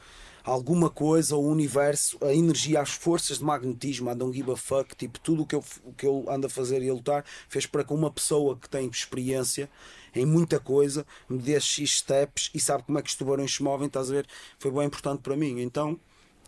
[0.50, 4.96] alguma coisa, o universo, a energia, as forças de magnetismo, I don't give a fuck,
[4.96, 5.64] tipo, tudo o que eu,
[5.96, 8.88] que eu ando a fazer e a lutar fez para que uma pessoa que tem
[8.88, 9.70] experiência
[10.16, 13.62] em muita coisa me dê X steps e sabe como é que os tubarões se
[13.62, 14.28] movem, estás a ver?
[14.58, 15.62] Foi bem importante para mim.
[15.62, 16.00] Então,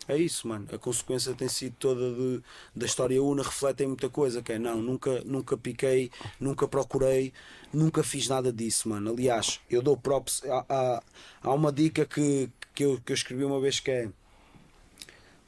[0.08, 0.66] é isso, mano.
[0.72, 2.42] A consequência tem sido toda de,
[2.74, 4.42] da história una, reflete em muita coisa.
[4.42, 6.10] Que é, não, nunca, nunca piquei,
[6.40, 7.32] nunca procurei,
[7.72, 9.12] nunca fiz nada disso, mano.
[9.12, 10.42] Aliás, eu dou props.
[10.44, 11.02] Há, há,
[11.42, 14.08] há uma dica que, que, eu, que eu escrevi uma vez que é: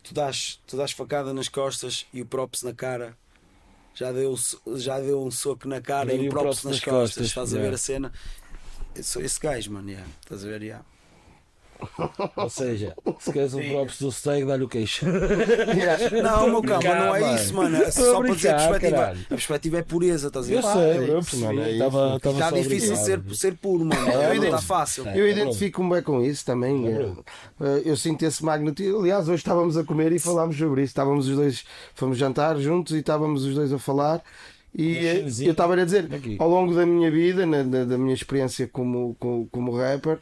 [0.02, 3.16] tu dás, tu dás facada nas costas e o props na cara.
[3.94, 4.34] Já deu,
[4.76, 7.08] já deu um soco na cara Daria e o props props nas nas costas.
[7.08, 7.74] costas, Estás a ver yeah.
[7.74, 8.12] a cena?
[9.02, 9.88] Sou esse gajo, mano.
[9.88, 10.08] Yeah.
[10.20, 10.62] Estás a ver?
[10.62, 10.84] Yeah.
[12.36, 15.04] Ou seja, se queres um props do steak, dá-lhe o queixo.
[16.22, 17.76] Não, meu calma, brincar, não é isso, mano.
[17.76, 18.96] É só para dizer a perspectiva.
[18.96, 19.20] caralho.
[19.24, 20.56] A perspectiva é pureza, estás a ver?
[20.56, 21.70] Eu sei, é bro, eu é percebi.
[21.72, 24.08] estava Está difícil ser, ser puro, mano.
[24.08, 25.06] É, não está fácil.
[25.08, 25.18] É.
[25.18, 26.86] Eu identifico-me bem com isso também.
[26.88, 29.00] eh, Eu sinto esse magnetismo.
[29.00, 30.90] Aliás, hoje estávamos a comer e falámos sobre isso.
[30.90, 34.22] Estávamos os dois, fomos jantar juntos e estávamos os dois a falar.
[34.76, 36.36] E eh, eu estava a dizer, Aqui.
[36.38, 40.20] ao longo da minha vida, na- na- da minha experiência como, como, como rapper, ah,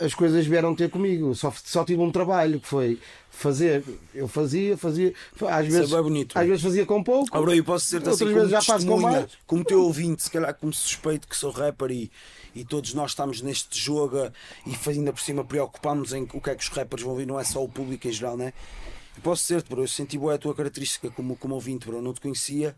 [0.00, 1.34] as coisas vieram ter comigo.
[1.34, 2.98] Só, só tive um trabalho que foi
[3.30, 3.84] fazer.
[4.14, 5.12] Eu fazia, fazia.
[5.34, 6.38] Às Isso é vezes, bem bonito.
[6.38, 7.40] às vezes fazia com pouco.
[7.40, 9.26] Bro, eu posso ser Outras assim como já faço com mais.
[9.46, 12.10] como teu ouvinte, se calhar como suspeito que sou rapper e,
[12.54, 14.30] e todos nós estamos neste jogo
[14.66, 17.38] e ainda por cima preocupamos em o que é que os rappers vão ouvir, não
[17.38, 18.52] é só o público em geral, né?
[19.16, 22.02] Eu posso ser-te, bro, eu senti boa a tua característica como, como ouvinte, bro, eu
[22.02, 22.74] não te conhecia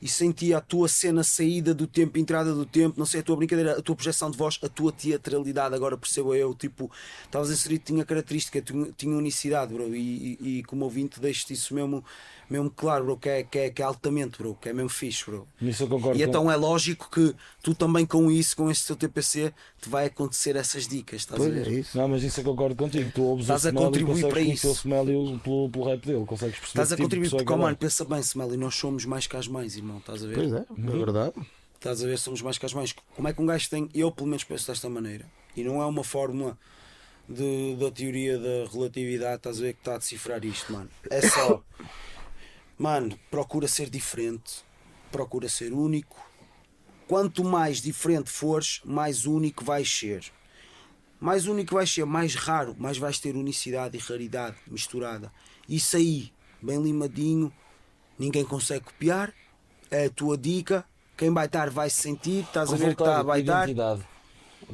[0.00, 3.36] e senti a tua cena saída do tempo, entrada do tempo, não sei, a tua
[3.36, 6.90] brincadeira, a tua projeção de voz, a tua teatralidade, agora percebo eu, tipo,
[7.24, 8.62] estavas inserido, tinha característica,
[8.96, 12.04] tinha, unicidade, bro, e, e, e como ouvinte deixo-te isso mesmo,
[12.50, 15.24] mesmo claro, bro, que é, que, é, que é altamente, bro, que é mesmo fixe,
[15.26, 15.46] bro.
[15.60, 18.86] Nisso eu concordo E com- então é lógico que tu também com isso, com este
[18.86, 21.68] teu TPC, te vai acontecer essas dicas, estás a Pois ver?
[21.68, 21.96] é isso.
[21.98, 23.10] Não, mas isso eu concordo contigo.
[23.14, 24.68] Tu ouves Estás o a Smelly contribuir para isso.
[24.68, 27.52] o Smelly pelo, pelo rap dele, consegues perceber Estás a tipo contribuir, é porque, que
[27.52, 30.26] oh, ele mano, pensa bem, Smelly, nós somos mais que as mães, irmão, estás a
[30.26, 30.34] ver?
[30.34, 31.34] Pois é, é verdade.
[31.74, 32.94] Estás a ver, somos mais que as mães.
[33.14, 35.86] Como é que um gajo tem, eu pelo menos penso desta maneira, e não é
[35.86, 36.58] uma fórmula
[37.28, 40.88] de, da teoria da relatividade, estás a ver que está a decifrar isto, mano.
[41.10, 41.62] É só,
[42.78, 44.64] mano, procura ser diferente,
[45.10, 46.24] procura ser único.
[47.06, 50.24] Quanto mais diferente fores, mais único vais ser.
[51.20, 55.32] Mais único vais ser, mais raro, mais vais ter unicidade e raridade misturada.
[55.68, 56.32] Isso aí,
[56.62, 57.52] bem limadinho,
[58.18, 59.32] ninguém consegue copiar.
[59.90, 60.84] É a tua dica.
[61.16, 63.38] Quem vai estar vai se sentir, estás a ver que está, dar.
[63.38, 64.06] identidade.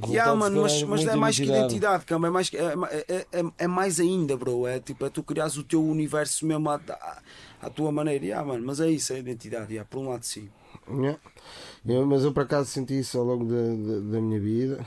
[0.08, 2.74] Yeah, mano, mas, mas é mais que identidade, cama, é mais, é,
[3.06, 4.66] é, é, é mais ainda, bro.
[4.66, 6.80] É tipo, é tu criares o teu universo mesmo à,
[7.66, 8.24] à, tua maneira.
[8.24, 9.72] Yeah, mano, mas é isso, é a identidade.
[9.72, 10.48] Yeah, por um lado, sim.
[10.88, 11.18] Yeah.
[11.86, 14.86] Eu- mas eu por acaso senti isso ao longo da, da, da minha vida.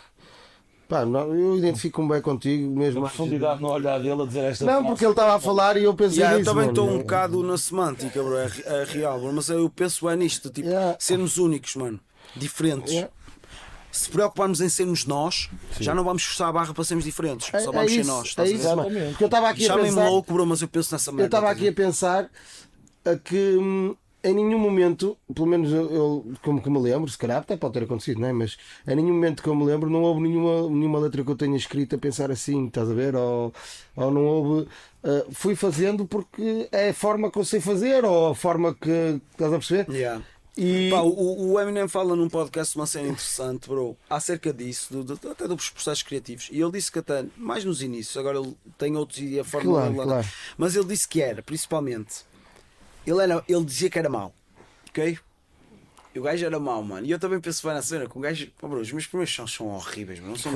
[0.88, 3.02] Pá, não- eu identifico-me bem contigo, mesmo.
[3.02, 5.84] Uma profundidade no olhar dele a dizer esta Não, porque ele estava a falar e
[5.84, 6.50] eu pensei Yeah, eu nisso.
[6.52, 6.72] também mano.
[6.82, 8.38] estou um bocado na semântica, bro.
[8.38, 9.34] É, é real, bro.
[9.34, 10.96] Mas eu penso é nisto, tipo, Yeah.
[11.00, 12.00] sermos únicos, mano.
[12.36, 12.94] Diferentes.
[12.94, 13.12] Yeah.
[13.92, 15.50] Se preocuparmos em sermos nós,
[15.80, 17.50] já não vamos forçar a barra para sermos diferentes.
[17.54, 18.36] É, Só é vamos ser isso, nós.
[18.38, 18.54] é a isso.
[18.56, 19.22] Exatamente.
[19.22, 20.10] Eu estava aqui a Chamem-me pensar.
[20.10, 21.24] louco, bro, mas eu penso nessa merda.
[21.24, 22.30] Eu estava aqui a pensar
[23.12, 27.18] a que hum, em nenhum momento, pelo menos eu, eu, como que me lembro, se
[27.18, 28.34] calhar até pode ter acontecido, não é?
[28.34, 28.58] mas
[28.88, 31.56] em nenhum momento que eu me lembro não houve nenhuma, nenhuma letra que eu tenha
[31.56, 33.16] escrito a pensar assim, estás a ver?
[33.16, 33.54] Ou,
[33.96, 34.68] ou não houve.
[35.04, 39.22] ah, fui fazendo porque é a forma que eu sei fazer, ou a forma que.
[39.32, 39.90] Estás a perceber?
[39.94, 40.22] Yeah.
[40.58, 45.16] E, Pá, o, o Eminem fala num podcast uma cena interessante, bro, acerca disso, do,
[45.16, 46.50] do- até dos processos criativos.
[46.52, 49.72] E ele disse que até, mais nos inícios, agora ele tem outros e a forma
[49.72, 50.28] Claro, claro.
[50.58, 52.26] Mas ele disse que era, principalmente,
[53.10, 54.34] ele, era, ele dizia que era mau,
[54.90, 55.18] ok?
[56.14, 57.06] E o gajo era mau, mano.
[57.06, 59.34] E eu também penso bem na cena, que o gajo, pá, bro, os meus primeiros
[59.36, 60.52] sons são horríveis, mas não são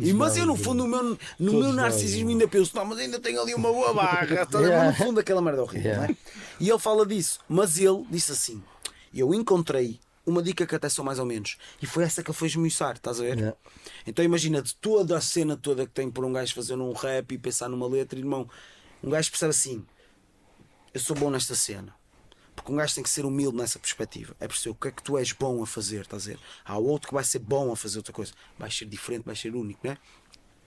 [0.00, 3.18] E, mas eu, no fundo, no meu, no meu narcisismo ainda penso, não, mas ainda
[3.18, 4.46] tenho ali uma boa barra, ver?
[4.52, 4.90] Yeah.
[4.90, 6.06] No fundo, aquela merda horrível, Yeah.
[6.06, 6.16] não é?
[6.60, 8.62] E ele fala disso, mas ele disse assim:
[9.12, 12.38] Eu encontrei uma dica que até sou mais ou menos, e foi essa que ele
[12.38, 13.36] foi esmiuçar, estás a ver?
[13.36, 13.56] Yeah.
[14.06, 17.32] Então imagina de toda a cena toda que tem por um gajo fazer um rap
[17.32, 18.48] e pensar numa letra, irmão,
[19.02, 19.84] um gajo percebe assim:
[20.94, 21.94] Eu sou bom nesta cena.
[22.54, 24.34] Porque um gajo tem que ser humilde nessa perspectiva.
[24.38, 26.38] É perceber o que é que tu és bom a fazer, estás a ver?
[26.64, 28.32] Há outro que vai ser bom a fazer outra coisa.
[28.58, 29.96] Vai ser diferente, vai ser único, né?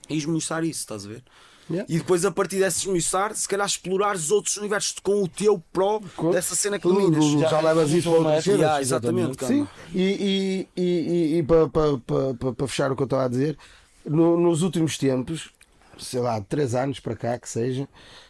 [0.08, 1.22] E esmiuçar isso, estás a ver?
[1.70, 1.92] Yeah.
[1.92, 5.58] E depois a partir desse esmiuçar, se calhar explorar os outros universos com o teu
[5.72, 6.00] pró
[6.32, 7.24] dessa cena que dominas.
[7.24, 8.60] tu já levas isso para outras cenas.
[8.60, 9.70] Yeah, exatamente, Sim, calma.
[9.92, 13.28] e, e, e, e, para, para, para, para- para fechar o que eu estava a
[13.28, 13.58] dizer,
[14.04, 15.50] no- nos últimos tempos,
[15.98, 17.88] sei lá, 3 anos para cá, que seja,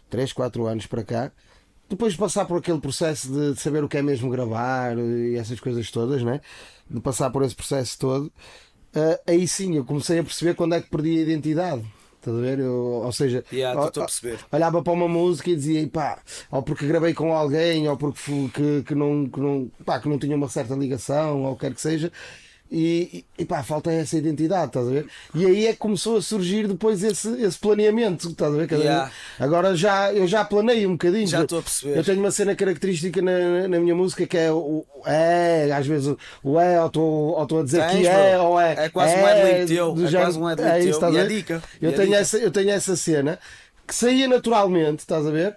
[0.08, 1.32] 3, 4 anos para cá,
[1.88, 5.36] depois de passar por aquele processo de de saber o que é mesmo gravar e
[5.36, 6.40] essas coisas todas, né?
[6.88, 8.32] de passar por esse processo todo,
[8.94, 11.84] ah, aí sim eu comecei a perceber quando é que perdi a identidade.
[12.16, 12.58] Estás a ver?
[12.58, 13.84] Eu- ou seja, Yeah, ó-
[14.52, 18.48] olhava para uma música e dizia, "E pá, ou porque gravei com alguém, ou porque
[18.52, 21.60] que, que, não, que, não, pá, que não tinha uma certa ligação, ou o que
[21.66, 22.10] quer que seja,
[22.70, 25.06] e, e pá, falta essa identidade, estás a ver?
[25.34, 28.66] E aí é que começou a surgir depois esse, esse planeamento, estás a ver?
[28.68, 29.10] Cada Yeah.
[29.38, 31.26] Agora já, eu já planei um bocadinho.
[31.26, 31.96] Já estou a perceber.
[31.98, 35.86] Eu tenho uma cena característica na, na minha música que é o o é, às
[35.86, 37.04] vezes o- o é, ou estou
[37.36, 38.44] ou estou a dizer Tens, que é, bro.
[38.46, 38.74] ou é.
[38.86, 41.12] É quase um adlib teu, é género- quase um adlib é isso, teu.
[41.14, 41.62] E a dica?
[41.80, 42.18] Eu E a tenho, dica?
[42.20, 43.38] essa, eu tenho essa cena
[43.86, 45.56] que saía naturalmente, estás a ver?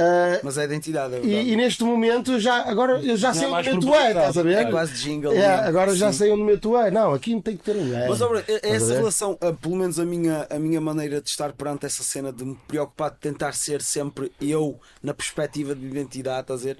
[0.00, 3.32] Ah, Mas é a identidade, é e, e neste momento eu já, agora eu já
[3.32, 4.08] Não é sei onde tu é, propositado.
[4.18, 4.58] estás a ver?
[4.58, 5.32] É quase jingle.
[5.32, 6.18] É, agora já Sim.
[6.18, 6.90] sei onde tu é.
[6.90, 8.08] Não, aqui não tem que ter um é.
[8.08, 10.80] Mas obra, é- é Estás a essa relação, ah, pelo menos a minha, a minha
[10.80, 15.12] maneira de estar perante essa cena de me preocupar de tentar ser sempre eu na
[15.12, 16.78] perspectiva de identidade, estás a ver?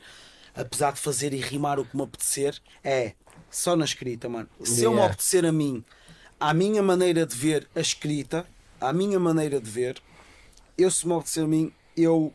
[0.54, 3.12] Apesar de fazer e rimar o que me apetecer, é
[3.50, 4.48] só na escrita, mano.
[4.62, 5.12] Se eu me Yeah.
[5.12, 5.84] apetecer a mim,
[6.38, 8.44] à minha maneira de ver a escrita,
[8.80, 9.96] à minha maneira de ver,
[10.76, 12.32] eu se me apetecer a mim, eu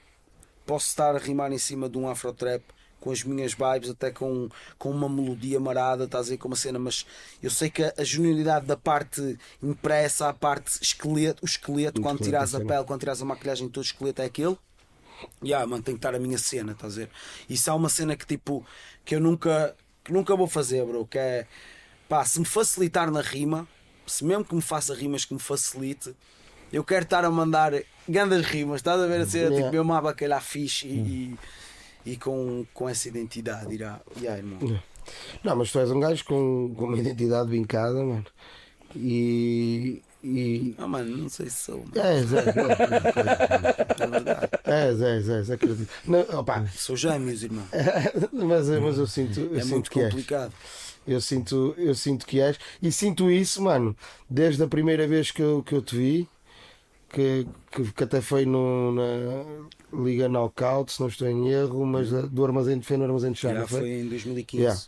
[0.65, 2.63] posso estar a rimar em cima de um afro-trap
[3.03, 6.55] com as minhas vibes, até com, com uma melodia marada, estás a ver com uma
[6.55, 7.05] cena, mas
[7.41, 12.03] eu sei que a, a genuinidade da parte impressa, a parte esqueleto, o esqueleto, O
[12.03, 14.57] quando tiras a pele, quando tiras a maquilhagem, todo o esqueleto é aquele.
[15.43, 17.09] Yeah, mano, tem que estar a minha cena, estás a ver?
[17.49, 18.65] Isso há uma cena que tipo
[19.03, 21.45] que eu nunca, que nunca vou fazer, bro, que é
[22.07, 23.67] pá, se me facilitar na rima,
[24.07, 26.15] se mesmo que me faça rimas que me facilite,
[26.71, 27.73] eu quero estar a mandar
[28.07, 29.63] grandes rimas, estás a ver a cena, Yeah.
[29.65, 31.37] tipo, eu uma bacalhau fixe e,
[32.05, 33.99] e, e com, com essa identidade irá.
[34.17, 34.79] Yeah, irmão.
[35.43, 38.25] Não, mas tu és um gajo com, com uma identidade vincada, mano.
[38.95, 40.01] E.
[40.23, 40.75] e...
[40.77, 41.91] Ah, mano, não sei se sou, mano.
[41.95, 42.55] És, és, és,
[43.99, 44.49] é verdade.
[44.65, 45.89] és, és, és, acredito.
[46.05, 47.65] Não, opa, Sou gêmeos, irmão.
[48.31, 50.09] mas, mas eu sinto, eu É sinto muito que és.
[50.09, 50.53] complicado.
[51.05, 52.57] Eu sinto, eu sinto que és.
[52.81, 53.95] E sinto isso, mano,
[54.29, 56.29] desde a primeira vez que eu, que eu te vi,
[57.13, 62.09] que, que, que até foi no, na Liga Knockout, se não estou em erro, mas
[62.11, 63.79] da- do Armazém de Fé no Armazém de Chá, Já não foi?
[63.81, 64.61] foi em 2015.
[64.63, 64.81] Yeah.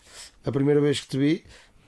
[0.45, 1.43] A primeira vez que te vi,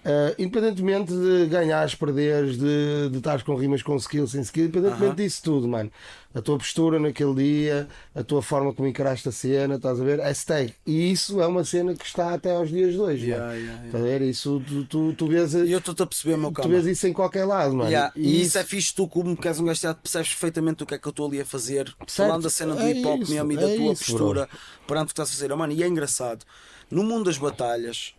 [0.10, 5.06] eh, independentemente de ganhares, perderes, de, de estares com rimas com skill, sem skill, independentemente
[5.08, 5.16] Aham.
[5.16, 5.92] disso tudo, mano.
[6.34, 10.20] A tua postura naquele dia, a tua forma como encaraste a cena, estás a ver?
[10.20, 10.74] É stag.
[10.86, 13.60] E isso é uma cena que está até aos dias de hoje, Yeah, mano.
[13.60, 13.86] yeah, yeah.
[13.88, 14.22] Estás a ver?
[14.22, 15.54] Isso tu, tu, tu vês.
[15.56, 16.72] E eu estou-te a perceber, meu Tu calma.
[16.76, 17.90] vês isso em qualquer lado, mano.
[17.90, 20.94] Yeah, E isso é fixe, tu, como que és um gajo percebes perfeitamente o que
[20.94, 23.32] é que eu estou ali a fazer, falando da cena do É hip hop isso,
[23.34, 24.50] mesmo e é da tua isso, postura
[24.86, 25.52] perante o que estás a fazer.
[25.52, 26.46] Oh, mano, e é engraçado,
[26.92, 28.14] no mundo das batalhas,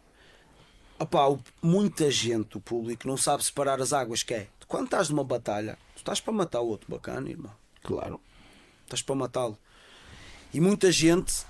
[0.99, 5.25] opá, muita gente, o público, não sabe separar as águas, que é, quando estás numa
[5.25, 7.53] batalha, tu estás para matar o outro, bacana, irmão.
[7.83, 8.21] Claro.
[8.85, 9.57] estás para matá-lo.
[10.53, 11.45] E muita gente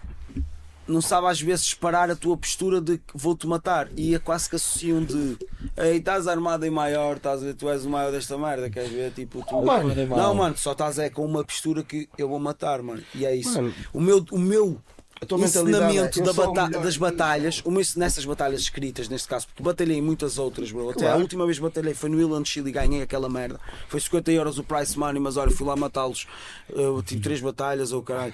[0.86, 4.48] não sabe às vezes separar a tua postura de que vou-te matar e é quase
[4.48, 5.36] que associam de
[5.76, 9.12] ei, estás armado em maior, estás a tu és o maior desta merda, queres ver?
[9.12, 9.56] Tipo, tu...
[9.56, 9.94] Oh, mano.
[10.06, 13.02] não, mano, só estás é com uma postura que eu vou matar, mano.
[13.14, 13.60] E é isso.
[13.60, 13.74] Mano.
[13.92, 14.80] O meu, o meu
[15.20, 19.46] A tua ensinamento é, eu da bata- das batalhas, meu, nessas batalhas escritas, neste caso,
[19.48, 20.90] porque batalhei muitas outras, bro.
[20.90, 21.20] Até a Claro.
[21.22, 23.58] última vez que batalhei foi no Ilan Chile e ganhei aquela merda.
[23.88, 26.26] Foi 50 euros o price money, mas olha, fui lá matá-los.
[26.68, 28.32] Eu tive três batalhas, ou caralho.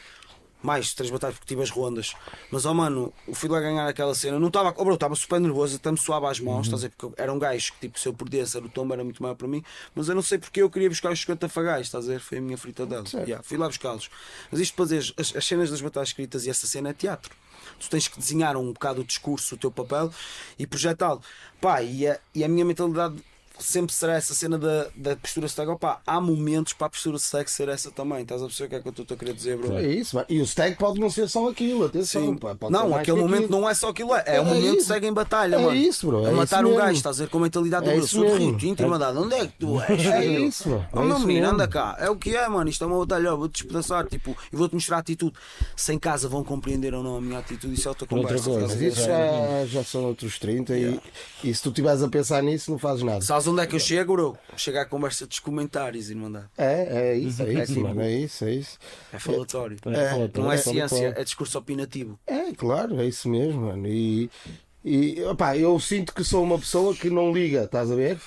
[0.65, 2.15] Mais três batalhas porque tive as rondas.
[2.51, 4.39] Mas, oh mano, eu fui lá ganhar aquela cena.
[4.39, 6.95] Não estava, oh, bro, estava super nervoso, até me suava as mãos, estás a ver?
[6.97, 9.35] Porque era um gajo que, tipo, se eu perdesse, era o tombo era muito maior
[9.35, 9.63] para mim.
[9.95, 12.21] Mas eu não sei porque eu queria buscar os 50 fagais, estás a ver?
[12.21, 13.05] Foi a minha fritadela.
[13.13, 14.09] Yeah, fui lá buscá-los.
[14.51, 17.37] Mas isto para dizer, as, as cenas das batalhas escritas e essa cena é teatro.
[17.79, 20.11] Tu tens que desenhar um bocado o discurso, o teu papel
[20.59, 21.21] e projetá-lo.
[21.61, 23.17] Pá, e a, e a minha mentalidade
[23.59, 25.71] sempre será essa cena da, da postura stag.
[25.71, 28.23] Opá, há momentos para a postura stag ser essa também.
[28.23, 29.77] Estás a perceber o que é que eu estou a querer dizer, bro?
[29.79, 30.27] É isso, mano.
[30.29, 32.23] E o stag pode não ser só aquilo, atenção.
[32.27, 32.37] Sim.
[32.37, 33.61] pá, Não, aquele que momento aquilo.
[33.61, 34.87] não é só aquilo, é, é, É o momento isso.
[34.89, 35.75] segue em batalha, É mano.
[35.77, 36.93] isso, bro, é a matar um gajo, mesmo.
[36.97, 38.45] estás a ver com a mentalidade do É isso Sou de.
[38.45, 40.07] Rio Tinto, onde é que tu és?
[40.07, 40.87] É isso, bro.
[40.93, 41.97] É meu isso menino, anda cá.
[42.01, 42.69] É o que é, mano.
[42.69, 45.35] Isto é uma batalha, vou-te despedaçar, tipo, e vou-te mostrar a atitude.
[45.77, 48.51] Se em casa vão compreender ou não a minha atitude, isso é outra Outra conversa.
[48.51, 48.65] coisa.
[48.67, 48.89] estás a Mas ver?
[48.89, 51.01] isso já, já são outros 30 e,
[51.45, 53.21] e se tu estiveres a pensar nisso, não fazes nada.
[53.45, 54.39] Sabes onde é que eu chego, bro?
[54.57, 56.47] Chega à conversa dos comentários, Irmandade.
[56.57, 58.01] É, é isso, é É isso, tipo- mano.
[58.01, 58.79] É isso, é isso.
[59.13, 59.77] É falatório.
[59.87, 62.19] É, fala, Não é fala, ciência, é discurso opinativo.
[62.27, 63.87] É, claro, é isso mesmo, mano.
[63.87, 64.31] E,
[64.85, 68.19] e opá, eu sinto que sou uma pessoa que não liga, estás a ver?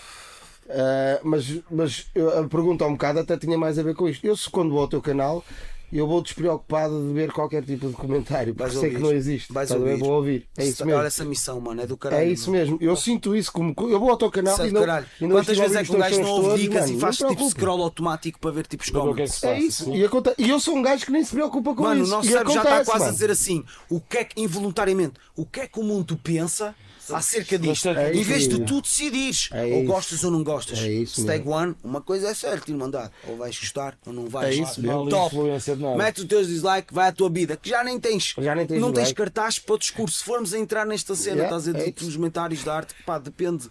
[0.70, 4.08] Ah, mas mas eu- a pergunta há um bocado até tinha mais a ver com
[4.08, 4.24] isto.
[4.26, 5.44] Eu, se quando vou ao teu canal,
[5.92, 9.54] eu vou despreocupado de ver qualquer tipo de comentário, porque Vais sei que não existe.
[9.54, 9.92] Vais a ver?
[9.92, 10.00] ouvir.
[10.00, 10.48] Vou ouvir.
[10.58, 11.08] É isso Olha mesmo.
[11.08, 12.24] essa missão, mano, é do caralho.
[12.24, 12.62] É isso mano.
[12.64, 12.78] mesmo.
[12.82, 13.74] Eu sinto isso como.
[13.80, 14.82] Eu vou ao teu canal Sabe, e não.
[14.82, 15.06] caralho.
[15.22, 17.18] e não Quantas a vezes é que um gajo não ouve dicas mano, e faz
[17.18, 19.96] tipo scroll automático para ver tipos o é se É passa, isso.
[19.96, 22.12] E, aconte- e eu sou um gajo que nem se preocupa com Mano, o isso.
[22.12, 23.12] nosso E cérebro já está quase a mano.
[23.14, 26.76] dizer assim: o que é que, involuntariamente, o que é que o mundo pensa
[27.16, 27.90] acerca disto?
[27.90, 28.66] É em vez de mesmo.
[28.66, 30.80] tu decidires, É ou gostas ou não gostas.
[30.80, 33.12] É isso Stag One, uma coisa é certa, irmandade.
[33.28, 34.56] Ou vais gostar ou não vais.
[34.58, 35.36] É isso ali Top.
[35.36, 35.96] influência de nada.
[35.98, 38.34] Mete os teus dislikes, vai à tua vida, que já nem tens.
[38.38, 39.18] Já nem tens não tens dislike.
[39.18, 40.20] cartaz para o discurso.
[40.20, 42.06] Se formos a entrar nesta cena, Yeah, estás a dizer, é tipo, isso.
[42.08, 43.70] nos comentários da arte, pá, depende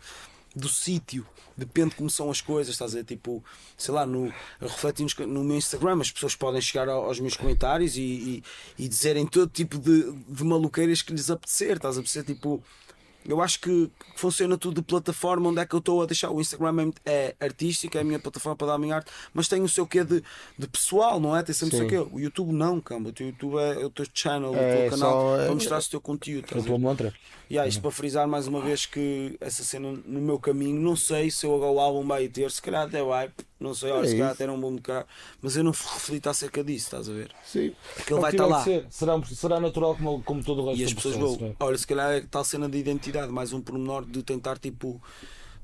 [0.54, 1.26] do sítio.
[1.58, 3.04] Depende de como são as coisas, estás a ver?
[3.04, 3.42] Tipo,
[3.78, 4.26] sei lá, no,
[4.60, 8.00] eu refleti nos- no meu Instagram, as pessoas podem chegar ao- aos meus comentários e,
[8.02, 8.42] e,
[8.78, 12.34] e dizerem todo tipo de, de maluqueiras que lhes apetecer, estás a perceber?
[12.34, 12.62] Tipo,
[13.28, 16.31] eu acho que funciona tudo de plataforma onde é que eu estou a deixar.
[16.31, 19.48] O Instagram é, é artístico, é a minha plataforma para dar a minha arte, mas
[19.48, 20.23] tem o seu quê de,
[20.59, 21.43] de pessoal, não é?
[21.43, 21.98] Tem sempre o seu quê.
[22.12, 23.11] O YouTube não, camba.
[23.11, 25.85] O teu YouTube é o teu channel, o É teu canal só- para mostrar o
[25.90, 26.44] teu conteúdo.
[26.44, 27.15] A estás a tua mantra.
[27.48, 30.97] E há isto para frisar mais uma vez que essa cena no meu caminho, não
[30.97, 33.31] sei se eu agora o álbum vai ter, se calhar até vai,
[33.61, 35.07] não sei, olha, É se calhar até não vou me caralho,
[35.40, 37.31] mas eu não reflito acerca disso, estás a ver?
[37.44, 37.73] Sim.
[37.94, 38.65] Porque ele É o vai estar vai lá.
[38.65, 38.86] ser.
[38.90, 41.53] Será, será natural como, como todo o resto E as pessoas vão, é?
[41.61, 45.01] olha, se calhar é tal cena de identidade, mais um pormenor de tentar tipo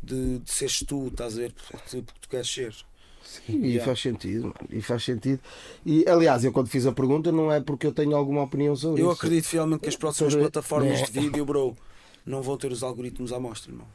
[0.02, 1.52] de, de seres tu, estás a ver?
[1.52, 2.74] Porque tu, porque tu queres ser.
[3.48, 3.84] E Yeah.
[3.84, 4.54] faz sentido.
[4.68, 5.40] E faz sentido.
[5.86, 9.00] E aliás, eu quando fiz a pergunta não é porque eu tenho alguma opinião sobre
[9.02, 9.16] Eu isso.
[9.16, 11.76] acredito fielmente que as próximas Sobre- plataformas de vídeo, bro,
[12.26, 13.86] não vão ter os algoritmos à mostra, irmão.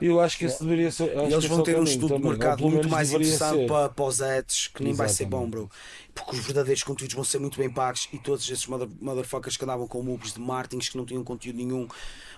[0.00, 1.14] Eu acho que esse deveria ser.
[1.16, 3.88] E eles vão é ter um estudo de também, ou mercado muito mais interessante para,
[3.88, 5.70] para os ads, que nem vai ser bom, bro.
[6.14, 9.64] Porque os verdadeiros conteúdos vão ser muito bem pagos e todos esses mother, motherfuckers que
[9.64, 11.86] andavam com moves de martins que não tinham conteúdo nenhum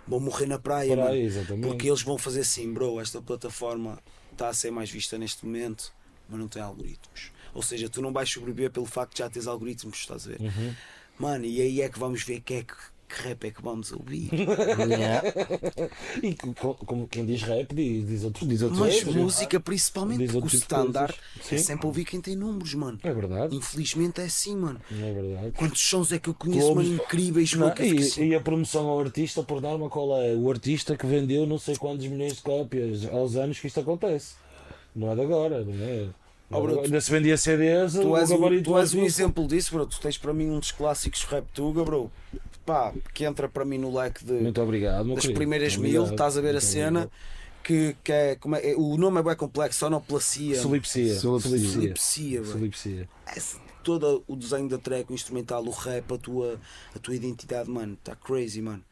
[0.07, 1.67] vão morrer na praia, exatamente.
[1.67, 3.99] Porque eles vão fazer assim, bro, esta plataforma
[4.33, 5.93] está a ser mais vista neste momento,
[6.29, 7.31] mas não tem algoritmos.
[7.55, 10.41] Ou seja, tu não vais sobreviver pelo facto de já teres algoritmos, estás a ver?
[10.41, 10.75] Uhum.
[11.19, 12.75] Mano, e aí é que vamos ver que é que,
[13.11, 14.31] que rap é que vamos ouvir.
[14.33, 15.23] Yeah.
[16.23, 19.15] E co- co- como quem diz rap diz, diz outros Diz outros Mas coisas.
[19.23, 21.15] música principalmente, Diz porque o tipo standard
[21.51, 22.99] é sempre ouvir quem tem números, mano.
[23.03, 23.55] É verdade.
[23.57, 24.81] Infelizmente é assim, mano.
[24.91, 25.53] Não é verdade.
[25.57, 26.87] Quantos sons é que eu conheço, Globos.
[26.89, 30.35] mano, incríveis, Não, e, assim, e a promoção ao artista, por norma, qual é?
[30.35, 34.35] O artista que vendeu não sei quantos milhões de cópias aos anos que isto acontece.
[34.95, 36.09] Não é de agora, não é?
[36.53, 36.81] Oh, é agora.
[36.85, 39.87] Ainda se vendia CDs, Tu o és, um, gabarito tu és um exemplo disso, bro.
[39.87, 42.11] Tu tens para mim um dos clássicos rap tuga, bro.
[42.67, 45.39] Pá, que entra para mim no leque de, Muito obrigado, das querido.
[45.39, 46.03] primeiras Muito mil.
[46.03, 46.15] obrigado.
[46.15, 47.11] Estás a ver a Muito cena obrigado.
[47.65, 48.75] que, que é, como é.
[48.77, 50.57] O nome é bem complexo, sonoplacia.
[50.61, 51.15] Solipsia.
[51.19, 51.59] Solipsia.
[51.69, 52.45] Solipsia.
[52.45, 53.09] Solipsia.
[53.37, 56.59] Esse- todo o desenho da track, o instrumental, o rap, a tua,
[56.95, 58.83] a tua identidade, mano, está crazy, mano.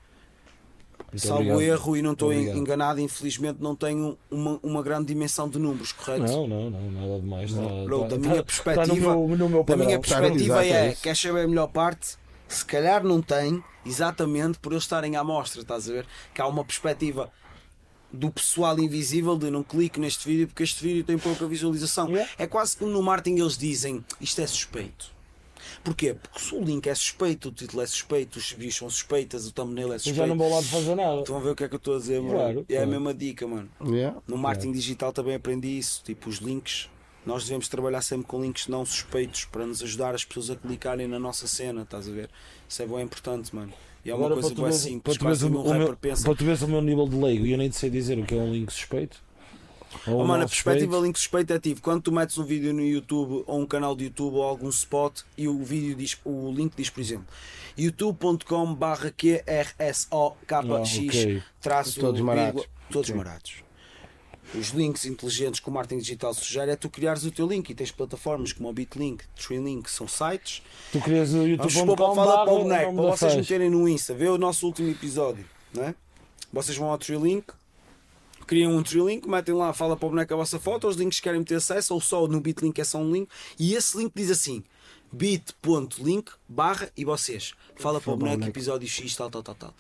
[1.13, 1.63] Muito Salvo obrigado.
[1.63, 6.23] erro e não estou enganado, infelizmente não tenho uma, uma grande dimensão de números, correto?
[6.25, 7.53] Não, não, não, nada demais.
[7.53, 10.65] Tá, Bro, tá- da minha tá- perspectiva- tá no meu, no meu Da minha perspectiva
[10.65, 12.17] exato, é é, queres saber a melhor parte?
[12.49, 16.07] Se calhar não tem, exatamente por eles estarem à mostra, estás a ver?
[16.35, 17.31] Que há uma perspectiva
[18.11, 22.09] do pessoal invisível de não clique neste vídeo porque este vídeo tem pouca visualização.
[22.09, 22.31] Yeah.
[22.39, 25.13] É quase como no marketing eles dizem isto é suspeito.
[25.85, 26.15] Porquê?
[26.15, 29.53] Porque se o link é suspeito, o título é suspeito, os vídeos são suspeitas, o
[29.53, 30.19] thumbnail é Eu suspeito.
[30.19, 31.21] já não vou lá de fazer nada.
[31.21, 32.35] Estão a ver o que é que eu estou a dizer, mano?
[32.35, 33.69] Claro, é a mesma dica, mano.
[33.85, 34.19] Yeah.
[34.27, 36.03] No marketing digital também aprendi isso.
[36.03, 36.89] Tipo, os links.
[37.27, 41.07] Nós devemos trabalhar sempre com links não suspeitos para nos ajudar as pessoas a clicarem
[41.07, 42.31] na nossa cena, estás a ver?
[42.69, 43.73] Isso é bem importante, mano.
[44.05, 45.03] E é uma Agora, coisa veres- simples.
[45.03, 46.25] para tu veres o, o meu, pensa.
[46.25, 48.35] para tu veres o meu nível de leigo, e eu nem sei dizer o que
[48.35, 49.21] é um link suspeito.
[50.07, 51.05] Ou Oh, mano, a perspectiva suspeito.
[51.07, 54.05] link suspeito é tipo quando tu metes um vídeo no YouTube ou um canal de
[54.05, 57.27] YouTube ou algum spot e o vídeo diz, o link diz, por exemplo,
[57.77, 60.09] youtube.com barra QRSOKX
[60.53, 61.43] Ah, ok.
[61.61, 62.65] traço Todos marados.
[62.91, 63.55] todos marados.
[64.55, 67.75] Os links inteligentes que o marketing digital sugere é tu criares o teu link e
[67.75, 72.45] tens plataformas como o Bitlink, Treelink, são sites Tu querias o supor para youtube.com falar
[72.45, 75.45] para o boneco, para vocês meterem no Insta, vê o nosso último episódio,
[75.75, 75.95] não é?
[76.51, 77.47] Vocês vão ao Treelink,
[78.47, 81.25] criam um Treelink, metem lá, fala para o boneco a vossa foto, os links que
[81.25, 84.31] querem ter acesso, ou só no Bitlink é só um link, e esse link diz
[84.31, 84.65] assim:
[85.13, 87.53] bit.link barra e vocês.
[87.77, 89.75] Fala para o boneco, episódio X, tal, tal, tal, tal.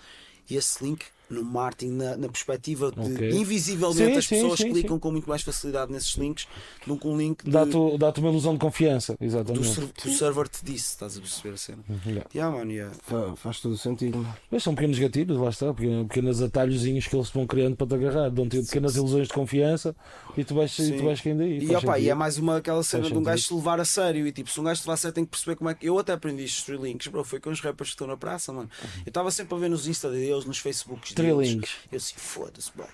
[0.48, 3.30] E esse link no marketing, na, na perspectiva de Ok.
[3.30, 5.00] invisivelmente Sim, as sim, pessoas sim, clicam sim.
[5.00, 6.46] com muito mais facilidade nesses links
[6.86, 9.80] do que um link de- Dá-te dá uma ilusão de confiança, exatamente.
[9.94, 11.78] que o server te disse, estás a perceber a cena?
[12.06, 12.26] Yeah.
[12.34, 12.94] Yeah, man, yeah.
[13.02, 14.26] Fa- Faz todo o sentido.
[14.50, 17.94] Mas são pequenos gatilhos, lá está, pequenos, pequenos atalhozinhos que eles vão criando para te
[17.94, 19.94] agarrar, dão-te pequenas ilusões de confiança
[20.36, 21.58] e tu vais, e tu vais caindo aí.
[21.58, 23.48] E, faz opa, e é mais uma aquela cena Faz de um gajo sentido.
[23.48, 24.26] se levar a sério.
[24.26, 25.86] E tipo, se um gajo se levar a sério, tem que perceber como é que.
[25.86, 27.22] Eu até aprendi estes three links, bro.
[27.24, 28.68] Foi com os rappers que estão na praça, mano.
[29.04, 31.70] Eu estava sempre a ver nos Insta deles, nos Facebooks Links.
[31.90, 32.88] Eu assim, foda-se, bro.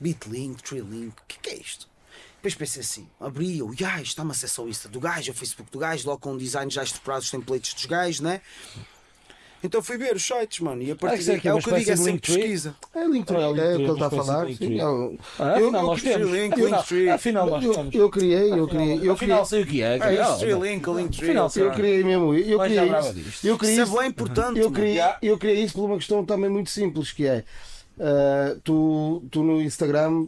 [0.00, 1.88] Beatlink, three link, o que, que é isto?
[2.36, 5.70] Depois pensei assim, abri eu, ya, isto dá-me acesso ao Insta do gajo, ao Facebook
[5.70, 8.40] do gajo, logo com designs já estrupurados, os templates dos gajos, né?
[9.64, 11.54] Então fui ver os sites, mano, e a partir isso é daí que é é
[11.54, 12.36] o que eu digo, é sempre Linktree?
[12.36, 12.74] pesquisa.
[12.94, 14.40] É Linktree, Ah, é é, o que Linktree, ele está a falar.
[14.40, 14.80] sim, Linktree.
[14.80, 16.30] é o- Ah, eu- afinal, eu- nós temos.
[16.32, 17.08] Link, Afinal, Linktree.
[17.10, 17.94] afinal, nós eu, temos.
[17.94, 19.98] eu criei, eu criei, eu Afinal, criei, sei o que é.
[20.38, 21.34] Three link, Linktree.
[21.62, 24.58] Eu criei mesmo, eu criei isso, eu criei Isso é bem importante.
[24.58, 27.44] eu criei, eu criei isso por uma questão também muito simples, que é
[28.00, 30.26] ah, tu, tu no Instagram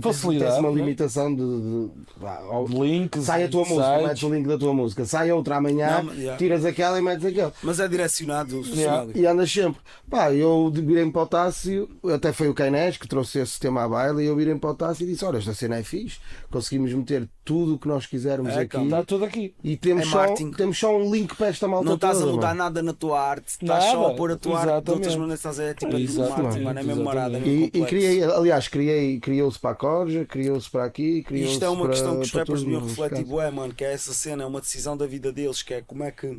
[0.00, 0.76] Facilidade, tens uma né?
[0.76, 4.74] limitação de, de- vá, ao- Links, sai a tua música, metes o link da tua
[4.74, 6.36] música, sai outra amanhã, Não, yeah.
[6.36, 7.52] tiras aquela e metes aquela.
[7.62, 9.06] Mas é direcionado Yeah.
[9.14, 9.80] E andas sempre.
[10.10, 13.88] Pá, eu virei-me para o Tássio, até foi o Cainés que trouxe esse tema à
[13.88, 16.18] baila, e eu virei-me para o Tássio e disse: Olha, esta cena é fixe,
[16.50, 18.76] conseguimos meter tudo o que nós quisermos É, aqui.
[18.76, 19.54] Está tudo aqui.
[19.64, 20.50] E temos, É só, marketing.
[20.50, 22.58] temos só um link para esta malta Não estás a mudar mano.
[22.58, 25.18] nada na tua arte, estás Nada, só a pôr a tua arte de outras exatamente.
[25.18, 27.86] maneiras, estás a é tipo é Exatamente, marketing, mano, é mesmo é mesmo E, e
[27.86, 31.90] criei, aliás, criei, criou-se para a Corja, criou-se para aqui, criou-se Isto é uma para,
[31.92, 33.26] questão que os rappers deviam refletir, caso.
[33.30, 36.04] bué, mano, que é essa cena, é uma decisão da vida deles, que é como
[36.04, 36.38] é que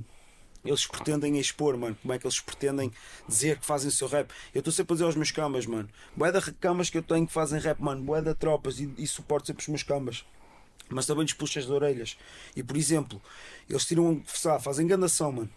[0.63, 2.91] eles pretendem expor, mano, como é que eles pretendem
[3.27, 4.29] dizer que fazem o seu rap.
[4.53, 7.25] Eu estou sempre a dizer aos meus cambas, mano, bué da camas que eu tenho
[7.25, 10.23] que fazem rap, mano, bué da tropas e, e suporto sempre os meus cambas.
[10.89, 12.17] Mas também lhes puxo as orelhas.
[12.55, 13.21] E por exemplo,
[13.69, 15.49] eles tiram, sabe, fazem gandação, mano.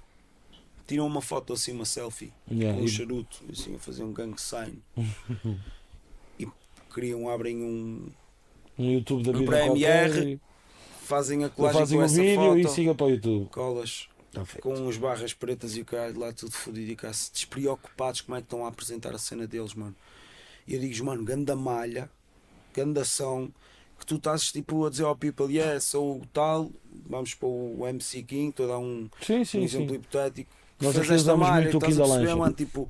[0.86, 4.12] Tiram uma foto assim, uma selfie, Yeah, com um e- charuto, assim, a fazer um
[4.12, 4.82] gang sign.
[6.38, 6.46] e
[6.90, 8.06] criam, abrem um,
[8.76, 10.40] No YouTube da No vida.
[11.04, 13.48] Fazem a e colagem Fazem com o essa vídeo e foto, siga para o YouTube.
[13.50, 18.22] colas Tá com as barras pretas e o caralho lá tudo fodido e cá despreocupados
[18.22, 19.94] como é que estão a apresentar a cena deles, mano.
[20.66, 22.10] E eu digo, mano, ganda malha,
[22.72, 23.52] ganda ação,
[24.02, 26.70] que tu estás tipo a dizer ao people, yeah, sou o tal,
[27.08, 29.94] vamos para o MC King, estou a dar um, Sim, um sim, exemplo sim.
[29.94, 30.50] hipotético.
[30.80, 32.88] Nós Fez esta malha, estás a perceber, mano, tipo,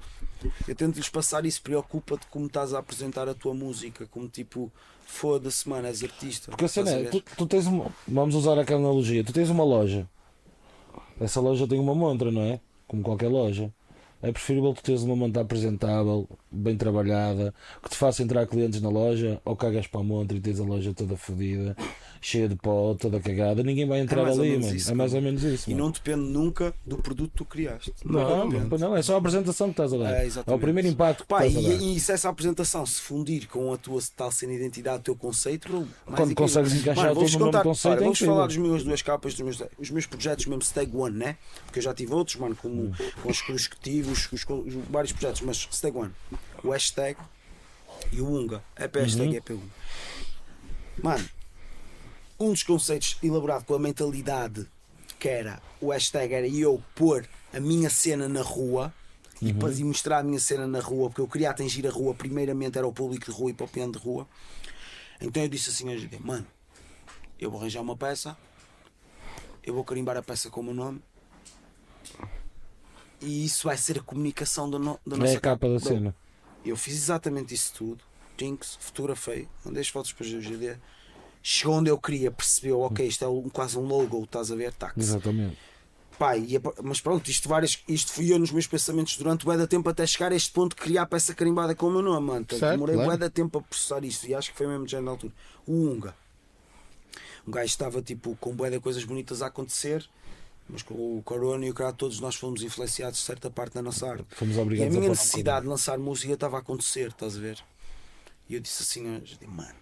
[0.66, 4.73] eu tento-lhes passar isso, preocupa-te como estás a apresentar a tua música, como tipo,
[5.05, 6.50] foda-se, mano, és artista.
[6.50, 7.86] Porque a cena estás a é, tu, tu tens uma.
[8.08, 9.23] Vamos usar aquela analogia.
[9.23, 10.08] Tu tens uma loja.
[11.20, 12.60] Essa loja tem uma montra, não é?
[12.89, 13.70] Como qualquer loja.
[14.23, 18.89] É preferível tu teres uma montra apresentável, bem trabalhada, que te faça entrar clientes na
[18.89, 21.76] loja, ou cagas para a montra e tens a loja toda fodida,
[22.20, 23.62] cheia de pó, toda cagada.
[23.62, 24.74] Ninguém vai entrar mais ou ali, mano.
[24.74, 25.70] isso, é mais ou menos isso.
[25.70, 25.84] E mano.
[25.86, 27.92] não depende nunca do produto que tu criaste.
[28.05, 30.12] Não, não, não, é só a apresentação que estás a dar.
[30.12, 31.74] É, É, o primeiro impacto que Pá, estás a dar.
[31.82, 35.02] e, e se essa apresentação se fundir com a tua tal cena de identidade, o
[35.02, 38.56] teu conceito, Quando consegues encaixar Mano, no mesmo contar, conceito, olha, é vamos falar dos
[38.56, 41.36] meus duas capas, dos meus, os meus projetos mesmo Stag One, né?
[41.64, 42.92] Porque eu já tive outros, mano, como Hum.
[43.22, 46.10] com os que tive, os, os- os vários projetos, mas Stag One,
[46.62, 47.19] o hashtag
[48.11, 48.62] e o Unga.
[48.77, 49.35] É para hashtag Uhum.
[49.35, 49.71] e é para Unga.
[51.03, 51.29] Mano,
[52.39, 54.67] um dos conceitos elaborado com a mentalidade
[55.19, 58.93] que era o hashtag era eu pôr a minha cena na rua
[59.41, 59.49] Uhum.
[59.71, 62.79] e e mostrar a minha cena na rua, porque eu queria atingir a rua, primeiramente
[62.79, 64.27] era o público de rua e para o piano de rua.
[65.21, 66.47] Então eu disse assim hoje, mano,
[67.41, 68.37] eu vou arranjar uma peça,
[69.65, 71.01] eu vou carimbar a peça com o meu nome
[73.21, 76.15] e isso vai ser a comunicação da, no, da nossa É a capa da cena.
[76.70, 78.05] Eu fiz exatamente isso tudo.
[78.39, 80.76] Jinx, fotografei, mandei as fotos para o GD.
[81.42, 84.73] Chegou onde eu queria, percebeu, ok, isto é um, quase um logo, estás a ver?
[84.73, 85.00] Táxi.
[85.00, 85.58] Exatamente.
[86.18, 86.47] Pai,
[86.84, 90.07] mas pronto, isto, várias, isto fui eu nos meus pensamentos durante o da tempo até
[90.07, 92.47] chegar a este ponto de criar a peça carimbada com o meu nome, mano.
[92.47, 93.10] Demorei claro.
[93.10, 95.32] bué da tempo a processar isto e acho que foi mesmo já na altura.
[95.66, 96.15] O Unga.
[97.47, 100.08] Um gajo estava tipo com bué de coisas bonitas a acontecer,
[100.68, 103.82] mas com o Corona e o cara, todos nós fomos influenciados de certa parte da
[103.82, 104.24] nossa arte.
[104.31, 107.41] Fomos E a obrigados minha pôr- necessidade de lançar música estava a acontecer, estás a
[107.41, 107.62] ver?
[108.49, 109.07] E eu disse assim,
[109.41, 109.74] eu mano,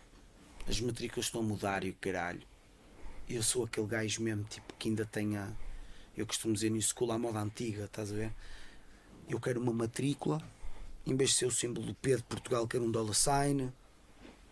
[0.68, 2.42] as matrículas estão a mudar e o caralho.
[3.28, 5.56] Eu sou aquele gajo mesmo, tipo, que ainda tenha.
[6.16, 8.32] Eu costumo dizer New School à moda antiga, estás a ver?
[9.28, 10.42] Eu quero uma matrícula,
[11.06, 13.72] em vez de ser o símbolo do P de Portugal, quero um dollar sign,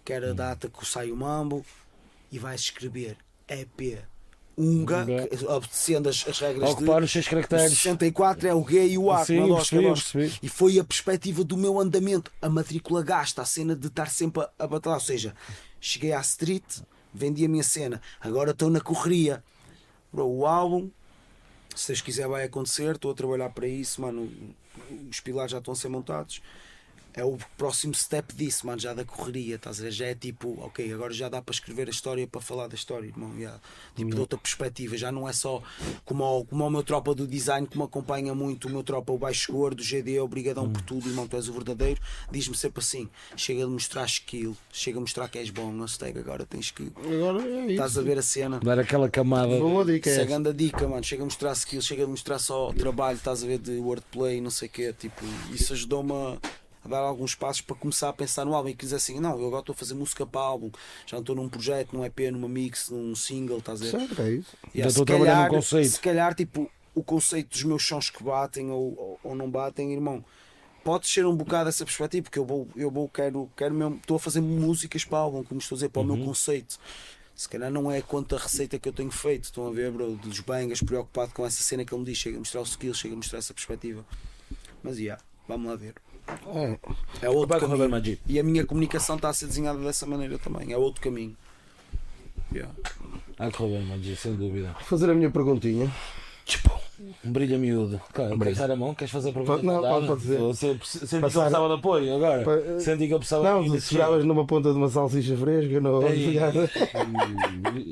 [0.04, 1.66] quero a data que sai o mambo,
[2.30, 3.16] e vais escrever
[3.48, 3.98] EP
[4.58, 7.70] Unga, que- obedecendo as, as regras ocupar os seis o caracteres.
[7.78, 10.32] 64 é o G e o A, Sim, é é percebi, percebi.
[10.42, 12.32] E foi a perspectiva do meu andamento.
[12.42, 14.98] A matrícula gasta, a cena de estar sempre a, a batalhar.
[14.98, 15.34] Ou seja,
[15.80, 16.64] cheguei à street,
[17.14, 19.42] vendi a minha cena, agora estou na correria.
[20.12, 20.90] O álbum,
[21.76, 22.94] se Deus quiser, vai acontecer.
[22.96, 24.28] Estou a trabalhar para isso, mano.
[25.10, 26.40] Os pilares já estão a ser montados.
[27.18, 29.90] É o próximo step disso, mano, já da correria, estás a ver?
[29.90, 33.08] Já é tipo, ok, agora já dá para escrever a história para falar da história,
[33.08, 33.32] irmão.
[33.40, 33.58] já.
[33.96, 35.62] Tipo, de outra perspectiva, já não é só
[36.04, 39.12] como o, como o meu tropa do design que me acompanha muito, o meu tropa,
[39.12, 42.00] o Baixo Gordo, o GD, obrigadão por tudo, irmão, tu és o verdadeiro.
[42.30, 45.98] Diz-me sempre assim: chega de mostrar skill, chega a mostrar que és bom, não se
[46.04, 46.92] agora tens que.
[46.96, 47.70] Agora é isso.
[47.72, 48.60] Estás a ver a cena.
[48.60, 49.58] Dar aquela camada.
[49.58, 50.30] Boa dica Isso é é essa.
[50.30, 51.02] grande dica, mano.
[51.02, 54.50] Chega a mostrar skill, chega a mostrar só trabalho, estás a ver, de wordplay, não
[54.50, 54.94] sei o quê.
[54.96, 58.68] Tipo, isso ajudou-me a, a dar alguns passos para começar a pensar no álbum.
[58.70, 60.70] E que dizer assim, não, eu agora estou a fazer música para álbum,
[61.06, 63.90] já não estou num projeto, num EP, numa mix, num single, estás a ver?
[63.90, 64.56] Certo, é isso.
[64.74, 65.90] Yeah, Já estou trabalhar calhar- num conceito.
[65.90, 69.92] Se calhar, tipo, o conceito dos meus sons que batem ou, ou, ou não batem,
[69.92, 70.24] irmão,
[70.84, 74.16] pode ser um bocado essa perspectiva, porque eu vou, eu vou quero, quero mesmo, estou
[74.16, 76.16] a fazer músicas para álbum, como estou a dizer, para o Uhum.
[76.16, 76.78] meu conceito.
[77.34, 80.16] Se calhar não é quanto a receita que eu tenho feito, estão a ver, bro,
[80.16, 82.92] dos bangas, preocupado com essa cena que ele me diz, chega a mostrar o skill,
[82.92, 84.04] chega a mostrar essa perspectiva.
[84.82, 85.94] Mas, yeah, vamos lá ver.
[87.22, 87.28] É.
[87.28, 88.20] Outro bem, caminho.
[88.26, 91.36] E a minha comunicação está a ser desenhada dessa maneira também, é outro caminho.
[92.52, 92.74] Yeah.
[93.38, 94.72] Ah, correu bem, sem dúvida.
[94.72, 95.92] Vou fazer a minha perguntinha.
[97.24, 98.00] Um brilho miúdo.
[98.12, 98.92] Cara, Queres dar a mão?
[98.94, 99.62] Queres fazer a pergunta?
[99.62, 100.40] Não, pode- pode dizer.
[100.40, 102.42] Eu senti que eu Passar- precisava de apoio agora.
[102.44, 106.00] Pa- Senti que eu precisava Não, tu seguravas numa ponta de uma salsicha fresca, não.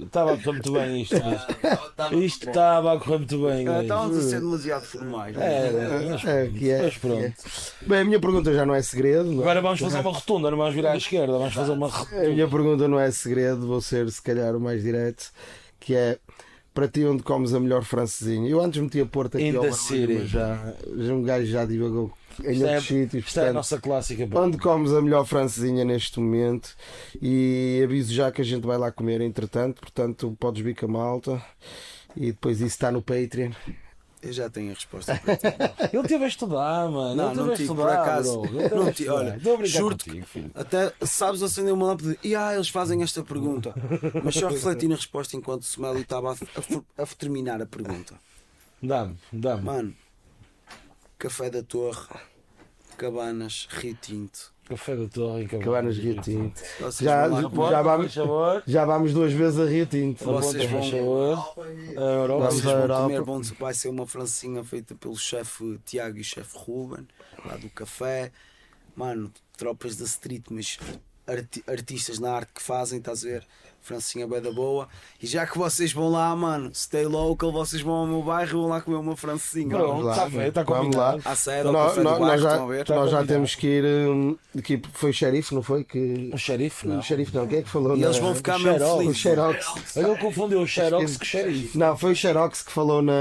[0.02, 1.14] Estava a correr muito bem isto.
[1.16, 3.80] Isto Isto estava a correr muito bem.
[3.82, 5.36] Estávamos a ser demasiado formais.
[5.36, 6.82] É, é, mas, É, que é.
[6.82, 7.32] mas pronto.
[7.86, 9.30] Bem, a minha pergunta já não é segredo.
[9.38, 9.42] é?
[9.42, 12.28] Agora vamos fazer uma rotunda, não vamos virar à esquerda, vamos fazer uma A rotunda.
[12.28, 15.30] minha pergunta não é segredo, vou ser se calhar o mais direto,
[15.78, 16.18] que é
[16.76, 18.48] para ti onde comes a melhor francesinha?
[18.50, 22.12] Eu antes meti a Porto aqui In ao barulho, já, já um gajo já divagou
[22.44, 23.26] em Isto é, outros sítios.
[23.26, 24.26] isto é a portanto, nossa clássica.
[24.26, 24.40] pá.
[24.42, 26.76] Onde comes a melhor francesinha neste momento
[27.20, 30.88] e aviso já que a gente vai lá comer entretanto, portanto podes vir com a
[30.90, 31.42] malta
[32.14, 33.52] e depois isso está no Patreon
[34.22, 35.46] Eu já tenho a resposta para ti.
[35.92, 37.14] Ele teve a estudar, mano.
[37.14, 38.42] Não, ele não tive, por acaso.
[38.74, 39.32] Não tive, olha,
[40.04, 40.50] contigo, filho.
[40.54, 43.74] Até sabes acender uma lâmpada e ah, eles fazem esta pergunta.
[44.24, 48.14] Mas só refleti na resposta enquanto o Smiley estava a, a- a terminar a pergunta.
[48.82, 49.62] Dá-me, dá-me.
[49.62, 49.94] Mano,
[51.18, 52.08] Café da Torre,
[52.96, 54.52] Cabanas, Rio Tinto.
[54.68, 56.60] Café da Torre em Cabanas Rio Tinto.
[57.00, 58.12] Já, lá já, vamos,
[58.66, 60.24] já vamos duas vezes a Rio Tinto.
[60.24, 60.80] Vocês vão-.
[60.82, 62.38] A Europa.
[62.48, 63.02] Vamos Vocês vão Europa.
[63.02, 67.06] comer bom, vai ser uma francinha feita pelo chefe Tiago e o chefe Ruben,
[67.44, 68.32] lá do café.
[68.94, 70.78] Mano, tropas da street, mas
[71.26, 73.46] arti- artistas na arte que fazem, estás a ver?
[73.86, 74.88] Francinha bem da boa.
[75.22, 78.52] E já que vocês vão lá, mano, stay local, vocês vão ao meu bairro e
[78.60, 79.68] vão lá comer uma francinha.
[79.68, 79.86] Pronto.
[79.86, 81.12] Vamos lá, Está feito, está vamos lá.
[81.12, 81.28] combinado.
[81.28, 82.76] À nós- bairro, nós já, ver?
[82.78, 83.26] nós já combinado.
[83.28, 83.84] temos que ir.
[83.84, 85.84] hum, Que foi o xerife, não foi?
[85.84, 86.98] Que, O xerife, não.
[86.98, 87.96] o xerife não, quem é que falou?
[87.96, 88.92] E na- eles vão ficar mesmo Xerox.
[88.94, 89.16] O felizes.
[89.18, 89.96] Xerox.
[89.96, 91.78] Ele confundiu o Xerox com o xerife.
[91.78, 93.12] Não, foi o Xerox que falou na,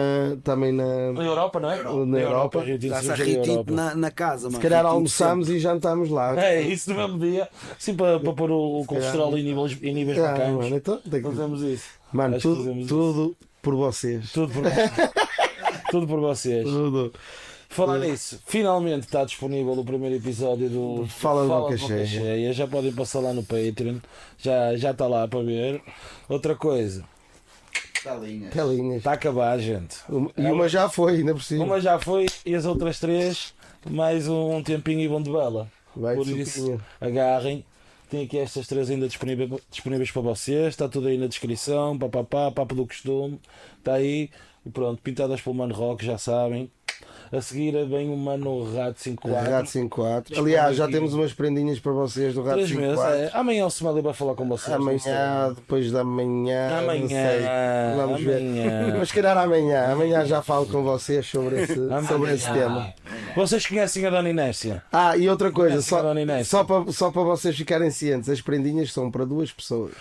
[0.44, 1.12] também na.
[1.14, 1.84] Na Europa, não é?
[2.06, 2.64] Na Europa.
[2.66, 4.56] Está-se a Rio na casa, mano.
[4.56, 6.36] Se calhar almoçamos e jantámos lá.
[6.42, 7.48] É, isso no mesmo dia.
[7.78, 10.55] Sim, para, para pôr o, colesterol em níveis, em níveis Ah, bacanos.
[10.58, 11.86] Mano, então, tem que- Fazemos isso.
[12.14, 14.32] Mano, Acho tudo, fazemos tudo por vocês.
[14.32, 14.64] Tudo por,
[15.92, 16.64] Tudo por vocês.
[16.64, 17.14] Tudo.
[17.70, 22.54] Falar nisso, finalmente está disponível o primeiro episódio do Fala de Boca Cheia.
[22.54, 23.98] Já podem passar lá no Patreon.
[24.38, 25.82] Já, já está lá para ver.
[26.30, 27.04] Outra coisa,
[28.04, 28.54] Galinhas.
[28.54, 28.98] Telinhas.
[28.98, 29.98] está a acabar, gente.
[30.08, 31.66] Uma- E uma já foi, ainda por cima.
[31.66, 33.54] Uma já foi e as outras três,
[33.90, 35.68] mais um tempinho e vão de bela.
[35.96, 37.66] Vai Por isso, agarrem.
[38.16, 40.68] Tem aqui estas três ainda disponíveis, disponíveis para vocês.
[40.68, 42.00] Está tudo aí na descrição.
[42.00, 43.42] Papapá, papo do costume.
[43.78, 44.30] Está aí.
[44.66, 46.72] E pronto, pintadas pelo Mano Rock, já sabem.
[47.32, 49.52] A seguir vem o Mano Rato 54.
[49.52, 50.40] Rato 54.
[50.40, 53.00] Aliás, já temos umas prendinhas para vocês do Rato Três meses.
[53.00, 53.20] 54.
[53.20, 53.40] É.
[53.40, 54.76] Amanhã o Smiley vai falar com vocês.
[54.76, 56.80] Amanhã, depois da manhã.
[56.80, 57.96] Amanhã.
[57.96, 58.38] Vamos ver.
[58.38, 58.96] amanhã.
[59.00, 59.92] Mas se calhar amanhã.
[59.92, 61.76] Amanhã já falo com vocês sobre esse,
[62.08, 62.94] sobre esse tema.
[63.36, 64.84] Vocês conhecem a Dona Inércia?
[64.92, 66.02] Ah, e outra coisa, só,
[66.44, 69.94] só, para, só para vocês ficarem cientes, as prendinhas são para duas pessoas.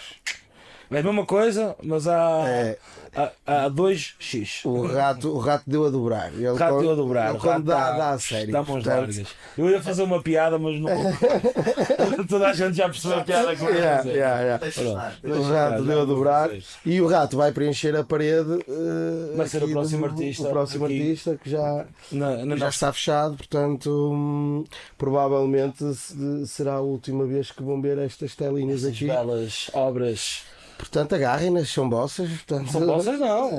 [0.90, 2.78] É a mesma coisa, mas há, É.
[3.16, 4.64] há, há dois X.
[4.64, 6.32] O rato, o rato deu a dobrar.
[6.32, 7.30] Ele O rato quando- deu a dobrar.
[7.30, 8.52] ele quando dá, dá, dá a sério.
[8.52, 9.22] Dá portanto, largas.
[9.56, 10.90] Eu ia fazer uma piada, mas não.
[12.28, 14.14] Toda a gente já percebeu a piada que eu Yeah, fazer.
[14.16, 14.66] yeah, yeah.
[14.66, 15.18] Estar.
[15.24, 16.50] O rato deu a dobrar
[16.84, 18.58] e o rato vai preencher a parede.
[18.68, 21.00] eh, Vai ser o próximo artista O próximo aqui.
[21.00, 24.64] artista que já, Na, na já está fechado, portanto, hum,
[24.98, 29.06] provavelmente se- será a última vez que vão ver estas telinhas Estas aqui.
[29.06, 30.42] belas obras.
[30.78, 32.28] Portanto, agarrem-nas, são vossas.
[32.28, 33.50] Portanto, São bolsas, não.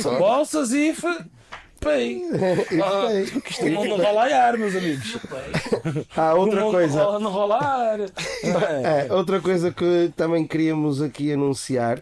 [0.00, 0.94] São bolsas e.
[1.80, 2.22] Pei.
[2.82, 5.18] Ah, que isto não, não rola ar, meus amigos.
[6.16, 6.98] Há outra não, coisa.
[6.98, 8.00] Não rola, não rola ar.
[8.84, 12.00] É, outra coisa que também queríamos aqui anunciar.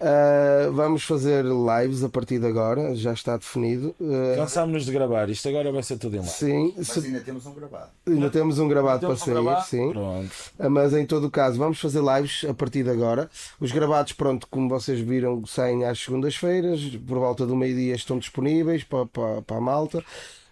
[0.00, 3.94] Ah, vamos fazer lives a partir de agora, já está definido.
[4.00, 5.28] Ah, Cansámos-nos de gravar.
[5.28, 6.32] Isto agora vai ser tudo em live.
[6.32, 7.90] sim, Mas se- ainda temos um gravado.
[8.06, 9.62] ainda temos um gravado Temos para um sair, gravar?
[9.62, 9.90] sim.
[9.92, 10.30] Pronto.
[10.58, 13.28] Ah, Mas em todo o caso, vamos fazer lives a partir de agora.
[13.60, 18.84] Os gravados, pronto, como vocês viram, saem às segundas-feiras, por volta do meio-dia estão disponíveis
[18.84, 20.04] para, para, para a malta.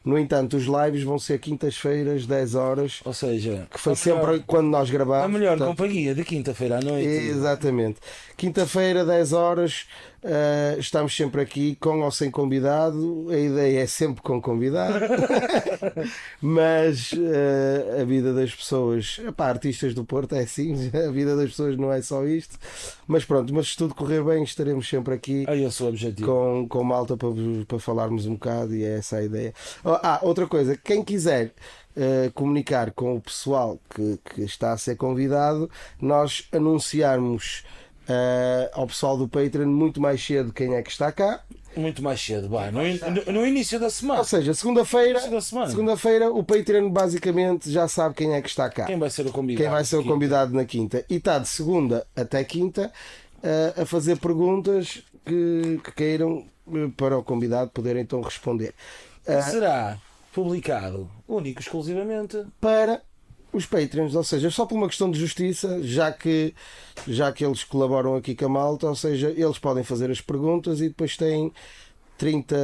[0.07, 4.45] No entanto, os lives vão ser quintas-feiras, 10 horas, Ou seja, que foi melhor- sempre
[4.47, 5.25] quando nós gravamos.
[5.25, 7.09] a melhor portanto, companhia de quinta-feira à noite.
[7.09, 7.99] Exatamente.
[8.37, 9.87] Quinta-feira, 10 horas,
[10.29, 13.29] eh, estamos sempre aqui com ou sem convidado.
[13.31, 14.99] A ideia é sempre com convidado,
[16.43, 21.51] mas eh, a vida das pessoas, epá, artistas do Porto é assim, a vida das
[21.51, 22.59] pessoas não é só isto.
[23.07, 26.27] Mas pronto, mas se tudo correr bem, estaremos sempre aqui Aí é o objetivo.
[26.29, 27.29] com, com malta para,
[27.69, 29.55] para falarmos um bocado e é essa a ideia.
[29.85, 31.53] Ah, outra coisa, quem quiser
[31.97, 37.65] eh, comunicar com o pessoal que, que está a ser convidado, nós anunciarmos
[38.09, 41.41] eh, ao pessoal do Patreon muito mais cedo quem é que está cá.
[41.77, 42.71] Muito mais cedo, vai.
[42.71, 44.21] No, in- no- no início da semana.
[44.21, 45.21] Ou seja, segunda-feira,
[45.69, 48.87] segunda-feira o Patreon basicamente já sabe quem é que está cá.
[48.87, 49.63] Quem vai ser o convidado?
[49.63, 50.13] Quem vai ser o Quinta.
[50.15, 51.05] convidado na quinta.
[51.11, 52.91] E está de segunda até quinta
[53.43, 58.73] eh, a fazer perguntas que, que queiram eh, para o convidado poder então responder.
[59.27, 59.99] Eh, Será
[60.33, 62.43] publicado único exclusivamente.
[62.59, 63.03] para
[63.57, 66.55] os Patreons, ou seja, só por uma questão de justiça, já que,
[67.09, 70.81] já que eles colaboram aqui com a malta, ou seja, eles podem fazer as perguntas
[70.81, 71.53] e depois têm
[72.19, 72.57] 30,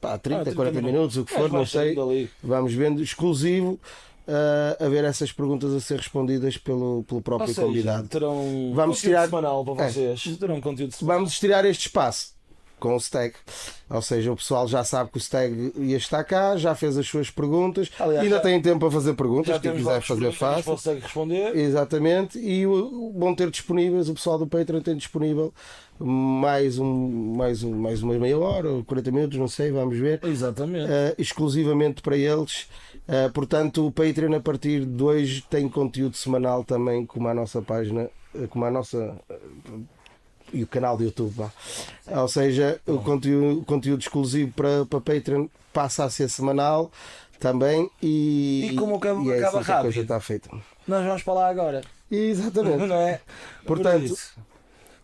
[0.00, 1.94] pá, 30, Ah, 30 40 minutos, o que É, for, vai não sei.
[1.94, 2.30] dali.
[2.42, 3.78] Vamos vendo, exclusivo
[4.26, 8.08] eh, a ver essas perguntas a ser respondidas pelo, pelo próprio seja, convidado.
[8.08, 9.88] terão Vamos conteúdo tirar- semanal para É.
[9.90, 10.36] vocês.
[10.38, 11.18] Terão conteúdo semanal.
[11.18, 12.34] Vamos estirar este espaço
[12.78, 13.34] com o Stag.
[13.88, 17.06] Ou seja, o pessoal já sabe que o Stag ia estar cá, já fez as
[17.06, 20.64] suas perguntas, Aliás, ainda já- tem tempo para fazer perguntas, quem quiser fazer fácil.
[20.72, 21.56] consegue responder.
[21.56, 25.52] Exatamente, e o- vão ter disponíveis, o pessoal do Patreon tem disponível
[25.98, 30.20] mais, um, mais, um, mais uma meia hora ou 40 minutos, não sei, vamos ver,
[30.24, 30.90] Exatamente.
[30.90, 32.68] eh, exclusivamente para eles.
[33.08, 37.62] Eh, portanto, o Patreon a partir de hoje tem conteúdo semanal também, como a nossa
[37.62, 39.16] página, eh, como a nossa.
[40.56, 41.32] E o canal do YouTube.
[41.34, 41.50] vá.
[42.20, 46.90] Ou seja, o conteúdo, conteúdo exclusivo para, para Patreon passa a ser semanal
[47.38, 50.02] também e, E como acaba- e é acaba assim que a coisa rápido.
[50.02, 50.50] está feita.
[50.88, 51.82] Nós vamos para lá agora.
[52.10, 52.78] Exatamente.
[52.86, 53.20] Não é?
[53.66, 54.14] Portanto,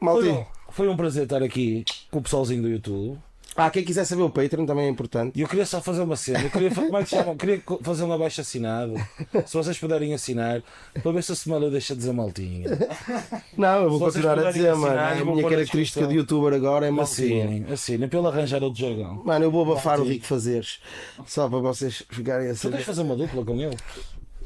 [0.00, 3.18] Por foi, um, foi um prazer estar aqui com o pessoalzinho do YouTube.
[3.54, 5.38] Ah, quem quiser saber o Patreon também é importante.
[5.38, 6.40] E eu queria só fazer uma cena.
[6.42, 7.14] Eu queria, como é que?
[7.14, 8.94] Eu queria fazer um abaixo assinado.
[9.46, 10.62] Se vocês puderem assinar,
[11.02, 12.70] para ver se a semana deixa de dizer maltinha.
[13.56, 14.98] Não, eu vou Se continuar a dizer, mano.
[14.98, 17.44] A minha característica de youtuber agora é maltinha.
[17.44, 19.22] Assinem, assinem, pelo arranjar outro jargão.
[19.24, 20.80] Mano, eu vou abafar o Rico Fazeres.
[21.26, 22.78] Só para vocês ficarem a Tu saber.
[22.78, 23.76] de fazer uma dupla com ele?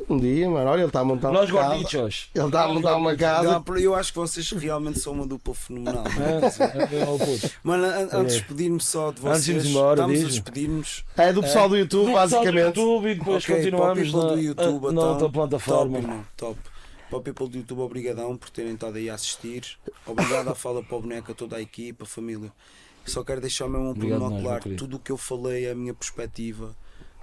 [0.09, 1.75] Um dia, mano, olha, ele está a montar Nós uma casa.
[1.75, 2.31] gordichos.
[2.35, 3.63] Ele está a montar uma casa.
[3.67, 6.05] Não, eu acho que vocês realmente são uma dupla fenomenal.
[6.17, 11.05] É, Mano, an- antes de despedir-me só de Antes de vocês, embora, estamos a despedir-nos.
[11.17, 12.79] É do pessoal do YouTube, basicamente.
[12.79, 16.01] YouTube e depois Ok, continuamos para o people na, do YouTube, na então, outra plataforma.
[16.01, 16.61] Top, top.
[17.09, 19.79] Para o people do YouTube, obrigadão por terem estado aí a assistir.
[20.07, 22.53] Obrigado à Fala para o Boneca, toda a equipa, a família.
[23.05, 24.77] Só quero deixar mesmo um pormenor claro.
[24.77, 26.75] Tudo o que eu falei é a minha perspectiva,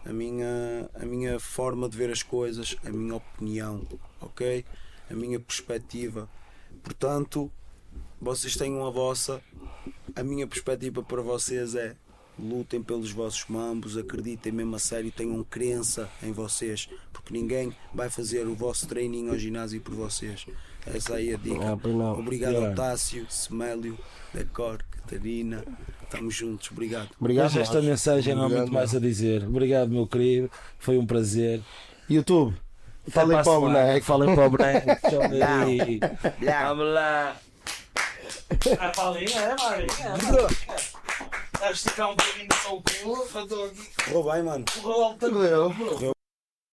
[0.06, 3.82] a minha, a minha forma de ver as coisas, a minha opinião,
[4.20, 4.66] ok?
[5.10, 6.30] A minha perspectiva.
[6.82, 7.52] Portanto,
[8.22, 9.42] vocês tenham a vossa.
[10.16, 11.96] A minha perspectiva para vocês é
[12.38, 18.10] lutem pelos vossos mambos, acreditem mesmo a sério, tenham crença em vocês, porque ninguém vai
[18.10, 20.46] fazer o vosso treininho ao ginásio por vocês.
[20.86, 21.70] Essa aí é a dica.
[21.70, 22.14] Ah.
[22.14, 22.72] Obrigado Yeah.
[22.72, 23.98] Otácio, Semélio,
[24.34, 25.64] Decor, Catarina.
[26.14, 27.10] Estamos juntos, obrigado.
[27.20, 27.46] Obrigado.
[27.46, 29.44] Mas esta mensagem não há muito mais a dizer.
[29.44, 30.50] Obrigado, meu querido.
[30.78, 31.62] Foi um prazer.
[32.08, 32.56] YouTube.
[33.10, 34.06] Falem para o boneco.
[34.06, 34.88] Falem para o boneco.
[36.68, 37.36] Vamos lá.
[38.80, 40.48] A palinha é, Marinha?
[41.62, 43.40] A esticar um bocadinho só o cu.
[43.40, 43.90] Estou aqui.
[44.06, 44.66] Correu bem, mano.
[44.82, 46.14] Correu Correu.